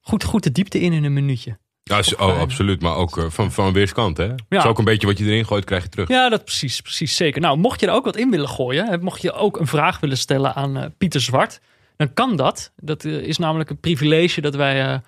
goed, 0.00 0.24
goed 0.24 0.42
de 0.42 0.52
diepte 0.52 0.80
in 0.80 0.92
in 0.92 1.04
een 1.04 1.12
minuutje. 1.12 1.58
Ja, 1.82 1.98
is- 1.98 2.16
oh, 2.16 2.38
absoluut. 2.40 2.80
Maar 2.82 2.94
ook 2.96 3.26
van, 3.28 3.52
van 3.52 3.72
weerskant, 3.72 4.16
hè? 4.16 4.24
Ja. 4.48 4.58
Is 4.58 4.64
ook 4.64 4.78
een 4.78 4.84
beetje 4.84 5.06
wat 5.06 5.18
je 5.18 5.24
erin 5.24 5.46
gooit, 5.46 5.64
krijg 5.64 5.82
je 5.82 5.88
terug. 5.88 6.08
Ja, 6.08 6.28
dat 6.28 6.44
precies, 6.44 6.80
precies 6.80 7.16
zeker. 7.16 7.40
Nou, 7.40 7.56
mocht 7.58 7.80
je 7.80 7.86
er 7.86 7.92
ook 7.92 8.04
wat 8.04 8.16
in 8.16 8.30
willen 8.30 8.48
gooien, 8.48 8.86
hè, 8.88 8.98
mocht 8.98 9.22
je 9.22 9.32
ook 9.32 9.58
een 9.60 9.66
vraag 9.66 10.00
willen 10.00 10.18
stellen 10.18 10.54
aan 10.54 10.76
eh, 10.76 10.86
Pieter 10.98 11.20
Zwart, 11.20 11.60
dan 11.96 12.14
kan 12.14 12.36
dat. 12.36 12.72
Dat 12.76 13.04
is 13.04 13.38
namelijk 13.38 13.70
een 13.70 13.80
privilege 13.80 14.40
dat 14.40 14.54
wij, 14.54 14.92
eh, 14.92 14.98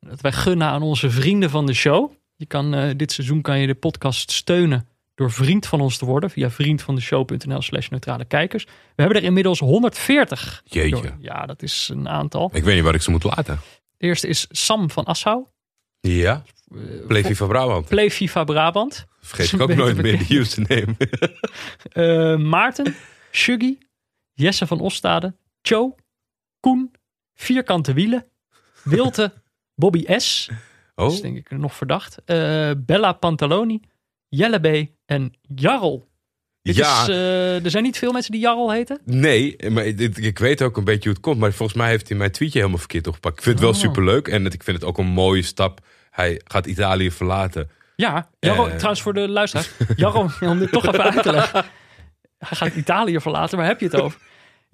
dat 0.00 0.20
wij 0.20 0.32
gunnen 0.32 0.66
aan 0.68 0.82
onze 0.82 1.10
vrienden 1.10 1.50
van 1.50 1.66
de 1.66 1.74
show. 1.74 2.12
Je 2.36 2.46
kan, 2.46 2.74
eh, 2.74 2.90
dit 2.96 3.12
seizoen 3.12 3.42
kan 3.42 3.58
je 3.58 3.66
de 3.66 3.74
podcast 3.74 4.30
steunen 4.30 4.88
door 5.14 5.30
vriend 5.30 5.66
van 5.66 5.80
ons 5.80 5.98
te 5.98 6.04
worden 6.04 6.30
via 6.30 6.50
vriendvandeshow.nl 6.50 7.62
slash 7.62 7.88
neutrale 7.88 8.24
kijkers. 8.24 8.64
We 8.64 9.02
hebben 9.02 9.16
er 9.16 9.22
inmiddels 9.24 9.58
140. 9.58 10.62
Jeetje. 10.64 11.14
Ja, 11.18 11.46
dat 11.46 11.62
is 11.62 11.88
een 11.92 12.08
aantal. 12.08 12.50
Ik 12.52 12.64
weet 12.64 12.74
niet 12.74 12.84
waar 12.84 12.94
ik 12.94 13.02
ze 13.02 13.10
moet 13.10 13.24
laten. 13.24 13.60
De 13.96 14.06
eerste 14.06 14.26
is 14.28 14.46
Sam 14.50 14.90
van 14.90 15.04
Assau. 15.04 15.46
Ja. 16.00 16.42
Plevi 17.06 17.34
van 17.34 17.48
Brabant. 17.48 17.88
Play 17.88 18.10
FIFA 18.10 18.44
Brabant. 18.44 19.06
Vergeet 19.20 19.52
ik 19.52 19.60
ook 19.70 19.74
nooit 19.74 20.02
meer 20.02 20.18
de 20.28 20.34
username. 20.38 20.94
Eh, 21.92 22.36
Maarten, 22.36 22.94
Shuggy, 23.32 23.78
Jesse 24.32 24.66
van 24.66 24.80
Ostade, 24.80 25.34
Cho, 25.62 25.94
Koen, 26.60 26.92
Vierkante 27.34 27.92
Wielen, 27.92 28.26
Wilte, 28.84 29.32
Bobby 29.74 30.04
S. 30.18 30.48
Dat 30.94 31.06
Oh, 31.06 31.12
is 31.12 31.20
denk 31.20 31.36
ik 31.36 31.50
nog 31.50 31.74
verdacht. 31.74 32.18
eh, 32.24 32.70
Bella 32.76 33.12
Pantaloni, 33.12 33.80
Jelle 34.34 34.58
B. 34.60 34.88
en 35.06 35.32
Jarl. 35.54 36.10
Dit 36.62 36.76
ja. 36.76 37.02
is, 37.02 37.08
eh, 37.08 37.64
er 37.64 37.70
zijn 37.70 37.82
niet 37.82 37.98
veel 37.98 38.12
mensen 38.12 38.32
die 38.32 38.40
Jarl 38.40 38.70
heten. 38.70 39.00
Nee, 39.04 39.56
maar 39.70 39.84
ik, 39.86 40.00
ik 40.16 40.38
weet 40.38 40.62
ook 40.62 40.76
een 40.76 40.84
beetje 40.84 41.02
hoe 41.08 41.12
het 41.12 41.20
komt. 41.20 41.38
Maar 41.38 41.52
volgens 41.52 41.78
mij 41.78 41.88
heeft 41.88 42.08
hij 42.08 42.18
mijn 42.18 42.30
tweetje 42.30 42.58
helemaal 42.58 42.78
verkeerd 42.78 43.06
opgepakt. 43.06 43.36
Ik 43.36 43.42
vind 43.42 43.54
het 43.54 43.64
wel 43.64 43.74
Oh. 43.74 43.80
superleuk. 43.80 44.28
En 44.28 44.44
het- 44.44 44.54
ik 44.54 44.62
vind 44.62 44.76
het 44.76 44.86
ook 44.86 44.98
een 44.98 45.06
mooie 45.06 45.42
stap. 45.42 45.80
Hij 46.10 46.40
gaat 46.44 46.66
Italië 46.66 47.10
verlaten. 47.10 47.70
Ja, 47.96 48.30
Eh. 48.38 48.64
trouwens 48.64 49.02
voor 49.02 49.14
de 49.14 49.28
luisteraars. 49.28 49.70
Jarl, 49.96 50.30
om 50.40 50.58
dit 50.58 50.72
toch 50.72 50.86
even 50.86 51.02
uit 51.02 51.22
te 51.22 51.32
leggen. 51.32 51.64
Hij 52.38 52.56
gaat 52.56 52.74
Italië 52.74 53.20
verlaten, 53.20 53.58
waar 53.58 53.66
heb 53.66 53.80
je 53.80 53.86
het 53.86 54.00
over? 54.00 54.18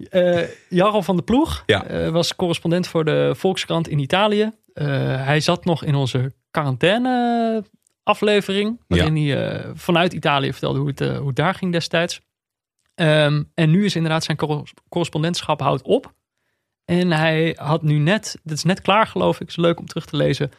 Eh 0.09 0.41
Jarl 0.69 1.01
van 1.03 1.15
de 1.15 1.21
Ploeg 1.21 1.63
Ja. 1.65 2.11
was 2.11 2.35
correspondent 2.35 2.87
voor 2.87 3.05
de 3.05 3.33
Volkskrant 3.37 3.87
in 3.87 3.99
Italië. 3.99 4.51
Hij 4.73 5.39
zat 5.39 5.65
nog 5.65 5.83
in 5.83 5.95
onze 5.95 6.33
quarantaine 6.51 7.63
aflevering. 8.09 8.81
Waarin 8.87 9.15
hij 9.15 9.47
eh, 9.59 9.69
vanuit 9.73 10.13
Italië 10.13 10.51
vertelde 10.51 10.79
hoe 10.79 10.87
het, 10.87 11.01
eh, 11.01 11.17
hoe 11.17 11.27
het 11.27 11.35
daar 11.35 11.53
ging 11.53 11.71
destijds. 11.71 12.21
Ehm, 12.95 13.43
en 13.53 13.69
nu 13.71 13.85
is 13.85 13.95
inderdaad 13.95 14.23
zijn 14.23 14.37
corres- 14.37 14.73
correspondentschap 14.89 15.59
houdt 15.61 15.81
op. 15.83 16.13
En 16.85 17.11
hij 17.11 17.55
had 17.59 17.81
nu 17.83 17.97
net, 17.97 18.37
dat 18.43 18.57
is 18.57 18.63
net 18.63 18.81
klaar 18.81 19.07
geloof 19.07 19.39
ik, 19.39 19.47
is 19.47 19.55
leuk 19.55 19.79
om 19.79 19.85
terug 19.85 20.05
te 20.05 20.15
lezen. 20.17 20.51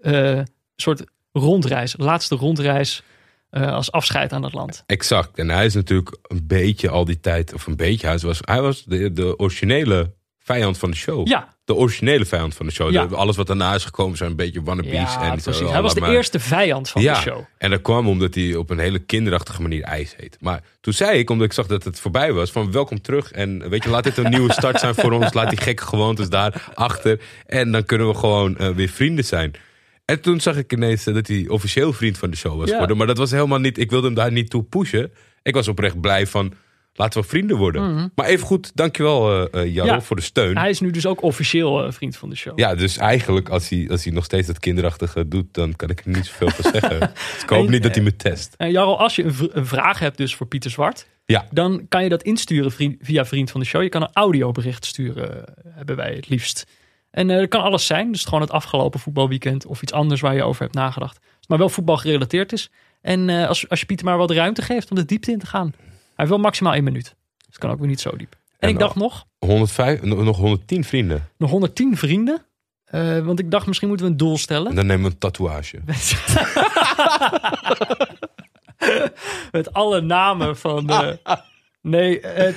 eh, 0.00 0.36
een 0.36 0.46
soort 0.76 1.04
rondreis, 1.32 1.94
laatste 1.96 2.34
rondreis 2.34 3.02
als 3.50 3.92
afscheid 3.92 4.32
aan 4.32 4.42
het 4.42 4.52
land. 4.52 4.82
Exact. 4.86 5.38
En 5.38 5.48
hij 5.50 5.64
is 5.66 5.74
natuurlijk 5.74 6.18
een 6.22 6.46
beetje 6.46 6.88
al 6.90 7.04
die 7.04 7.20
tijd, 7.20 7.54
of 7.54 7.66
een 7.66 7.76
beetje, 7.76 8.06
hij 8.06 8.18
was, 8.18 8.38
hij 8.40 8.60
was 8.60 8.84
de, 8.84 9.12
de 9.12 9.38
originele 9.38 10.14
vijand 10.38 10.78
van 10.78 10.90
de 10.90 10.96
show. 10.96 11.26
Ja, 11.28 11.57
De 11.68 11.74
originele 11.74 12.24
vijand 12.24 12.54
van 12.54 12.66
de 12.66 12.72
show. 12.72 12.90
Ja. 12.90 13.04
Alles 13.04 13.36
wat 13.36 13.46
daarna 13.46 13.74
is 13.74 13.84
gekomen 13.84 14.16
zijn 14.16 14.30
een 14.30 14.36
beetje 14.36 14.62
wannabes. 14.62 14.92
ja 14.92 15.22
en 15.22 15.30
precies. 15.42 15.56
zo, 15.58 15.70
Hij 15.70 15.82
was 15.82 15.94
de 15.94 16.06
eerste 16.06 16.40
vijand 16.40 16.88
van 16.88 17.02
ja, 17.02 17.14
de 17.14 17.20
show. 17.20 17.40
en 17.58 17.70
dat 17.70 17.82
kwam 17.82 18.08
omdat 18.08 18.34
hij 18.34 18.54
op 18.54 18.70
een 18.70 18.78
hele 18.78 18.98
kinderachtige 18.98 19.62
manier 19.62 19.82
ijs 19.82 20.14
heet. 20.16 20.36
Maar 20.40 20.62
toen 20.80 20.92
zei 20.92 21.18
ik, 21.18 21.30
omdat 21.30 21.46
ik 21.46 21.52
zag 21.52 21.66
dat 21.66 21.84
het 21.84 22.00
voorbij 22.00 22.32
was, 22.32 22.50
van 22.50 22.72
welkom 22.72 23.00
terug. 23.00 23.30
En 23.32 23.68
weet 23.68 23.82
je, 23.84 23.90
laat 23.90 24.04
dit 24.04 24.16
een 24.16 24.30
nieuwe 24.30 24.52
start 24.52 24.80
zijn 24.80 24.94
voor 24.94 25.12
ons. 25.12 25.32
Laat 25.32 25.50
die 25.50 25.60
gekke 25.60 25.82
gewoontes 25.82 26.28
daar 26.28 26.64
achter. 26.74 27.20
En 27.46 27.72
dan 27.72 27.84
kunnen 27.84 28.08
we 28.08 28.14
gewoon 28.14 28.56
eh, 28.56 28.68
weer 28.68 28.88
vrienden 28.88 29.24
zijn. 29.24 29.52
En 30.04 30.20
toen 30.20 30.40
zag 30.40 30.56
ik 30.56 30.72
ineens 30.72 31.06
eh, 31.06 31.14
dat 31.14 31.26
hij 31.26 31.44
officieel 31.48 31.92
vriend 31.92 32.18
van 32.18 32.30
de 32.30 32.36
show 32.36 32.56
was 32.58 32.66
Ja. 32.66 32.72
geworden. 32.72 32.96
Maar 32.96 33.06
dat 33.06 33.18
was 33.18 33.30
helemaal 33.30 33.58
niet, 33.60 33.78
ik 33.78 33.90
wilde 33.90 34.06
hem 34.06 34.14
daar 34.16 34.32
niet 34.32 34.50
toe 34.50 34.62
pushen. 34.62 35.12
Ik 35.42 35.54
was 35.54 35.68
oprecht 35.68 36.00
blij 36.00 36.26
van, 36.26 36.52
laten 36.98 37.20
we 37.20 37.26
vrienden 37.28 37.56
worden. 37.56 38.12
Maar 38.14 38.26
even 38.26 38.46
goed, 38.46 38.70
dankjewel 38.74 39.40
uh, 39.40 39.46
Jarro 39.52 39.86
Mhm. 39.90 39.94
Ja. 39.94 40.00
voor 40.00 40.16
de 40.16 40.22
steun. 40.22 40.58
Hij 40.58 40.70
is 40.70 40.80
nu 40.80 40.90
dus 40.90 41.06
ook 41.06 41.22
officieel 41.22 41.84
eh, 41.84 41.92
vriend 41.92 42.16
van 42.16 42.28
de 42.30 42.36
show. 42.36 42.58
Ja, 42.58 42.74
dus 42.74 42.96
eigenlijk 42.96 43.48
als 43.48 43.68
hij, 43.68 43.86
als 43.90 44.04
hij 44.04 44.12
nog 44.12 44.24
steeds 44.24 44.46
dat 44.46 44.58
kinderachtige 44.58 45.28
doet, 45.28 45.54
dan 45.54 45.76
kan 45.76 45.90
ik 45.90 46.00
er 46.04 46.10
niet 46.10 46.26
zoveel 46.26 46.50
van 46.50 46.70
zeggen. 46.72 46.98
Dus 47.34 47.42
ik 47.42 47.48
hoop 47.48 47.64
En, 47.64 47.70
niet 47.70 47.82
dat 47.82 47.94
hij 47.94 48.04
me 48.04 48.16
test. 48.16 48.54
En 48.56 48.70
Jarl, 48.70 48.98
als 48.98 49.16
je 49.16 49.24
een, 49.52 49.66
vraag 49.66 49.98
hebt 49.98 50.16
dus 50.16 50.34
voor 50.34 50.46
Pieter 50.46 50.70
Zwart, 50.70 51.06
Ja, 51.24 51.46
dan 51.50 51.86
kan 51.88 52.02
je 52.02 52.08
dat 52.08 52.22
insturen 52.22 52.72
vriend- 52.72 52.96
via 53.00 53.24
vriend 53.26 53.50
van 53.50 53.60
de 53.60 53.66
show. 53.66 53.82
Je 53.82 53.88
kan 53.88 54.02
een 54.02 54.10
audiobericht 54.12 54.84
sturen, 54.84 55.44
hebben 55.68 55.96
wij 55.96 56.14
het 56.14 56.28
liefst. 56.28 56.66
En 57.10 57.28
dat 57.28 57.48
kan 57.48 57.62
alles 57.62 57.86
zijn. 57.86 58.12
Dus 58.12 58.24
gewoon 58.24 58.40
het 58.40 58.50
afgelopen 58.50 59.00
voetbalweekend 59.00 59.66
of 59.66 59.82
iets 59.82 59.92
anders 59.92 60.20
waar 60.20 60.34
je 60.34 60.42
over 60.42 60.62
hebt 60.62 60.74
nagedacht. 60.74 61.18
Maar 61.48 61.58
wel 61.58 61.68
voetbal 61.68 61.96
gerelateerd 61.96 62.52
is. 62.52 62.70
En 63.00 63.28
als, 63.30 63.68
als 63.68 63.80
je 63.80 63.86
Pieter 63.86 64.06
maar 64.06 64.16
wat 64.18 64.30
ruimte 64.30 64.62
geeft 64.62 64.90
om 64.90 64.96
de 64.96 65.04
diepte 65.04 65.30
in 65.32 65.38
te 65.38 65.46
gaan. 65.46 65.72
Hij 66.18 66.28
wel 66.28 66.38
maximaal 66.38 66.72
één 66.72 66.84
minuut. 66.84 67.04
Dus 67.36 67.46
het 67.46 67.58
kan 67.58 67.70
ook 67.70 67.78
weer 67.78 67.88
niet 67.88 68.00
zo 68.00 68.16
diep. 68.16 68.32
En, 68.32 68.38
En 68.58 68.68
ik 68.68 68.78
dacht 68.78 68.94
nog, 68.94 69.24
105, 69.38 70.02
nog 70.02 70.24
nog 70.24 70.36
110 70.36 70.84
vrienden. 70.84 71.28
nog 71.36 71.50
110 71.50 71.96
vrienden. 71.96 72.44
Eh, 72.84 73.18
want 73.18 73.38
ik 73.38 73.50
dacht 73.50 73.66
misschien 73.66 73.88
moeten 73.88 74.06
we 74.06 74.12
een 74.12 74.18
doel 74.18 74.38
stellen. 74.38 74.70
En 74.70 74.74
dan 74.74 74.86
nemen 74.86 75.04
we 75.04 75.10
een 75.10 75.18
tatoeage. 75.18 75.80
Met 79.52 79.72
alle 79.72 80.00
namen 80.00 80.56
van 80.56 80.86
de... 80.86 81.18
Nee, 81.80 82.20
eh, 82.20 82.54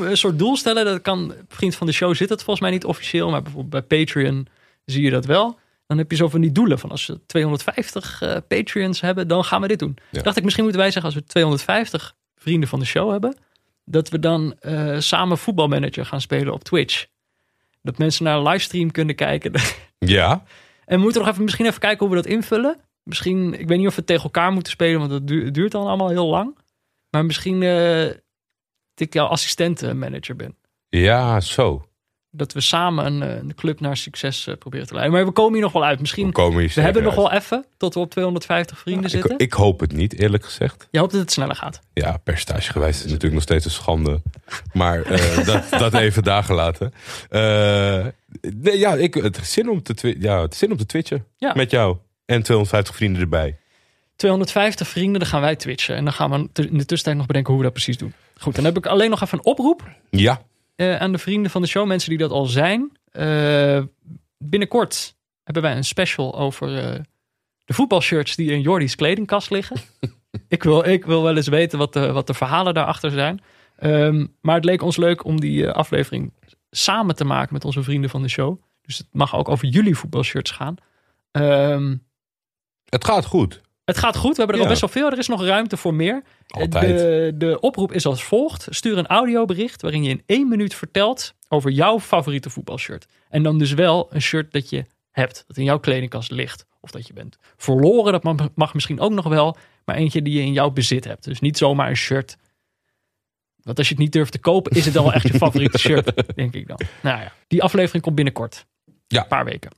een 0.00 0.16
soort 0.16 0.38
doel 0.38 0.56
stellen, 0.56 0.84
dat 0.84 1.02
kan... 1.02 1.34
Vriend 1.48 1.74
van 1.74 1.86
de 1.86 1.92
show 1.92 2.14
zit 2.14 2.28
het 2.28 2.42
volgens 2.42 2.60
mij 2.60 2.70
niet 2.70 2.84
officieel, 2.84 3.30
maar 3.30 3.42
bijvoorbeeld 3.42 3.88
bij 3.88 4.04
Patreon 4.04 4.46
zie 4.84 5.02
je 5.02 5.10
dat 5.10 5.24
wel. 5.24 5.58
Dan 5.86 5.98
heb 5.98 6.10
je 6.10 6.16
zo 6.16 6.28
van 6.28 6.40
die 6.40 6.52
doelen 6.52 6.78
van 6.78 6.90
als 6.90 7.06
we 7.06 7.26
250 7.26 8.22
eh, 8.22 8.36
Patreons 8.48 9.00
hebben, 9.00 9.28
dan 9.28 9.44
gaan 9.44 9.60
we 9.60 9.68
dit 9.68 9.78
doen. 9.78 9.96
Ja. 10.10 10.22
Dacht 10.22 10.36
ik, 10.36 10.42
misschien 10.42 10.64
moeten 10.64 10.82
wij 10.82 10.90
zeggen 10.90 11.12
als 11.12 11.20
we 11.20 11.26
250 11.26 12.14
vrienden 12.42 12.68
van 12.68 12.78
de 12.78 12.84
show 12.86 13.10
hebben, 13.10 13.36
dat 13.84 14.08
we 14.08 14.18
dan 14.18 14.54
eh, 14.58 14.98
samen 14.98 15.38
voetbalmanager 15.38 16.06
gaan 16.06 16.20
spelen 16.20 16.52
op 16.52 16.64
Twitch. 16.64 17.06
Dat 17.82 17.98
mensen 17.98 18.24
naar 18.24 18.36
een 18.36 18.42
livestream 18.48 18.90
kunnen 18.90 19.14
kijken. 19.14 19.52
Ja, 19.98 20.44
en 20.84 20.96
we 20.96 21.02
moeten 21.02 21.20
nog 21.20 21.30
even, 21.30 21.44
misschien 21.44 21.66
even 21.66 21.80
kijken 21.80 22.06
hoe 22.06 22.16
we 22.16 22.22
dat 22.22 22.32
invullen. 22.32 22.80
Misschien, 23.02 23.60
ik 23.60 23.68
weet 23.68 23.78
niet 23.78 23.86
of 23.86 23.96
we 23.96 24.04
tegen 24.04 24.22
elkaar 24.22 24.52
moeten 24.52 24.72
spelen, 24.72 24.98
want 24.98 25.10
dat 25.10 25.26
du- 25.26 25.50
duurt 25.50 25.72
dan 25.72 25.86
allemaal 25.86 26.08
heel 26.08 26.26
lang. 26.26 26.58
Maar 27.10 27.24
misschien 27.24 27.62
eh 27.62 28.04
dat 28.94 29.06
ik 29.06 29.12
jouw 29.12 29.26
assistentenmanager 29.26 30.36
ben. 30.36 30.56
ja, 30.88 31.40
zo. 31.40 31.86
Dat 32.34 32.52
we 32.52 32.60
samen 32.60 33.06
een, 33.06 33.22
eh, 33.22 33.36
een 33.36 33.54
club 33.54 33.80
naar 33.80 33.96
succes 33.96 34.46
eh, 34.46 34.54
proberen 34.56 34.86
te 34.86 34.92
leiden. 34.94 35.14
Maar 35.16 35.26
we 35.26 35.32
komen 35.32 35.52
hier 35.52 35.62
nog 35.62 35.72
wel 35.72 35.84
uit. 35.84 36.00
Misschien, 36.00 36.26
We 36.26 36.32
komen 36.32 36.60
hier 36.60 36.72
we 36.74 36.80
hebben 36.80 37.02
nog 37.02 37.14
wel 37.14 37.32
even 37.32 37.64
tot 37.76 37.94
we 37.94 38.00
op 38.00 38.10
250 38.10 38.78
vrienden 38.78 39.04
Ik, 39.04 39.10
zitten. 39.10 39.38
ik 39.38 39.52
hoop 39.52 39.80
het 39.80 39.92
niet, 39.92 40.18
eerlijk 40.18 40.44
gezegd. 40.44 40.88
Je 40.90 40.98
hoopt 40.98 41.12
dat 41.12 41.20
het 41.20 41.32
sneller 41.32 41.56
gaat. 41.56 41.80
Ja, 41.92 42.16
percentagegewijs 42.16 42.94
is 42.94 43.00
het 43.00 43.06
natuurlijk 43.06 43.34
nog 43.34 43.42
steeds 43.42 43.64
een 43.64 43.70
schande. 43.70 44.22
Maar 44.72 45.02
eh, 45.02 45.46
dat, 45.52 45.64
dat 45.70 45.94
even 45.94 46.22
daar 46.22 46.44
gelaten. 46.44 46.92
Nee, 48.40 48.78
ja, 48.78 48.94
ik, 48.94 49.14
het 49.14 49.36
is 49.40 49.52
zin 49.52 49.70
om 49.70 49.82
te, 49.82 50.16
ja, 50.18 50.42
het 50.42 50.52
is 50.52 50.58
zin 50.58 50.70
om 50.70 50.76
te 50.76 50.86
twitchen 50.86 51.24
Ja. 51.36 51.52
met 51.54 51.70
jou. 51.70 51.96
En 52.24 52.42
250 52.42 52.94
vrienden 52.96 53.22
erbij. 53.22 53.56
250 54.16 54.88
vrienden, 54.88 55.20
dan 55.20 55.28
gaan 55.28 55.40
wij 55.40 55.56
twitchen. 55.56 55.96
En 55.96 56.04
dan 56.04 56.12
gaan 56.12 56.30
we 56.30 56.36
in 56.36 56.78
de 56.78 56.84
tussentijd 56.84 57.16
nog 57.16 57.26
bedenken 57.26 57.50
hoe 57.52 57.58
we 57.62 57.66
dat 57.68 57.74
precies 57.76 57.98
doen. 57.98 58.12
Goed, 58.38 58.54
dan 58.54 58.64
heb 58.64 58.76
ik 58.76 58.86
alleen 58.86 59.10
nog 59.10 59.22
even 59.22 59.38
een 59.38 59.44
oproep 59.44 59.82
Ja, 60.10 60.42
eh, 60.74 60.96
aan 60.96 61.12
de 61.12 61.18
vrienden 61.18 61.50
van 61.50 61.62
de 61.62 61.68
show. 61.68 61.86
Mensen 61.86 62.08
die 62.08 62.18
dat 62.18 62.30
al 62.30 62.46
zijn. 62.46 62.92
Eh, 63.10 63.82
binnenkort 64.38 65.16
hebben 65.42 65.62
wij 65.62 65.76
een 65.76 65.84
special 65.84 66.38
over 66.38 66.78
eh, 66.78 67.00
de 67.64 67.74
voetbalshirts 67.74 68.36
die 68.36 68.50
in 68.50 68.60
Jordi's 68.60 68.94
kledingkast 68.94 69.50
liggen. 69.50 69.76
ik, 70.48 70.62
wil, 70.62 70.84
ik 70.84 71.04
wil 71.04 71.22
wel 71.22 71.36
eens 71.36 71.48
weten 71.48 71.78
wat 71.78 71.92
de, 71.92 72.12
wat 72.12 72.26
de 72.26 72.34
verhalen 72.34 72.74
daarachter 72.74 73.10
zijn. 73.10 73.40
Ehm, 73.76 74.26
maar 74.40 74.54
het 74.54 74.64
leek 74.64 74.82
ons 74.82 74.96
leuk 74.96 75.24
om 75.24 75.40
die 75.40 75.70
aflevering 75.70 76.32
samen 76.70 77.16
te 77.16 77.24
maken 77.24 77.52
met 77.52 77.64
onze 77.64 77.82
vrienden 77.82 78.10
van 78.10 78.22
de 78.22 78.28
show. 78.28 78.60
Dus 78.82 78.98
het 78.98 79.08
mag 79.12 79.36
ook 79.36 79.48
over 79.48 79.68
jullie 79.68 79.96
voetbalshirts 79.96 80.50
gaan. 80.50 80.74
Ehm, 81.30 81.96
het 82.84 83.04
gaat 83.04 83.24
goed. 83.24 83.60
Het 83.92 84.00
gaat 84.04 84.16
goed. 84.16 84.30
We 84.36 84.42
hebben 84.42 84.54
er 84.54 84.62
Ja. 84.62 84.68
al 84.68 84.78
best 84.80 84.80
wel 84.80 85.02
veel. 85.02 85.10
Er 85.12 85.18
is 85.18 85.28
nog 85.28 85.44
ruimte 85.44 85.76
voor 85.76 85.94
meer. 85.94 86.22
Altijd. 86.48 86.98
De, 86.98 87.32
de 87.36 87.60
oproep 87.60 87.92
is 87.92 88.06
als 88.06 88.24
volgt. 88.24 88.66
Stuur 88.70 88.98
een 88.98 89.06
audiobericht 89.06 89.82
waarin 89.82 90.02
je 90.02 90.10
in 90.10 90.22
één 90.26 90.48
minuut 90.48 90.74
vertelt 90.74 91.34
over 91.48 91.70
jouw 91.70 92.00
favoriete 92.00 92.50
voetbalshirt. 92.50 93.06
En 93.28 93.42
dan 93.42 93.58
dus 93.58 93.72
wel 93.72 94.08
een 94.10 94.22
shirt 94.22 94.52
dat 94.52 94.70
je 94.70 94.84
hebt. 95.10 95.44
Dat 95.46 95.56
in 95.56 95.64
jouw 95.64 95.78
kledingkast 95.78 96.30
ligt. 96.30 96.66
Of 96.80 96.90
dat 96.90 97.06
je 97.06 97.12
bent 97.12 97.36
verloren. 97.56 98.12
Dat 98.12 98.22
mag, 98.22 98.48
mag 98.54 98.74
misschien 98.74 99.00
ook 99.00 99.12
nog 99.12 99.24
wel. 99.28 99.56
Maar 99.84 99.96
eentje 99.96 100.22
die 100.22 100.34
je 100.34 100.40
in 100.40 100.52
jouw 100.52 100.70
bezit 100.70 101.04
hebt. 101.04 101.24
Dus 101.24 101.40
niet 101.40 101.58
zomaar 101.58 101.88
een 101.88 101.96
shirt. 101.96 102.36
Want 103.62 103.78
als 103.78 103.88
je 103.88 103.94
het 103.94 104.02
niet 104.02 104.12
durft 104.12 104.32
te 104.32 104.38
kopen, 104.38 104.72
is 104.76 104.84
het 104.84 104.94
dan 104.94 105.04
wel 105.04 105.12
echt 105.12 105.28
je 105.28 105.34
favoriete 105.34 105.78
shirt. 105.88 106.36
Denk 106.36 106.54
ik 106.54 106.66
dan. 106.68 106.80
Nou 107.02 107.20
ja, 107.20 107.32
die 107.48 107.62
aflevering 107.62 108.02
komt 108.02 108.14
binnenkort. 108.16 108.66
Ja. 109.06 109.22
Een 109.22 109.28
paar 109.28 109.44
weken. 109.44 109.70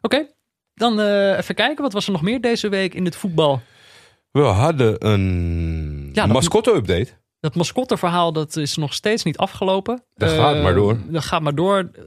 Oké, 0.00 0.26
dan 0.78 1.00
eh, 1.00 1.36
even 1.38 1.54
kijken. 1.54 1.82
Wat 1.82 1.92
was 1.92 2.06
er 2.06 2.12
nog 2.12 2.22
meer 2.22 2.40
deze 2.40 2.68
week 2.68 2.94
in 2.94 3.04
het 3.04 3.16
voetbal? 3.16 3.60
We 4.30 4.40
hadden 4.40 5.06
een 5.06 6.10
Ja, 6.12 6.24
dat- 6.24 6.32
mascotte-update. 6.34 7.08
Dat 7.40 7.54
mascotteverhaal 7.54 8.32
dat 8.32 8.56
is 8.56 8.76
nog 8.76 8.94
steeds 8.94 9.22
niet 9.24 9.36
afgelopen. 9.38 10.02
Dat 10.14 10.30
Eh, 10.30 10.36
gaat 10.38 10.62
maar 10.62 10.74
door. 10.74 10.98
Dat 11.06 11.24
gaat 11.24 11.42
maar 11.42 11.54
door. 11.54 11.90
Eh, 11.94 12.02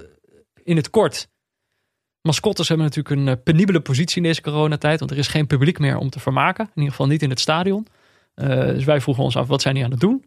In 0.63 0.75
het 0.75 0.89
kort. 0.89 1.29
Mascottes 2.21 2.67
hebben 2.67 2.85
natuurlijk 2.85 3.15
een 3.15 3.27
eh, 3.27 3.43
penibele 3.43 3.81
positie 3.81 4.17
in 4.17 4.23
deze 4.23 4.41
coronatijd. 4.41 4.99
Want 4.99 5.11
er 5.11 5.17
is 5.17 5.27
geen 5.27 5.47
publiek 5.47 5.79
meer 5.79 5.97
om 5.97 6.09
te 6.09 6.19
vermaken. 6.19 6.63
In 6.65 6.71
ieder 6.75 6.89
geval 6.91 7.07
niet 7.07 7.21
in 7.21 7.29
het 7.29 7.39
stadion. 7.39 7.87
Eh, 8.33 8.47
dus 8.47 8.83
wij 8.83 9.01
vroegen 9.01 9.23
ons 9.23 9.35
af, 9.37 9.47
wat 9.47 9.61
zijn 9.61 9.75
die 9.75 9.83
aan 9.83 9.91
het 9.91 9.99
doen? 9.99 10.23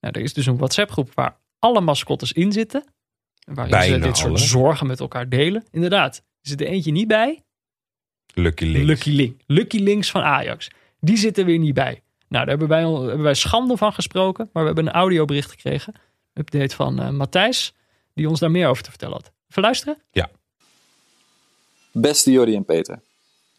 Nou, 0.00 0.14
er 0.14 0.20
is 0.20 0.32
dus 0.34 0.46
een 0.46 0.56
WhatsApp 0.56 0.90
groep 0.90 1.10
waar 1.14 1.36
alle 1.58 1.80
mascottes 1.80 2.32
in 2.32 2.52
zitten. 2.52 2.84
Waarin 3.44 3.82
ze 3.82 3.98
dit 3.98 4.16
soort 4.16 4.28
alle. 4.30 4.38
zorgen 4.38 4.86
met 4.86 5.00
elkaar 5.00 5.28
delen. 5.28 5.64
Inderdaad. 5.70 6.16
Er 6.16 6.48
zit 6.48 6.60
er 6.60 6.66
eentje 6.66 6.92
niet 6.92 7.08
bij. 7.08 7.42
Lucky 8.34 8.64
Links. 8.64 8.86
Lucky 8.86 9.10
Link. 9.10 9.40
Lucky 9.46 9.78
Links 9.78 10.10
van 10.10 10.22
Ajax. 10.22 10.70
Die 11.00 11.16
zitten 11.16 11.44
weer 11.46 11.58
niet 11.58 11.74
bij. 11.74 12.02
Nou, 12.28 12.44
daar 12.44 12.46
hebben 12.48 12.68
wij, 12.68 12.84
al- 12.84 13.02
hebben 13.02 13.22
wij 13.22 13.34
schande 13.34 13.76
van 13.76 13.92
gesproken. 13.92 14.50
Maar 14.52 14.62
we 14.62 14.68
hebben 14.68 14.86
een 14.86 14.92
audiobericht 15.00 15.50
gekregen. 15.50 15.94
Update 16.34 16.74
van 16.76 17.00
eh, 17.00 17.10
Matthijs. 17.10 17.74
Die 18.14 18.28
ons 18.28 18.40
daar 18.40 18.50
meer 18.50 18.68
over 18.68 18.82
te 18.82 18.90
vertellen 18.90 19.14
had. 19.16 19.30
Even 19.50 19.62
luisteren? 19.62 19.98
Beste 21.92 22.30
Jordi 22.32 22.54
en 22.54 22.64
Peter. 22.64 23.00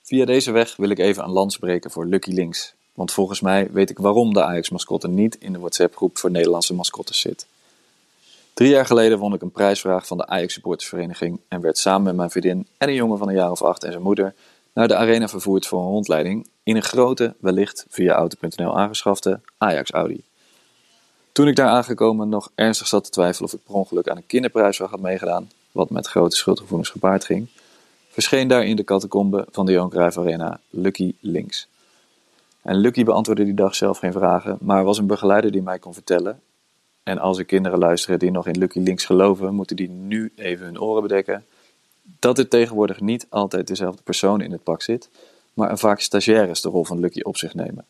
Via 0.04 0.26
deze 0.26 0.52
weg 0.52 0.76
wil 0.76 0.90
ik 0.90 1.00
even 1.00 1.24
een 1.24 1.30
lans 1.30 1.58
breken 1.58 1.92
voor 1.92 2.06
Lucky 2.06 2.32
Links. 2.32 2.74
Want 2.94 3.12
volgens 3.12 3.42
mij 3.42 3.72
weet 3.72 3.90
ik 3.90 3.98
waarom 3.98 4.34
de 4.34 4.44
Ajax-mascotte 4.44 5.08
niet 5.08 5.36
in 5.36 5.54
de 5.54 5.60
WhatsApp-groep 5.60 6.18
voor 6.18 6.32
Nederlandse 6.32 6.74
mascottes 6.74 7.20
zit. 7.20 7.48
Drie 8.54 8.70
jaar 8.70 8.86
geleden 8.86 9.18
won 9.20 9.34
ik 9.34 9.42
een 9.42 9.52
prijsvraag 9.52 10.08
van 10.08 10.18
de 10.18 10.28
Ajax-supportersvereniging 10.28 11.40
en 11.48 11.62
werd 11.62 11.78
samen 11.78 12.04
met 12.04 12.16
mijn 12.16 12.30
vriendin 12.30 12.68
en 12.78 12.88
een 12.88 12.94
jongen 12.96 13.18
van 13.18 13.28
een 13.28 13.36
jaar 13.36 13.52
of 13.52 13.62
acht 13.62 13.84
en 13.84 13.92
zijn 13.92 14.04
moeder 14.04 14.34
naar 14.74 14.88
de 14.88 14.96
arena 14.96 15.28
vervoerd 15.28 15.68
voor 15.68 15.80
een 15.80 15.88
rondleiding 15.88 16.48
in 16.64 16.76
een 16.76 16.84
grote, 16.84 17.36
wellicht 17.40 17.86
via 17.90 18.14
auto.nl 18.14 18.78
aangeschafte 18.78 19.40
Ajax-Audi. 19.58 20.24
Toen 21.32 21.48
ik 21.48 21.56
daar 21.56 21.70
aangekomen 21.70 22.30
nog 22.30 22.52
ernstig 22.56 22.88
zat 22.88 23.04
te 23.04 23.10
twijfelen 23.10 23.50
of 23.50 23.56
ik 23.56 23.64
per 23.66 23.76
ongeluk 23.76 24.08
aan 24.08 24.18
een 24.18 24.26
kinderprijsvraag 24.26 24.90
had 24.90 25.00
meegedaan, 25.00 25.50
wat 25.72 25.90
met 25.90 26.08
grote 26.08 26.36
schuldgevoelens 26.36 26.90
gepaard 26.90 27.26
ging, 27.26 27.48
verscheen 28.10 28.48
daar 28.48 28.66
in 28.66 28.76
de 28.76 28.84
catacombe 28.84 29.48
van 29.52 29.66
de 29.66 29.72
Johan 29.72 29.90
Cruijff 29.90 30.18
Arena 30.18 30.60
Lucky 30.70 31.16
Links. 31.20 31.68
En 32.62 32.76
Lucky 32.76 33.04
beantwoordde 33.04 33.46
die 33.46 33.54
dag 33.54 33.76
zelf 33.76 33.98
geen 33.98 34.12
vragen, 34.12 34.58
maar 34.62 34.84
was 34.84 34.98
een 34.98 35.08
begeleider 35.08 35.52
die 35.52 35.62
mij 35.62 35.80
kon 35.80 35.94
vertellen. 35.94 36.42
En 37.04 37.20
als 37.20 37.38
er 37.38 37.46
kinderen 37.46 37.80
luisteren 37.80 38.20
die 38.20 38.32
nog 38.32 38.48
in 38.48 38.58
Lucky 38.58 38.80
Links 38.80 39.06
geloven, 39.06 39.54
moeten 39.54 39.76
die 39.76 39.90
nu 39.90 40.32
even 40.36 40.66
hun 40.66 40.82
oren 40.82 41.02
bedekken. 41.02 41.46
Dat 42.20 42.38
er 42.38 42.48
tegenwoordig 42.48 43.00
niet 43.00 43.26
altijd 43.30 43.68
dezelfde 43.68 44.04
persoon 44.04 44.42
in 44.42 44.52
het 44.52 44.64
pak 44.64 44.82
zit, 44.82 45.10
maar 45.54 45.70
een 45.70 45.78
vaak 45.78 46.00
stagiaires 46.00 46.62
de 46.62 46.70
rol 46.70 46.86
van 46.86 47.00
Lucky 47.00 47.22
op 47.22 47.38
zich 47.38 47.54
nemen. 47.54 47.86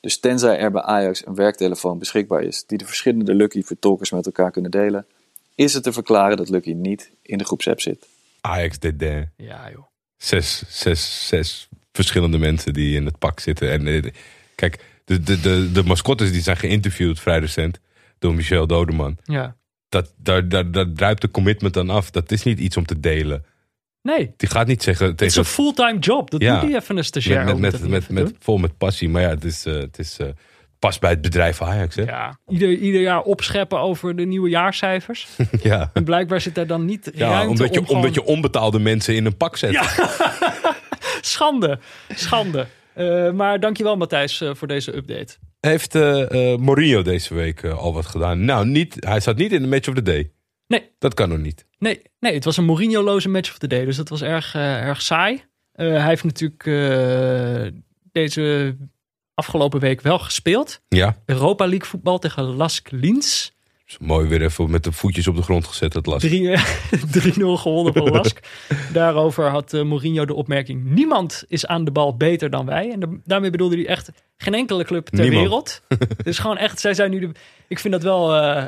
Dus 0.00 0.18
tenzij 0.18 0.58
er 0.58 0.70
bij 0.70 0.82
Ajax 0.82 1.26
een 1.26 1.34
werktelefoon 1.34 1.98
beschikbaar 1.98 2.42
is 2.42 2.64
die 2.66 2.78
de 2.78 2.86
verschillende 2.86 3.34
Lucky-vertolkers 3.34 4.10
met 4.10 4.26
elkaar 4.26 4.50
kunnen 4.50 4.70
delen, 4.70 5.06
is 5.54 5.74
het 5.74 5.82
te 5.82 5.92
verklaren 5.92 6.36
dat 6.36 6.48
Lucky 6.48 6.72
niet 6.72 7.10
in 7.22 7.38
de 7.38 7.44
groepsapp 7.44 7.80
zit. 7.80 8.06
Ajax 8.40 8.78
DD. 8.78 9.02
Ja, 9.36 9.70
joh. 9.70 9.86
Zes, 10.16 10.62
zes, 10.68 11.28
zes 11.28 11.68
verschillende 11.92 12.38
mensen 12.38 12.72
die 12.72 12.96
in 12.96 13.04
het 13.04 13.18
pak 13.18 13.40
zitten. 13.40 13.70
En 13.70 13.86
eh, 13.86 14.12
kijk, 14.54 14.84
de, 15.04 15.20
de, 15.20 15.40
de, 15.40 15.72
de 15.72 15.82
mascottes 15.82 16.32
die 16.32 16.42
zijn 16.42 16.56
geïnterviewd 16.56 17.20
vrij 17.20 17.38
recent 17.38 17.80
door 18.18 18.34
Michel 18.34 18.66
Dodeman. 18.66 19.16
Ja. 19.24 19.56
Dat, 19.92 20.12
daar, 20.16 20.48
daar, 20.48 20.70
daar 20.70 20.92
druipt 20.94 21.20
de 21.20 21.30
commitment 21.30 21.76
aan 21.76 21.90
af. 21.90 22.10
Dat 22.10 22.30
is 22.30 22.42
niet 22.42 22.58
iets 22.58 22.76
om 22.76 22.86
te 22.86 23.00
delen. 23.00 23.44
Nee, 24.02 24.34
Die 24.36 24.48
gaat 24.48 24.66
niet 24.66 24.82
zeggen 24.82 25.06
het 25.06 25.20
is 25.22 25.34
tegen 25.34 25.40
een 25.50 25.54
fulltime 25.54 25.98
job. 25.98 26.30
Dat 26.30 26.40
Ja. 26.42 26.60
doet 26.60 26.70
hij 26.70 26.78
even 26.80 26.96
een 26.96 27.04
stagiair. 27.04 27.44
met, 27.44 27.58
met, 27.58 27.80
met, 27.80 27.88
met, 27.90 28.08
met, 28.08 28.34
vol 28.38 28.58
met 28.58 28.78
passie. 28.78 29.08
Maar 29.08 29.22
ja, 29.22 29.28
het 29.28 29.44
is, 29.44 29.66
eh, 29.66 29.74
het 29.74 29.98
is 29.98 30.18
eh, 30.18 30.26
past 30.78 31.00
bij 31.00 31.10
het 31.10 31.20
bedrijf 31.20 31.62
Ajax. 31.62 31.94
Hè? 31.94 32.02
Ja. 32.02 32.08
Ja, 32.08 32.38
ieder, 32.48 32.68
ieder 32.74 33.00
jaar 33.00 33.20
opscheppen 33.22 33.78
over 33.78 34.16
de 34.16 34.24
nieuwe 34.24 34.48
jaarcijfers. 34.48 35.28
Ja. 35.62 35.90
En 35.94 36.04
blijkbaar 36.04 36.40
zit 36.40 36.54
daar 36.54 36.66
dan 36.66 36.84
niet 36.84 37.10
ruimte 37.14 37.48
omdat, 37.48 37.74
je, 37.74 37.80
om 37.80 37.86
gewoon- 37.86 38.00
omdat 38.00 38.14
je 38.14 38.24
onbetaalde 38.24 38.78
mensen 38.78 39.14
in 39.14 39.26
een 39.26 39.36
pak 39.36 39.56
zet. 39.56 39.74
Schande, 41.20 41.78
schande. 42.14 42.66
Eh, 42.94 43.30
maar 43.30 43.60
dankjewel 43.60 43.96
Matthijs 43.96 44.40
eh, 44.40 44.50
voor 44.54 44.68
deze 44.68 44.96
update. 44.96 45.36
Heeft 45.66 45.94
eh, 45.94 46.52
eh, 46.52 46.58
Mourinho 46.58 47.02
deze 47.02 47.34
week 47.34 47.62
eh, 47.62 47.78
al 47.78 47.92
wat 47.92 48.06
gedaan? 48.06 48.44
Nou, 48.44 48.66
niet, 48.66 48.96
hij 48.98 49.20
zat 49.20 49.36
niet 49.36 49.52
in 49.52 49.62
de 49.62 49.68
match 49.68 49.88
of 49.88 49.94
the 49.94 50.02
day. 50.02 50.32
Nee, 50.66 50.90
Dat 50.98 51.14
kan 51.14 51.28
nog 51.28 51.38
niet. 51.38 51.66
Nee, 51.78 52.02
nee, 52.18 52.34
het 52.34 52.44
was 52.44 52.56
een 52.56 52.64
Mourinho-loze 52.64 53.28
match 53.28 53.50
of 53.50 53.58
the 53.58 53.66
day. 53.66 53.84
Dus 53.84 53.96
dat 53.96 54.08
was 54.08 54.22
erg, 54.22 54.54
erg 54.54 55.02
saai. 55.02 55.44
Hij 55.72 56.06
heeft 56.06 56.24
natuurlijk 56.24 56.64
deze 58.12 58.76
afgelopen 59.34 59.80
week 59.80 60.00
wel 60.00 60.18
gespeeld. 60.18 60.80
Ja, 60.88 61.16
Europa 61.26 61.66
League 61.66 61.88
voetbal 61.88 62.18
tegen 62.18 62.44
Lask 62.44 62.90
Linz. 62.90 63.50
3-0 64.00 64.06
mooi 64.06 64.28
weer 64.28 64.42
even 64.42 64.70
met 64.70 64.84
de 64.84 64.92
voetjes 64.92 65.28
op 65.28 65.36
de 65.36 65.42
grond 65.42 65.66
gezet. 65.66 65.92
Dat 65.92 66.06
last. 66.06 66.22
gewonnen 67.56 67.92
van 67.92 68.10
Lask. 68.10 68.40
Daarover 68.92 69.48
had 69.48 69.72
eh, 69.72 69.82
Mourinho 69.82 70.24
de 70.24 70.34
opmerking... 70.34 70.84
niemand 70.84 71.44
is 71.48 71.66
aan 71.66 71.84
de 71.84 71.90
bal 71.90 72.16
beter 72.16 72.50
dan 72.50 72.66
wij. 72.66 72.90
En 72.90 73.00
da- 73.00 73.08
daarmee 73.24 73.50
bedoelde 73.50 73.76
hij 73.76 73.86
echt 73.86 74.10
geen 74.36 74.54
enkele 74.54 74.84
club 74.84 75.06
ter 75.06 75.20
Niemand. 75.20 75.42
wereld. 75.42 75.82
dus 76.24 76.38
gewoon 76.38 76.56
echt, 76.56 76.80
zij 76.80 76.94
zijn 76.94 77.10
nu 77.10 77.18
de... 77.18 77.30
Ik 77.68 77.78
vind 77.78 77.92
dat 77.92 78.02
wel 78.02 78.34
eh, 78.34 78.64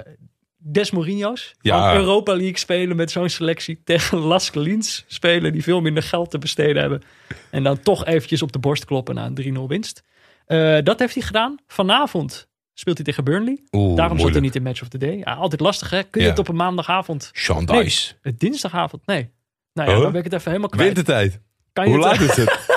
des 0.56 0.90
Mourinho's. 0.90 1.54
Ja. 1.60 1.94
Europa 1.94 2.32
League 2.36 2.58
spelen 2.58 2.96
met 2.96 3.10
zo'n 3.10 3.28
selectie 3.28 3.80
tegen 3.84 4.18
Lask 4.18 4.54
Linz 4.54 5.02
spelen... 5.06 5.52
die 5.52 5.62
veel 5.62 5.80
minder 5.80 6.02
geld 6.02 6.30
te 6.30 6.38
besteden 6.38 6.80
hebben. 6.80 7.02
En 7.50 7.62
dan 7.62 7.80
toch 7.80 8.04
eventjes 8.04 8.42
op 8.42 8.52
de 8.52 8.58
borst 8.58 8.84
kloppen 8.84 9.14
na 9.14 9.30
een 9.34 9.56
3-0 9.56 9.60
winst. 9.66 10.02
Eh, 10.46 10.78
dat 10.82 10.98
heeft 10.98 11.14
hij 11.14 11.22
gedaan. 11.22 11.56
Vanavond 11.66 12.48
speelt 12.74 12.96
hij 12.96 13.06
tegen 13.06 13.24
Burnley. 13.24 13.58
Oeh, 13.72 13.96
Daarom 13.96 14.18
zit 14.18 14.30
hij 14.30 14.40
niet 14.40 14.54
in 14.54 14.62
Match 14.62 14.82
of 14.82 14.88
the 14.88 14.98
Day. 14.98 15.16
Ja, 15.16 15.32
altijd 15.34 15.60
lastig 15.60 15.90
hè. 15.90 16.02
Kun 16.02 16.20
je 16.20 16.26
Ja. 16.26 16.30
het 16.32 16.38
op 16.38 16.48
een 16.48 16.56
maandagavond... 16.56 17.30
Sean 17.32 17.64
Dice. 17.66 18.14
het 18.22 18.40
dinsdagavond, 18.40 19.06
nee. 19.06 19.30
Nou 19.72 19.88
ja, 19.90 19.96
Oh? 19.96 20.02
dan 20.02 20.10
ben 20.10 20.18
ik 20.20 20.24
het 20.26 20.34
even 20.34 20.48
helemaal 20.48 20.70
kwijt. 20.70 20.94
Wintertijd. 20.94 21.40
Kan 21.72 21.84
je, 21.84 21.90
Hoe 21.90 22.00
laat 22.00 22.20
is 22.20 22.36
het? 22.36 22.68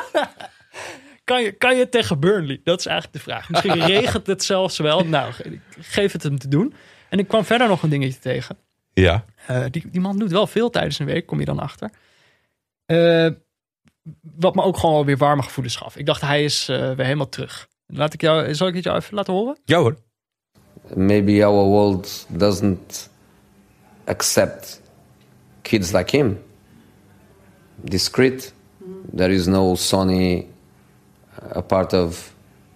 kan, 1.23 1.41
je, 1.43 1.51
kan 1.51 1.75
je 1.77 1.89
tegen 1.89 2.19
Burnley? 2.19 2.61
Dat 2.63 2.79
is 2.79 2.85
eigenlijk 2.85 3.17
de 3.17 3.23
vraag. 3.31 3.49
Misschien 3.49 3.85
regent 3.95 4.27
het 4.27 4.43
zelfs 4.43 4.77
wel. 4.77 5.05
Nou, 5.05 5.31
ge- 5.33 5.59
geef 5.79 6.11
het 6.11 6.23
hem 6.23 6.37
te 6.39 6.47
doen. 6.47 6.73
En 7.09 7.19
ik 7.19 7.27
kwam 7.27 7.43
verder 7.45 7.67
nog 7.67 7.83
een 7.83 7.89
dingetje 7.89 8.19
tegen. 8.19 8.57
Ja. 8.93 9.25
Eh, 9.47 9.65
die, 9.71 9.89
die 9.91 10.01
man 10.01 10.17
doet 10.19 10.31
wel 10.31 10.47
veel 10.47 10.69
tijdens 10.69 10.99
een 10.99 11.05
week, 11.05 11.25
kom 11.25 11.39
je 11.39 11.45
dan 11.45 11.59
achter. 11.59 11.89
Eh, 12.85 13.29
wat 14.21 14.55
me 14.55 14.61
ook 14.63 14.77
gewoon 14.77 15.05
weer 15.05 15.17
warme 15.17 15.41
gevoelens 15.43 15.75
gaf. 15.75 15.95
Ik 15.97 16.05
dacht, 16.05 16.21
hij 16.21 16.43
is 16.43 16.69
eh, 16.69 16.77
weer 16.77 17.05
helemaal 17.05 17.29
terug. 17.29 17.67
Laat 17.87 18.13
ik 18.13 18.21
jou, 18.21 18.55
zal 18.55 18.67
ik 18.67 18.75
het 18.75 18.83
jou 18.83 18.97
even 18.97 19.15
laten 19.15 19.33
horen? 19.33 19.57
Ja 19.65 19.79
hoor. 19.79 19.97
maybe 20.95 21.43
our 21.43 21.65
world 21.65 22.25
doesn't 22.29 23.09
accept 24.05 24.81
kids 25.63 25.91
like 25.93 26.11
him. 26.11 26.39
Discreet. 27.83 28.53
There 29.13 29.31
is 29.31 29.47
no 29.47 29.75
Sonny 29.75 30.47
a 31.51 31.61
part 31.61 31.93
of 31.93 32.33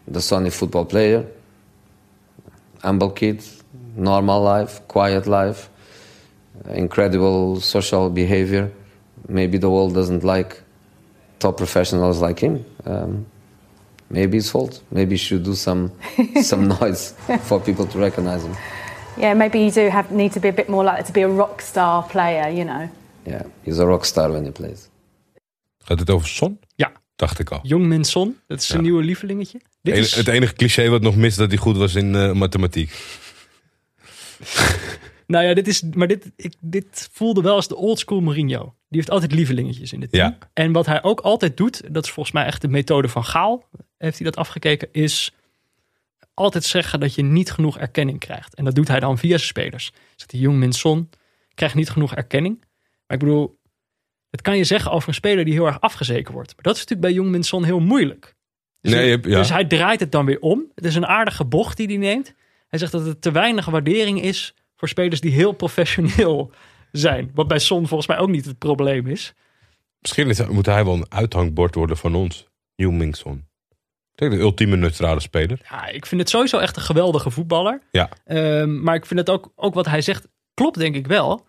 the 0.08 0.22
Sonny 0.22 0.50
football 0.50 0.86
player. 0.86 1.26
Humble 2.84 3.12
kid, 3.12 3.44
normal 3.96 4.42
life, 4.42 4.82
quiet 4.88 5.28
life, 5.28 5.70
incredible 6.74 7.60
social 7.62 8.10
behavior. 8.10 8.72
Maybe 9.28 9.58
the 9.58 9.70
world 9.70 9.94
doesn't 9.94 10.24
like 10.24 10.62
top 11.40 11.58
professionals 11.58 12.20
like 12.22 12.40
him. 12.40 12.66
Um, 12.86 13.26
maybe 14.12 14.38
it's 14.38 14.50
fault. 14.50 14.84
Maybe 14.88 15.12
he 15.12 15.18
should 15.18 15.44
do 15.46 15.54
some 15.54 15.90
some 16.42 16.68
noise 16.80 17.14
for 17.42 17.62
people 17.62 17.88
to 17.88 18.00
recognize 18.00 18.44
him. 18.46 18.52
Yeah, 19.18 19.38
maybe 19.38 19.58
you 19.58 19.72
do 19.72 19.90
have 19.90 20.14
need 20.14 20.32
to 20.34 20.40
be 20.40 20.48
a 20.48 20.54
bit 20.54 20.68
more 20.68 20.84
likely 20.84 21.04
to 21.06 21.12
be 21.12 21.22
a 21.24 21.28
rock 21.36 21.62
star 21.62 22.04
player, 22.04 22.54
you 22.54 22.64
know. 22.66 22.90
Yeah, 23.26 23.42
he's 23.64 23.80
a 23.80 23.86
rock 23.86 24.06
star 24.06 24.32
when 24.32 24.44
he 24.44 24.52
plays. 24.52 24.90
Gaat 25.84 26.00
het 26.00 26.10
over 26.10 26.28
Son? 26.28 26.60
Ja. 26.76 26.92
Dacht 27.16 27.40
ik 27.40 27.50
al. 27.52 27.60
Jongmin 27.64 28.04
Son, 28.04 28.38
dat 28.48 28.60
is 28.60 28.66
zijn 28.68 28.80
Ja. 28.80 28.86
nieuwe 28.86 29.04
lievelingetje. 29.04 29.62
Dit 29.82 29.94
En- 29.94 30.00
is, 30.00 30.16
Het 30.16 30.28
enige 30.28 30.54
cliché 30.54 30.90
wat 30.90 31.02
nog 31.02 31.16
mist, 31.16 31.38
dat 31.38 31.48
hij 31.50 31.58
goed 31.58 31.78
was 31.78 31.96
in 31.96 32.16
eh, 32.16 32.32
mathematiek. 32.32 32.92
nou 35.28 35.46
ja, 35.46 35.54
dit 35.54 35.68
is, 35.68 35.84
maar 35.94 36.08
dit, 36.08 36.32
ik, 36.36 36.54
dit 36.60 37.10
voelde 37.12 37.42
wel 37.42 37.56
als 37.56 37.68
de 37.68 37.76
oldschool 37.76 38.22
Mourinho. 38.22 38.62
Die 38.90 39.00
heeft 39.00 39.10
altijd 39.10 39.32
lievelingetjes 39.32 39.94
in 39.94 40.02
het 40.02 40.12
team. 40.12 40.30
Ja. 40.30 40.38
En 40.54 40.72
wat 40.72 40.86
hij 40.86 41.04
ook 41.04 41.20
altijd 41.20 41.58
doet, 41.58 41.82
dat 41.94 42.04
is 42.06 42.12
volgens 42.12 42.36
mij 42.36 42.46
echt 42.46 42.62
de 42.62 42.68
methode 42.68 43.08
van 43.08 43.24
Gaal, 43.26 43.70
heeft 44.02 44.18
hij 44.20 44.26
dat 44.26 44.36
afgekeken, 44.38 44.88
is 44.92 45.34
altijd 46.34 46.64
zeggen 46.64 47.00
dat 47.00 47.16
je 47.16 47.24
niet 47.24 47.52
genoeg 47.52 47.78
erkenning 47.78 48.20
krijgt. 48.20 48.56
En 48.56 48.64
dat 48.66 48.76
doet 48.76 48.88
hij 48.88 49.00
dan 49.00 49.18
via 49.18 49.30
zijn 49.30 49.40
spelers. 49.48 49.92
Dus 50.16 50.28
die 50.28 50.40
Jongmin 50.42 50.74
Son 50.74 51.10
krijgt 51.54 51.76
niet 51.76 51.90
genoeg 51.90 52.16
erkenning. 52.16 52.60
Maar 53.08 53.18
ik 53.18 53.24
bedoel, 53.24 53.60
dat 54.30 54.42
kan 54.42 54.58
je 54.58 54.64
zeggen 54.64 54.92
over 54.92 55.08
een 55.10 55.14
speler 55.14 55.46
die 55.46 55.54
heel 55.54 55.66
erg 55.66 55.82
afgezeken 55.82 56.34
wordt. 56.34 56.54
Maar 56.56 56.64
dat 56.64 56.74
is 56.76 56.80
natuurlijk 56.80 57.08
bij 57.08 57.18
Jongmin 57.18 57.44
Son 57.44 57.64
heel 57.64 57.80
moeilijk. 57.80 58.36
Dus, 58.82 58.92
Nee, 58.94 59.04
je 59.06 59.10
hebt- 59.10 59.26
ja. 59.26 59.38
dus 59.38 59.50
hij 59.50 59.66
draait 59.66 60.00
het 60.00 60.12
dan 60.12 60.26
weer 60.26 60.40
om. 60.40 60.72
Het 60.76 60.86
is 60.86 60.96
een 60.96 61.06
aardige 61.08 61.46
bocht 61.46 61.78
die 61.78 61.88
hij 61.88 61.98
neemt. 61.98 62.34
Hij 62.68 62.80
zegt 62.80 62.92
dat 62.92 63.06
het 63.06 63.22
te 63.22 63.32
weinig 63.32 63.66
waardering 63.66 64.22
is 64.22 64.54
voor 64.76 64.88
spelers 64.88 65.22
die 65.22 65.32
heel 65.32 65.52
professioneel 65.52 66.52
zijn. 66.92 67.32
Wat 67.34 67.48
bij 67.48 67.60
Son 67.60 67.88
volgens 67.88 68.08
mij 68.10 68.18
ook 68.18 68.30
niet 68.30 68.46
het 68.46 68.58
probleem 68.58 69.08
is. 69.08 69.34
Misschien 70.00 70.30
is, 70.30 70.46
moet 70.48 70.66
hij 70.66 70.86
wel 70.86 70.94
een 70.94 71.12
uithangbord 71.12 71.76
worden 71.76 71.98
van 71.98 72.16
ons. 72.16 72.50
Ming 72.76 73.16
Son. 73.16 73.46
Denk 74.22 74.34
de 74.34 74.40
ultieme 74.40 74.76
neutrale 74.76 75.20
speler. 75.20 75.60
Ja, 75.70 75.88
ik 75.88 76.06
vind 76.06 76.22
het 76.22 76.30
sowieso 76.30 76.58
echt 76.58 76.76
een 76.76 76.82
geweldige 76.82 77.32
voetballer. 77.32 77.82
Ja. 77.92 78.10
Ehm, 78.26 78.82
maar 78.84 78.96
ik 78.96 79.06
vind 79.06 79.20
het 79.20 79.30
ook, 79.30 79.52
ook 79.56 79.74
wat 79.74 79.86
hij 79.86 80.02
zegt, 80.02 80.28
klopt 80.54 80.78
denk 80.78 80.96
ik 80.96 81.08
wel. 81.08 81.48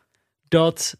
Dat 0.48 0.96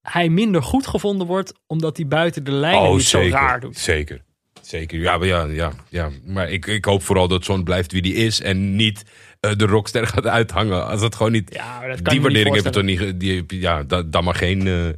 hij 0.00 0.28
minder 0.28 0.62
goed 0.62 0.86
gevonden 0.86 1.26
wordt 1.26 1.52
omdat 1.66 1.96
hij 1.96 2.06
buiten 2.06 2.44
de 2.44 2.50
lijnen 2.52 2.92
niet 2.92 3.02
zo 3.02 3.28
raar 3.30 3.60
doet. 3.60 3.78
Zeker. 3.78 4.22
Zeker. 4.62 4.98
Ja, 4.98 5.18
maar, 5.18 5.26
ja, 5.26 5.44
ja, 5.44 5.72
ja. 5.88 6.10
maar 6.24 6.50
ik, 6.50 6.66
ik 6.66 6.84
hoop 6.84 7.02
vooral 7.02 7.28
dat 7.28 7.44
Son 7.44 7.64
blijft 7.64 7.92
wie 7.92 8.02
die 8.02 8.14
is. 8.14 8.40
En 8.40 8.76
niet 8.76 9.02
eh, 9.40 9.52
de 9.56 9.66
rockster 9.66 10.06
gaat 10.16 10.26
uithangen. 10.26 10.86
Als 10.86 11.00
het 11.00 11.14
gewoon 11.14 11.32
niet... 11.32 11.54
Ja, 11.54 11.86
dat 11.86 12.02
kan 12.02 12.12
die 12.12 12.22
waardering 12.22 12.54
heb 12.54 12.64
je 12.64 12.70
toch 12.70 12.82
niet... 12.82 13.20
Die, 13.20 13.44
ja, 13.48 13.82
da- 13.82 14.02
dan 14.02 14.24
maar 14.24 14.34
geen 14.34 14.66
eh, 14.66 14.88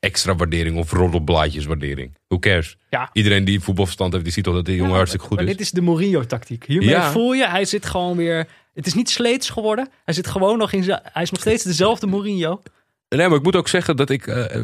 extra 0.00 0.34
waardering 0.36 0.76
of 0.76 0.92
roddelblaadjes 0.92 1.64
waardering. 1.64 2.16
Who 2.28 2.38
cares? 2.38 2.76
Ja. 2.90 3.10
Iedereen 3.12 3.44
die 3.44 3.60
voetbalverstand 3.60 4.12
heeft, 4.12 4.24
die 4.24 4.32
ziet 4.32 4.44
toch 4.44 4.54
dat 4.54 4.64
die 4.64 4.76
jongen 4.76 4.94
hartstikke 4.94 5.26
goed 5.26 5.36
maar 5.36 5.44
is. 5.46 5.50
dit 5.52 5.60
is 5.60 5.70
de 5.70 5.80
Mourinho-tactiek. 5.80 6.64
Hiermee 6.66 6.88
Ja. 6.88 7.10
voel 7.10 7.32
je, 7.32 7.48
hij 7.48 7.64
zit 7.64 7.86
gewoon 7.86 8.16
weer... 8.16 8.48
Het 8.74 8.86
is 8.86 8.94
niet 8.94 9.10
sleets 9.10 9.50
geworden. 9.50 9.88
Hij 10.04 10.14
zit 10.14 10.26
gewoon 10.26 10.58
nog 10.58 10.72
in 10.72 10.82
zijn... 10.82 11.00
Hij 11.02 11.22
is 11.22 11.30
nog 11.30 11.40
steeds 11.40 11.64
dezelfde 11.64 12.06
Mourinho. 12.06 12.62
Nee, 13.08 13.28
maar 13.28 13.36
ik 13.38 13.42
moet 13.44 13.56
ook 13.56 13.68
zeggen 13.68 13.96
dat 13.96 14.10
ik. 14.10 14.26
eh, 14.26 14.62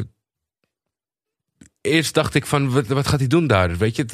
eerst 1.85 2.13
dacht 2.13 2.35
ik 2.35 2.45
van, 2.45 2.71
wat, 2.71 2.87
wat 2.87 3.07
gaat 3.07 3.19
hij 3.19 3.27
doen 3.27 3.47
daar? 3.47 3.77
Weet 3.77 3.95
je, 3.95 4.05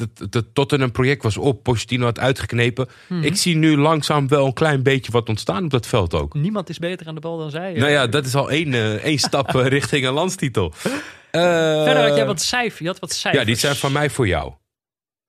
tot 0.52 0.72
er 0.72 0.80
een 0.80 0.92
project 0.92 1.22
was 1.22 1.36
op, 1.36 1.62
Pochettino 1.62 2.04
had 2.04 2.18
uitgeknepen. 2.18 2.88
Mhm. 3.08 3.22
Ik 3.22 3.36
zie 3.36 3.56
nu 3.56 3.76
langzaam 3.76 4.28
wel 4.28 4.46
een 4.46 4.52
klein 4.52 4.82
beetje 4.82 5.12
wat 5.12 5.28
ontstaan 5.28 5.64
op 5.64 5.70
dat 5.70 5.86
veld 5.86 6.14
ook. 6.14 6.34
Niemand 6.34 6.68
is 6.68 6.78
beter 6.78 7.06
aan 7.06 7.14
de 7.14 7.20
bal 7.20 7.38
dan 7.38 7.50
zij. 7.50 7.72
Nou 7.72 7.90
ja, 7.90 8.06
dat 8.06 8.26
is 8.26 8.34
al 8.34 8.50
één, 8.50 8.74
eh, 8.74 8.94
één 8.94 9.18
stap 9.18 9.54
eh, 9.56 9.66
richting 9.66 10.06
een 10.06 10.12
landstitel. 10.12 10.72
Verder 11.30 12.08
had 12.08 12.16
jij 12.16 12.26
wat 12.26 12.42
cijfers. 12.42 12.78
Je 12.78 12.86
had 12.86 12.98
wat 12.98 13.12
cijfers. 13.12 13.42
Ja, 13.42 13.48
die 13.48 13.58
zijn 13.58 13.76
van 13.76 13.92
mij 13.92 14.10
voor 14.10 14.26
jou. 14.26 14.52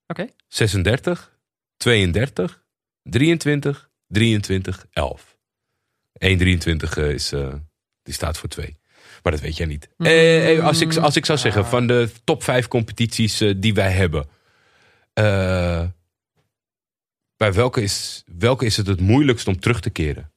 Oké. 0.08 0.28
36, 0.48 1.38
32, 1.78 2.64
23, 3.04 3.90
23, 4.08 4.86
11. 4.92 5.38
1, 6.14 6.38
23 6.38 6.98
eh, 6.98 7.10
is, 7.10 7.32
eh, 7.32 7.54
die 8.04 8.14
staat 8.14 8.38
voor 8.38 8.50
2. 8.50 8.78
Maar 9.24 9.32
dat 9.32 9.42
weet 9.42 9.58
jij 9.58 9.66
niet. 9.68 9.90
Eh, 9.98 10.58
eh, 10.58 10.66
als, 10.66 10.82
ik, 10.82 10.96
als 10.98 11.16
ik 11.16 11.26
zou 11.26 11.38
zeggen, 11.38 11.66
van 11.66 11.88
de 11.88 12.10
top 12.24 12.44
5 12.44 12.68
competities 12.68 13.42
eh, 13.42 13.54
die 13.58 13.74
wij 13.74 13.92
hebben. 13.92 14.26
eh, 15.14 15.84
bij 17.38 17.54
welke 17.54 17.82
is, 17.82 18.24
welke 18.38 18.66
is 18.66 18.78
het 18.78 18.88
het 18.88 19.00
moeilijkst 19.00 19.48
om 19.48 19.60
terug 19.60 19.80
te 19.80 19.90
keren? 19.90 20.32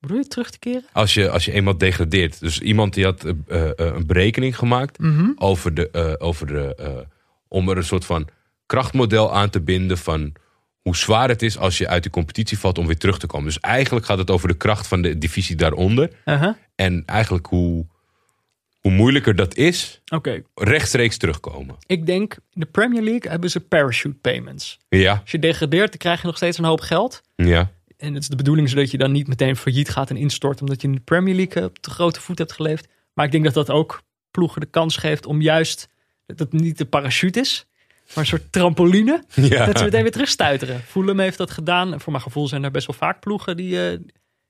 Bedoel 0.00 0.16
je 0.18 0.26
terug 0.26 0.50
te 0.50 0.58
keren? 0.58 0.84
Als 0.92 1.14
je, 1.14 1.30
als 1.30 1.44
je 1.44 1.52
eenmaal 1.52 1.78
degradeert. 1.78 2.40
Dus 2.40 2.60
iemand 2.60 2.94
die 2.94 3.04
had 3.04 3.24
een 3.76 4.06
berekening 4.06 4.56
gemaakt 4.56 4.98
Mhm. 4.98 5.30
over 5.36 5.74
de, 5.74 6.16
over 6.20 6.46
de 6.46 7.06
om 7.48 7.68
er 7.68 7.76
een 7.76 7.84
soort 7.84 8.04
van 8.04 8.28
krachtmodel 8.66 9.34
aan 9.34 9.50
te 9.50 9.60
binden 9.60 9.98
van 9.98 10.32
hoe 10.80 10.96
zwaar 10.96 11.28
het 11.28 11.42
is 11.42 11.58
als 11.58 11.78
je 11.78 11.88
uit 11.88 12.02
de 12.02 12.10
competitie 12.10 12.58
valt 12.58 12.78
om 12.78 12.86
weer 12.86 12.98
terug 12.98 13.18
te 13.18 13.26
komen. 13.26 13.46
Dus 13.46 13.60
eigenlijk 13.60 14.06
gaat 14.06 14.18
het 14.18 14.30
over 14.30 14.48
de 14.48 14.56
kracht 14.56 14.86
van 14.86 15.02
de 15.02 15.18
divisie 15.18 15.56
daaronder. 15.56 16.10
Uh-huh. 16.24 16.54
En 16.78 17.02
eigenlijk 17.06 17.46
hoe, 17.46 17.86
hoe 18.80 18.92
moeilijker 18.92 19.36
dat 19.36 19.54
is, 19.54 20.00
rechtstreeks 20.54 21.16
terugkomen. 21.16 21.76
Ik 21.86 22.06
denk, 22.06 22.34
in 22.34 22.60
de 22.60 22.66
Premier 22.66 23.02
League 23.02 23.30
hebben 23.30 23.50
ze 23.50 23.60
parachute 23.60 24.16
payments. 24.20 24.78
Ja, 24.88 25.18
Als 25.20 25.30
je 25.30 25.38
degradeert, 25.38 25.88
dan 25.88 25.98
krijg 25.98 26.20
je 26.20 26.26
nog 26.26 26.36
steeds 26.36 26.58
een 26.58 26.64
hoop 26.64 26.80
geld. 26.80 27.22
ja. 27.36 27.70
En 27.96 28.14
het 28.14 28.22
is 28.22 28.28
de 28.28 28.36
bedoeling 28.36 28.68
zodat 28.68 28.90
je 28.90 28.98
dan 28.98 29.12
niet 29.12 29.28
meteen 29.28 29.56
failliet 29.56 29.88
gaat 29.88 30.10
en 30.10 30.16
instort. 30.16 30.60
Omdat 30.60 30.80
je 30.80 30.88
in 30.88 30.94
de 30.94 31.00
Premier 31.00 31.34
League 31.34 31.64
op 31.64 31.82
de 31.82 31.90
grote 31.90 32.20
voet 32.20 32.38
hebt 32.38 32.52
geleefd. 32.52 32.88
Maar 33.12 33.24
ik 33.24 33.32
denk 33.32 33.44
dat 33.44 33.54
dat 33.54 33.70
ook 33.70 34.02
ploegen 34.30 34.60
de 34.60 34.66
kans 34.66 34.96
geeft 34.96 35.26
om 35.26 35.40
juist... 35.40 35.88
Dat 36.26 36.38
het 36.38 36.52
niet 36.52 36.78
de 36.78 36.84
parachute 36.84 37.40
is, 37.40 37.66
maar 38.06 38.16
een 38.16 38.26
soort 38.26 38.52
trampoline. 38.52 39.24
ja. 39.34 39.66
Dat 39.66 39.78
ze 39.78 39.84
meteen 39.84 40.02
weer 40.02 40.10
terugstuiteren. 40.12 40.80
Fulham 40.80 41.18
heeft 41.18 41.38
dat 41.38 41.50
gedaan. 41.50 42.00
Voor 42.00 42.12
mijn 42.12 42.24
gevoel 42.24 42.48
zijn 42.48 42.64
er 42.64 42.70
best 42.70 42.86
wel 42.86 42.96
vaak 42.96 43.20
ploegen 43.20 43.56
die, 43.56 43.90
eh, 43.90 43.98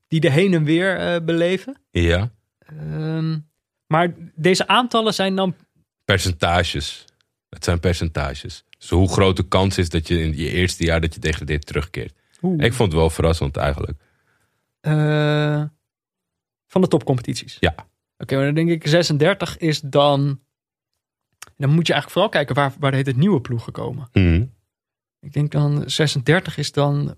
die 0.09 0.21
de 0.21 0.31
heen 0.31 0.55
en 0.55 0.65
weer 0.65 0.97
eh, 0.97 1.25
beleven. 1.25 1.77
ja. 1.91 2.31
Ehm, 2.59 3.39
maar 3.87 4.15
deze 4.35 4.67
aantallen 4.67 5.15
zijn 5.15 5.37
dan 5.37 5.55
Percentages. 6.05 7.05
Het 7.49 7.65
zijn 7.65 7.81
percentages. 7.81 8.65
Dus 8.79 8.91
hoe 8.91 9.09
groot 9.09 9.37
de 9.37 9.49
kans 9.49 9.79
is 9.79 9.89
dat 9.89 10.09
je 10.09 10.21
in 10.21 10.37
je 10.37 10.51
eerste 10.51 10.85
jaar 10.85 11.01
dat 11.01 11.15
je 11.15 11.21
degradeert 11.21 11.67
terugkeert. 11.67 12.17
Oeh. 12.43 12.65
Ik 12.65 12.73
vond 12.73 12.93
het 12.93 13.01
wel 13.01 13.11
verrassend 13.11 13.57
eigenlijk. 13.57 13.99
eh, 14.81 15.63
van 16.67 16.81
de 16.81 16.89
topcompetities. 16.89 17.57
Ja. 17.61 17.75
Oké, 18.19 18.35
maar 18.37 18.45
dan 18.45 18.55
denk 18.55 18.71
ik 18.71 18.87
36 18.87 19.57
is 19.59 19.81
dan... 19.81 20.41
Dan 21.57 21.71
moet 21.71 21.87
je 21.87 21.93
eigenlijk 21.93 22.11
vooral 22.11 22.29
kijken 22.29 22.55
waar, 22.55 22.73
waar 22.79 22.93
heet 22.95 23.07
het 23.07 23.17
nieuwe 23.17 23.41
ploegen 23.41 23.73
komen. 23.73 24.09
Mhm. 24.13 24.45
Ik 25.21 25.33
denk 25.33 25.51
dan 25.53 25.91
36 25.91 26.57
is 26.57 26.73
dan 26.73 27.17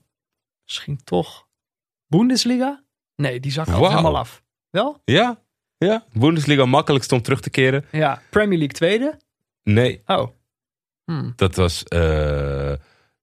misschien 0.65 1.05
toch 1.05 1.49
Bundesliga? 2.15 2.83
Nee, 3.17 3.41
die 3.41 3.53
zakt 3.53 3.69
al 3.69 3.81
Wauw. 3.81 3.89
helemaal 3.91 4.19
af. 4.19 4.43
Wel? 4.71 5.03
Ja, 5.05 5.41
ja. 5.79 6.05
Bundesliga 6.13 6.65
makkelijkst 6.65 7.13
om 7.13 7.23
terug 7.23 7.41
te 7.41 7.51
keren. 7.51 7.85
Ja. 7.93 8.23
Premier 8.31 8.59
League 8.59 8.77
tweede? 8.77 9.19
Nee, 9.63 10.01
Oh. 10.07 10.29
Hmm, 11.05 11.33
dat 11.37 11.55
was 11.55 11.85
eh, 11.85 12.73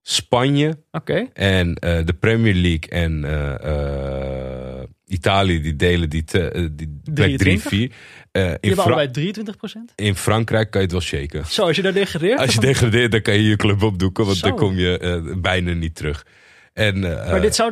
Spanje 0.02 0.84
Oké. 0.92 1.28
en 1.34 1.76
eh, 1.76 2.06
de 2.06 2.14
Premier 2.14 2.54
League 2.54 2.90
en 2.90 3.24
eh, 3.26 4.80
eh, 4.82 4.84
Italië 5.06 5.62
die 5.62 5.76
delen 5.76 6.10
die, 6.10 6.24
te, 6.24 6.70
die 6.72 7.00
plek 7.04 7.38
3, 7.38 7.38
23? 7.38 7.70
4. 7.70 7.92
Eh, 8.32 8.44
Die 8.44 8.58
in, 8.62 8.68
hebben 8.78 8.86
allebei 8.96 9.34
23% 9.34 9.96
in 9.96 10.16
Frankrijk 10.16 10.70
kan 10.72 10.82
je 10.82 10.88
het 10.88 10.96
wel 10.96 11.06
shaken. 11.06 11.46
Zo, 11.46 11.64
als 11.66 11.76
je 11.76 11.82
daar 11.82 11.94
degradeert... 11.94 12.40
Als 12.40 12.54
je 12.54 12.60
dan- 12.60 12.70
degradeert, 12.70 13.12
dan 13.12 13.22
kan 13.22 13.34
je 13.34 13.44
je 13.44 13.56
club 13.56 13.84
opdoeken, 13.84 14.26
want 14.26 14.38
Zo. 14.38 14.48
dan 14.48 14.58
kom 14.58 14.76
je 14.78 15.36
bijna 15.42 15.74
niet 15.74 15.96
terug. 15.96 16.26
En, 16.78 17.24
eh, 17.24 17.32
Maar 17.32 17.42
dit 17.42 17.64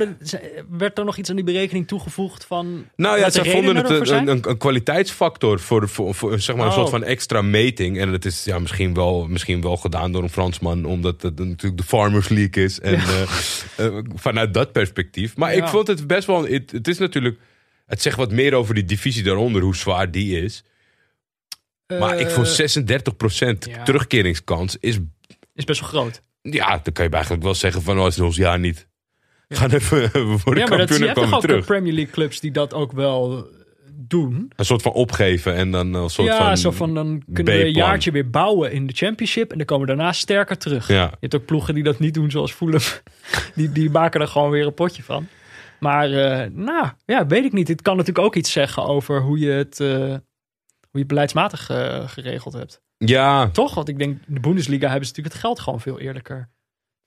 werd 0.70 0.98
er 0.98 1.06
nog 1.06 1.18
iets 1.18 1.30
aan 1.30 1.36
die 1.36 1.46
berekening 1.46 1.88
toegevoegd 1.88 2.46
van... 2.46 2.86
Nou 2.96 3.20
ja, 3.20 3.30
zij 3.30 3.52
vonden 3.52 3.76
het 3.76 3.90
een, 3.90 4.28
een, 4.28 4.50
een 4.50 4.58
kwaliteitsfactor 4.58 5.60
voor, 5.60 5.90
voor, 5.90 6.16
voor 6.16 6.40
zeg 6.40 6.56
maar 6.56 6.66
een 6.66 6.72
Oh. 6.72 6.78
soort 6.78 6.90
van 6.90 7.04
extra 7.04 7.42
meting. 7.42 8.00
En 8.00 8.10
het 8.10 8.26
is 8.26 8.44
ja, 8.44 8.60
misschien, 8.60 8.94
wel, 8.94 9.28
misschien 9.28 9.62
wel 9.62 9.78
gedaan 9.78 10.12
door 10.12 10.24
een 10.24 10.30
Fransman, 10.30 10.86
omdat 10.86 11.22
het 11.22 11.40
natuurlijk 11.40 11.78
de 11.78 11.84
Farmers 11.84 12.30
League 12.30 12.64
is. 12.64 12.80
En 12.80 12.94
eh, 12.94 13.22
eh, 13.78 13.98
vanuit 14.16 14.54
dat 14.54 14.72
perspectief. 14.72 15.38
Maar 15.38 15.54
ik 15.54 15.68
vond 15.68 15.88
het 15.88 16.08
best 16.08 16.28
wel. 16.28 16.48
Het, 16.48 16.72
het 16.72 16.88
is 16.88 16.98
natuurlijk. 16.98 17.40
Het 17.86 18.02
zegt 18.02 18.18
wat 18.18 18.32
meer 18.32 18.54
over 18.54 18.74
die 18.74 18.86
divisie 18.86 19.24
daaronder, 19.24 19.62
hoe 19.62 19.76
zwaar 19.76 20.12
die 20.12 20.42
is. 20.42 20.64
Maar 22.00 22.20
ik 22.20 22.30
vond 22.30 22.48
36% 22.48 23.58
ja. 23.60 23.84
terugkeringskans 23.84 24.78
is... 24.80 25.00
Is 25.54 25.64
best 25.64 25.80
wel 25.80 25.90
groot. 25.90 26.22
Ja, 26.42 26.80
dan 26.84 26.94
kan 26.94 27.06
je 27.06 27.12
eigenlijk 27.12 27.44
wel 27.44 27.56
zeggen 27.56 27.82
van, 27.82 28.00
oh, 28.00 28.08
is 28.08 28.20
ons 28.20 28.36
jaar 28.36 28.60
niet. 28.60 28.88
Gaan 29.50 29.72
even 29.72 30.40
voor 30.40 30.54
de 30.54 30.60
ja, 30.60 30.68
maar 30.68 30.78
dat, 30.78 30.88
je 30.88 30.94
kampioen 30.94 31.00
en 31.00 31.06
hebt 31.06 31.20
toch 31.20 31.34
ook 31.34 31.42
terug. 31.42 31.60
de 31.60 31.66
Premier 31.66 31.94
League 31.94 32.14
clubs 32.14 32.40
die 32.40 32.52
dat 32.52 32.74
ook 32.74 32.92
wel 32.92 33.48
doen. 34.08 34.52
Een 34.56 34.66
soort 34.66 34.82
van 34.82 34.92
opgeven 34.92 35.56
en 35.56 35.72
dan 35.72 35.94
een 35.94 36.10
soort 36.10 36.28
ja, 36.28 36.38
van... 36.38 36.58
zo 36.58 36.72
van 36.72 36.94
dan 36.94 37.24
kunnen 37.34 37.54
we 37.54 37.66
een 37.66 37.72
jaartje 37.72 38.12
weer 38.12 38.30
bouwen 38.30 38.72
in 38.72 38.88
de 38.88 38.94
championship 38.94 39.52
en 39.52 39.58
dan 39.58 39.66
komen 39.66 39.88
we 39.88 39.96
daarna 39.96 40.12
sterker 40.12 40.58
terug. 40.58 40.88
Ja. 40.88 41.04
Je 41.04 41.18
hebt 41.20 41.36
ook 41.36 41.46
ploegen 41.46 41.74
die 41.74 41.84
dat 41.84 42.00
niet 42.00 42.14
doen, 42.14 42.32
zoals 42.32 42.52
Fulham. 42.52 42.82
Die, 43.56 43.72
die 43.72 43.90
maken 43.90 44.22
er 44.22 44.28
gewoon 44.28 44.50
weer 44.50 44.66
een 44.66 44.74
potje 44.74 45.04
van. 45.04 45.28
Maar, 45.80 46.12
eh, 46.12 46.50
nou, 46.52 46.88
ja, 47.06 47.28
weet 47.28 47.46
ik 47.46 47.54
niet. 47.54 47.68
Het 47.68 47.82
kan 47.82 47.98
natuurlijk 47.98 48.26
ook 48.26 48.36
iets 48.36 48.52
zeggen 48.52 48.84
over 48.86 49.22
hoe 49.22 49.40
je 49.40 49.52
het, 49.52 49.80
eh, 49.80 49.88
hoe 49.88 50.20
je 50.92 51.00
het 51.00 51.08
beleidsmatig 51.08 51.70
eh, 51.70 52.08
geregeld 52.08 52.54
hebt. 52.54 52.82
Ja, 52.98 53.48
Toch? 53.48 53.76
Want 53.76 53.90
ik 53.90 53.98
denk, 53.98 54.18
de 54.28 54.40
Bundesliga 54.40 54.88
hebben 54.88 55.08
ze 55.08 55.10
natuurlijk 55.10 55.36
het 55.36 55.44
geld 55.44 55.60
gewoon 55.60 55.82
veel 55.82 56.00
eerlijker. 56.00 56.50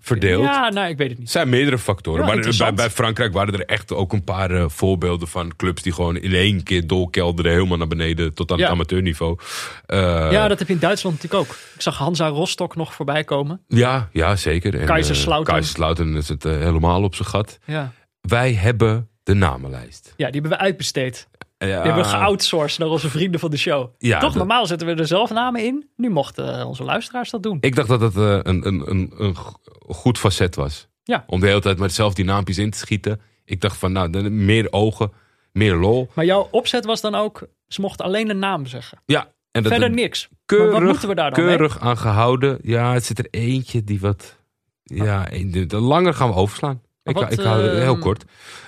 Verdeeld. 0.03 0.45
Ja, 0.45 0.69
nou, 0.69 0.89
ik 0.89 0.97
weet 0.97 0.99
het 0.99 1.09
Het 1.11 1.19
niet. 1.19 1.31
zijn 1.31 1.49
meerdere 1.49 1.79
factoren. 1.79 2.27
Ja, 2.27 2.35
maar 2.35 2.55
bij, 2.59 2.75
bij 2.75 2.91
Frankrijk 2.91 3.33
waren 3.33 3.55
er 3.55 3.65
echt 3.65 3.93
ook 3.93 4.13
een 4.13 4.25
paar 4.25 4.51
eh, 4.51 4.65
voorbeelden 4.69 5.29
van 5.29 5.57
clubs 5.57 5.83
die 5.83 5.93
gewoon 5.93 6.17
in 6.17 6.33
één 6.33 6.63
keer 6.63 6.87
dolkelderden 6.87 7.53
helemaal 7.53 7.79
naar 7.79 7.87
beneden 7.89 8.35
tot 8.35 8.51
aan 8.51 8.57
Ja. 8.59 8.63
het 8.65 8.73
amateurniveau. 8.73 9.39
Eh, 9.87 9.99
ja, 10.31 10.49
dat 10.49 10.59
heb 10.59 10.69
je 10.69 10.75
in 10.75 10.81
Duitsland 10.81 11.17
natuurlijk 11.23 11.51
ook. 11.51 11.57
Ik 11.75 11.83
zag 11.83 11.97
Hansa 11.99 12.29
Rostock 12.29 12.77
nog 12.77 12.95
voorbij 12.95 13.25
komen. 13.25 13.61
ja, 13.69 14.09
ja, 14.13 14.37
zeker. 14.37 14.79
En, 14.81 14.87
Kaiserslautern. 14.87 15.47
eh, 15.47 15.53
Kaiserslautern 15.55 16.17
is 16.17 16.29
het 16.29 16.43
helemaal 16.43 17.03
op 17.03 17.15
zijn 17.15 17.29
gat. 17.29 17.59
Ja. 17.65 17.93
Wij 18.21 18.53
hebben 18.53 19.09
de 19.23 19.35
namenlijst. 19.35 20.15
ja, 20.17 20.31
die 20.31 20.41
hebben 20.41 20.51
we 20.51 20.65
uitbesteed. 20.65 21.29
Ja, 21.59 21.67
Die 21.67 21.75
hebben 21.75 21.95
we 22.03 22.05
geoutsourced 22.09 22.79
naar 22.79 22.89
onze 22.89 23.09
vrienden 23.11 23.41
van 23.41 23.51
de 23.51 23.57
show. 23.57 23.91
Ja, 23.99 24.19
Toch, 24.19 24.29
dat- 24.29 24.39
normaal 24.39 24.67
zetten 24.67 24.87
we 24.87 24.95
er 24.95 25.07
zelf 25.07 25.31
namen 25.31 25.65
in. 25.65 25.89
Nu 25.97 26.11
mochten 26.11 26.59
eh, 26.59 26.67
onze 26.69 26.85
luisteraars 26.85 27.31
dat 27.31 27.43
doen. 27.43 27.59
Ik 27.61 27.75
dacht 27.75 27.89
dat 27.89 28.01
het 28.01 28.17
eh, 28.17 28.39
een, 28.43 28.67
een, 28.67 28.91
een, 28.91 29.13
een 29.17 29.37
go- 29.37 29.57
goed 29.89 30.19
facet 30.19 30.55
was. 30.55 30.89
Ja. 31.03 31.25
Om 31.27 31.41
de 31.41 31.47
hele 31.47 31.61
tijd 31.61 31.79
met 31.79 31.93
zelf 31.93 32.15
die 32.15 32.25
naampjes 32.25 32.59
in 32.59 32.71
te 32.71 32.79
schieten. 32.79 33.21
Ik 33.45 33.61
dacht 33.61 33.77
van, 33.77 33.93
nou, 33.93 34.31
meer 34.31 34.73
ogen, 34.73 35.13
meer 35.53 35.75
lol. 35.75 36.09
Maar 36.15 36.25
jouw 36.25 36.49
opzet 36.51 36.85
was 36.85 37.01
dan 37.01 37.15
ook, 37.15 37.47
ze 37.69 37.81
mochten 37.81 38.05
alleen 38.05 38.27
de 38.29 38.35
naam 38.35 38.67
zeggen. 38.67 38.99
Ja, 39.07 39.33
en 39.51 39.63
dat 39.63 39.73
Verder 39.73 39.91
niks. 39.91 40.29
keurig, 40.45 40.71
maar 40.73 40.81
wat 40.81 40.91
moeten 40.91 41.09
we 41.09 41.15
daar 41.15 41.31
dan 41.31 41.45
mee? 41.45 41.57
keurig 41.57 41.81
aan 41.81 41.99
gehouden. 41.99 42.59
Ja, 42.63 42.93
het 42.93 43.05
zit 43.05 43.19
er 43.19 43.27
eentje 43.31 43.85
die 43.85 44.01
wat... 44.01 44.37
Ja, 44.83 45.33
een- 45.33 45.51
de, 45.51 45.67
de 45.67 45.81
langer 45.81 46.15
gaan 46.15 46.29
we 46.29 46.35
overslaan. 46.35 46.83
Ik, 47.09 47.15
wat, 47.15 47.33
ik 47.33 47.41
hou 47.41 47.63
het 47.63 47.73
ehm, 47.73 47.81
heel 47.83 47.99
kort. 47.99 48.25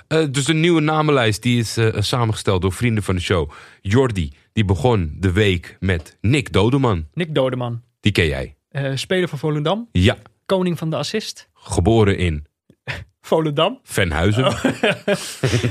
Eh, 0.07 0.23
dus 0.31 0.45
de 0.45 0.53
nieuwe 0.53 0.81
namenlijst 0.81 1.41
die 1.41 1.59
is 1.59 1.77
eh, 1.77 1.87
samengesteld 1.99 2.61
door 2.61 2.73
vrienden 2.73 3.03
van 3.03 3.15
de 3.15 3.21
show. 3.21 3.51
Jordi, 3.81 4.33
die 4.53 4.65
begon 4.65 5.15
de 5.19 5.31
week 5.31 5.77
met 5.79 6.17
Nick 6.21 6.51
Dodeman. 6.53 7.07
Nick 7.13 7.35
Dodeman, 7.35 7.81
Die 7.99 8.11
ken 8.11 8.27
jij. 8.27 8.55
eh, 8.69 8.91
speler 8.95 9.27
van 9.27 9.39
Volendam. 9.39 9.89
Ja, 9.91 10.17
Koning 10.45 10.77
van 10.77 10.89
de 10.89 10.95
assist. 10.95 11.49
geboren 11.53 12.17
in 12.17 12.45
Volendam. 13.21 13.79
Venhuizen. 13.83 14.45
Oh. 14.47 14.63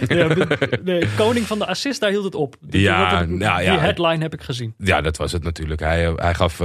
Ja, 0.09 0.29
de, 0.29 1.09
koning 1.16 1.47
van 1.47 1.59
de 1.59 1.66
assist, 1.66 2.01
daar 2.01 2.11
hield 2.11 2.25
het 2.25 2.35
op. 2.35 2.57
Die- 2.61 2.81
Ja, 2.81 3.25
nou 3.25 3.62
ja. 3.62 3.79
headline 3.79 4.23
heb 4.23 4.33
ik 4.35 4.43
gezien. 4.43 4.75
Ja, 4.79 5.01
dat 5.01 5.16
was 5.16 5.33
het 5.33 5.43
natuurlijk. 5.43 5.81
Hij, 5.81 6.12
hij 6.16 6.35
gaf 6.35 6.61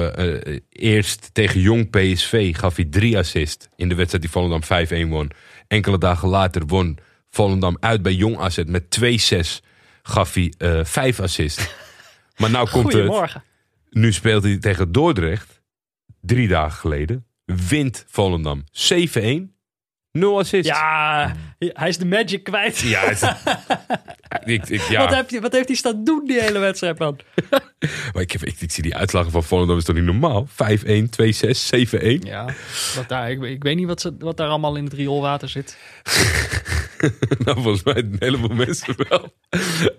eerst 0.70 1.30
tegen 1.34 1.60
jong 1.60 1.90
PSV 1.90 2.56
gaf 2.58 2.76
hij 2.76 2.86
drie 2.86 3.18
assists 3.18 3.68
in 3.76 3.90
de 3.90 3.96
wedstrijd 3.96 4.24
die 4.24 4.32
Volendam 4.32 4.62
5-1 5.08 5.10
won. 5.10 5.32
Enkele 5.68 5.98
dagen 5.98 6.28
later 6.28 6.66
won 6.66 6.98
Volendam 7.30 7.78
uit 7.80 8.02
bij 8.02 8.14
Jong 8.14 8.38
AZ 8.38 8.64
met 8.66 9.00
2-6. 9.02 9.66
Gaf 10.02 10.34
hij 10.34 10.54
eh, 10.58 10.80
vijf 10.84 11.20
assists. 11.20 11.68
Maar 12.38 12.50
nou 12.50 12.70
komt 12.70 12.84
het. 12.84 12.94
Goedemorgen. 12.94 13.44
Nu 13.90 14.14
speelt 14.14 14.44
hij 14.44 14.58
tegen 14.58 14.92
Dordrecht. 14.92 15.62
Drie 16.22 16.48
dagen 16.48 16.80
geleden. 16.80 17.26
Wint 17.46 18.06
Volendam 18.08 18.64
7-1. 18.72 19.56
Nul 20.12 20.38
assists. 20.40 20.68
Ja, 20.68 21.36
hij 21.74 21.90
is 21.90 21.98
de 21.98 22.06
magic 22.06 22.44
kwijt. 22.44 22.80
Ja, 22.80 23.00
het- 23.02 23.36
ik, 24.46 24.70
ik, 24.70 24.82
ja. 24.82 25.00
Wat, 25.06 25.16
heeft 25.16 25.32
hij, 25.32 25.42
wat 25.42 25.52
heeft 25.54 25.68
hij 25.68 25.76
staan 25.78 26.04
doen 26.04 26.26
die 26.26 26.42
hele 26.42 26.60
wedstrijd, 26.60 27.00
man? 27.00 27.20
Maar 28.14 28.22
ik, 28.22 28.32
heb- 28.32 28.44
ik, 28.44 28.62
ik 28.62 28.72
zie 28.72 28.84
die 28.84 28.96
uitslagen 28.96 29.32
van 29.32 29.44
Volendam 29.44 29.78
is 29.78 29.84
toch 29.84 29.96
niet 29.96 30.04
normaal? 30.06 30.48
5-1, 30.48 30.54
2-6, 30.54 30.58
7-1. 32.00 32.20
Ja, 32.20 32.46
wat 32.96 33.08
daar, 33.10 33.32
ik, 33.32 33.42
ik 33.44 33.64
weet 33.64 33.76
niet 33.76 33.88
wat, 33.88 34.02
ze, 34.02 34.16
wat 34.20 34.38
daar 34.38 34.48
allemaal 34.48 34.76
in 34.76 34.84
het 34.84 34.94
rioolwater 34.94 35.50
zit. 35.50 35.78
nou, 37.46 37.62
volgens 37.62 37.84
mij 37.84 37.96
een 37.98 38.16
heleboel 38.20 38.56
mensen 38.56 38.96
wel. 39.10 39.34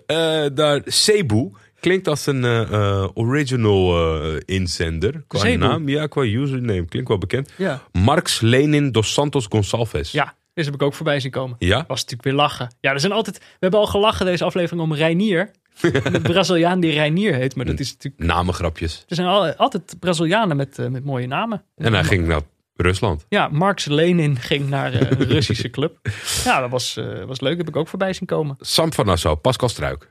Eh, 0.05 0.45
daar, 0.53 0.81
Cebu 0.85 1.51
klinkt 1.79 2.07
als 2.07 2.25
een 2.25 2.43
eh, 2.45 2.61
eh, 2.61 3.07
original 3.13 4.11
eh, 4.23 4.41
inzender. 4.45 5.23
Qua 5.27 5.39
Cebu? 5.39 5.57
naam, 5.57 5.89
ja, 5.89 6.07
qua 6.07 6.21
username. 6.23 6.85
Klinkt 6.85 7.09
wel 7.09 7.17
bekend. 7.17 7.51
Ja. 7.55 7.81
Marx 7.91 8.39
Lenin 8.41 8.91
dos 8.91 9.13
Santos 9.13 9.45
Gonçalves. 9.49 10.11
Ja, 10.11 10.35
deze 10.57 10.69
heb 10.71 10.79
ik 10.81 10.85
ook 10.85 10.93
voorbij 10.93 11.19
zien 11.19 11.31
komen. 11.31 11.55
Ja? 11.59 11.77
Was 11.87 12.01
natuurlijk 12.01 12.23
weer 12.23 12.33
lachen. 12.33 12.75
Ja, 12.79 12.91
er 12.93 12.99
zijn 12.99 13.11
altijd. 13.11 13.37
We 13.37 13.43
hebben 13.59 13.79
al 13.79 13.85
gelachen 13.87 14.25
deze 14.25 14.43
aflevering 14.43 14.81
om 14.81 14.93
Reinier. 14.93 15.51
De 16.11 16.19
Braziliaan 16.21 16.79
die 16.79 16.91
Reinier 16.91 17.33
heet, 17.33 17.55
maar 17.55 17.65
dat 17.65 17.79
is 17.79 17.91
natuurlijk. 17.91 18.23
Namengrapjes. 18.23 19.03
Er 19.07 19.15
zijn 19.15 19.27
al, 19.27 19.53
altijd 19.53 19.95
Brazilianen 19.99 20.57
met, 20.57 20.79
eh, 20.79 20.87
met 20.87 21.03
mooie 21.05 21.27
namen. 21.27 21.63
En 21.75 21.93
hij 21.93 22.03
ging 22.03 22.27
naar 22.27 22.41
Rusland. 22.75 23.25
Ja, 23.29 23.47
Marx 23.47 23.85
Lenin 23.85 24.37
ging 24.39 24.69
naar 24.69 24.93
eh, 24.93 25.09
een 25.11 25.23
Russische 25.35 25.69
club. 25.69 25.99
Ja, 26.43 26.59
dat 26.59 26.69
was, 26.69 26.97
eh, 26.97 27.23
was 27.23 27.39
leuk. 27.41 27.57
Heb 27.57 27.67
ik 27.67 27.75
ook 27.75 27.87
voorbij 27.87 28.13
zien 28.13 28.27
komen. 28.27 28.55
Sam 28.59 28.93
van 28.93 29.05
Nassau, 29.05 29.35
Pascal 29.35 29.69
Struik. 29.69 30.03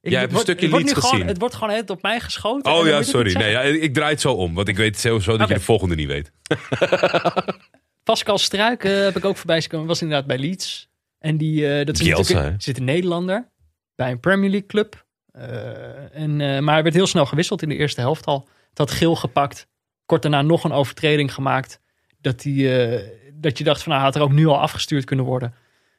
Ik, 0.00 0.10
Jij 0.10 0.20
het 0.20 0.30
hebt 0.30 0.40
een 0.40 0.46
wordt- 0.46 0.48
stukje 0.60 0.68
Leeds 0.76 0.92
nu 0.94 1.00
gewoon- 1.00 1.10
gezien. 1.10 1.26
Het 1.26 1.38
wordt 1.38 1.54
gewoon 1.54 1.74
het 1.74 1.90
op 1.90 2.02
mij 2.02 2.20
geschoten. 2.20 2.72
en 2.72 2.78
Oh 2.78 2.86
ja, 2.86 3.02
sorry. 3.02 3.32
Nee, 3.36 3.50
ja, 3.50 3.60
ik 3.60 3.94
draai 3.94 4.10
het 4.10 4.20
zo 4.20 4.32
om. 4.32 4.54
Want 4.54 4.68
ik 4.68 4.76
weet 4.76 4.98
sowieso 4.98 5.36
dat 5.36 5.48
je 5.48 5.54
de 5.54 5.60
volgende 5.60 5.94
niet 5.94 6.06
weet. 6.06 6.32
Pascal 8.08 8.38
Struik 8.38 8.84
eh, 8.84 8.92
heb 8.92 9.16
ik 9.16 9.24
ook 9.24 9.36
voorbij 9.36 9.60
zien 9.60 9.70
komen. 9.70 9.86
Was 9.86 10.02
inderdaad 10.02 10.26
bij 10.26 10.38
Leeds. 10.38 10.88
En 11.18 11.36
die, 11.36 11.78
eh, 11.78 11.86
dat 11.86 11.98
Bielsa, 11.98 12.54
zit 12.58 12.78
een 12.78 12.84
Nederlander 12.84 13.48
bij 13.94 14.10
een 14.10 14.20
Premier 14.20 14.50
League 14.50 14.68
club. 14.68 15.06
Eh, 15.32 16.16
en, 16.16 16.40
eh, 16.40 16.58
maar 16.58 16.74
hij 16.74 16.82
werd 16.82 16.94
heel 16.94 17.06
snel 17.06 17.26
gewisseld 17.26 17.62
in 17.62 17.68
de 17.68 17.74
eerste 17.74 18.00
helft 18.00 18.26
al. 18.26 18.48
Het 18.68 18.78
had 18.78 18.90
geel 18.90 19.16
gepakt. 19.16 19.66
Kort 20.06 20.22
daarna 20.22 20.42
nog 20.42 20.64
een 20.64 20.72
overtreding 20.72 21.34
gemaakt. 21.34 21.80
Dat, 22.20 22.40
die, 22.40 22.76
eh, 22.76 23.08
dat 23.34 23.58
je 23.58 23.64
dacht 23.64 23.82
van 23.82 23.92
nou 23.92 24.04
had 24.04 24.14
er 24.14 24.22
ook 24.22 24.32
nu 24.32 24.46
al 24.46 24.60
afgestuurd 24.60 25.04
kunnen 25.04 25.24
worden. 25.24 25.54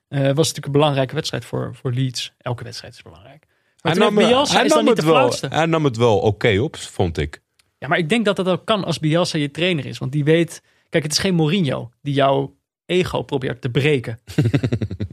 Eh 0.07 0.19
was 0.19 0.35
natuurlijk 0.35 0.65
een 0.65 0.71
belangrijke 0.71 1.15
wedstrijd 1.15 1.45
voor, 1.45 1.75
voor 1.75 1.91
Leeds. 1.91 2.33
Elke 2.37 2.63
wedstrijd 2.63 2.93
is 2.93 3.01
belangrijk. 3.01 3.45
Maar 3.81 4.13
Bielsa 4.13 4.55
hij 4.55 4.65
is 4.65 4.71
dan 4.71 4.77
nam 4.77 4.85
niet 4.85 4.97
het 4.97 5.05
de 5.05 5.11
wel, 5.11 5.33
hij 5.49 5.65
nam 5.65 5.83
het 5.83 5.97
wel 5.97 6.19
oké 6.19 6.59
op, 6.59 6.75
vond 6.75 7.17
ik. 7.17 7.41
Ja, 7.77 7.87
maar 7.87 7.97
ik 7.97 8.09
denk 8.09 8.25
dat 8.25 8.35
dat 8.35 8.47
ook 8.47 8.65
kan 8.65 8.83
als 8.83 8.99
Bielsa 8.99 9.37
je 9.37 9.51
trainer 9.51 9.85
is. 9.85 9.97
Want 9.97 10.11
die 10.11 10.23
weet... 10.23 10.61
Kijk, 10.89 11.03
het 11.03 11.11
is 11.11 11.17
geen 11.19 11.35
Mourinho 11.35 11.89
die 12.01 12.13
jouw 12.13 12.55
ego 12.85 13.21
probeert 13.21 13.61
te 13.61 13.69
breken. 13.69 14.19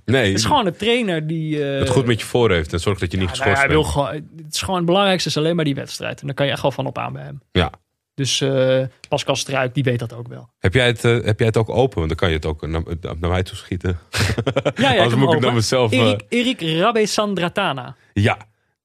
Nee, 0.04 0.26
Het 0.26 0.38
is 0.38 0.44
gewoon 0.44 0.66
een 0.66 0.76
trainer 0.76 1.26
die... 1.26 1.64
eh, 1.72 1.78
het 1.78 1.88
goed 1.88 2.06
met 2.06 2.20
je 2.20 2.26
voor 2.26 2.50
heeft 2.50 2.72
en 2.72 2.80
zorgt 2.80 3.00
dat 3.00 3.10
je 3.12 3.16
niet 3.18 3.26
nou, 3.26 3.38
geschorst 3.38 3.60
hij 3.62 3.70
wil 3.70 3.82
gewoon, 3.82 4.08
Het 4.14 4.54
is 4.54 4.60
gewoon 4.60 4.76
het 4.76 4.86
belangrijkste 4.86 5.28
is 5.28 5.36
alleen 5.36 5.56
maar 5.56 5.64
die 5.64 5.74
wedstrijd. 5.74 6.20
En 6.20 6.26
daar 6.26 6.34
kan 6.34 6.46
je 6.46 6.52
echt 6.52 6.62
wel 6.62 6.70
van 6.70 6.86
op 6.86 6.98
aan 6.98 7.12
bij 7.12 7.22
hem. 7.22 7.42
Ja. 7.52 7.70
Dus 8.14 8.40
eh, 8.40 8.82
Pascal 9.08 9.36
Struik, 9.36 9.74
die 9.74 9.82
weet 9.82 9.98
dat 9.98 10.12
ook 10.12 10.28
wel. 10.28 10.48
Heb 10.58 10.74
jij, 10.74 10.86
het, 10.86 11.04
eh, 11.04 11.18
heb 11.24 11.38
jij 11.38 11.46
het 11.46 11.56
ook 11.56 11.68
open? 11.68 11.96
Want 11.96 12.08
dan 12.08 12.16
kan 12.18 12.28
je 12.28 12.34
het 12.34 12.46
ook 12.46 12.66
naar, 12.66 12.82
naar 13.00 13.30
mij 13.30 13.42
toe 13.42 13.56
schieten. 13.56 13.98
Ja, 14.74 14.92
ja, 14.92 15.02
Anders 15.02 15.20
moet 15.20 15.32
ik 15.34 15.40
naar 15.40 15.54
mezelf... 15.54 15.92
Erik, 15.92 16.24
Erik 16.28 16.60
Rabesandratana. 16.60 17.96
ja, 18.12 18.38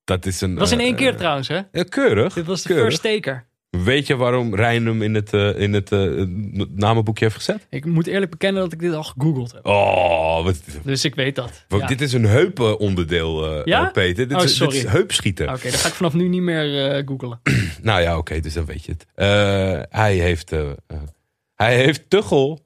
dat 0.04 0.26
is 0.26 0.42
een... 0.42 0.50
Dat 0.50 0.60
was 0.60 0.72
in 0.72 0.80
één 0.80 0.96
keer 0.96 1.16
trouwens, 1.16 1.48
hè? 1.48 1.60
ja, 1.72 1.84
keurig. 1.84 2.34
Dit 2.34 2.46
was 2.46 2.62
de 2.62 2.68
keurig. 2.68 2.86
first 2.86 3.02
taker. 3.02 3.46
Weet 3.78 4.08
je 4.08 4.16
waarom 4.16 4.56
Rijn 4.56 4.86
hem 4.86 5.02
in 5.02 5.14
het, 5.16 5.34
eh, 5.34 5.60
in 5.60 5.74
het 5.74 5.92
eh, 5.92 6.24
namenboekje 6.70 7.24
heeft 7.26 7.36
gezet? 7.38 7.68
Ik 7.70 7.86
moet 7.86 8.08
eerlijk 8.08 8.32
bekennen 8.32 8.62
dat 8.64 8.74
ik 8.74 8.80
dit 8.80 8.94
al 8.94 9.04
gegoogeld 9.04 9.52
heb. 9.52 9.66
Oh, 9.66 10.44
wat, 10.44 10.62
Dus 10.84 11.06
ik 11.06 11.16
weet 11.16 11.36
dat. 11.36 11.66
wat- 11.68 11.80
Ja. 11.80 11.88
dit 11.88 12.02
is 12.02 12.14
een 12.14 12.26
heupenonderdeel, 12.26 13.66
Ja? 13.68 13.86
eh, 13.86 13.92
Peter. 13.92 14.28
Dit, 14.28 14.38
Oh, 14.38 14.44
is, 14.44 14.58
dit 14.58 14.74
is 14.74 14.84
heupschieten. 14.86 15.50
Oké, 15.50 15.62
dan 15.70 15.80
ga 15.80 15.88
ik 15.88 15.94
vanaf 15.94 16.14
nu 16.14 16.28
niet 16.28 16.42
meer 16.42 17.04
googelen. 17.06 17.40
Nou 17.82 18.02
ja, 18.02 18.18
oké, 18.18 18.40
dus 18.40 18.54
dan 18.54 18.66
weet 18.66 18.86
je 18.86 18.92
het. 18.92 19.06
Hij 19.90 20.16
heeft, 20.16 20.50
hij 21.56 21.76
heeft 21.76 22.10
Tuchel 22.10 22.66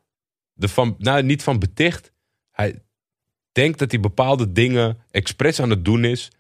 de 0.54 0.68
van, 0.68 0.96
nou 0.98 1.24
niet 1.24 1.44
van 1.44 1.60
beticht. 1.60 2.12
Hij 2.52 2.76
denkt 3.52 3.80
dat 3.80 3.92
hij 3.92 4.00
bepaalde 4.00 4.52
dingen 4.52 4.98
expres 5.12 5.60
aan 5.60 5.70
het 5.70 5.86
doen 5.86 6.04
is 6.04 6.32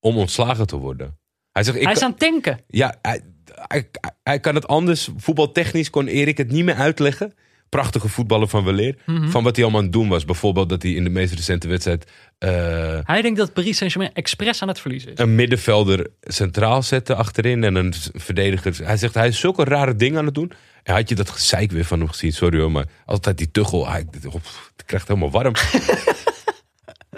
om 0.00 0.16
ontslagen 0.18 0.66
te 0.66 0.76
worden. 0.76 1.18
Hij 1.52 1.62
zegt, 1.62 1.76
ik 1.76 1.82
Hij 1.82 1.92
is 1.92 2.02
aan 2.02 2.10
het 2.10 2.18
tanken. 2.18 2.60
ja, 2.66 2.94
hij, 3.02 3.20
hij, 3.66 3.88
hij 4.22 4.40
kan 4.40 4.54
het 4.54 4.68
anders. 4.68 5.08
Voetbaltechnisch 5.16 5.90
kon 5.90 6.06
Erik 6.06 6.36
het 6.38 6.50
niet 6.50 6.64
meer 6.64 6.74
uitleggen. 6.74 7.34
Prachtige 7.68 8.08
voetballer 8.08 8.48
van 8.48 8.64
weleer. 8.64 8.98
Mhm. 9.06 9.28
Van 9.28 9.42
wat 9.44 9.54
hij 9.54 9.64
allemaal 9.64 9.80
aan 9.80 9.86
het 9.86 9.96
doen 9.96 10.08
was. 10.08 10.24
Bijvoorbeeld 10.24 10.68
dat 10.68 10.82
hij 10.82 10.92
in 10.92 11.04
de 11.04 11.10
meest 11.10 11.34
recente 11.34 11.68
wedstrijd 11.68 12.10
eh, 12.38 12.98
Hij 13.02 13.22
denkt 13.22 13.38
dat 13.38 13.52
Paris 13.52 13.76
Saint-Germain 13.76 14.14
expres 14.14 14.62
aan 14.62 14.68
het 14.68 14.80
verliezen 14.80 15.12
is. 15.12 15.18
een 15.18 15.34
middenvelder 15.34 16.10
centraal 16.20 16.82
zette 16.82 17.14
achterin 17.14 17.64
en 17.64 17.74
een 17.74 17.94
verdediger. 18.12 18.86
Hij 18.86 18.96
zegt 18.96 19.14
hij 19.14 19.28
is 19.28 19.40
zulke 19.40 19.64
rare 19.64 19.96
dingen 19.96 20.18
aan 20.18 20.24
het 20.24 20.34
doen. 20.34 20.52
En 20.82 20.94
had 20.94 21.08
je 21.08 21.14
dat 21.14 21.30
gezeik 21.30 21.70
weer 21.70 21.84
van 21.84 21.98
hem 21.98 22.08
gezien? 22.08 22.32
Sorry 22.32 22.60
hoor, 22.60 22.70
maar 22.72 22.86
altijd 23.06 23.38
die 23.38 23.50
tuchel. 23.50 23.88
Hij, 23.88 24.06
het 24.10 24.84
krijgt 24.86 25.08
helemaal 25.08 25.30
warm. 25.30 25.52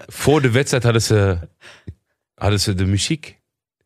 Voor 0.06 0.42
de 0.42 0.50
wedstrijd 0.50 0.82
hadden 0.82 1.02
ze, 1.02 1.38
hadden 2.34 2.60
ze 2.60 2.74
de 2.74 2.86
muziek 2.86 3.38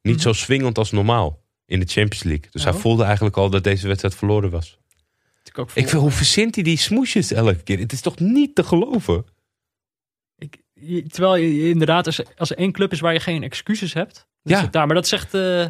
niet 0.02 0.22
zo 0.22 0.32
swingend 0.32 0.78
als 0.78 0.90
normaal 0.90 1.46
in 1.68 1.80
de 1.80 1.86
Champions 1.86 2.22
League. 2.22 2.46
Dus 2.50 2.64
hij 2.64 2.72
Oh. 2.72 2.78
voelde 2.78 3.02
eigenlijk 3.04 3.36
al 3.36 3.50
dat 3.50 3.64
deze 3.64 3.86
wedstrijd 3.86 4.14
verloren 4.14 4.50
was. 4.50 4.78
Ik, 5.44 5.58
ook 5.58 5.66
Ik 5.74 5.88
vind, 5.88 5.90
hoe 6.02 6.10
verzint 6.10 6.54
hij 6.54 6.64
die 6.64 6.76
smoesjes 6.78 7.32
elke 7.32 7.62
keer? 7.62 7.78
Het 7.78 7.92
is 7.92 8.00
toch 8.00 8.18
niet 8.18 8.54
te 8.54 8.62
geloven? 8.64 9.24
ik, 10.38 10.56
je- 10.72 11.02
terwijl 11.06 11.36
je, 11.36 11.54
je 11.62 11.68
inderdaad, 11.68 12.06
als 12.06 12.20
als 12.36 12.50
er 12.50 12.56
één 12.58 12.72
club 12.72 12.92
is 12.92 13.00
waar 13.00 13.12
je 13.12 13.20
geen 13.20 13.42
excuses 13.42 13.92
hebt, 13.92 14.14
dan 14.14 14.52
Ja. 14.52 14.56
is 14.56 14.62
het 14.64 14.72
daar. 14.72 14.86
Maar 14.86 14.94
dat 14.94 15.08
zegt 15.08 15.34
eh 15.34 15.66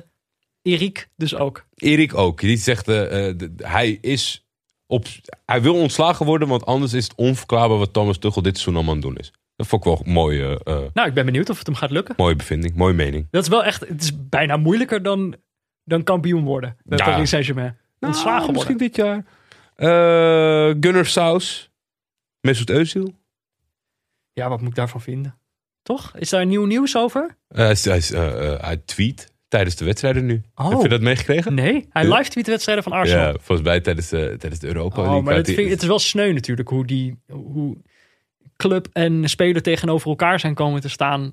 Erik 0.63 1.09
dus 1.17 1.35
ook. 1.35 1.67
Erik 1.75 2.15
ook. 2.15 2.41
Die 2.41 2.57
zegt, 2.57 2.89
eh, 2.89 3.29
eh, 3.29 3.37
hij 3.57 3.99
is 4.01 4.47
op, 4.87 5.07
hij 5.45 5.63
wil 5.63 5.75
ontslagen 5.75 6.27
worden, 6.27 6.49
want 6.49 6.65
anders 6.67 6.93
is 6.93 7.05
het 7.05 7.15
onverklaarbaar 7.15 7.79
wat 7.79 7.93
Thomas 7.93 8.19
Tuchel 8.19 8.43
dit 8.43 8.53
seizoen 8.53 8.75
allemaal 8.75 8.95
aan 8.95 9.01
het 9.01 9.09
doen 9.09 9.19
is. 9.19 9.33
Dat 9.57 9.67
vond 9.67 9.85
ik 9.85 9.89
wel 9.93 10.01
een 10.05 10.13
mooie, 10.13 10.61
eh, 10.65 10.81
Nou, 10.93 11.09
ik 11.09 11.15
ben 11.15 11.25
benieuwd 11.25 11.51
of 11.51 11.59
het 11.59 11.67
hem 11.67 11.77
gaat 11.77 11.91
lukken. 11.91 12.15
mooie 12.19 12.37
bevinding, 12.37 12.75
mooie 12.75 12.95
mening. 12.95 13.27
Dat 13.31 13.43
is 13.43 13.49
wel 13.49 13.65
echt, 13.65 13.89
het 13.89 14.03
is 14.03 14.29
bijna 14.29 14.57
moeilijker 14.57 15.03
dan, 15.03 15.37
dan 15.89 16.03
kampioen 16.03 16.45
worden 16.45 16.77
bij 16.85 16.99
Ja. 16.99 17.05
Paris 17.05 17.29
Saint-Germain. 17.31 17.77
Ontslagen 18.01 18.25
Nou, 18.41 18.53
worden. 18.55 18.55
misschien 18.55 18.77
dit 18.77 18.97
jaar. 18.97 19.25
Eh 19.75 20.75
Gunnar 20.81 21.07
Saus, 21.07 21.71
Mesut 22.41 22.71
Özil. 22.73 23.15
Ja, 24.33 24.49
wat 24.49 24.61
moet 24.61 24.69
ik 24.71 24.75
daarvan 24.75 25.01
vinden? 25.01 25.39
Toch? 25.83 26.13
Is 26.19 26.29
daar 26.31 26.47
nieuw 26.47 26.65
nieuws 26.65 26.97
over? 26.97 27.37
Eh, 27.49 27.59
hij, 27.83 27.97
is- 27.97 28.13
eh, 28.13 28.61
hij 28.61 28.77
tweet 28.77 29.33
tijdens 29.49 29.77
de 29.77 29.85
wedstrijden 29.85 30.27
nu. 30.27 30.43
Oh. 30.55 30.69
Heb 30.71 30.81
je 30.83 30.89
dat 30.89 31.01
meegekregen? 31.01 31.55
Nee, 31.55 31.87
hij 31.91 32.15
live 32.15 32.31
tweet 32.31 32.47
wedstrijden 32.47 32.85
van 32.85 32.93
Arsenal. 32.93 33.27
Ja, 33.27 33.33
volgens 33.33 33.69
mij 33.69 33.81
tijdens 33.81 34.09
de, 34.09 34.35
tijdens 34.39 34.61
de 34.61 34.67
Europa 34.67 35.03
Oh, 35.17 35.23
maar 35.25 35.39
ik- 35.49 35.69
het 35.71 35.83
is 35.83 35.89
wel 35.89 35.99
sneu 35.99 36.33
natuurlijk 36.33 36.69
hoe 36.69 36.87
die 36.87 37.19
hoe 37.31 37.77
club 38.57 38.89
en 38.93 39.29
speler 39.29 39.63
tegenover 39.63 40.09
elkaar 40.09 40.41
zijn 40.41 40.55
komen 40.55 40.81
te 40.81 40.89
staan. 40.89 41.33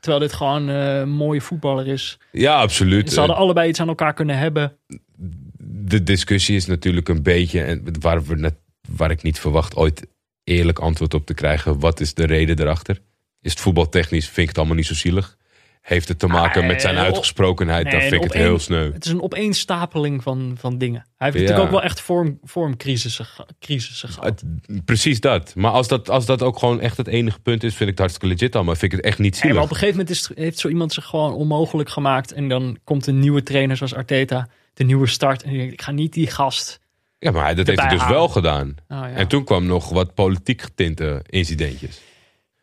Terwijl 0.00 0.22
dit 0.22 0.32
gewoon 0.32 0.68
eh, 0.68 0.98
een 0.98 1.10
mooie 1.10 1.40
voetballer 1.40 1.86
is. 1.86 2.18
Ja, 2.32 2.60
absoluut. 2.60 3.12
Ze 3.12 3.18
hadden 3.18 3.36
allebei 3.36 3.68
iets 3.68 3.80
aan 3.80 3.88
elkaar 3.88 4.14
kunnen 4.14 4.38
hebben. 4.38 4.76
de 5.58 6.02
discussie 6.02 6.56
is 6.56 6.66
natuurlijk 6.66 7.08
een 7.08 7.22
beetje, 7.22 7.62
en 7.62 7.84
waar, 8.00 8.24
we 8.24 8.36
net, 8.36 8.54
waar 8.88 9.10
ik 9.10 9.22
niet 9.22 9.38
verwacht 9.38 9.76
ooit 9.76 10.06
eerlijk 10.44 10.78
antwoord 10.78 11.14
op 11.14 11.26
te 11.26 11.34
krijgen. 11.34 11.80
Wat 11.80 12.00
is 12.00 12.14
de 12.14 12.26
reden 12.26 12.60
erachter? 12.60 13.00
Is 13.40 13.50
het 13.50 13.60
voetbaltechnisch, 13.60 14.24
vind 14.24 14.38
ik 14.38 14.48
het 14.48 14.58
allemaal 14.58 14.76
niet 14.76 14.86
zo 14.86 14.94
zielig. 14.94 15.38
Heeft 15.80 16.08
het 16.08 16.18
te 16.18 16.26
maken 16.26 16.60
Ah, 16.62 16.66
met 16.68 16.80
zijn 16.80 16.96
eh, 16.96 17.02
uitgesprokenheid, 17.02 17.82
nee, 17.84 17.92
dan 17.92 18.00
vind 18.02 18.14
ik 18.14 18.22
het 18.22 18.32
heel 18.32 18.58
sneu. 18.58 18.92
Het 18.92 19.04
is 19.04 19.10
een 19.10 19.22
opeenstapeling 19.22 20.22
van, 20.22 20.54
van 20.58 20.78
dingen. 20.78 21.00
Hij 21.16 21.26
heeft 21.30 21.34
Ja. 21.34 21.40
natuurlijk 21.40 21.66
ook 21.66 21.70
wel 21.80 21.82
echt 21.82 22.00
vorm, 22.00 22.38
vormcrisissen 22.42 23.24
ge- 23.24 23.46
crisissen 23.58 24.08
gehad. 24.08 24.42
Precies 24.84 25.20
dat. 25.20 25.54
Maar 25.54 25.70
als 25.70 25.88
dat, 25.88 26.10
als 26.10 26.26
dat 26.26 26.42
ook 26.42 26.58
gewoon 26.58 26.80
echt 26.80 26.96
het 26.96 27.06
enige 27.06 27.40
punt 27.40 27.62
is, 27.62 27.70
vind 27.70 27.80
ik 27.82 27.88
het 27.88 27.98
hartstikke 27.98 28.26
legit 28.34 28.54
allemaal. 28.56 28.74
Vind 28.74 28.92
ik 28.92 28.98
het 28.98 29.06
echt 29.06 29.18
niet 29.18 29.32
Nee, 29.32 29.40
maar 29.42 29.50
zielig. 29.50 29.64
op 29.64 29.70
een 29.70 29.76
gegeven 29.76 29.98
moment 29.98 30.16
is, 30.16 30.30
heeft 30.44 30.58
zo 30.58 30.68
iemand 30.68 30.92
zich 30.92 31.04
gewoon 31.04 31.32
onmogelijk 31.34 31.88
gemaakt. 31.90 32.32
En 32.32 32.48
dan 32.48 32.78
komt 32.84 33.06
een 33.06 33.18
nieuwe 33.18 33.42
trainer 33.42 33.76
zoals 33.76 33.94
Arteta. 33.94 34.48
De 34.74 34.84
nieuwe 34.84 35.06
start. 35.06 35.42
En 35.42 35.52
denkt, 35.52 35.72
ik 35.72 35.82
ga 35.82 35.90
niet 35.90 36.12
die 36.12 36.26
gast. 36.26 36.80
Ja, 37.18 37.30
maar 37.30 37.54
dat 37.54 37.66
heeft 37.66 37.80
hij 37.80 37.88
dus 37.90 38.06
wel 38.06 38.28
gedaan. 38.28 38.68
Oh, 38.68 38.74
ja. 38.98 39.08
En 39.10 39.26
toen 39.28 39.44
kwam 39.44 39.66
nog 39.66 39.88
wat 39.88 40.14
politiek 40.14 40.62
getinte 40.62 41.22
incidentjes. 41.28 42.00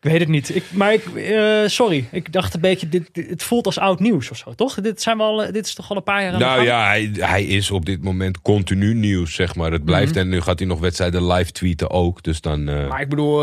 Ik 0.00 0.10
weet 0.10 0.20
het 0.20 0.28
niet. 0.28 0.54
Ik, 0.54 0.64
maar 0.72 0.92
ik, 0.92 1.04
eh, 1.06 1.66
sorry, 1.66 2.08
ik 2.12 2.32
dacht 2.32 2.54
een 2.54 2.60
beetje, 2.60 2.88
dit, 2.88 3.08
dit- 3.14 3.30
het 3.30 3.42
voelt 3.42 3.66
als 3.66 3.78
oud 3.78 4.00
nieuws 4.00 4.30
of 4.30 4.36
zo, 4.36 4.54
toch? 4.54 4.74
Dit, 4.74 5.02
zijn 5.02 5.16
we 5.16 5.22
al, 5.22 5.42
eh, 5.42 5.52
dit 5.52 5.66
is 5.66 5.74
toch 5.74 5.90
al 5.90 5.96
een 5.96 6.02
paar 6.02 6.22
jaar 6.22 6.32
aan 6.32 6.40
Nou 6.40 6.62
ja, 6.62 6.86
hij, 6.86 7.10
hij 7.14 7.44
is 7.44 7.70
op 7.70 7.84
dit 7.84 8.02
moment 8.02 8.40
continu 8.42 8.94
nieuws, 8.94 9.34
zeg 9.34 9.54
maar. 9.54 9.72
Het 9.72 9.84
blijft 9.84 10.10
Mhm. 10.10 10.20
en 10.20 10.28
nu 10.28 10.40
gaat 10.40 10.58
hij 10.58 10.68
nog 10.68 10.80
wedstrijden 10.80 11.26
live 11.26 11.52
tweeten 11.52 11.90
ook. 11.90 12.22
Dus 12.22 12.40
dan 12.40 12.68
eh, 12.68 12.88
Maar 12.88 13.00
ik 13.00 13.08
bedoel, 13.08 13.40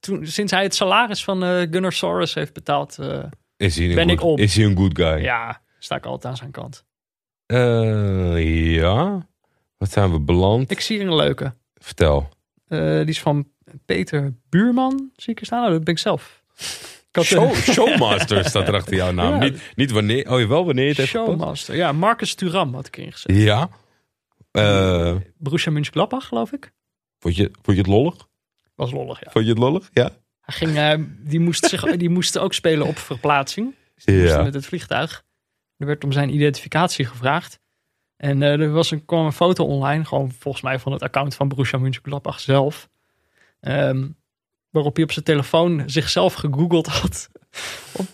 toen, 0.00 0.26
sinds 0.26 0.52
hij 0.52 0.62
het 0.62 0.74
salaris 0.74 1.24
van 1.24 1.42
Gunnar 1.42 1.92
Soros 1.92 2.34
heeft 2.34 2.52
betaald, 2.52 2.98
is, 3.56 3.76
hij 3.76 3.88
een 3.88 3.94
ben 3.94 4.08
good, 4.08 4.18
ik 4.18 4.22
op. 4.22 4.38
is 4.38 4.56
hij 4.56 4.64
een 4.64 4.76
good 4.76 4.98
guy. 4.98 5.22
ja, 5.22 5.60
sta 5.78 5.96
ik 5.96 6.06
altijd 6.06 6.32
aan 6.32 6.36
zijn 6.38 6.50
kant. 6.50 6.84
Ja. 8.36 9.26
Wat 9.78 9.92
zijn 9.92 10.12
we 10.12 10.20
beland? 10.20 10.70
Ik 10.70 10.80
zie 10.80 11.00
een 11.00 11.14
leuke. 11.16 11.54
Vertel. 11.74 12.28
Die 12.68 13.04
is 13.04 13.20
van 13.20 13.48
Peter 13.84 14.34
Buurman, 14.48 15.10
zie 15.16 15.32
ik 15.32 15.40
er 15.40 15.46
staan. 15.46 15.64
Oh, 15.64 15.70
dat 15.70 15.84
ben 15.84 15.94
ik 15.94 16.00
zelf. 16.00 16.42
Ik 17.08 17.20
had, 17.20 17.24
Show, 17.24 17.50
eh, 17.50 17.56
Showmaster 17.56 18.44
staat 18.44 18.68
er 18.68 18.74
achter 18.74 18.94
jouw 18.94 19.12
naam. 19.12 19.32
Ja. 19.32 19.38
Niet, 19.38 19.72
niet 19.74 19.90
wanneer. 19.90 20.30
Oh, 20.32 20.48
wel 20.48 20.64
wanneer 20.66 20.88
het 20.88 20.96
heeft. 20.96 21.08
Showmaster. 21.08 21.76
Ja, 21.76 21.92
Marcus 21.92 22.34
Thuram 22.34 22.74
had 22.74 22.86
ik 22.86 22.96
erin 22.96 23.12
gezet. 23.12 23.36
Ja. 23.36 23.68
Eh, 24.50 25.14
Borussia 25.38 25.72
Mönchengladbach, 25.72 26.26
geloof 26.28 26.52
ik. 26.52 26.72
vond, 27.18 27.36
je, 27.36 27.50
vond 27.62 27.76
je 27.76 27.82
het 27.82 27.86
lollig? 27.86 28.28
Was 28.74 28.90
lollig, 28.92 29.24
ja. 29.24 29.30
Vond 29.30 29.44
je 29.44 29.50
het 29.50 29.60
lollig? 29.60 29.90
Ja. 29.92 30.10
Hij 30.40 30.54
ging, 30.54 30.76
eh, 30.76 30.94
die, 31.18 31.40
moest 31.40 31.64
zich, 31.68 31.96
die 31.96 32.10
moest 32.10 32.38
ook 32.38 32.54
spelen 32.54 32.86
op 32.86 32.98
verplaatsing. 32.98 33.74
Dus 33.94 34.04
die 34.04 34.16
Ja. 34.16 34.42
met 34.42 34.54
het 34.54 34.66
vliegtuig. 34.66 35.24
Er 35.76 35.86
werd 35.86 36.04
om 36.04 36.12
zijn 36.12 36.34
identificatie 36.34 37.04
gevraagd. 37.04 37.58
En 38.16 38.42
er 38.42 38.70
was 38.72 38.90
een, 38.90 39.04
kwam 39.04 39.24
een 39.24 39.32
foto 39.32 39.64
online, 39.64 40.04
gewoon 40.04 40.32
volgens 40.38 40.62
mij 40.62 40.78
van 40.78 40.92
het 40.92 41.02
account 41.02 41.34
van 41.34 41.48
Borussia 41.48 41.78
Mönchengladbach 41.78 42.40
zelf. 42.40 42.88
Ehm, 43.64 44.06
waarop 44.70 44.94
hij 44.94 45.04
op 45.04 45.12
zijn 45.12 45.24
telefoon 45.24 45.82
zichzelf 45.86 46.34
gegoogeld 46.34 46.86
had. 46.86 47.28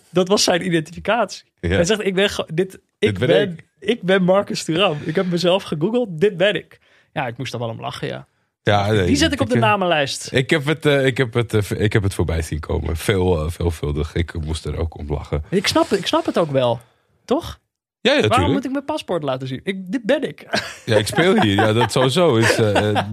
Dat 0.09 0.27
was 0.27 0.43
zijn 0.43 0.65
identificatie. 0.65 1.43
Ja. 1.59 1.69
Hij 1.69 1.85
zegt, 1.85 2.05
ik 2.05 2.15
ben, 2.15 2.29
dit, 2.53 2.79
ik, 2.99 3.19
ben 3.19 3.27
ben, 3.27 3.51
ik. 3.51 3.65
ik. 3.79 4.01
ben 4.01 4.23
Marcus 4.23 4.63
Thuram. 4.63 4.97
Ik 5.05 5.15
heb 5.15 5.25
mezelf 5.25 5.63
gegoogeld, 5.63 6.19
dit 6.19 6.37
ben 6.37 6.55
ik. 6.55 6.79
Ja, 7.13 7.27
ik 7.27 7.37
moest 7.37 7.53
er 7.53 7.59
wel 7.59 7.69
om 7.69 7.79
lachen, 7.79 8.07
ja. 8.07 8.27
ja 8.63 8.91
nee, 8.91 9.05
Die 9.05 9.15
zet 9.15 9.33
ik 9.33 9.41
op 9.41 9.49
de 9.49 9.55
eh, 9.55 9.61
namenlijst. 9.61 10.31
Ik 10.31 10.49
heb, 10.49 10.65
het, 10.65 10.85
eh, 10.85 11.05
ik, 11.05 11.17
heb 11.17 11.33
het, 11.33 11.53
eh, 11.53 11.81
ik 11.81 11.93
heb 11.93 12.03
het 12.03 12.13
voorbij 12.13 12.41
zien 12.41 12.59
komen. 12.59 12.97
Veel, 12.97 13.43
eh, 13.43 13.51
veelvuldig. 13.51 14.15
Ik 14.15 14.45
moest 14.45 14.65
er 14.65 14.77
ook 14.77 14.97
om 14.97 15.09
lachen. 15.09 15.43
Ik 15.49 15.67
snap, 15.67 15.91
ik 15.91 16.07
snap 16.07 16.25
het 16.25 16.37
ook 16.39 16.51
wel, 16.51 16.79
toch? 17.25 17.59
Ja, 18.01 18.13
ja, 18.13 18.27
Waarom 18.27 18.51
moet 18.51 18.65
ik 18.65 18.71
mijn 18.71 18.85
paspoort 18.85 19.23
laten 19.23 19.47
zien? 19.47 19.59
Ik, 19.63 19.91
dit 19.91 20.03
ben 20.03 20.27
ik. 20.27 20.45
Ja, 20.85 20.97
ik 20.97 21.07
speel 21.07 21.41
hier. 21.41 21.53
Ja, 21.53 21.73
dat 21.73 21.91
sowieso 21.91 22.35
is. 22.35 22.55
eh, 22.55 22.89
eh, 22.89 23.05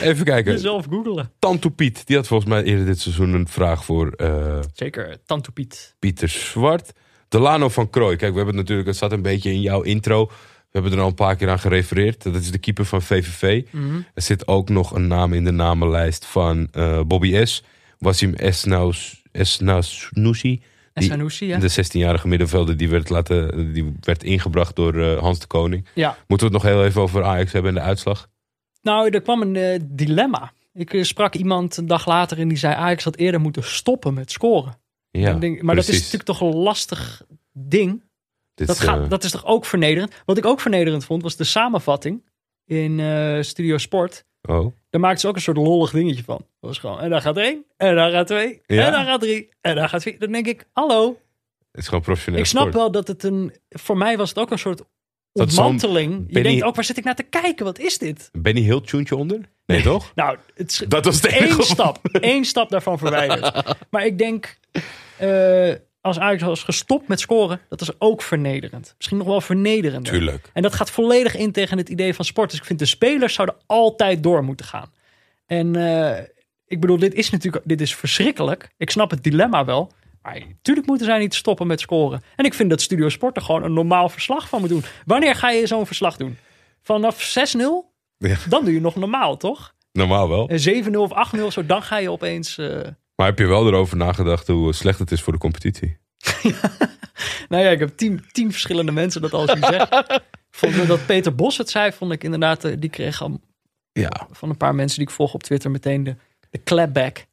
even 0.00 0.24
kijken. 0.24 0.52
Jezelf 0.52 0.86
googelen. 0.90 1.30
Tanto 1.38 1.68
Piet, 1.68 2.06
die 2.06 2.16
had 2.16 2.26
volgens 2.26 2.50
mij 2.50 2.62
eerder 2.62 2.86
dit 2.86 3.00
seizoen 3.00 3.32
een 3.32 3.48
vraag 3.48 3.84
voor 3.84 4.10
eh, 4.10 4.58
Zeker, 4.72 5.16
Tanto 5.26 5.50
Piet. 5.54 5.94
Pieter 5.98 6.28
Zwart. 6.28 6.92
Delano 7.28 7.68
van 7.68 7.90
Krooi. 7.90 8.16
Kijk, 8.16 8.30
we 8.30 8.36
hebben 8.36 8.54
het 8.56 8.62
natuurlijk, 8.62 8.88
het 8.88 8.96
zat 8.96 9.12
een 9.12 9.22
beetje 9.22 9.50
in 9.50 9.60
jouw 9.60 9.82
intro. 9.82 10.26
We 10.26 10.80
hebben 10.80 10.92
er 10.92 11.00
al 11.00 11.06
een 11.08 11.14
paar 11.14 11.36
keer 11.36 11.50
aan 11.50 11.58
gerefereerd. 11.58 12.22
Dat 12.22 12.34
is 12.34 12.50
de 12.50 12.58
keeper 12.58 12.84
van 12.84 13.02
VVV. 13.02 13.62
Mhm. 13.70 13.96
Er 14.14 14.22
zit 14.22 14.46
ook 14.48 14.68
nog 14.68 14.90
een 14.94 15.06
naam 15.06 15.32
in 15.32 15.44
de 15.44 15.50
namenlijst 15.52 16.26
van 16.26 16.68
eh, 16.72 17.00
Bobby 17.06 17.44
S. 17.44 17.62
Wassim 17.98 18.34
Esnaus, 18.34 19.22
Esnausnoussi. 19.32 20.62
En 20.94 21.02
Die- 21.02 21.10
Sanusi, 21.10 21.46
ja. 21.46 21.58
De 21.58 21.70
16-jarige 21.86 22.28
middenvelder 22.28 22.76
die 22.76 22.88
werd, 22.88 23.08
laten, 23.08 23.72
die 23.72 23.94
werd 24.00 24.22
ingebracht 24.22 24.76
door 24.76 24.94
eh, 25.02 25.18
Hans 25.18 25.38
de 25.38 25.46
Koning. 25.46 25.86
ja. 25.94 26.16
Moeten 26.26 26.48
we 26.48 26.54
het 26.54 26.62
nog 26.64 26.72
heel 26.72 26.84
even 26.84 27.02
over 27.02 27.24
Ajax 27.24 27.52
hebben 27.52 27.70
en 27.76 27.82
de 27.82 27.86
uitslag? 27.86 28.28
Nou, 28.82 29.10
er 29.10 29.20
kwam 29.20 29.42
een 29.42 29.56
eh, 29.56 29.80
dilemma. 29.82 30.52
Ik 30.72 30.92
eh, 30.94 31.02
sprak 31.02 31.34
iemand 31.34 31.76
een 31.76 31.86
dag 31.86 32.06
later 32.06 32.38
en 32.38 32.48
die 32.48 32.56
zei... 32.58 32.74
Ajax 32.74 33.04
had 33.04 33.16
eerder 33.16 33.40
moeten 33.40 33.64
stoppen 33.64 34.14
met 34.14 34.30
scoren. 34.30 34.78
Ja, 35.10 35.34
Ik 35.34 35.40
denk, 35.40 35.62
maar 35.62 35.74
dat 35.74 35.88
is 35.88 35.96
natuurlijk 35.96 36.24
toch 36.24 36.40
een 36.40 36.54
lastig 36.54 37.22
ding. 37.52 38.02
Dit 38.54 38.66
Dat, 38.66 38.76
is, 38.76 38.82
gaat, 38.82 39.10
dat 39.10 39.24
is 39.24 39.30
toch 39.30 39.44
ook 39.46 39.64
vernederend? 39.64 40.22
Wat 40.24 40.38
ik 40.38 40.44
ook 40.46 40.60
vernederend 40.60 41.04
vond, 41.04 41.22
was 41.22 41.36
de 41.36 41.44
samenvatting 41.44 42.22
in 42.64 43.00
Studio 43.44 43.78
Sport. 43.78 44.24
Oh, 44.48 44.72
Daar 44.90 45.00
maakten 45.00 45.20
ze 45.20 45.28
ook 45.28 45.34
een 45.36 45.40
soort 45.42 45.56
lollig 45.56 45.90
dingetje 45.90 46.24
van. 46.24 46.36
Dat 46.36 46.46
was 46.70 46.78
gewoon, 46.78 47.00
en 47.00 47.10
daar 47.10 47.20
gaat 47.20 47.36
één, 47.36 47.64
en 47.76 47.94
daar 47.94 48.10
gaat 48.10 48.26
twee, 48.26 48.60
Ja. 48.66 48.86
en 48.86 48.92
daar 48.92 49.04
gaat 49.04 49.20
drie, 49.20 49.48
en 49.60 49.74
daar 49.74 49.88
gaat 49.88 50.02
vier. 50.02 50.18
Dan 50.18 50.32
denk 50.32 50.46
ik, 50.46 50.66
hallo, 50.72 51.18
het 51.70 51.80
is 51.80 51.88
gewoon 51.88 52.02
professioneel 52.02 52.40
Ik 52.40 52.46
snap 52.46 52.60
sport. 52.62 52.76
wel 52.76 52.90
dat 52.90 53.08
het 53.08 53.22
een. 53.22 53.52
Voor 53.68 53.96
mij 53.96 54.16
was 54.16 54.28
het 54.28 54.38
ook 54.38 54.50
een 54.50 54.58
soort 54.58 54.82
Dat 55.32 55.52
zo'n 55.52 55.64
ontmanteling. 55.64 56.12
Je 56.26 56.32
Benny- 56.32 56.48
denkt 56.48 56.64
ook, 56.64 56.74
waar 56.74 56.84
zit 56.84 56.96
ik 56.96 57.04
naar 57.04 57.14
te 57.14 57.22
kijken? 57.22 57.64
Wat 57.64 57.78
is 57.78 57.98
dit? 57.98 58.28
Ben 58.32 58.54
je 58.54 58.60
heel 58.62 58.80
tuentje 58.80 59.16
onder? 59.16 59.40
Nee, 59.66 59.82
toch? 59.82 60.12
Nou, 60.14 60.38
het 60.54 60.70
is 60.70 60.78
Dat 60.88 61.04
was 61.04 61.20
de 61.20 61.28
één 61.28 61.62
stap. 61.64 61.98
één 62.20 62.44
stap 62.44 62.70
daarvan 62.70 62.98
verwijderd. 62.98 63.62
Maar 63.90 64.06
ik 64.06 64.18
denk, 64.18 64.58
eh, 65.18 65.72
als 66.04 66.18
Ajax 66.18 66.42
was 66.42 66.62
gestopt 66.62 67.08
met 67.08 67.20
scoren, 67.20 67.60
dat 67.68 67.80
is 67.80 67.90
ook 68.00 68.22
vernederend. 68.22 68.94
Misschien 68.96 69.18
nog 69.18 69.26
wel 69.26 69.40
vernederend. 69.40 70.04
Tuurlijk. 70.04 70.50
En 70.52 70.62
dat 70.62 70.74
gaat 70.74 70.90
volledig 70.90 71.34
in 71.36 71.52
tegen 71.52 71.78
het 71.78 71.88
idee 71.88 72.14
van 72.14 72.24
sport. 72.24 72.50
Dus 72.50 72.58
ik 72.58 72.64
vind 72.64 72.78
de 72.78 72.86
spelers 72.86 73.34
zouden 73.34 73.56
altijd 73.66 74.22
door 74.22 74.44
moeten 74.44 74.66
gaan. 74.66 74.92
En 75.46 75.76
eh, 75.76 76.24
ik 76.66 76.80
bedoel, 76.80 76.98
dit 76.98 77.14
is 77.14 77.30
natuurlijk 77.30 77.64
dit 77.66 77.80
is 77.80 77.94
verschrikkelijk. 77.94 78.68
Ik 78.76 78.90
snap 78.90 79.10
het 79.10 79.22
dilemma 79.22 79.64
wel. 79.64 79.92
Maar 80.22 80.38
natuurlijk 80.48 80.86
moeten 80.86 81.06
zij 81.06 81.18
niet 81.18 81.34
stoppen 81.34 81.66
met 81.66 81.80
scoren. 81.80 82.22
En 82.36 82.44
ik 82.44 82.54
vind 82.54 82.70
dat 82.70 82.80
Studio 82.80 83.08
Sport 83.08 83.36
er 83.36 83.42
gewoon 83.42 83.62
een 83.62 83.72
normaal 83.72 84.08
verslag 84.08 84.48
van 84.48 84.60
moet 84.60 84.68
doen. 84.68 84.84
Wanneer 85.04 85.34
ga 85.34 85.50
je 85.50 85.66
zo'n 85.66 85.86
verslag 85.86 86.16
doen? 86.16 86.38
Vanaf 86.82 87.36
6-0? 87.54 87.60
Ja. 88.18 88.36
Dan 88.48 88.64
doe 88.64 88.74
je 88.74 88.80
nog 88.80 88.96
normaal, 88.96 89.36
toch? 89.36 89.74
Normaal 89.92 90.28
wel. 90.28 90.48
En 90.48 90.84
7-0 90.84 90.96
of 90.96 91.34
8-0, 91.36 91.46
zo 91.48 91.66
dan 91.66 91.82
ga 91.82 91.96
je 91.96 92.10
opeens... 92.10 92.58
eh, 92.58 92.80
Maar 93.16 93.26
heb 93.26 93.38
je 93.38 93.46
wel 93.46 93.66
erover 93.66 93.96
nagedacht 93.96 94.46
hoe 94.46 94.72
slecht 94.72 94.98
het 94.98 95.10
is 95.10 95.22
voor 95.22 95.32
de 95.32 95.38
competitie? 95.38 95.96
Nou 97.48 97.62
ja, 97.64 97.70
ik 97.70 97.78
heb 97.78 97.96
tien, 97.96 98.24
tien 98.32 98.50
verschillende 98.52 98.92
mensen 98.92 99.20
dat 99.22 99.32
al 99.32 99.46
zien 99.48 99.64
zeggen. 99.64 100.04
Vond 100.50 100.86
dat 100.86 101.06
Peter 101.06 101.34
Bos 101.34 101.58
het 101.58 101.70
zei, 101.70 101.92
vond 101.92 102.12
ik 102.12 102.24
inderdaad... 102.24 102.64
eh, 102.64 102.72
Die 102.78 102.90
kreeg 102.90 103.22
al 103.22 103.40
Ja. 103.92 104.26
van 104.30 104.48
een 104.50 104.56
paar 104.56 104.74
mensen 104.74 104.98
die 104.98 105.08
ik 105.08 105.14
volg 105.14 105.34
op 105.34 105.42
Twitter 105.42 105.70
meteen 105.70 106.04
de, 106.04 106.16
de 106.50 106.62
clapback. 106.64 107.26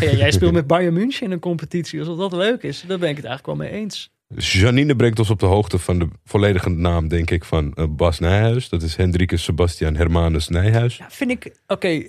Ja, 0.00 0.10
jij 0.10 0.30
speelt 0.30 0.52
met 0.52 0.66
Bayern 0.66 0.94
München 0.94 1.26
in 1.26 1.32
een 1.32 1.38
competitie. 1.38 2.02
Als 2.02 2.18
dat 2.18 2.32
leuk 2.32 2.62
is, 2.62 2.84
daar 2.86 2.98
ben 2.98 3.08
ik 3.10 3.16
het 3.16 3.24
eigenlijk 3.24 3.58
wel 3.58 3.68
mee 3.68 3.80
eens. 3.80 4.10
Janine 4.36 4.96
brengt 4.96 5.18
ons 5.18 5.30
op 5.30 5.38
de 5.40 5.46
hoogte 5.46 5.78
van 5.78 5.98
de 5.98 6.08
volledige 6.24 6.68
naam, 6.70 7.08
denk 7.08 7.30
ik, 7.30 7.44
van 7.44 7.74
eh, 7.74 7.84
Bas 7.88 8.18
Nijhuis. 8.18 8.68
Dat 8.68 8.82
is 8.82 8.96
Hendrikus 8.96 9.44
Sebastian 9.44 9.94
Hermanus 9.96 10.48
Nijhuis. 10.48 10.96
Ja, 10.96 11.10
vind 11.10 11.30
ik, 11.30 11.56
oké. 11.66 12.02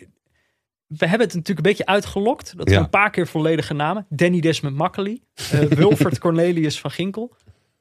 We 0.98 1.08
hebben 1.08 1.28
het 1.28 1.36
natuurlijk 1.36 1.58
een 1.66 1.72
beetje 1.74 1.86
uitgelokt. 1.86 2.58
Dat 2.58 2.70
Ja. 2.70 2.80
een 2.80 2.90
paar 2.90 3.10
keer 3.10 3.28
volledige 3.28 3.74
namen. 3.74 4.06
Danny 4.10 4.40
Desmond 4.40 4.76
Makkely. 4.76 5.22
Wilfred 5.70 6.20
Cornelius 6.20 6.80
van 6.80 6.92
Ginkel. 6.92 7.36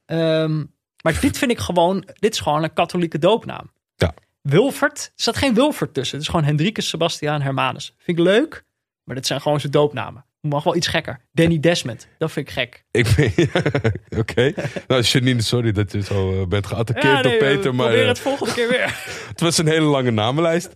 Ehm, 0.06 0.64
maar 1.02 1.20
dit 1.20 1.38
vind 1.38 1.50
ik 1.50 1.58
gewoon, 1.58 2.04
dit 2.18 2.32
is 2.32 2.40
gewoon 2.40 2.62
een 2.62 2.72
katholieke 2.72 3.18
doopnaam. 3.18 3.70
Ja. 3.96 4.14
Wilfred, 4.42 4.98
er 5.04 5.22
staat 5.22 5.36
geen 5.36 5.54
Wilfred 5.54 5.94
tussen. 5.94 6.16
Het 6.16 6.26
is 6.26 6.30
gewoon 6.32 6.46
Hendrikus 6.46 6.88
Sebastian 6.88 7.40
Hermanus. 7.40 7.94
Vind 7.98 8.18
ik 8.18 8.24
leuk, 8.24 8.64
maar 9.04 9.14
dit 9.16 9.26
zijn 9.26 9.40
gewoon 9.40 9.60
zijn 9.60 9.72
doopnamen. 9.72 10.24
Mag 10.40 10.64
wel 10.64 10.76
iets 10.76 10.86
gekker. 10.86 11.20
Danny 11.32 11.60
Desmond, 11.60 12.08
dat 12.18 12.32
vind 12.32 12.48
ik 12.48 12.52
gek. 12.54 12.84
Ik 12.90 13.06
ben, 13.16 13.50
Oké. 14.20 14.52
Nou, 14.88 15.02
Janine, 15.02 15.42
sorry 15.42 15.72
dat 15.72 15.92
je 15.92 16.02
zo 16.02 16.40
eh, 16.40 16.46
bent 16.46 16.66
geattaqueerd 16.66 17.22
door 17.22 17.32
nee, 17.32 17.40
Peter. 17.40 17.74
Maar 17.74 17.86
probeer 17.86 18.02
eh, 18.02 18.08
het 18.08 18.18
volgende 18.18 18.54
keer 18.54 18.68
weer. 18.68 19.02
het 19.28 19.40
was 19.40 19.58
een 19.58 19.66
hele 19.66 19.86
lange 19.86 20.10
namenlijst. 20.10 20.72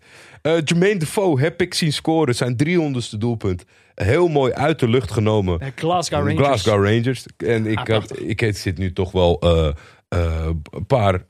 Eh 0.47 0.59
Jermaine 0.65 0.99
Defoe 0.99 1.41
heb 1.41 1.61
ik 1.61 1.75
zien 1.75 1.93
scoren. 1.93 2.35
Zijn 2.35 2.57
300ste 2.65 3.19
doelpunt. 3.19 3.65
Heel 3.95 4.29
mooi 4.29 4.53
uit 4.53 4.79
de 4.79 4.89
lucht 4.89 5.11
genomen. 5.11 5.61
Eh, 5.61 5.69
Glasgow 5.75 6.19
Rangers. 6.19 6.47
Glasgow 6.47 6.85
Rangers. 6.85 7.27
En 7.37 7.67
ik, 7.67 7.79
Ah, 7.79 7.87
had, 7.87 8.21
ik 8.21 8.41
het 8.41 8.57
zit 8.57 8.79
nu 8.79 8.93
toch 8.93 9.13
wel 9.13 9.41
eh, 9.41 10.49
een 10.71 10.87
paar... 10.87 11.25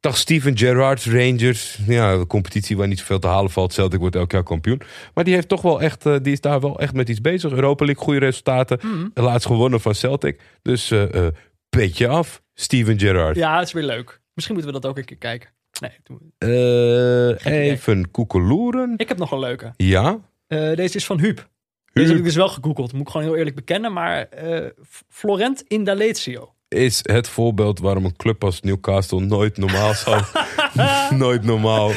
Dag 0.00 0.16
Steven 0.16 0.58
Gerrard, 0.58 1.04
Rangers. 1.04 1.78
Ja, 1.86 2.12
een 2.12 2.26
competitie 2.26 2.76
waar 2.76 2.88
niet 2.88 2.98
zoveel 2.98 3.18
te 3.18 3.26
halen 3.26 3.50
valt. 3.50 3.72
Celtic 3.72 4.00
wordt 4.00 4.16
elk 4.16 4.32
jaar 4.32 4.42
kampioen. 4.42 4.80
Maar 5.14 5.24
die, 5.24 5.34
heeft 5.34 5.48
toch 5.48 5.62
wel 5.62 5.80
echt, 5.80 6.02
die 6.02 6.32
is 6.32 6.40
daar 6.40 6.60
wel 6.60 6.78
echt 6.78 6.94
met 6.94 7.08
iets 7.08 7.20
bezig. 7.20 7.50
Europa 7.52 7.84
League, 7.84 8.04
goede 8.04 8.20
resultaten. 8.20 8.78
Mhm. 8.82 9.24
Laatst 9.24 9.46
gewonnen 9.46 9.80
van 9.80 9.94
Celtic. 9.94 10.40
Dus 10.62 10.92
petje 11.68 12.08
af, 12.08 12.42
Steven 12.54 12.98
Gerrard. 12.98 13.36
Ja, 13.36 13.58
het 13.58 13.66
is 13.66 13.72
weer 13.72 13.82
leuk. 13.82 14.20
Misschien 14.34 14.56
moeten 14.56 14.74
we 14.74 14.80
dat 14.80 14.90
ook 14.90 14.98
een 14.98 15.04
keer 15.04 15.16
kijken. 15.16 15.50
Nee, 15.80 15.90
Eh, 16.38 17.70
even 17.70 18.10
koekeloeren. 18.10 18.94
ik 18.96 19.08
heb 19.08 19.18
nog 19.18 19.30
een 19.32 19.38
leuke. 19.38 19.72
Ja. 19.76 20.18
Eh, 20.46 20.74
deze 20.74 20.96
is 20.96 21.06
van 21.06 21.20
Huub. 21.20 21.48
Deze 21.92 22.08
heb 22.08 22.18
ik 22.18 22.24
dus 22.24 22.34
wel 22.34 22.48
gegoogeld. 22.48 22.92
Moet 22.92 23.00
ik 23.02 23.08
gewoon 23.08 23.26
heel 23.26 23.36
eerlijk 23.36 23.56
bekennen. 23.56 23.92
Maar 23.92 24.28
F- 24.90 25.02
Florent 25.08 25.64
Indalecio. 25.68 26.50
Is 26.68 27.00
het 27.02 27.28
voorbeeld 27.28 27.78
waarom 27.78 28.04
een 28.04 28.16
club 28.16 28.44
als 28.44 28.60
Newcastle 28.60 29.20
nooit 29.20 29.56
normaal 29.56 29.94
zal, 29.94 30.20
nooit 31.18 31.44
normaal 31.44 31.90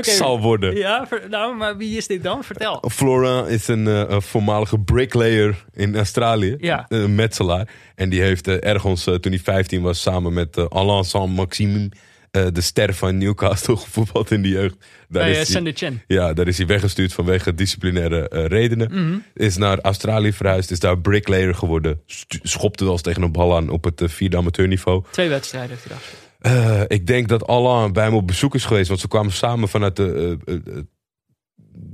zal 0.00 0.40
worden. 0.40 0.76
Ja, 0.76 1.08
nou, 1.28 1.56
maar 1.56 1.76
wie 1.76 1.96
is 1.96 2.06
dit 2.06 2.22
dan? 2.22 2.44
Vertel. 2.44 2.84
Florent 2.90 3.48
is 3.48 3.68
een, 3.68 4.22
voormalige 4.22 4.78
bricklayer 4.78 5.64
in 5.72 5.96
Australië. 5.96 6.54
Ja. 6.58 6.84
Een 6.88 7.14
metselaar. 7.14 7.68
En 7.94 8.08
die 8.08 8.20
heeft 8.20 8.48
ergens 8.48 9.04
toen 9.04 9.20
hij 9.32 9.38
15 9.38 9.82
was 9.82 10.00
samen 10.02 10.32
met 10.32 10.70
Alain 10.70 11.04
Saint-Maxime, 11.04 11.88
eh, 12.30 12.46
de 12.52 12.60
ster 12.60 12.94
van 12.94 13.18
Newcastle, 13.18 13.76
gevoetbald 13.86 14.30
in 14.30 14.42
de 14.42 14.48
jeugd. 14.48 14.76
Daar 15.08 15.22
Bij 15.22 15.40
is 15.40 15.54
uh, 15.54 15.62
hij- 15.62 15.72
Chen. 15.72 16.02
Ja, 16.06 16.32
daar 16.32 16.46
is 16.48 16.58
hij 16.58 16.66
weggestuurd 16.66 17.12
vanwege 17.12 17.54
disciplinaire 17.54 18.28
eh, 18.28 18.44
redenen. 18.46 18.90
Mhm. 18.92 19.18
Is 19.34 19.56
naar 19.56 19.80
Australië 19.80 20.32
verhuisd, 20.32 20.70
is 20.70 20.80
daar 20.80 20.98
bricklayer 20.98 21.54
geworden. 21.54 22.00
Schopte 22.42 22.84
wel 22.84 22.92
eens 22.92 23.02
tegen 23.02 23.22
een 23.22 23.32
bal 23.32 23.56
aan 23.56 23.68
op 23.68 23.84
het 23.84 24.00
eh, 24.00 24.08
vierde 24.08 24.36
amateurniveau. 24.36 25.04
Twee 25.10 25.28
wedstrijden 25.28 25.70
heeft 25.70 25.84
hij 25.88 25.96
daar. 25.96 26.04
Eh, 26.38 26.82
ik 26.88 27.06
denk 27.06 27.28
dat 27.28 27.46
Alain 27.46 27.92
bij 27.92 28.04
hem 28.04 28.14
op 28.14 28.26
bezoek 28.26 28.54
is 28.54 28.64
geweest. 28.64 28.88
Want 28.88 29.00
ze 29.00 29.08
kwamen 29.08 29.32
samen 29.32 29.68
vanuit 29.68 29.96
de 29.96 30.38
eh, 30.46 30.54
eh, 30.54 30.60
eh, 30.66 30.82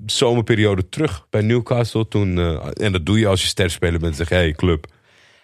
zomerperiode 0.06 0.88
terug 0.88 1.26
bij 1.30 1.40
Newcastle. 1.42 2.08
Toen, 2.08 2.38
eh, 2.38 2.66
en 2.86 2.92
dat 2.92 3.06
doe 3.06 3.18
je 3.18 3.26
als 3.26 3.40
je 3.42 3.46
sterspeler 3.46 4.00
bent. 4.00 4.16
Zeg, 4.16 4.28
hey, 4.28 4.52
club. 4.52 4.86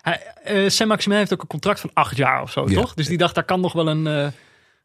Hij, 0.00 0.20
eh 0.44 0.68
Saint-Maximin 0.68 1.18
heeft 1.18 1.32
ook 1.32 1.42
een 1.42 1.48
contract 1.48 1.80
van 1.80 1.90
acht 1.94 2.16
jaar 2.16 2.42
of 2.42 2.50
zo, 2.50 2.64
Ja. 2.68 2.74
toch? 2.80 2.94
Dus 2.94 3.06
die 3.06 3.18
dacht, 3.18 3.34
daar 3.34 3.44
kan 3.44 3.60
nog 3.60 3.72
wel 3.72 3.88
een... 3.88 4.06
eh, 4.06 4.26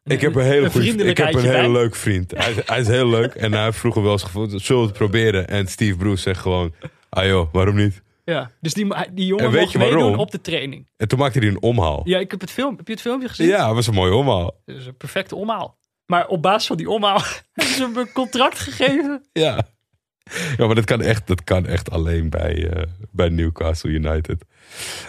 Ik 0.04 0.20
heb 0.20 0.34
een 0.34 0.42
hele, 0.44 0.70
goede, 0.70 1.04
ik 1.04 1.16
heb 1.16 1.34
een 1.34 1.40
hele 1.40 1.52
bij. 1.52 1.70
leuk 1.70 1.94
vriend. 1.94 2.30
Hij, 2.36 2.50
is- 2.52 2.66
hij 2.66 2.80
is 2.80 2.86
heel 2.86 3.08
leuk. 3.08 3.34
En 3.34 3.52
hij 3.52 3.64
heeft 3.64 3.78
vroeger 3.78 4.02
wel 4.02 4.12
eens 4.12 4.22
gevoeld, 4.22 4.62
zullen 4.62 4.82
we 4.82 4.88
het 4.88 4.96
proberen? 4.98 5.48
En 5.48 5.66
Steve 5.66 5.96
Bruce 5.96 6.22
zegt 6.22 6.40
gewoon, 6.40 6.74
ah 7.08 7.26
joh, 7.26 7.48
waarom 7.52 7.76
niet? 7.76 8.02
Ja, 8.24 8.50
dus 8.60 8.74
die, 8.74 8.94
die 9.12 9.26
jongen 9.26 9.44
En 9.44 9.50
weet 9.50 9.72
je 9.72 9.78
waarom? 9.78 10.18
op 10.18 10.30
de 10.30 10.40
training. 10.40 10.88
En 10.96 11.08
toen 11.08 11.18
maakte 11.18 11.38
hij 11.38 11.48
een 11.48 11.62
omhaal. 11.62 12.00
Ja, 12.04 12.18
ik 12.18 12.30
heb, 12.30 12.40
het 12.40 12.50
film, 12.50 12.76
heb 12.76 12.86
je 12.86 12.92
het 12.92 13.02
filmpje 13.02 13.28
gezien? 13.28 13.46
Ja, 13.46 13.66
dat 13.66 13.74
was 13.74 13.86
een 13.86 13.94
mooie 13.94 14.14
omhaal. 14.14 14.60
Dat 14.64 14.76
is 14.76 14.86
een 14.86 14.96
perfecte 14.96 15.34
omhaal. 15.36 15.78
Maar 16.06 16.26
op 16.26 16.42
basis 16.42 16.66
van 16.66 16.76
die 16.76 16.90
omhaal 16.90 17.20
hebben 17.52 17.74
ze 17.74 17.82
hem 17.82 17.96
een 17.96 18.12
contract 18.12 18.58
gegeven. 18.58 19.24
Ja. 19.32 19.66
Ja, 20.56 20.66
maar 20.66 20.74
dat 20.74 20.84
kan 20.84 21.00
echt, 21.00 21.26
dat 21.26 21.44
kan 21.44 21.66
echt 21.66 21.90
alleen 21.90 22.30
bij, 22.30 22.68
eh, 22.70 22.82
bij 23.10 23.28
Newcastle 23.28 23.90
United. 23.90 24.44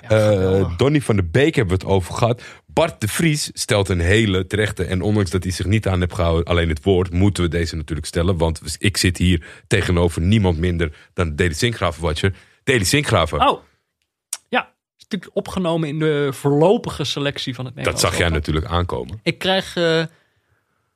Ja, 0.10 0.32
Eh. 0.32 0.78
Donny 0.78 1.02
van 1.02 1.16
der 1.16 1.30
Beek 1.30 1.56
hebben 1.56 1.78
we 1.78 1.84
het 1.86 1.94
over 1.94 2.14
gehad. 2.14 2.42
Bart 2.66 3.02
de 3.02 3.08
Vries 3.08 3.50
stelt 3.54 3.90
een 3.90 4.00
hele 4.00 4.48
terechte. 4.48 4.84
En 4.86 5.02
ondanks 5.02 5.30
dat 5.32 5.44
hij 5.44 5.52
zich 5.52 5.66
niet 5.66 5.88
aan 5.88 6.00
heeft 6.00 6.14
gehouden, 6.14 6.44
alleen 6.46 6.70
het 6.70 6.84
woord, 6.84 7.12
moeten 7.14 7.44
we 7.44 7.50
deze 7.50 7.76
natuurlijk 7.76 8.08
stellen. 8.08 8.38
Want 8.38 8.76
ik 8.80 8.98
zit 8.98 9.18
hier 9.18 9.46
tegenover 9.68 10.22
niemand 10.22 10.58
minder 10.58 10.92
dan 11.14 11.36
Deli 11.36 11.54
Sinkgraven-watcher. 11.54 12.34
Deli 12.64 12.86
Sinkgraven, 12.86 13.48
Oh, 13.48 13.62
ja. 14.50 14.74
Is 14.98 15.04
natuurlijk 15.10 15.36
opgenomen 15.36 15.90
in 15.90 16.00
de 16.00 16.30
voorlopige 16.34 17.04
selectie 17.04 17.56
van 17.56 17.66
het 17.66 17.76
dat 17.76 17.84
Nederlands. 17.86 18.10
zag 18.18 18.20
jij 18.26 18.30
natuurlijk 18.36 18.66
aankomen. 18.66 19.20
Ik 19.24 19.38
krijg, 19.40 19.76
eh, 19.76 20.04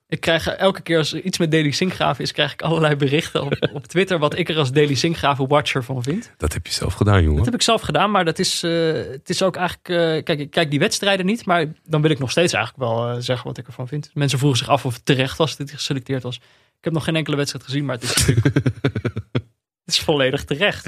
ik 0.10 0.19
krijg 0.22 0.48
elke 0.48 0.81
keer 0.81 0.98
als 0.98 1.14
er 1.14 1.22
iets 1.22 1.38
met 1.38 1.52
Daily 1.52 1.72
Sinkgraven 1.72 2.23
is, 2.23 2.31
krijg 2.31 2.53
ik 2.53 2.61
allerlei 2.61 2.95
berichten 2.95 3.44
op, 3.44 3.69
op 3.73 3.88
Twitter 3.88 4.19
wat 4.19 4.38
ik 4.38 4.49
er 4.49 4.57
als 4.57 4.72
Daily 4.72 4.94
Sinkgraven 4.94 5.48
watcher 5.48 5.84
van 5.84 6.03
vind. 6.03 6.31
Dat 6.38 6.53
heb 6.53 6.68
je 6.68 6.73
zelf 6.73 6.94
gedaan, 6.94 7.22
jongen. 7.22 7.36
Dat 7.36 7.45
heb 7.45 7.53
ik 7.53 7.61
zelf 7.61 7.81
gedaan, 7.81 8.11
maar 8.11 8.26
dat 8.26 8.40
is, 8.40 8.64
eh, 8.64 8.94
het 8.94 9.30
is 9.30 9.44
ook 9.44 9.56
eigenlijk, 9.56 9.90
eh, 9.90 10.23
kijk, 10.23 10.40
ik 10.40 10.52
kijk 10.52 10.69
die 10.69 10.80
wedstrijden 10.80 11.26
niet, 11.26 11.45
maar 11.45 11.65
dan 11.84 12.02
wil 12.02 12.11
ik 12.11 12.19
nog 12.19 12.31
steeds 12.31 12.53
eigenlijk 12.53 12.91
wel 12.91 13.10
eh, 13.10 13.15
zeggen 13.19 13.48
wat 13.48 13.57
ik 13.57 13.68
ervan 13.68 13.88
vind. 13.88 14.11
Mensen 14.14 14.40
vroegen 14.40 14.60
zich 14.60 14.69
af 14.69 14.86
of 14.86 14.94
het 14.94 15.06
terecht 15.06 15.38
was 15.38 15.57
dat 15.57 15.68
hij 15.68 15.77
geselecteerd 15.77 16.23
was. 16.23 16.36
Ik 16.77 16.84
heb 16.86 16.94
nog 16.94 17.03
geen 17.03 17.15
enkele 17.15 17.36
wedstrijd 17.36 17.65
gezien, 17.65 17.86
maar 17.86 17.95
het 17.95 18.03
is 18.03 18.15
natuurlijk, 18.15 18.56
het 19.86 19.94
is 19.94 19.99
volledig 19.99 20.44
terecht. 20.44 20.88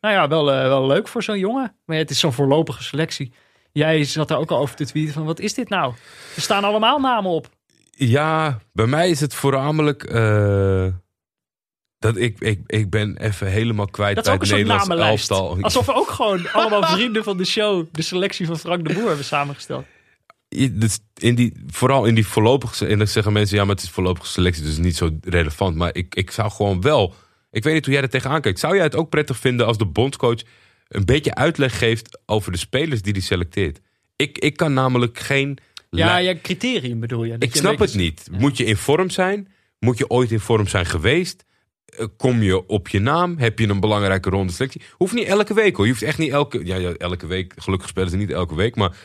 Nou 0.00 0.14
ja, 0.14 0.28
wel, 0.28 0.44
wel 0.44 0.86
leuk 0.86 1.08
voor 1.08 1.22
zo'n 1.22 1.38
jongen, 1.38 1.76
maar 1.84 1.96
ja, 1.96 2.02
het 2.02 2.10
is 2.10 2.18
zo'n 2.18 2.32
voorlopige 2.32 2.82
selectie. 2.82 3.32
Jij 3.72 4.04
zat 4.04 4.28
daar 4.28 4.38
ook 4.38 4.50
al 4.50 4.58
over 4.58 4.76
te 4.76 4.86
tweeten 4.86 5.12
van, 5.12 5.24
wat 5.24 5.40
is 5.40 5.54
dit 5.54 5.68
nou? 5.68 5.94
Er 6.36 6.42
staan 6.42 6.64
allemaal 6.64 6.98
namen 6.98 7.30
op. 7.30 7.48
Ja, 7.96 8.60
bij 8.72 8.86
mij 8.86 9.10
is 9.10 9.20
het 9.20 9.34
voornamelijk. 9.34 10.04
eh, 10.04 10.86
dat 11.98 12.16
ik, 12.16 12.40
ik, 12.40 12.60
ik 12.66 12.90
ben 12.90 13.16
even 13.16 13.46
helemaal 13.46 13.86
kwijt 13.86 14.14
Dat 14.14 14.24
bij 14.24 14.34
het 14.34 14.46
soort 14.46 14.58
Nederlands 14.58 14.88
namenlijst. 14.88 15.30
elftal. 15.30 15.58
Alsof 15.60 15.86
we 15.86 15.94
ook 15.94 16.10
gewoon 16.10 16.48
allemaal 16.52 16.82
vrienden 16.82 17.24
van 17.24 17.36
de 17.36 17.44
show 17.44 17.86
de 17.92 18.02
selectie 18.02 18.46
van 18.46 18.58
Frank 18.58 18.88
de 18.88 18.94
Boer 18.94 19.06
hebben 19.06 19.24
samengesteld. 19.24 19.84
Dus 20.70 20.98
in 21.14 21.34
die, 21.34 21.52
vooral 21.66 22.04
in 22.04 22.14
die 22.14 22.26
voorlopige. 22.26 22.86
En 22.86 22.98
dan 22.98 23.06
zeggen 23.06 23.32
mensen, 23.32 23.56
ja, 23.56 23.64
maar 23.64 23.74
het 23.74 23.84
is 23.84 23.90
voorlopige 23.90 24.26
selectie, 24.26 24.64
dus 24.64 24.76
niet 24.76 24.96
zo 24.96 25.10
relevant. 25.20 25.76
Maar 25.76 25.94
ik, 25.94 26.14
ik 26.14 26.30
zou 26.30 26.50
gewoon 26.50 26.80
wel. 26.80 27.14
Ik 27.50 27.62
weet 27.62 27.74
niet 27.74 27.84
hoe 27.84 27.94
jij 27.94 28.02
er 28.02 28.08
tegenaan 28.08 28.40
kijkt. 28.40 28.58
Zou 28.58 28.74
jij 28.74 28.84
het 28.84 28.96
ook 28.96 29.08
prettig 29.08 29.36
vinden 29.38 29.66
als 29.66 29.78
de 29.78 29.86
bondscoach 29.86 30.40
een 30.88 31.04
beetje 31.04 31.34
uitleg 31.34 31.78
geeft 31.78 32.18
over 32.26 32.52
de 32.52 32.58
spelers 32.58 33.02
die 33.02 33.12
hij 33.12 33.22
selecteert? 33.22 33.80
Ik, 34.16 34.38
ik 34.38 34.56
kan 34.56 34.72
namelijk 34.72 35.18
geen. 35.18 35.58
Ja, 35.96 36.16
ja, 36.16 36.34
criterium 36.42 37.00
bedoel 37.00 37.24
je. 37.24 37.32
Dat 37.32 37.42
ik 37.42 37.52
je 37.52 37.58
snap 37.58 37.78
het 37.78 37.94
niet. 37.94 38.28
Moet 38.30 38.56
je 38.56 38.64
in 38.64 38.76
vorm 38.76 39.10
zijn? 39.10 39.48
Moet 39.78 39.98
je 39.98 40.10
ooit 40.10 40.30
in 40.30 40.40
vorm 40.40 40.66
zijn 40.66 40.86
geweest? 40.86 41.44
Eh, 41.86 42.06
Kom 42.16 42.42
je 42.42 42.66
op 42.66 42.88
je 42.88 42.98
naam? 42.98 43.38
Heb 43.38 43.58
je 43.58 43.68
een 43.68 43.80
belangrijke 43.80 44.30
ronde 44.30 44.52
selectie? 44.52 44.82
Hoeft 44.92 45.14
niet 45.14 45.26
elke 45.26 45.54
week 45.54 45.76
hoor. 45.76 45.84
Je 45.84 45.90
hoeft 45.90 46.04
echt 46.04 46.18
niet 46.18 46.30
elke. 46.30 46.66
Ja, 46.66 46.76
ja 46.76 46.92
elke 46.92 47.26
week. 47.26 47.52
Gelukkig 47.56 47.88
spelen 47.88 48.10
ze 48.10 48.16
niet 48.16 48.30
elke 48.30 48.54
week. 48.54 48.76
Maar 48.76 48.96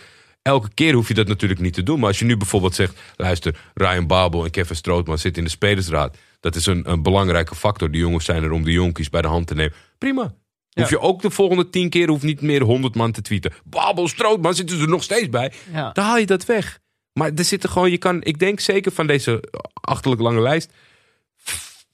elke 0.41 0.69
keer 0.73 0.93
hoef 0.93 1.07
je 1.07 1.13
dat 1.13 1.27
natuurlijk 1.27 1.59
niet 1.59 1.73
te 1.73 1.83
doen. 1.83 1.99
Maar 1.99 2.07
als 2.07 2.19
je 2.19 2.25
nu 2.25 2.37
bijvoorbeeld 2.37 2.75
zegt: 2.75 2.99
luister, 3.15 3.59
Ryan 3.73 4.07
Babel 4.07 4.43
en 4.43 4.51
Kevin 4.51 4.75
Strootman 4.75 5.17
zitten 5.17 5.41
in 5.41 5.47
de 5.47 5.53
spelersraad. 5.53 6.17
Dat 6.39 6.55
is 6.55 6.65
een, 6.65 6.91
een 6.91 7.03
belangrijke 7.03 7.55
factor. 7.55 7.91
Die 7.91 8.01
jongens 8.01 8.25
zijn 8.25 8.43
er 8.43 8.51
om 8.51 8.63
de 8.63 8.71
jonkies 8.71 9.09
bij 9.09 9.21
de 9.21 9.27
hand 9.27 9.47
te 9.47 9.55
nemen. 9.55 9.73
Prima. 9.97 10.33
Hoef 10.73 10.89
je 10.89 10.99
ook 10.99 11.21
de 11.21 11.29
volgende 11.29 11.69
tien 11.69 11.89
keer 11.89 12.07
hoeft 12.09 12.23
niet 12.23 12.41
meer 12.41 12.61
honderd 12.61 12.95
man 12.95 13.11
te 13.11 13.21
tweeten. 13.21 13.53
Babel, 13.63 14.07
Strootman 14.07 14.55
zitten 14.55 14.79
er 14.79 14.87
nog 14.89 15.03
steeds 15.03 15.29
bij. 15.29 15.53
Ja. 15.73 15.91
Dan 15.91 16.05
haal 16.05 16.17
je 16.17 16.25
dat 16.25 16.45
weg. 16.45 16.79
Maar 17.13 17.31
er 17.35 17.43
zitten 17.43 17.69
gewoon, 17.69 17.91
je 17.91 17.97
kan, 17.97 18.23
ik 18.23 18.39
denk 18.39 18.59
zeker 18.59 18.91
van 18.91 19.07
deze 19.07 19.43
achterlijk 19.73 20.21
lange 20.21 20.41
lijst, 20.41 20.71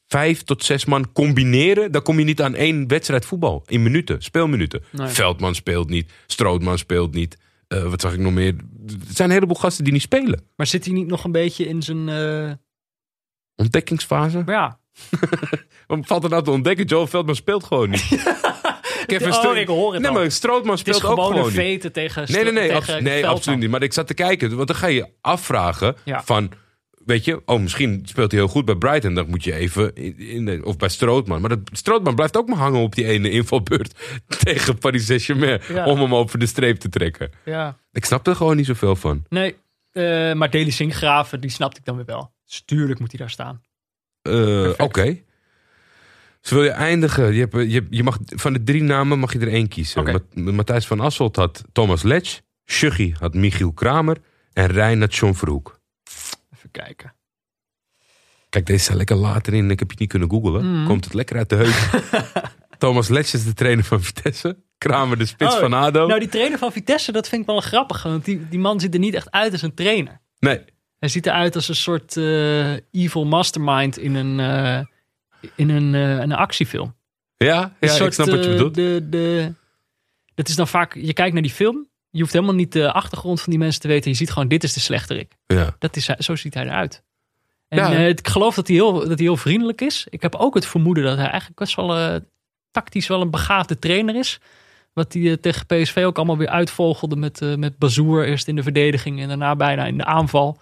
vijf 0.08 0.44
tot 0.44 0.64
zes 0.64 0.86
man 0.86 1.12
combineren. 1.12 1.92
Dan 1.92 2.02
kom 2.02 2.20
je 2.20 2.26
niet 2.26 2.42
aan 2.42 2.56
één 2.56 2.88
wedstrijd 2.88 3.26
voetbal. 3.26 3.64
In 3.68 3.84
minuten, 3.84 4.22
speelminuten. 4.24 4.84
Nee. 4.92 5.08
Veldman 5.08 5.56
speelt 5.56 5.90
niet, 5.90 6.12
Strootman 6.28 6.78
speelt 6.78 7.14
niet. 7.14 7.38
Eh, 7.68 7.84
wat 7.90 8.02
zag 8.02 8.14
ik 8.14 8.20
nog 8.20 8.34
meer? 8.34 8.56
Er 8.88 8.96
zijn 9.14 9.28
een 9.30 9.36
heleboel 9.36 9.56
gasten 9.56 9.84
die 9.84 9.94
niet 9.94 10.02
spelen. 10.02 10.42
Maar 10.56 10.68
zit 10.68 10.86
hij 10.86 10.94
niet 10.94 11.08
nog 11.08 11.24
een 11.24 11.32
beetje 11.32 11.68
in 11.68 11.82
zijn... 11.82 12.10
eh, 12.10 12.52
Ontdekkingsfase. 13.56 14.44
ja. 14.46 14.80
Wat 15.88 16.00
valt 16.06 16.24
er 16.24 16.30
nou 16.30 16.44
te 16.44 16.52
ontdekken? 16.52 16.86
Joel 16.86 17.08
Veldman 17.08 17.36
speelt 17.36 17.64
gewoon 17.64 17.90
niet. 17.90 18.10
Kevin 19.12 19.28
Oh, 19.28 19.34
Stroot- 19.34 19.56
ik 19.56 19.68
hoor 19.68 19.92
het 19.94 20.02
Nee, 20.02 20.12
al. 20.12 20.18
maar 20.18 20.32
Strootman 20.32 20.78
speelt 20.78 21.04
ook 21.06 21.20
gewoon 21.24 21.44
niet. 21.44 21.54
veten 21.54 21.92
tegen 21.92 22.26
Nee, 22.32 22.44
nee, 22.44 22.54
nee, 22.54 22.70
tegen 22.70 23.04
nee 23.04 23.28
absoluut 23.28 23.60
niet. 23.60 23.70
Maar 23.70 23.84
ik 23.84 23.94
zat 23.94 24.08
te 24.08 24.14
kijken, 24.14 24.56
want 24.56 24.68
dan 24.68 24.78
ga 24.78 24.88
je 24.88 25.08
afvragen 25.22 25.96
Ja. 26.04 26.24
van 26.24 26.52
weet 27.06 27.26
je, 27.26 27.42
oh, 27.46 27.60
misschien 27.62 28.02
speelt 28.06 28.32
hij 28.32 28.40
heel 28.40 28.50
goed 28.50 28.66
bij 28.66 28.76
Brighton. 28.76 29.14
Dan 29.14 29.30
moet 29.30 29.44
je 29.44 29.54
even, 29.54 29.96
in, 30.18 30.66
of 30.66 30.78
bij 30.78 30.90
Strootman. 30.90 31.40
Maar 31.42 31.50
dat, 31.50 31.60
Strootman 31.72 32.16
blijft 32.16 32.38
ook 32.38 32.48
maar 32.48 32.58
hangen 32.58 32.80
op 32.80 32.96
die 32.96 33.06
ene 33.06 33.30
invalbeurt 33.30 33.94
tegen 34.44 34.78
Paris 34.78 35.06
Saint-Germain. 35.06 35.62
Ja. 35.68 35.86
Om 35.86 36.00
hem 36.00 36.16
over 36.16 36.40
de 36.40 36.46
streep 36.46 36.78
te 36.80 36.90
trekken. 36.90 37.32
Ja. 37.46 37.78
Ik 37.92 38.06
snap 38.06 38.28
er 38.28 38.36
gewoon 38.36 38.56
niet 38.56 38.66
zoveel 38.66 38.96
van. 38.96 39.24
Nee, 39.30 39.56
eh, 39.92 40.34
maar 40.34 40.50
Deli 40.50 40.72
Sinkgraven, 40.72 41.42
die 41.42 41.50
snapte 41.50 41.80
ik 41.80 41.86
dan 41.86 41.96
weer 41.96 42.06
wel. 42.06 42.32
Dus 42.46 42.62
tuurlijk 42.66 43.00
moet 43.00 43.10
hij 43.12 43.20
daar 43.20 43.30
staan. 43.30 43.62
Eh, 44.22 44.70
Oké. 44.78 45.18
Dus 46.46 46.54
wil 46.54 46.64
je 46.64 46.70
eindigen? 46.70 47.34
Je, 47.34 47.40
hebt, 47.40 47.54
je, 47.54 47.74
hebt- 47.74 47.88
je 47.96 48.04
mag, 48.04 48.18
van 48.26 48.54
de 48.54 48.64
drie 48.64 48.84
namen 48.84 49.20
mag 49.20 49.34
je 49.34 49.40
er 49.40 49.48
één 49.48 49.68
kiezen. 49.68 50.22
Matthijs 50.34 50.88
van 50.88 51.00
Asselt 51.00 51.36
had 51.36 51.64
Thomas 51.72 52.04
Letch. 52.04 52.40
Shuggy 52.66 53.14
had 53.20 53.34
Michiel 53.34 53.72
Kramer. 53.74 54.18
En 54.54 54.68
Rijn 54.68 55.00
had 55.00 55.16
John 55.16 55.34
Verhoek. 55.34 55.80
Even 56.56 56.72
kijken. 56.72 57.14
Kijk, 58.50 58.66
deze 58.66 58.84
staat 58.84 58.96
lekker 58.98 59.16
later 59.16 59.54
in. 59.54 59.72
Ik 59.72 59.80
heb 59.80 59.92
je 59.92 59.98
niet 60.00 60.10
kunnen 60.10 60.30
googlen. 60.30 60.72
Mhm. 60.78 60.88
Komt 60.88 61.04
het 61.06 61.14
lekker 61.14 61.38
uit 61.38 61.50
de 61.50 61.56
heup. 61.56 62.04
Thomas 62.78 63.08
Letch 63.08 63.34
is 63.34 63.44
de 63.44 63.54
trainer 63.54 63.84
van 63.84 64.02
Vitesse. 64.02 64.58
Kramer 64.78 65.18
de 65.18 65.26
spits 65.26 65.54
Oh, 65.54 65.60
van 65.60 65.74
ADO. 65.74 66.08
Nou, 66.08 66.20
die 66.20 66.30
trainer 66.30 66.58
van 66.58 66.72
Vitesse, 66.72 67.12
dat 67.12 67.28
vind 67.30 67.42
ik 67.42 67.48
wel 67.48 67.60
grappig. 67.62 68.04
Want 68.04 68.26
die, 68.26 68.48
die 68.50 68.60
man 68.60 68.80
ziet 68.80 68.94
er 68.94 69.00
niet 69.00 69.14
echt 69.14 69.32
uit 69.32 69.52
als 69.52 69.62
een 69.62 69.74
trainer. 69.74 70.20
Nee, 70.40 70.62
Hij 71.00 71.10
ziet 71.10 71.26
eruit 71.26 71.56
als 71.56 71.68
een 71.70 71.76
soort 71.76 72.18
eh, 72.18 72.74
evil 72.92 73.26
mastermind 73.26 73.98
in 73.98 74.16
een, 74.16 74.40
eh, 74.40 74.86
in 75.56 75.70
een, 75.70 75.96
eh, 75.96 76.18
een 76.18 76.32
actiefilm. 76.34 76.96
ja, 77.38 77.76
ja 77.80 77.96
ik 78.06 78.14
snap 78.14 78.28
wat 78.28 78.44
je 78.44 78.50
eh, 78.50 78.56
bedoelt. 78.58 78.76
De, 78.76 79.08
de, 79.10 79.54
dat 80.36 80.48
is 80.48 80.56
dan 80.56 80.68
vaak, 80.68 80.96
je 80.96 81.14
kijkt 81.14 81.34
naar 81.34 81.42
die 81.42 81.52
film. 81.52 81.88
Je 82.10 82.20
hoeft 82.22 82.34
helemaal 82.34 82.56
niet 82.56 82.72
de 82.72 82.92
achtergrond 82.92 83.42
van 83.42 83.50
die 83.50 83.60
mensen 83.60 83.82
te 83.82 83.88
weten. 83.88 84.12
Je 84.12 84.18
ziet 84.18 84.32
gewoon, 84.32 84.48
dit 84.48 84.64
is 84.64 84.74
de 84.74 84.80
slechterik. 84.80 85.34
Ja. 85.48 85.76
Dat 85.80 85.96
is, 85.96 86.06
zo 86.06 86.36
ziet 86.36 86.54
hij 86.54 86.64
eruit. 86.64 87.04
En 87.68 87.78
Ja. 87.78 87.92
eh, 87.94 88.08
ik 88.08 88.28
geloof 88.28 88.56
dat 88.56 88.68
hij, 88.68 88.76
heel, 88.76 88.94
dat 88.94 89.08
hij 89.08 89.16
heel 89.18 89.38
vriendelijk 89.38 89.82
is. 89.82 90.08
Ik 90.10 90.22
heb 90.22 90.36
ook 90.36 90.54
het 90.54 90.66
vermoeden 90.66 91.04
dat 91.04 91.16
hij 91.18 91.28
eigenlijk 91.28 91.60
best 91.60 91.76
wel 91.76 92.20
tactisch 92.72 93.08
wel 93.08 93.22
een 93.22 93.32
begaafde 93.32 93.80
trainer 93.80 94.16
is. 94.16 94.40
Wat 94.94 95.14
hij 95.14 95.38
tegen 95.38 95.66
PSV 95.66 96.04
ook 96.06 96.18
allemaal 96.18 96.38
weer 96.38 96.48
uitvogelde 96.50 97.16
met, 97.16 97.58
met 97.58 97.78
Bazoer. 97.78 98.28
Eerst 98.28 98.48
in 98.48 98.56
de 98.56 98.64
verdediging 98.64 99.22
en 99.22 99.28
daarna 99.28 99.56
bijna 99.56 99.86
in 99.86 99.98
de 99.98 100.06
aanval. 100.06 100.60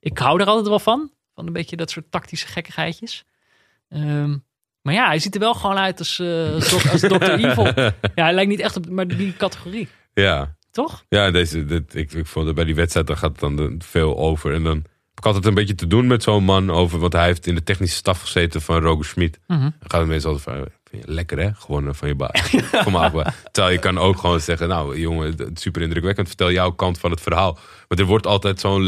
Ik 0.00 0.18
hou 0.18 0.40
er 0.40 0.46
altijd 0.46 0.68
wel 0.68 0.78
van. 0.78 1.10
Van 1.34 1.46
een 1.46 1.52
beetje 1.52 1.76
dat 1.76 1.90
soort 1.90 2.10
tactische 2.10 2.46
gekkigheidjes. 2.46 3.24
Ehm, 3.92 4.36
maar 4.82 4.94
ja, 4.94 5.06
hij 5.06 5.18
ziet 5.18 5.34
er 5.34 5.40
wel 5.40 5.54
gewoon 5.54 5.76
uit 5.76 5.98
als, 5.98 6.18
eh 6.18 6.52
als, 6.54 7.00
Dr. 7.00 7.30
Evil. 7.44 7.64
Ja, 8.14 8.24
hij 8.24 8.32
lijkt 8.32 8.50
niet 8.50 8.60
echt 8.60 8.76
op 8.76 8.88
maar 8.88 9.06
die 9.08 9.36
categorie. 9.36 9.88
ja. 10.14 10.56
Toch? 10.70 11.04
Ja, 11.08 11.30
deze, 11.30 11.64
dit, 11.64 11.94
ik, 11.94 12.12
ik 12.12 12.26
vond 12.26 12.54
bij 12.54 12.64
die 12.64 12.74
wedstrijd, 12.74 13.06
daar 13.06 13.16
gaat 13.16 13.30
het 13.30 13.40
dan 13.40 13.56
de- 13.56 13.74
veel 13.78 14.18
over. 14.18 14.54
En 14.54 14.62
dan 14.62 14.76
heb 14.76 15.18
ik 15.18 15.26
altijd 15.26 15.44
een 15.46 15.54
beetje 15.54 15.74
te 15.74 15.86
doen 15.86 16.06
met 16.06 16.22
zo'n 16.22 16.44
man 16.44 16.70
over, 16.70 16.98
want 16.98 17.12
hij 17.12 17.24
heeft 17.24 17.46
in 17.46 17.54
de 17.54 17.62
technische 17.62 17.96
staf 17.96 18.20
gezeten 18.20 18.62
van 18.62 18.80
Roger 18.80 19.04
Schmid. 19.04 19.38
Mhm. 19.46 19.60
Dan 19.60 19.72
gaat 19.80 20.00
het 20.00 20.08
mensen 20.08 20.30
altijd 20.30 20.56
van, 20.56 20.68
lekker 21.04 21.38
hè, 21.38 21.54
gewonnen 21.54 21.94
van 21.94 22.08
je 22.08 22.14
baas. 22.14 22.50
Kom 22.84 22.92
maar 22.92 23.14
op. 23.14 23.32
Terwijl 23.50 23.74
je 23.74 23.80
kan 23.80 23.98
ook 23.98 24.18
gewoon 24.18 24.40
zeggen, 24.40 24.68
nou 24.68 24.98
jongen, 24.98 25.34
super 25.54 25.82
indrukwekkend, 25.82 26.28
vertel 26.28 26.50
jouw 26.52 26.70
kant 26.70 26.98
van 26.98 27.10
het 27.10 27.20
verhaal. 27.20 27.58
Want 27.88 28.00
er 28.00 28.06
wordt 28.06 28.26
altijd 28.26 28.60
zo'n 28.60 28.86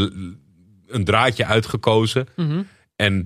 een 0.87 1.03
draadje 1.03 1.45
uitgekozen. 1.45 2.27
Mhm. 2.35 2.61
En 2.95 3.25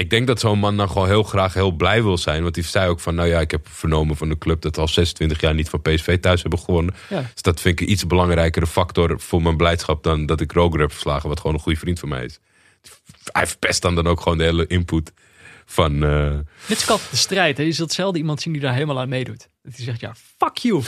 ik 0.00 0.10
denk 0.10 0.26
dat 0.26 0.40
zo'n 0.40 0.58
man 0.58 0.76
dan 0.76 0.88
gewoon 0.90 1.06
heel 1.08 1.22
graag 1.22 1.54
heel 1.54 1.70
blij 1.72 2.02
wil 2.02 2.18
zijn. 2.18 2.42
Want 2.42 2.54
die 2.54 2.64
zei 2.64 2.88
ook 2.88 3.00
van, 3.00 3.14
nou 3.14 3.28
ja, 3.28 3.40
ik 3.40 3.50
heb 3.50 3.68
vernomen 3.68 4.16
van 4.16 4.28
de 4.28 4.38
club 4.38 4.60
dat 4.62 4.74
we 4.74 4.80
al 4.80 4.88
26 4.88 5.40
jaar 5.40 5.54
niet 5.54 5.68
van 5.68 5.82
PSV 5.82 6.18
thuis 6.20 6.40
hebben 6.42 6.60
gewonnen. 6.60 6.94
Ja. 7.08 7.20
Dus 7.32 7.42
dat 7.42 7.60
vind 7.60 7.80
ik 7.80 7.86
een 7.86 7.92
iets 7.92 8.06
belangrijkere 8.06 8.66
factor 8.66 9.20
voor 9.20 9.42
mijn 9.42 9.56
blijdschap 9.56 10.02
dan 10.02 10.26
dat 10.26 10.40
ik 10.40 10.52
Roger 10.52 10.80
heb 10.80 10.90
verslagen, 10.90 11.28
wat 11.28 11.40
gewoon 11.40 11.54
een 11.56 11.62
goede 11.62 11.78
vriend 11.78 11.98
van 11.98 12.08
mij 12.08 12.24
is. 12.24 12.38
Hij 13.32 13.46
verpest 13.46 13.82
dan, 13.82 13.94
dan 13.94 14.06
ook 14.06 14.20
gewoon 14.20 14.38
de 14.38 14.44
hele 14.44 14.66
input 14.66 15.12
van... 15.66 16.04
eh, 16.04 16.30
Dit 16.66 16.76
is 16.78 16.88
altijd 16.90 17.10
de 17.10 17.16
strijd. 17.16 17.56
Hè? 17.56 17.62
Je 17.62 17.72
zult 17.72 17.92
zelden 17.92 18.20
iemand 18.20 18.40
zien 18.40 18.52
die 18.52 18.62
daar 18.62 18.72
helemaal 18.72 19.00
aan 19.00 19.08
meedoet. 19.08 19.48
Dat 19.62 19.76
hij 19.76 19.84
zegt, 19.84 20.00
ja, 20.00 20.14
fuck 20.38 20.56
you. 20.56 20.82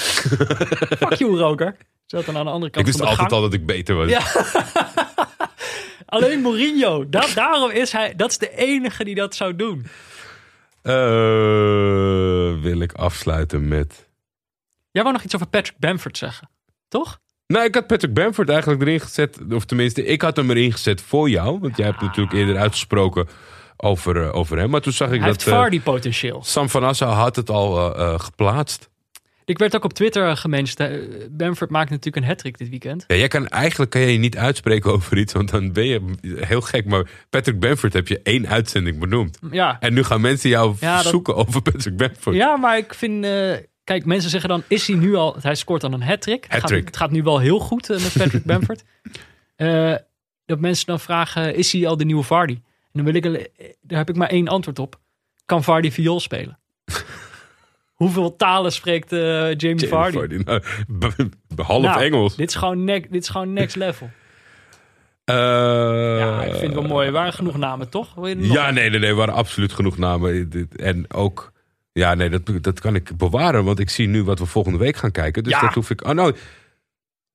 fuck 1.02 1.14
you, 1.14 1.36
Roker. 1.38 1.76
Zat 2.06 2.24
dan 2.26 2.36
aan 2.36 2.44
de 2.44 2.50
andere 2.50 2.70
kant 2.72 2.86
ik 2.88 2.92
wist 2.92 3.04
van 3.04 3.14
de 3.14 3.20
altijd 3.20 3.32
gang. 3.32 3.42
al 3.42 3.50
dat 3.50 3.58
ik 3.60 3.66
beter 3.66 3.94
was. 3.94 4.08
Ja. 4.08 4.20
Alleen 6.12 6.40
Mourinho. 6.40 7.08
Da- 7.08 7.34
daarom 7.34 7.70
is 7.70 7.92
hij... 7.92 8.14
Dat 8.16 8.30
is 8.30 8.38
de 8.38 8.56
enige 8.56 9.04
die 9.04 9.14
dat 9.14 9.34
zou 9.34 9.56
doen. 9.56 9.86
Eh, 10.82 10.92
wil 12.62 12.80
ik 12.80 12.92
afsluiten 12.92 13.68
met... 13.68 14.08
Jij 14.90 15.02
wou 15.02 15.14
nog 15.14 15.24
iets 15.24 15.34
over 15.34 15.46
Patrick 15.46 15.78
Bamford 15.78 16.18
zeggen. 16.18 16.50
Toch? 16.88 17.18
Nou, 17.46 17.64
ik 17.64 17.74
had 17.74 17.86
Patrick 17.86 18.14
Bamford 18.14 18.48
eigenlijk 18.48 18.82
erin 18.82 19.00
gezet. 19.00 19.38
Of 19.50 19.64
tenminste, 19.64 20.04
ik 20.04 20.22
had 20.22 20.36
hem 20.36 20.50
erin 20.50 20.72
gezet 20.72 21.00
voor 21.00 21.30
jou. 21.30 21.58
Want 21.58 21.76
jij 21.76 21.86
hebt 21.86 22.00
natuurlijk 22.00 22.36
eerder 22.36 22.56
uitgesproken 22.56 23.28
over, 23.76 24.22
eh, 24.22 24.34
over 24.34 24.58
hem. 24.58 24.70
Maar 24.70 24.80
toen 24.80 24.92
zag 24.92 25.10
ik 25.10 25.18
Hij 25.18 25.28
heeft 25.28 25.44
dat 25.44 25.54
eh, 25.54 25.60
Vardy-potentieel. 25.60 26.42
Sam 26.44 26.68
van 26.68 26.84
Assa 26.84 27.06
had 27.06 27.36
het 27.36 27.50
al 27.50 27.92
geplaatst. 28.18 28.90
Ik 29.44 29.58
werd 29.58 29.76
ook 29.76 29.84
op 29.84 29.92
Twitter 29.92 30.36
gemenst. 30.36 30.80
eh, 30.80 30.90
Bamford 31.30 31.70
maakt 31.70 31.90
natuurlijk 31.90 32.16
een 32.16 32.30
hat 32.30 32.42
dit 32.42 32.68
weekend. 32.68 33.04
Ja, 33.06 33.14
jij 33.16 33.28
kan, 33.28 33.48
eigenlijk 33.48 33.90
kan 33.90 34.00
je 34.00 34.12
je 34.12 34.18
niet 34.18 34.36
uitspreken 34.36 34.92
over 34.94 35.18
iets, 35.18 35.32
want 35.32 35.50
dan 35.50 35.72
ben 35.72 35.86
je 35.86 36.00
heel 36.40 36.60
gek. 36.60 36.84
Maar 36.86 37.10
Patrick 37.30 37.60
Bamford 37.60 37.92
heb 37.92 38.08
je 38.08 38.20
één 38.22 38.48
uitzending 38.48 38.98
benoemd. 38.98 39.38
Ja, 39.50 39.76
En 39.80 39.94
nu 39.94 40.02
gaan 40.04 40.20
mensen 40.20 40.50
jou 40.50 40.74
Ja, 40.80 40.96
dat- 41.02 41.06
zoeken 41.12 41.34
over 41.36 41.62
Patrick 41.62 41.96
Bamford. 41.96 42.36
ja 42.36 42.56
maar 42.56 42.76
ik 42.76 42.94
vind... 42.94 43.24
eh, 43.24 43.52
kijk, 43.84 44.04
mensen 44.04 44.30
zeggen 44.30 44.48
dan, 44.48 44.62
is 44.68 44.86
hij 44.86 44.96
nu 44.96 45.14
al... 45.14 45.36
Hij 45.40 45.54
scoort 45.54 45.80
dan 45.80 45.92
een 45.92 46.02
hat-trick. 46.02 46.42
Het, 46.42 46.52
gaat- 46.52 46.60
Hat-trick. 46.60 46.86
het 46.86 46.96
gaat 46.96 47.10
nu 47.10 47.22
wel 47.22 47.38
heel 47.38 47.58
goed 47.58 47.90
eh, 47.90 48.00
met 48.02 48.12
Patrick 48.18 48.44
Bamford. 48.44 48.82
Eh, 49.56 49.94
dat 50.46 50.60
mensen 50.60 50.86
dan 50.86 51.00
vragen, 51.00 51.54
is 51.54 51.72
hij 51.72 51.86
al 51.86 51.96
de 51.96 52.04
nieuwe 52.04 52.22
Vardy? 52.22 52.52
En 52.52 52.62
dan 52.92 53.04
wil 53.04 53.14
ik, 53.14 53.24
eh, 53.24 53.44
daar 53.80 53.98
heb 53.98 54.08
ik 54.08 54.16
maar 54.16 54.28
één 54.28 54.48
antwoord 54.48 54.78
op. 54.78 55.00
Kan 55.46 55.64
Vardy 55.64 55.90
viool 55.90 56.20
spelen? 56.20 56.58
Hoeveel 58.02 58.36
talen 58.36 58.72
spreekt 58.72 59.12
eh, 59.12 59.18
Jamie, 59.20 59.56
Jamie 59.56 59.88
Vardy? 59.88 60.16
Vardy, 60.16 60.36
nou, 60.44 60.60
b- 60.98 61.28
b- 61.56 61.60
half 61.60 61.82
Nou, 61.82 62.00
Engels. 62.02 62.36
Dit 62.36 62.48
is, 62.48 62.54
gewoon 62.54 62.86
dit 62.86 63.14
is 63.14 63.28
gewoon 63.28 63.52
next 63.52 63.76
level. 63.76 64.10
Eh, 65.24 65.34
Ja, 66.18 66.42
ik 66.42 66.50
vind 66.54 66.62
het 66.62 66.72
wel 66.74 66.82
mooi. 66.82 67.06
Er 67.06 67.12
waren 67.12 67.32
genoeg 67.32 67.56
namen, 67.56 67.88
toch? 67.88 68.14
Wil 68.14 68.26
je 68.26 68.36
Ja, 68.52 68.70
nee, 68.70 68.90
nee, 68.90 68.98
nee, 68.98 69.08
er 69.10 69.14
waren 69.16 69.34
absoluut 69.34 69.72
genoeg 69.72 69.98
namen. 69.98 70.50
En 70.76 71.12
ook, 71.14 71.52
ja, 71.92 72.14
nee, 72.14 72.28
dat, 72.28 72.50
dat 72.60 72.80
kan 72.80 72.94
ik 72.94 73.16
bewaren, 73.16 73.64
want 73.64 73.78
ik 73.78 73.90
zie 73.90 74.08
nu 74.08 74.24
wat 74.24 74.38
we 74.38 74.46
volgende 74.46 74.78
week 74.78 74.96
gaan 74.96 75.10
kijken. 75.10 75.42
Dus 75.42 75.52
Ja. 75.52 75.60
dat 75.60 75.74
hoef 75.74 75.90
ik. 75.90 76.04
Oh, 76.06 76.12
nou, 76.12 76.34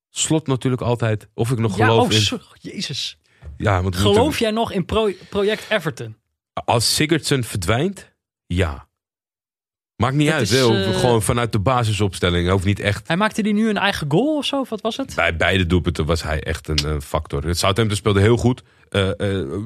slot 0.10 0.48
natuurlijk 0.48 0.82
altijd. 0.82 1.28
Of 1.34 1.52
ik 1.52 1.58
nog 1.60 1.78
Ja, 1.78 1.86
geloof 1.86 2.32
oh, 2.32 2.40
in. 2.62 2.72
jezus. 2.72 3.18
Ja, 3.58 3.82
want 3.82 3.96
Geloof 3.96 4.18
moeten- 4.18 4.40
jij 4.40 4.52
nog 4.52 4.72
in 4.72 4.86
pro- 4.86 5.12
project 5.30 5.66
Everton? 5.70 6.16
als 6.54 6.96
Sigurdsson 6.96 7.44
verdwijnt, 7.44 8.14
ja. 8.48 8.87
Maakt 9.98 10.16
niet 10.16 10.30
uit. 10.30 10.42
is, 10.52 10.60
eh, 10.60 11.00
Gewoon 11.00 11.22
vanuit 11.22 11.52
de 11.52 11.60
basisopstelling. 11.60 12.50
Hoeft 12.50 12.66
niet 12.66 12.80
echt. 12.80 13.08
Hij 13.08 13.18
maakte 13.18 13.42
die 13.42 13.54
nu 13.54 13.70
een 13.70 13.78
eigen 13.78 14.12
goal 14.12 14.38
of 14.38 14.46
zo? 14.46 14.60
Of 14.60 14.70
wat 14.70 14.82
was 14.82 14.98
het? 14.98 15.16
Bij 15.16 15.36
beide 15.36 15.66
doelpunten 15.66 16.06
was 16.06 16.24
hij 16.24 16.44
echt 16.44 16.68
een 16.68 16.78
eh, 16.78 16.96
factor. 17.00 17.44
Het 17.46 17.58
Southampton 17.58 17.98
speelde 17.98 18.20
heel 18.20 18.38
goed. 18.38 18.64
eh, 18.90 19.10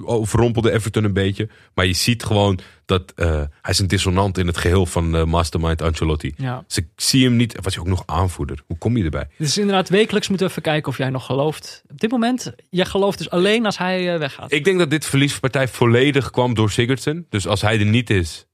overrompelde 0.03 0.71
Everton 0.71 1.03
een 1.03 1.13
beetje. 1.13 1.49
Maar 1.73 1.85
je 1.85 1.93
ziet 1.93 2.23
gewoon 2.23 2.59
dat 2.85 3.13
hij 3.15 3.47
is 3.69 3.79
een 3.79 3.87
dissonant 3.87 4.37
in 4.37 4.47
het 4.47 4.57
geheel 4.57 4.85
van 4.85 5.29
Mastermind 5.29 5.81
Ancelotti. 5.81 6.33
Ja. 6.37 6.63
Dus 6.67 6.77
ik 6.77 6.87
zie 6.95 7.23
hem 7.25 7.35
niet. 7.35 7.57
Was 7.61 7.73
hij 7.75 7.83
ook 7.83 7.89
nog 7.89 8.03
aanvoerder? 8.05 8.63
Hoe 8.67 8.77
kom 8.77 8.97
je 8.97 9.03
erbij? 9.03 9.27
Dus 9.37 9.57
inderdaad, 9.57 9.89
wekelijks 9.89 10.27
moeten 10.27 10.45
we 10.47 10.51
even 10.51 10.63
kijken 10.63 10.91
of 10.91 10.97
jij 10.97 11.09
nog 11.09 11.25
gelooft. 11.25 11.83
Op 11.89 11.99
dit 11.99 12.11
moment, 12.11 12.53
jij 12.69 12.85
gelooft 12.85 13.17
dus 13.17 13.29
alleen 13.29 13.65
als 13.65 13.77
hij 13.77 14.19
weggaat. 14.19 14.51
Ik 14.51 14.63
denk 14.63 14.79
dat 14.79 14.89
dit 14.89 15.05
verliespartij 15.05 15.67
volledig 15.67 16.29
kwam 16.29 16.53
door 16.53 16.71
Sigurdsson. 16.71 17.25
Dus 17.29 17.47
als 17.47 17.61
hij 17.61 17.79
er 17.79 17.85
niet 17.85 18.09
is 18.09 18.45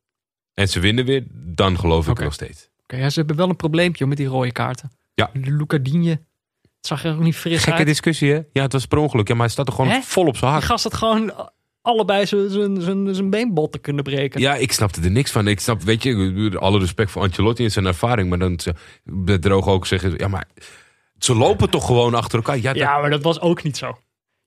en 0.58 0.70
ze 0.70 0.80
winnen 0.80 1.06
weer, 1.06 1.24
dan 1.32 1.80
geloof 1.80 2.08
ik 2.08 2.20
nog 2.20 2.34
steeds. 2.34 2.70
Oké, 2.84 2.96
ja, 2.98 3.10
ze 3.10 3.20
hebben 3.20 3.36
wel 3.38 3.50
een 3.50 3.56
probleempje 3.56 4.06
met 4.06 4.18
die 4.18 4.28
rode 4.28 4.52
kaarten. 4.52 4.92
Ja. 5.14 5.30
De 5.34 5.52
Luca 5.52 5.78
Digne. 5.78 6.10
Het 6.62 6.88
zag 6.88 7.04
er 7.04 7.14
ook 7.14 7.20
niet 7.20 7.36
fris 7.36 7.64
Gekke 7.64 7.78
uit. 7.78 7.88
discussie, 7.88 8.32
hè? 8.32 8.40
Ja, 8.54 8.62
het 8.62 8.74
was 8.74 8.86
per 8.86 8.98
ongeluk. 8.98 9.28
Ja, 9.28 9.34
maar 9.34 9.44
hij 9.44 9.52
staat 9.54 9.68
er 9.68 9.74
gewoon 9.74 9.90
Hè? 9.92 10.02
vol 10.02 10.28
op 10.28 10.38
zijn 10.38 10.52
Die 10.52 10.60
hak. 10.60 10.70
gast 10.70 10.84
had 10.84 10.94
gewoon 10.94 11.50
allebei 11.82 12.26
zijn- 12.26 12.50
zijn- 12.50 12.82
zijn 12.82 13.16
zijn 13.16 13.30
beenbotten 13.30 13.82
kunnen 13.82 14.04
breken. 14.04 14.40
Ja, 14.42 14.56
ik 14.56 14.72
snapte 14.72 15.02
er 15.02 15.12
niks 15.12 15.32
van. 15.32 15.48
Ik 15.48 15.60
snap, 15.60 15.82
weet 15.82 16.04
je, 16.04 16.52
alle 16.60 16.80
respect 16.80 17.12
voor 17.12 17.22
Ancelotti 17.22 17.64
en 17.64 17.72
zijn 17.72 17.86
ervaring. 17.86 18.30
Maar 18.30 18.40
dan 18.40 18.60
ze- 18.60 18.74
de 19.04 19.40
droog 19.40 19.68
ook 19.68 19.86
zeggen, 19.88 20.14
ja, 20.18 20.28
maar 20.28 20.48
ze 21.18 21.36
lopen 21.36 21.70
toch 21.70 21.86
gewoon 21.86 22.14
achter 22.14 22.38
elkaar. 22.38 22.58
Ja, 22.60 22.74
dat- 22.74 22.84
maar 23.02 23.10
dat 23.10 23.24
was 23.24 23.40
ook 23.40 23.64
niet 23.64 23.78
zo. 23.78 23.98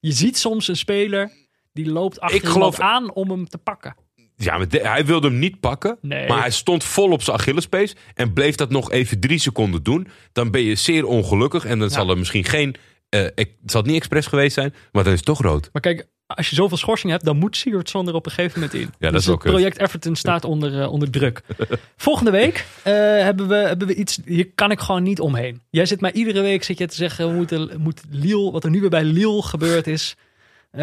Je 0.00 0.12
ziet 0.12 0.38
soms 0.38 0.68
een 0.68 0.76
speler 0.76 1.30
die 1.72 1.90
loopt 1.92 2.20
achter 2.20 2.36
Ik 2.38 2.44
geloof- 2.44 2.78
iemand 2.78 2.92
aan 2.94 3.12
om 3.12 3.30
hem 3.30 3.48
te 3.48 3.58
pakken. 3.58 3.96
Ja 4.44 4.56
maar 4.56 4.68
de- 4.68 4.88
hij 4.88 5.04
wilde 5.04 5.28
hem 5.28 5.38
niet 5.38 5.60
pakken. 5.60 5.98
Nee. 6.00 6.28
Maar 6.28 6.40
hij 6.40 6.50
stond 6.50 6.84
vol 6.84 7.10
op 7.10 7.22
zijn 7.22 7.36
Achillespees. 7.36 7.96
En 8.14 8.32
bleef 8.32 8.54
dat 8.54 8.70
nog 8.70 8.90
even 8.90 9.20
drie 9.20 9.38
seconden 9.38 9.82
doen. 9.82 10.06
Dan 10.32 10.50
ben 10.50 10.62
je 10.62 10.74
zeer 10.74 11.04
ongelukkig. 11.06 11.64
En 11.64 11.78
dan 11.78 11.88
Ja. 11.88 11.94
zal 11.94 12.10
er 12.10 12.18
misschien 12.18 12.44
geen... 12.44 12.74
eh, 13.08 13.24
ik- 13.24 13.54
het 13.62 13.70
zal 13.70 13.82
niet 13.82 13.96
expres 13.96 14.26
geweest 14.26 14.54
zijn. 14.54 14.74
Maar 14.92 15.02
dan 15.04 15.12
is 15.12 15.18
het 15.18 15.26
toch 15.28 15.40
rood. 15.42 15.68
Maar 15.72 15.82
kijk, 15.82 16.06
als 16.26 16.48
je 16.50 16.54
zoveel 16.54 16.76
schorsing 16.76 17.12
hebt, 17.12 17.24
dan 17.24 17.36
moet 17.36 17.56
Sigurdsson 17.56 18.08
er 18.08 18.14
op 18.14 18.26
een 18.26 18.32
gegeven 18.32 18.60
moment 18.60 18.78
in. 18.78 18.90
dat 18.98 19.10
dus 19.12 19.20
is 19.20 19.26
wel 19.26 19.34
het 19.34 19.44
kut. 19.44 19.52
project 19.52 19.78
Everton 19.78 20.16
staat 20.16 20.44
onder, 20.44 20.80
eh, 20.80 20.92
onder 20.92 21.10
druk. 21.10 21.40
Volgende 21.96 22.30
week 22.30 22.66
eh, 22.82 22.92
hebben, 22.94 23.48
we, 23.48 23.54
hebben 23.54 23.86
we 23.86 23.94
iets, 23.94 24.18
hier 24.24 24.48
kan 24.54 24.70
ik 24.70 24.80
gewoon 24.80 25.02
niet 25.02 25.20
omheen. 25.20 25.60
Jij 25.70 25.86
zit 25.86 26.00
mij 26.00 26.12
iedere 26.12 26.40
week 26.40 26.64
zit 26.64 26.78
je 26.78 26.86
te 26.86 26.94
zeggen, 26.96 27.28
we 27.28 27.34
moeten, 27.34 27.70
moet 27.80 28.00
Lille, 28.10 28.50
wat 28.50 28.64
er 28.64 28.70
nu 28.70 28.80
weer 28.80 28.90
bij 28.90 29.04
Lille 29.04 29.42
gebeurd 29.42 29.86
is. 29.86 30.16
Eh, 30.70 30.82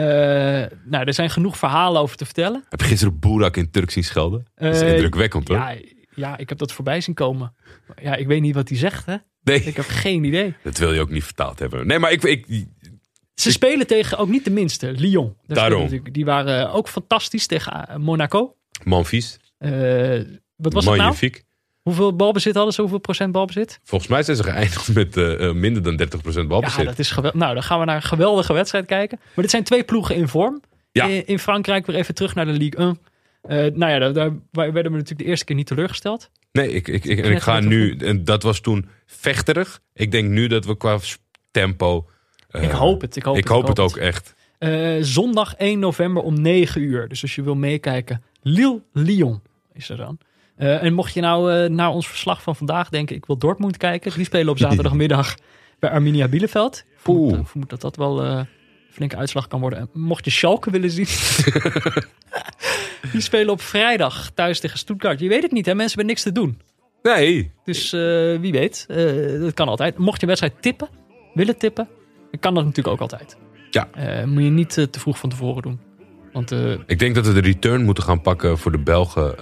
nou, 0.86 1.06
er 1.06 1.14
zijn 1.14 1.30
genoeg 1.30 1.58
verhalen 1.58 2.02
over 2.02 2.18
te 2.18 2.26
vertellen. 2.26 2.64
Heb 2.70 2.80
je 2.82 2.86
gisteren 2.88 3.20
Boerak 3.20 3.58
in 3.58 3.70
Turk 3.72 3.92
zien 3.92 4.04
schelden? 4.04 4.46
Dat 4.56 4.76
is 4.76 4.82
Eh, 4.82 4.92
indrukwekkend 4.94 5.48
hoor. 5.48 5.58
Ja, 5.58 5.76
ja, 6.16 6.38
ik 6.38 6.50
heb 6.50 6.58
dat 6.58 6.72
voorbij 6.72 7.02
zien 7.02 7.16
komen. 7.16 7.54
Ja, 8.02 8.16
ik 8.16 8.28
weet 8.28 8.42
niet 8.42 8.56
wat 8.56 8.70
hij 8.70 8.78
zegt, 8.78 9.06
hè? 9.06 9.16
nee, 9.44 9.64
Ik 9.64 9.76
heb 9.76 9.86
geen 9.88 10.24
idee. 10.24 10.56
dat 10.64 10.78
wil 10.78 10.94
je 10.94 11.00
ook 11.02 11.10
niet 11.10 11.24
vertaald 11.24 11.60
hebben. 11.60 11.88
Nee, 11.88 12.00
maar 12.00 12.12
ik, 12.12 12.24
ik, 12.24 12.66
Ze 13.34 13.52
spelen 13.52 13.88
tegen 13.88 14.18
ook 14.18 14.30
niet 14.30 14.44
de 14.44 14.52
minste, 14.52 14.92
Lyon. 14.92 15.36
Daar 15.46 15.58
Daarom. 15.70 16.02
Die 16.12 16.26
waren 16.26 16.72
ook 16.72 16.88
fantastisch 16.90 17.46
tegen 17.48 17.88
eh, 17.88 17.96
Monaco. 17.96 18.56
Manfies, 18.84 19.40
Eh, 19.58 19.70
wat 20.56 20.74
was 20.74 20.86
het 20.86 20.96
nou? 20.96 21.16
Hoeveel 21.88 22.16
balbezit 22.16 22.56
hadden 22.56 22.74
ze? 22.74 22.82
Hoeveel 22.82 23.00
procent 23.00 23.32
balbezit? 23.32 23.80
Volgens 23.84 24.10
mij 24.10 24.24
zijn 24.24 24.38
ze 24.38 24.44
geëindigd 24.44 24.94
met 24.94 25.18
eh, 25.18 25.48
eh, 25.48 25.56
minder 25.56 25.84
dan 25.84 26.08
30% 26.44 26.48
balbezit. 26.48 26.80
Ja, 26.80 26.84
dat 26.84 27.00
is 27.00 27.12
geweldig. 27.12 27.40
Nou, 27.40 27.54
dan 27.54 27.64
gaan 27.64 27.80
we 27.80 27.86
naar 27.86 27.96
een 27.96 28.02
geweldige 28.02 28.54
wedstrijd 28.54 28.86
kijken. 28.86 29.18
Maar 29.22 29.44
dit 29.44 29.50
zijn 29.50 29.64
twee 29.64 29.84
ploegen 29.84 30.16
in 30.16 30.28
vorm. 30.28 30.62
Ja. 30.92 31.06
In, 31.06 31.28
in 31.28 31.40
Frankrijk 31.40 31.86
weer 31.86 31.96
even 31.96 32.16
terug 32.16 32.36
naar 32.36 32.46
de 32.46 32.52
Ligue 32.52 32.80
1. 32.80 33.00
Eh, 33.42 33.58
nou 33.74 33.92
ja, 33.92 34.00
daar, 34.00 34.14
daar 34.14 34.74
werden 34.74 34.92
we 34.92 34.98
natuurlijk 34.98 35.20
de 35.20 35.26
eerste 35.26 35.46
keer 35.46 35.56
niet 35.56 35.68
teleurgesteld. 35.68 36.30
Nee, 36.52 36.72
ik, 36.72 36.88
ik, 36.88 37.06
ik, 37.06 37.20
en 37.20 37.32
ik 37.32 37.42
ga 37.42 37.60
nu, 37.60 37.98
en 37.98 38.24
dat 38.24 38.44
was 38.44 38.60
toen 38.60 38.90
vechterig. 39.06 39.80
Ik 39.94 40.12
denk 40.12 40.30
nu 40.30 40.48
dat 40.48 40.66
we 40.66 40.78
qua 40.78 41.00
tempo. 41.52 42.10
ik 42.52 42.70
hoop 42.70 43.02
het. 43.02 43.16
Ik 43.16 43.24
hoop, 43.24 43.38
ik 43.38 43.44
het, 43.44 43.54
hoop 43.54 43.68
het 43.68 43.80
ook 43.80 43.98
echt. 43.98 44.36
Zondag 45.00 45.56
1 45.56 45.80
november 45.80 46.24
om 46.24 46.42
9 46.42 46.82
uur. 46.82 47.08
Dus 47.08 47.22
als 47.22 47.36
je 47.36 47.42
wil 47.42 47.56
meekijken, 47.56 48.24
Lille-Lyon 48.42 49.42
is 49.74 49.90
er 49.90 49.98
dan. 49.98 50.18
Eh, 50.58 50.84
en 50.84 50.94
mocht 50.94 51.14
je 51.14 51.22
nou 51.22 51.54
eh, 51.54 51.70
naar 51.70 51.90
ons 51.90 52.08
verslag 52.08 52.42
van 52.42 52.56
vandaag 52.56 52.90
denken, 52.90 53.16
ik 53.16 53.26
wil 53.26 53.38
Dortmund 53.38 53.78
kijken. 53.78 54.12
Die 54.16 54.26
spelen 54.26 54.50
op 54.50 54.58
zaterdagmiddag 54.58 55.36
bij 55.80 55.90
Arminia 55.90 56.28
Bielefeld. 56.28 56.78
Ik 56.78 56.84
vermoed, 56.98 57.32
Oeh. 57.32 57.40
eh, 57.40 57.46
vermoed 57.46 57.70
dat 57.70 57.82
dat 57.82 57.96
wel 57.96 58.24
eh, 58.24 58.30
een 58.38 58.48
flinke 58.92 59.16
uitslag 59.18 59.48
kan 59.48 59.60
worden. 59.60 59.80
En 59.80 59.90
mocht 59.94 60.26
je 60.26 60.32
Schalke 60.32 60.72
willen 60.72 60.92
zien, 60.92 61.06
die 63.12 63.22
spelen 63.22 63.50
op 63.50 63.62
vrijdag 63.62 64.32
thuis 64.34 64.60
tegen 64.60 64.78
Stuttgart. 64.78 65.20
Je 65.20 65.28
weet 65.30 65.44
het 65.44 65.52
niet, 65.52 65.66
hè? 65.66 65.76
Mensen 65.76 65.98
hebben 65.98 66.06
niks 66.16 66.24
te 66.24 66.32
doen. 66.32 66.62
Nee, 67.02 67.52
Dus 67.64 67.92
wie 68.42 68.52
weet, 68.52 68.86
dat 69.40 69.54
kan 69.54 69.68
altijd. 69.68 69.98
Mocht 69.98 70.22
je 70.22 70.28
wedstrijd 70.28 70.62
tippen, 70.62 70.90
willen 71.34 71.58
tippen, 71.58 71.88
dan 72.32 72.40
kan 72.40 72.54
dat 72.54 72.66
natuurlijk 72.66 72.96
ook 72.96 73.02
altijd. 73.12 73.38
Ja. 73.70 73.88
Moet 74.26 74.44
je 74.44 74.50
niet 74.50 74.74
te 74.74 75.00
vroeg 75.00 75.18
van 75.18 75.30
tevoren 75.30 75.62
doen. 75.62 75.80
Want 76.34 76.52
ik 76.86 77.00
denk 77.00 77.16
dat 77.16 77.28
we 77.28 77.34
de 77.34 77.40
return 77.40 77.84
moeten 77.84 78.04
gaan 78.04 78.22
pakken 78.22 78.58
voor 78.58 78.72
de 78.72 78.78
Belgen 78.78 79.36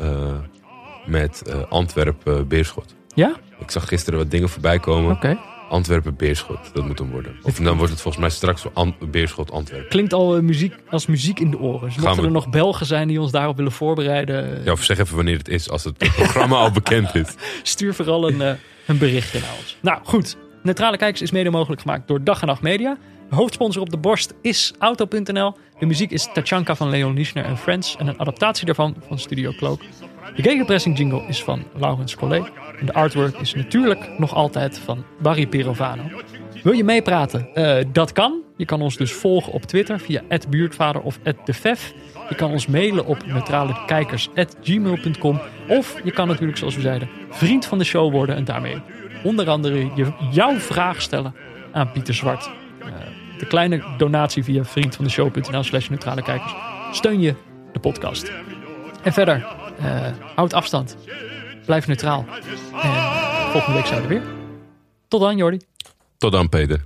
met 1.07 1.41
eh, 1.47 1.55
Antwerpen-Beerschot. 1.69 2.95
ja, 3.13 3.33
Ik 3.59 3.71
zag 3.71 3.87
gisteren 3.87 4.19
wat 4.19 4.31
dingen 4.31 4.49
voorbij 4.49 4.79
komen. 4.79 5.11
oké. 5.15 5.37
Antwerpen-Beerschot, 5.69 6.57
dat 6.73 6.85
moet 6.87 6.99
hem 6.99 7.09
worden. 7.11 7.35
Of 7.43 7.55
dan 7.55 7.77
wordt 7.77 7.91
het 7.91 8.01
volgens 8.01 8.23
mij 8.23 8.31
straks 8.33 8.63
wel 8.63 8.71
An- 8.75 8.95
Beerschot-Antwerpen. 9.11 9.89
Klinkt 9.89 10.13
al 10.13 10.35
eh, 10.35 10.41
muziek, 10.41 10.73
als 10.89 11.05
muziek 11.05 11.39
in 11.39 11.51
de 11.51 11.59
oren. 11.59 11.87
Dus 11.87 11.97
mochten 11.97 12.19
we. 12.21 12.25
er 12.27 12.31
nog 12.33 12.49
Belgen 12.49 12.85
zijn 12.85 13.07
die 13.07 13.21
ons 13.21 13.31
daarop 13.31 13.55
willen 13.55 13.71
voorbereiden, 13.71 14.63
Ja, 14.63 14.71
of 14.71 14.83
zeg 14.83 14.97
even 14.99 15.15
wanneer 15.15 15.37
het 15.37 15.47
is, 15.47 15.69
als 15.69 15.83
het 15.83 15.97
programma 15.97 16.55
al 16.55 16.71
bekend 16.71 17.15
is. 17.15 17.27
stuur 17.63 17.93
vooral 17.93 18.27
een, 18.27 18.41
eh, 18.41 18.51
een 18.87 18.97
berichtje 18.97 19.39
naar 19.39 19.53
ons. 19.59 19.77
Nou 19.81 19.99
goed, 20.03 20.37
Neutrale 20.63 20.97
Kijkers 20.97 21.21
is 21.21 21.31
mede 21.31 21.49
mogelijk 21.49 21.81
gemaakt 21.81 22.07
door 22.07 22.23
Dag 22.23 22.41
en 22.41 22.47
Nacht 22.47 22.61
Media. 22.61 22.97
Hoofdsponsor 23.29 23.81
op 23.81 23.89
de 23.89 23.97
borst 23.97 24.33
is 24.41 24.73
Auto.nl. 24.79 25.55
De 25.79 25.85
muziek 25.85 26.11
is 26.11 26.29
Tachanka 26.33 26.75
van 26.75 26.89
Leon 26.89 27.13
Lischner 27.13 27.45
en 27.45 27.57
Friends 27.57 27.95
en 27.97 28.07
een 28.07 28.19
adaptatie 28.19 28.65
daarvan 28.65 28.95
van 29.07 29.19
Studio 29.19 29.51
Cloak. 29.57 29.81
De 30.35 30.41
gegenpressing 30.41 30.97
jingle 30.97 31.23
is 31.27 31.43
van 31.43 31.63
Laurens 31.75 32.15
Collet. 32.15 32.51
En 32.79 32.85
de 32.85 32.93
artwork 32.93 33.39
is 33.39 33.53
natuurlijk 33.53 34.09
nog 34.17 34.33
altijd 34.33 34.79
van 34.79 35.03
Barry 35.21 35.47
Pirovano. 35.47 36.03
Wil 36.63 36.73
je 36.73 36.83
meepraten? 36.83 37.47
Eh, 37.53 37.85
dat 37.91 38.11
kan. 38.11 38.41
Je 38.57 38.65
kan 38.65 38.81
ons 38.81 38.97
dus 38.97 39.13
volgen 39.13 39.53
op 39.53 39.61
Twitter 39.61 39.99
via 39.99 40.21
buurtvader 40.49 41.01
of 41.01 41.19
@defef. 41.45 41.93
Je 42.29 42.35
kan 42.35 42.51
ons 42.51 42.67
mailen 42.67 43.05
op 43.05 43.25
neutralekijkers.gmail.com. 43.25 45.41
Of 45.67 45.95
je 46.03 46.11
kan 46.11 46.27
natuurlijk, 46.27 46.57
zoals 46.57 46.75
we 46.75 46.81
zeiden, 46.81 47.09
vriend 47.29 47.65
van 47.65 47.77
de 47.77 47.83
show 47.83 48.11
worden. 48.11 48.35
En 48.35 48.43
daarmee 48.43 48.81
onder 49.23 49.49
andere 49.49 49.89
je, 49.95 50.11
jouw 50.31 50.55
vraag 50.55 51.01
stellen 51.01 51.35
aan 51.71 51.91
Pieter 51.91 52.13
Zwart. 52.13 52.49
Eh, 52.79 52.87
de 53.39 53.45
kleine 53.45 53.83
donatie 53.97 54.43
via 54.43 54.63
vriendvandeshow.nl 54.63 55.63
slash 55.63 55.89
neutrale 55.89 56.21
kijkers. 56.21 56.55
Steun 56.91 57.21
je 57.21 57.35
de 57.73 57.79
podcast. 57.79 58.31
En 59.03 59.13
verder, 59.13 59.45
houd 60.35 60.53
afstand. 60.53 60.97
Blijf 61.65 61.87
neutraal. 61.87 62.25
En 62.81 62.91
volgende 63.51 63.77
week 63.77 63.85
zijn 63.85 64.07
we 64.07 64.13
er 64.15 64.21
weer. 64.21 64.33
Tot 65.07 65.21
dan, 65.21 65.37
Jordi. 65.37 65.59
Tot 66.17 66.31
dan, 66.31 66.49
Peter. 66.49 66.85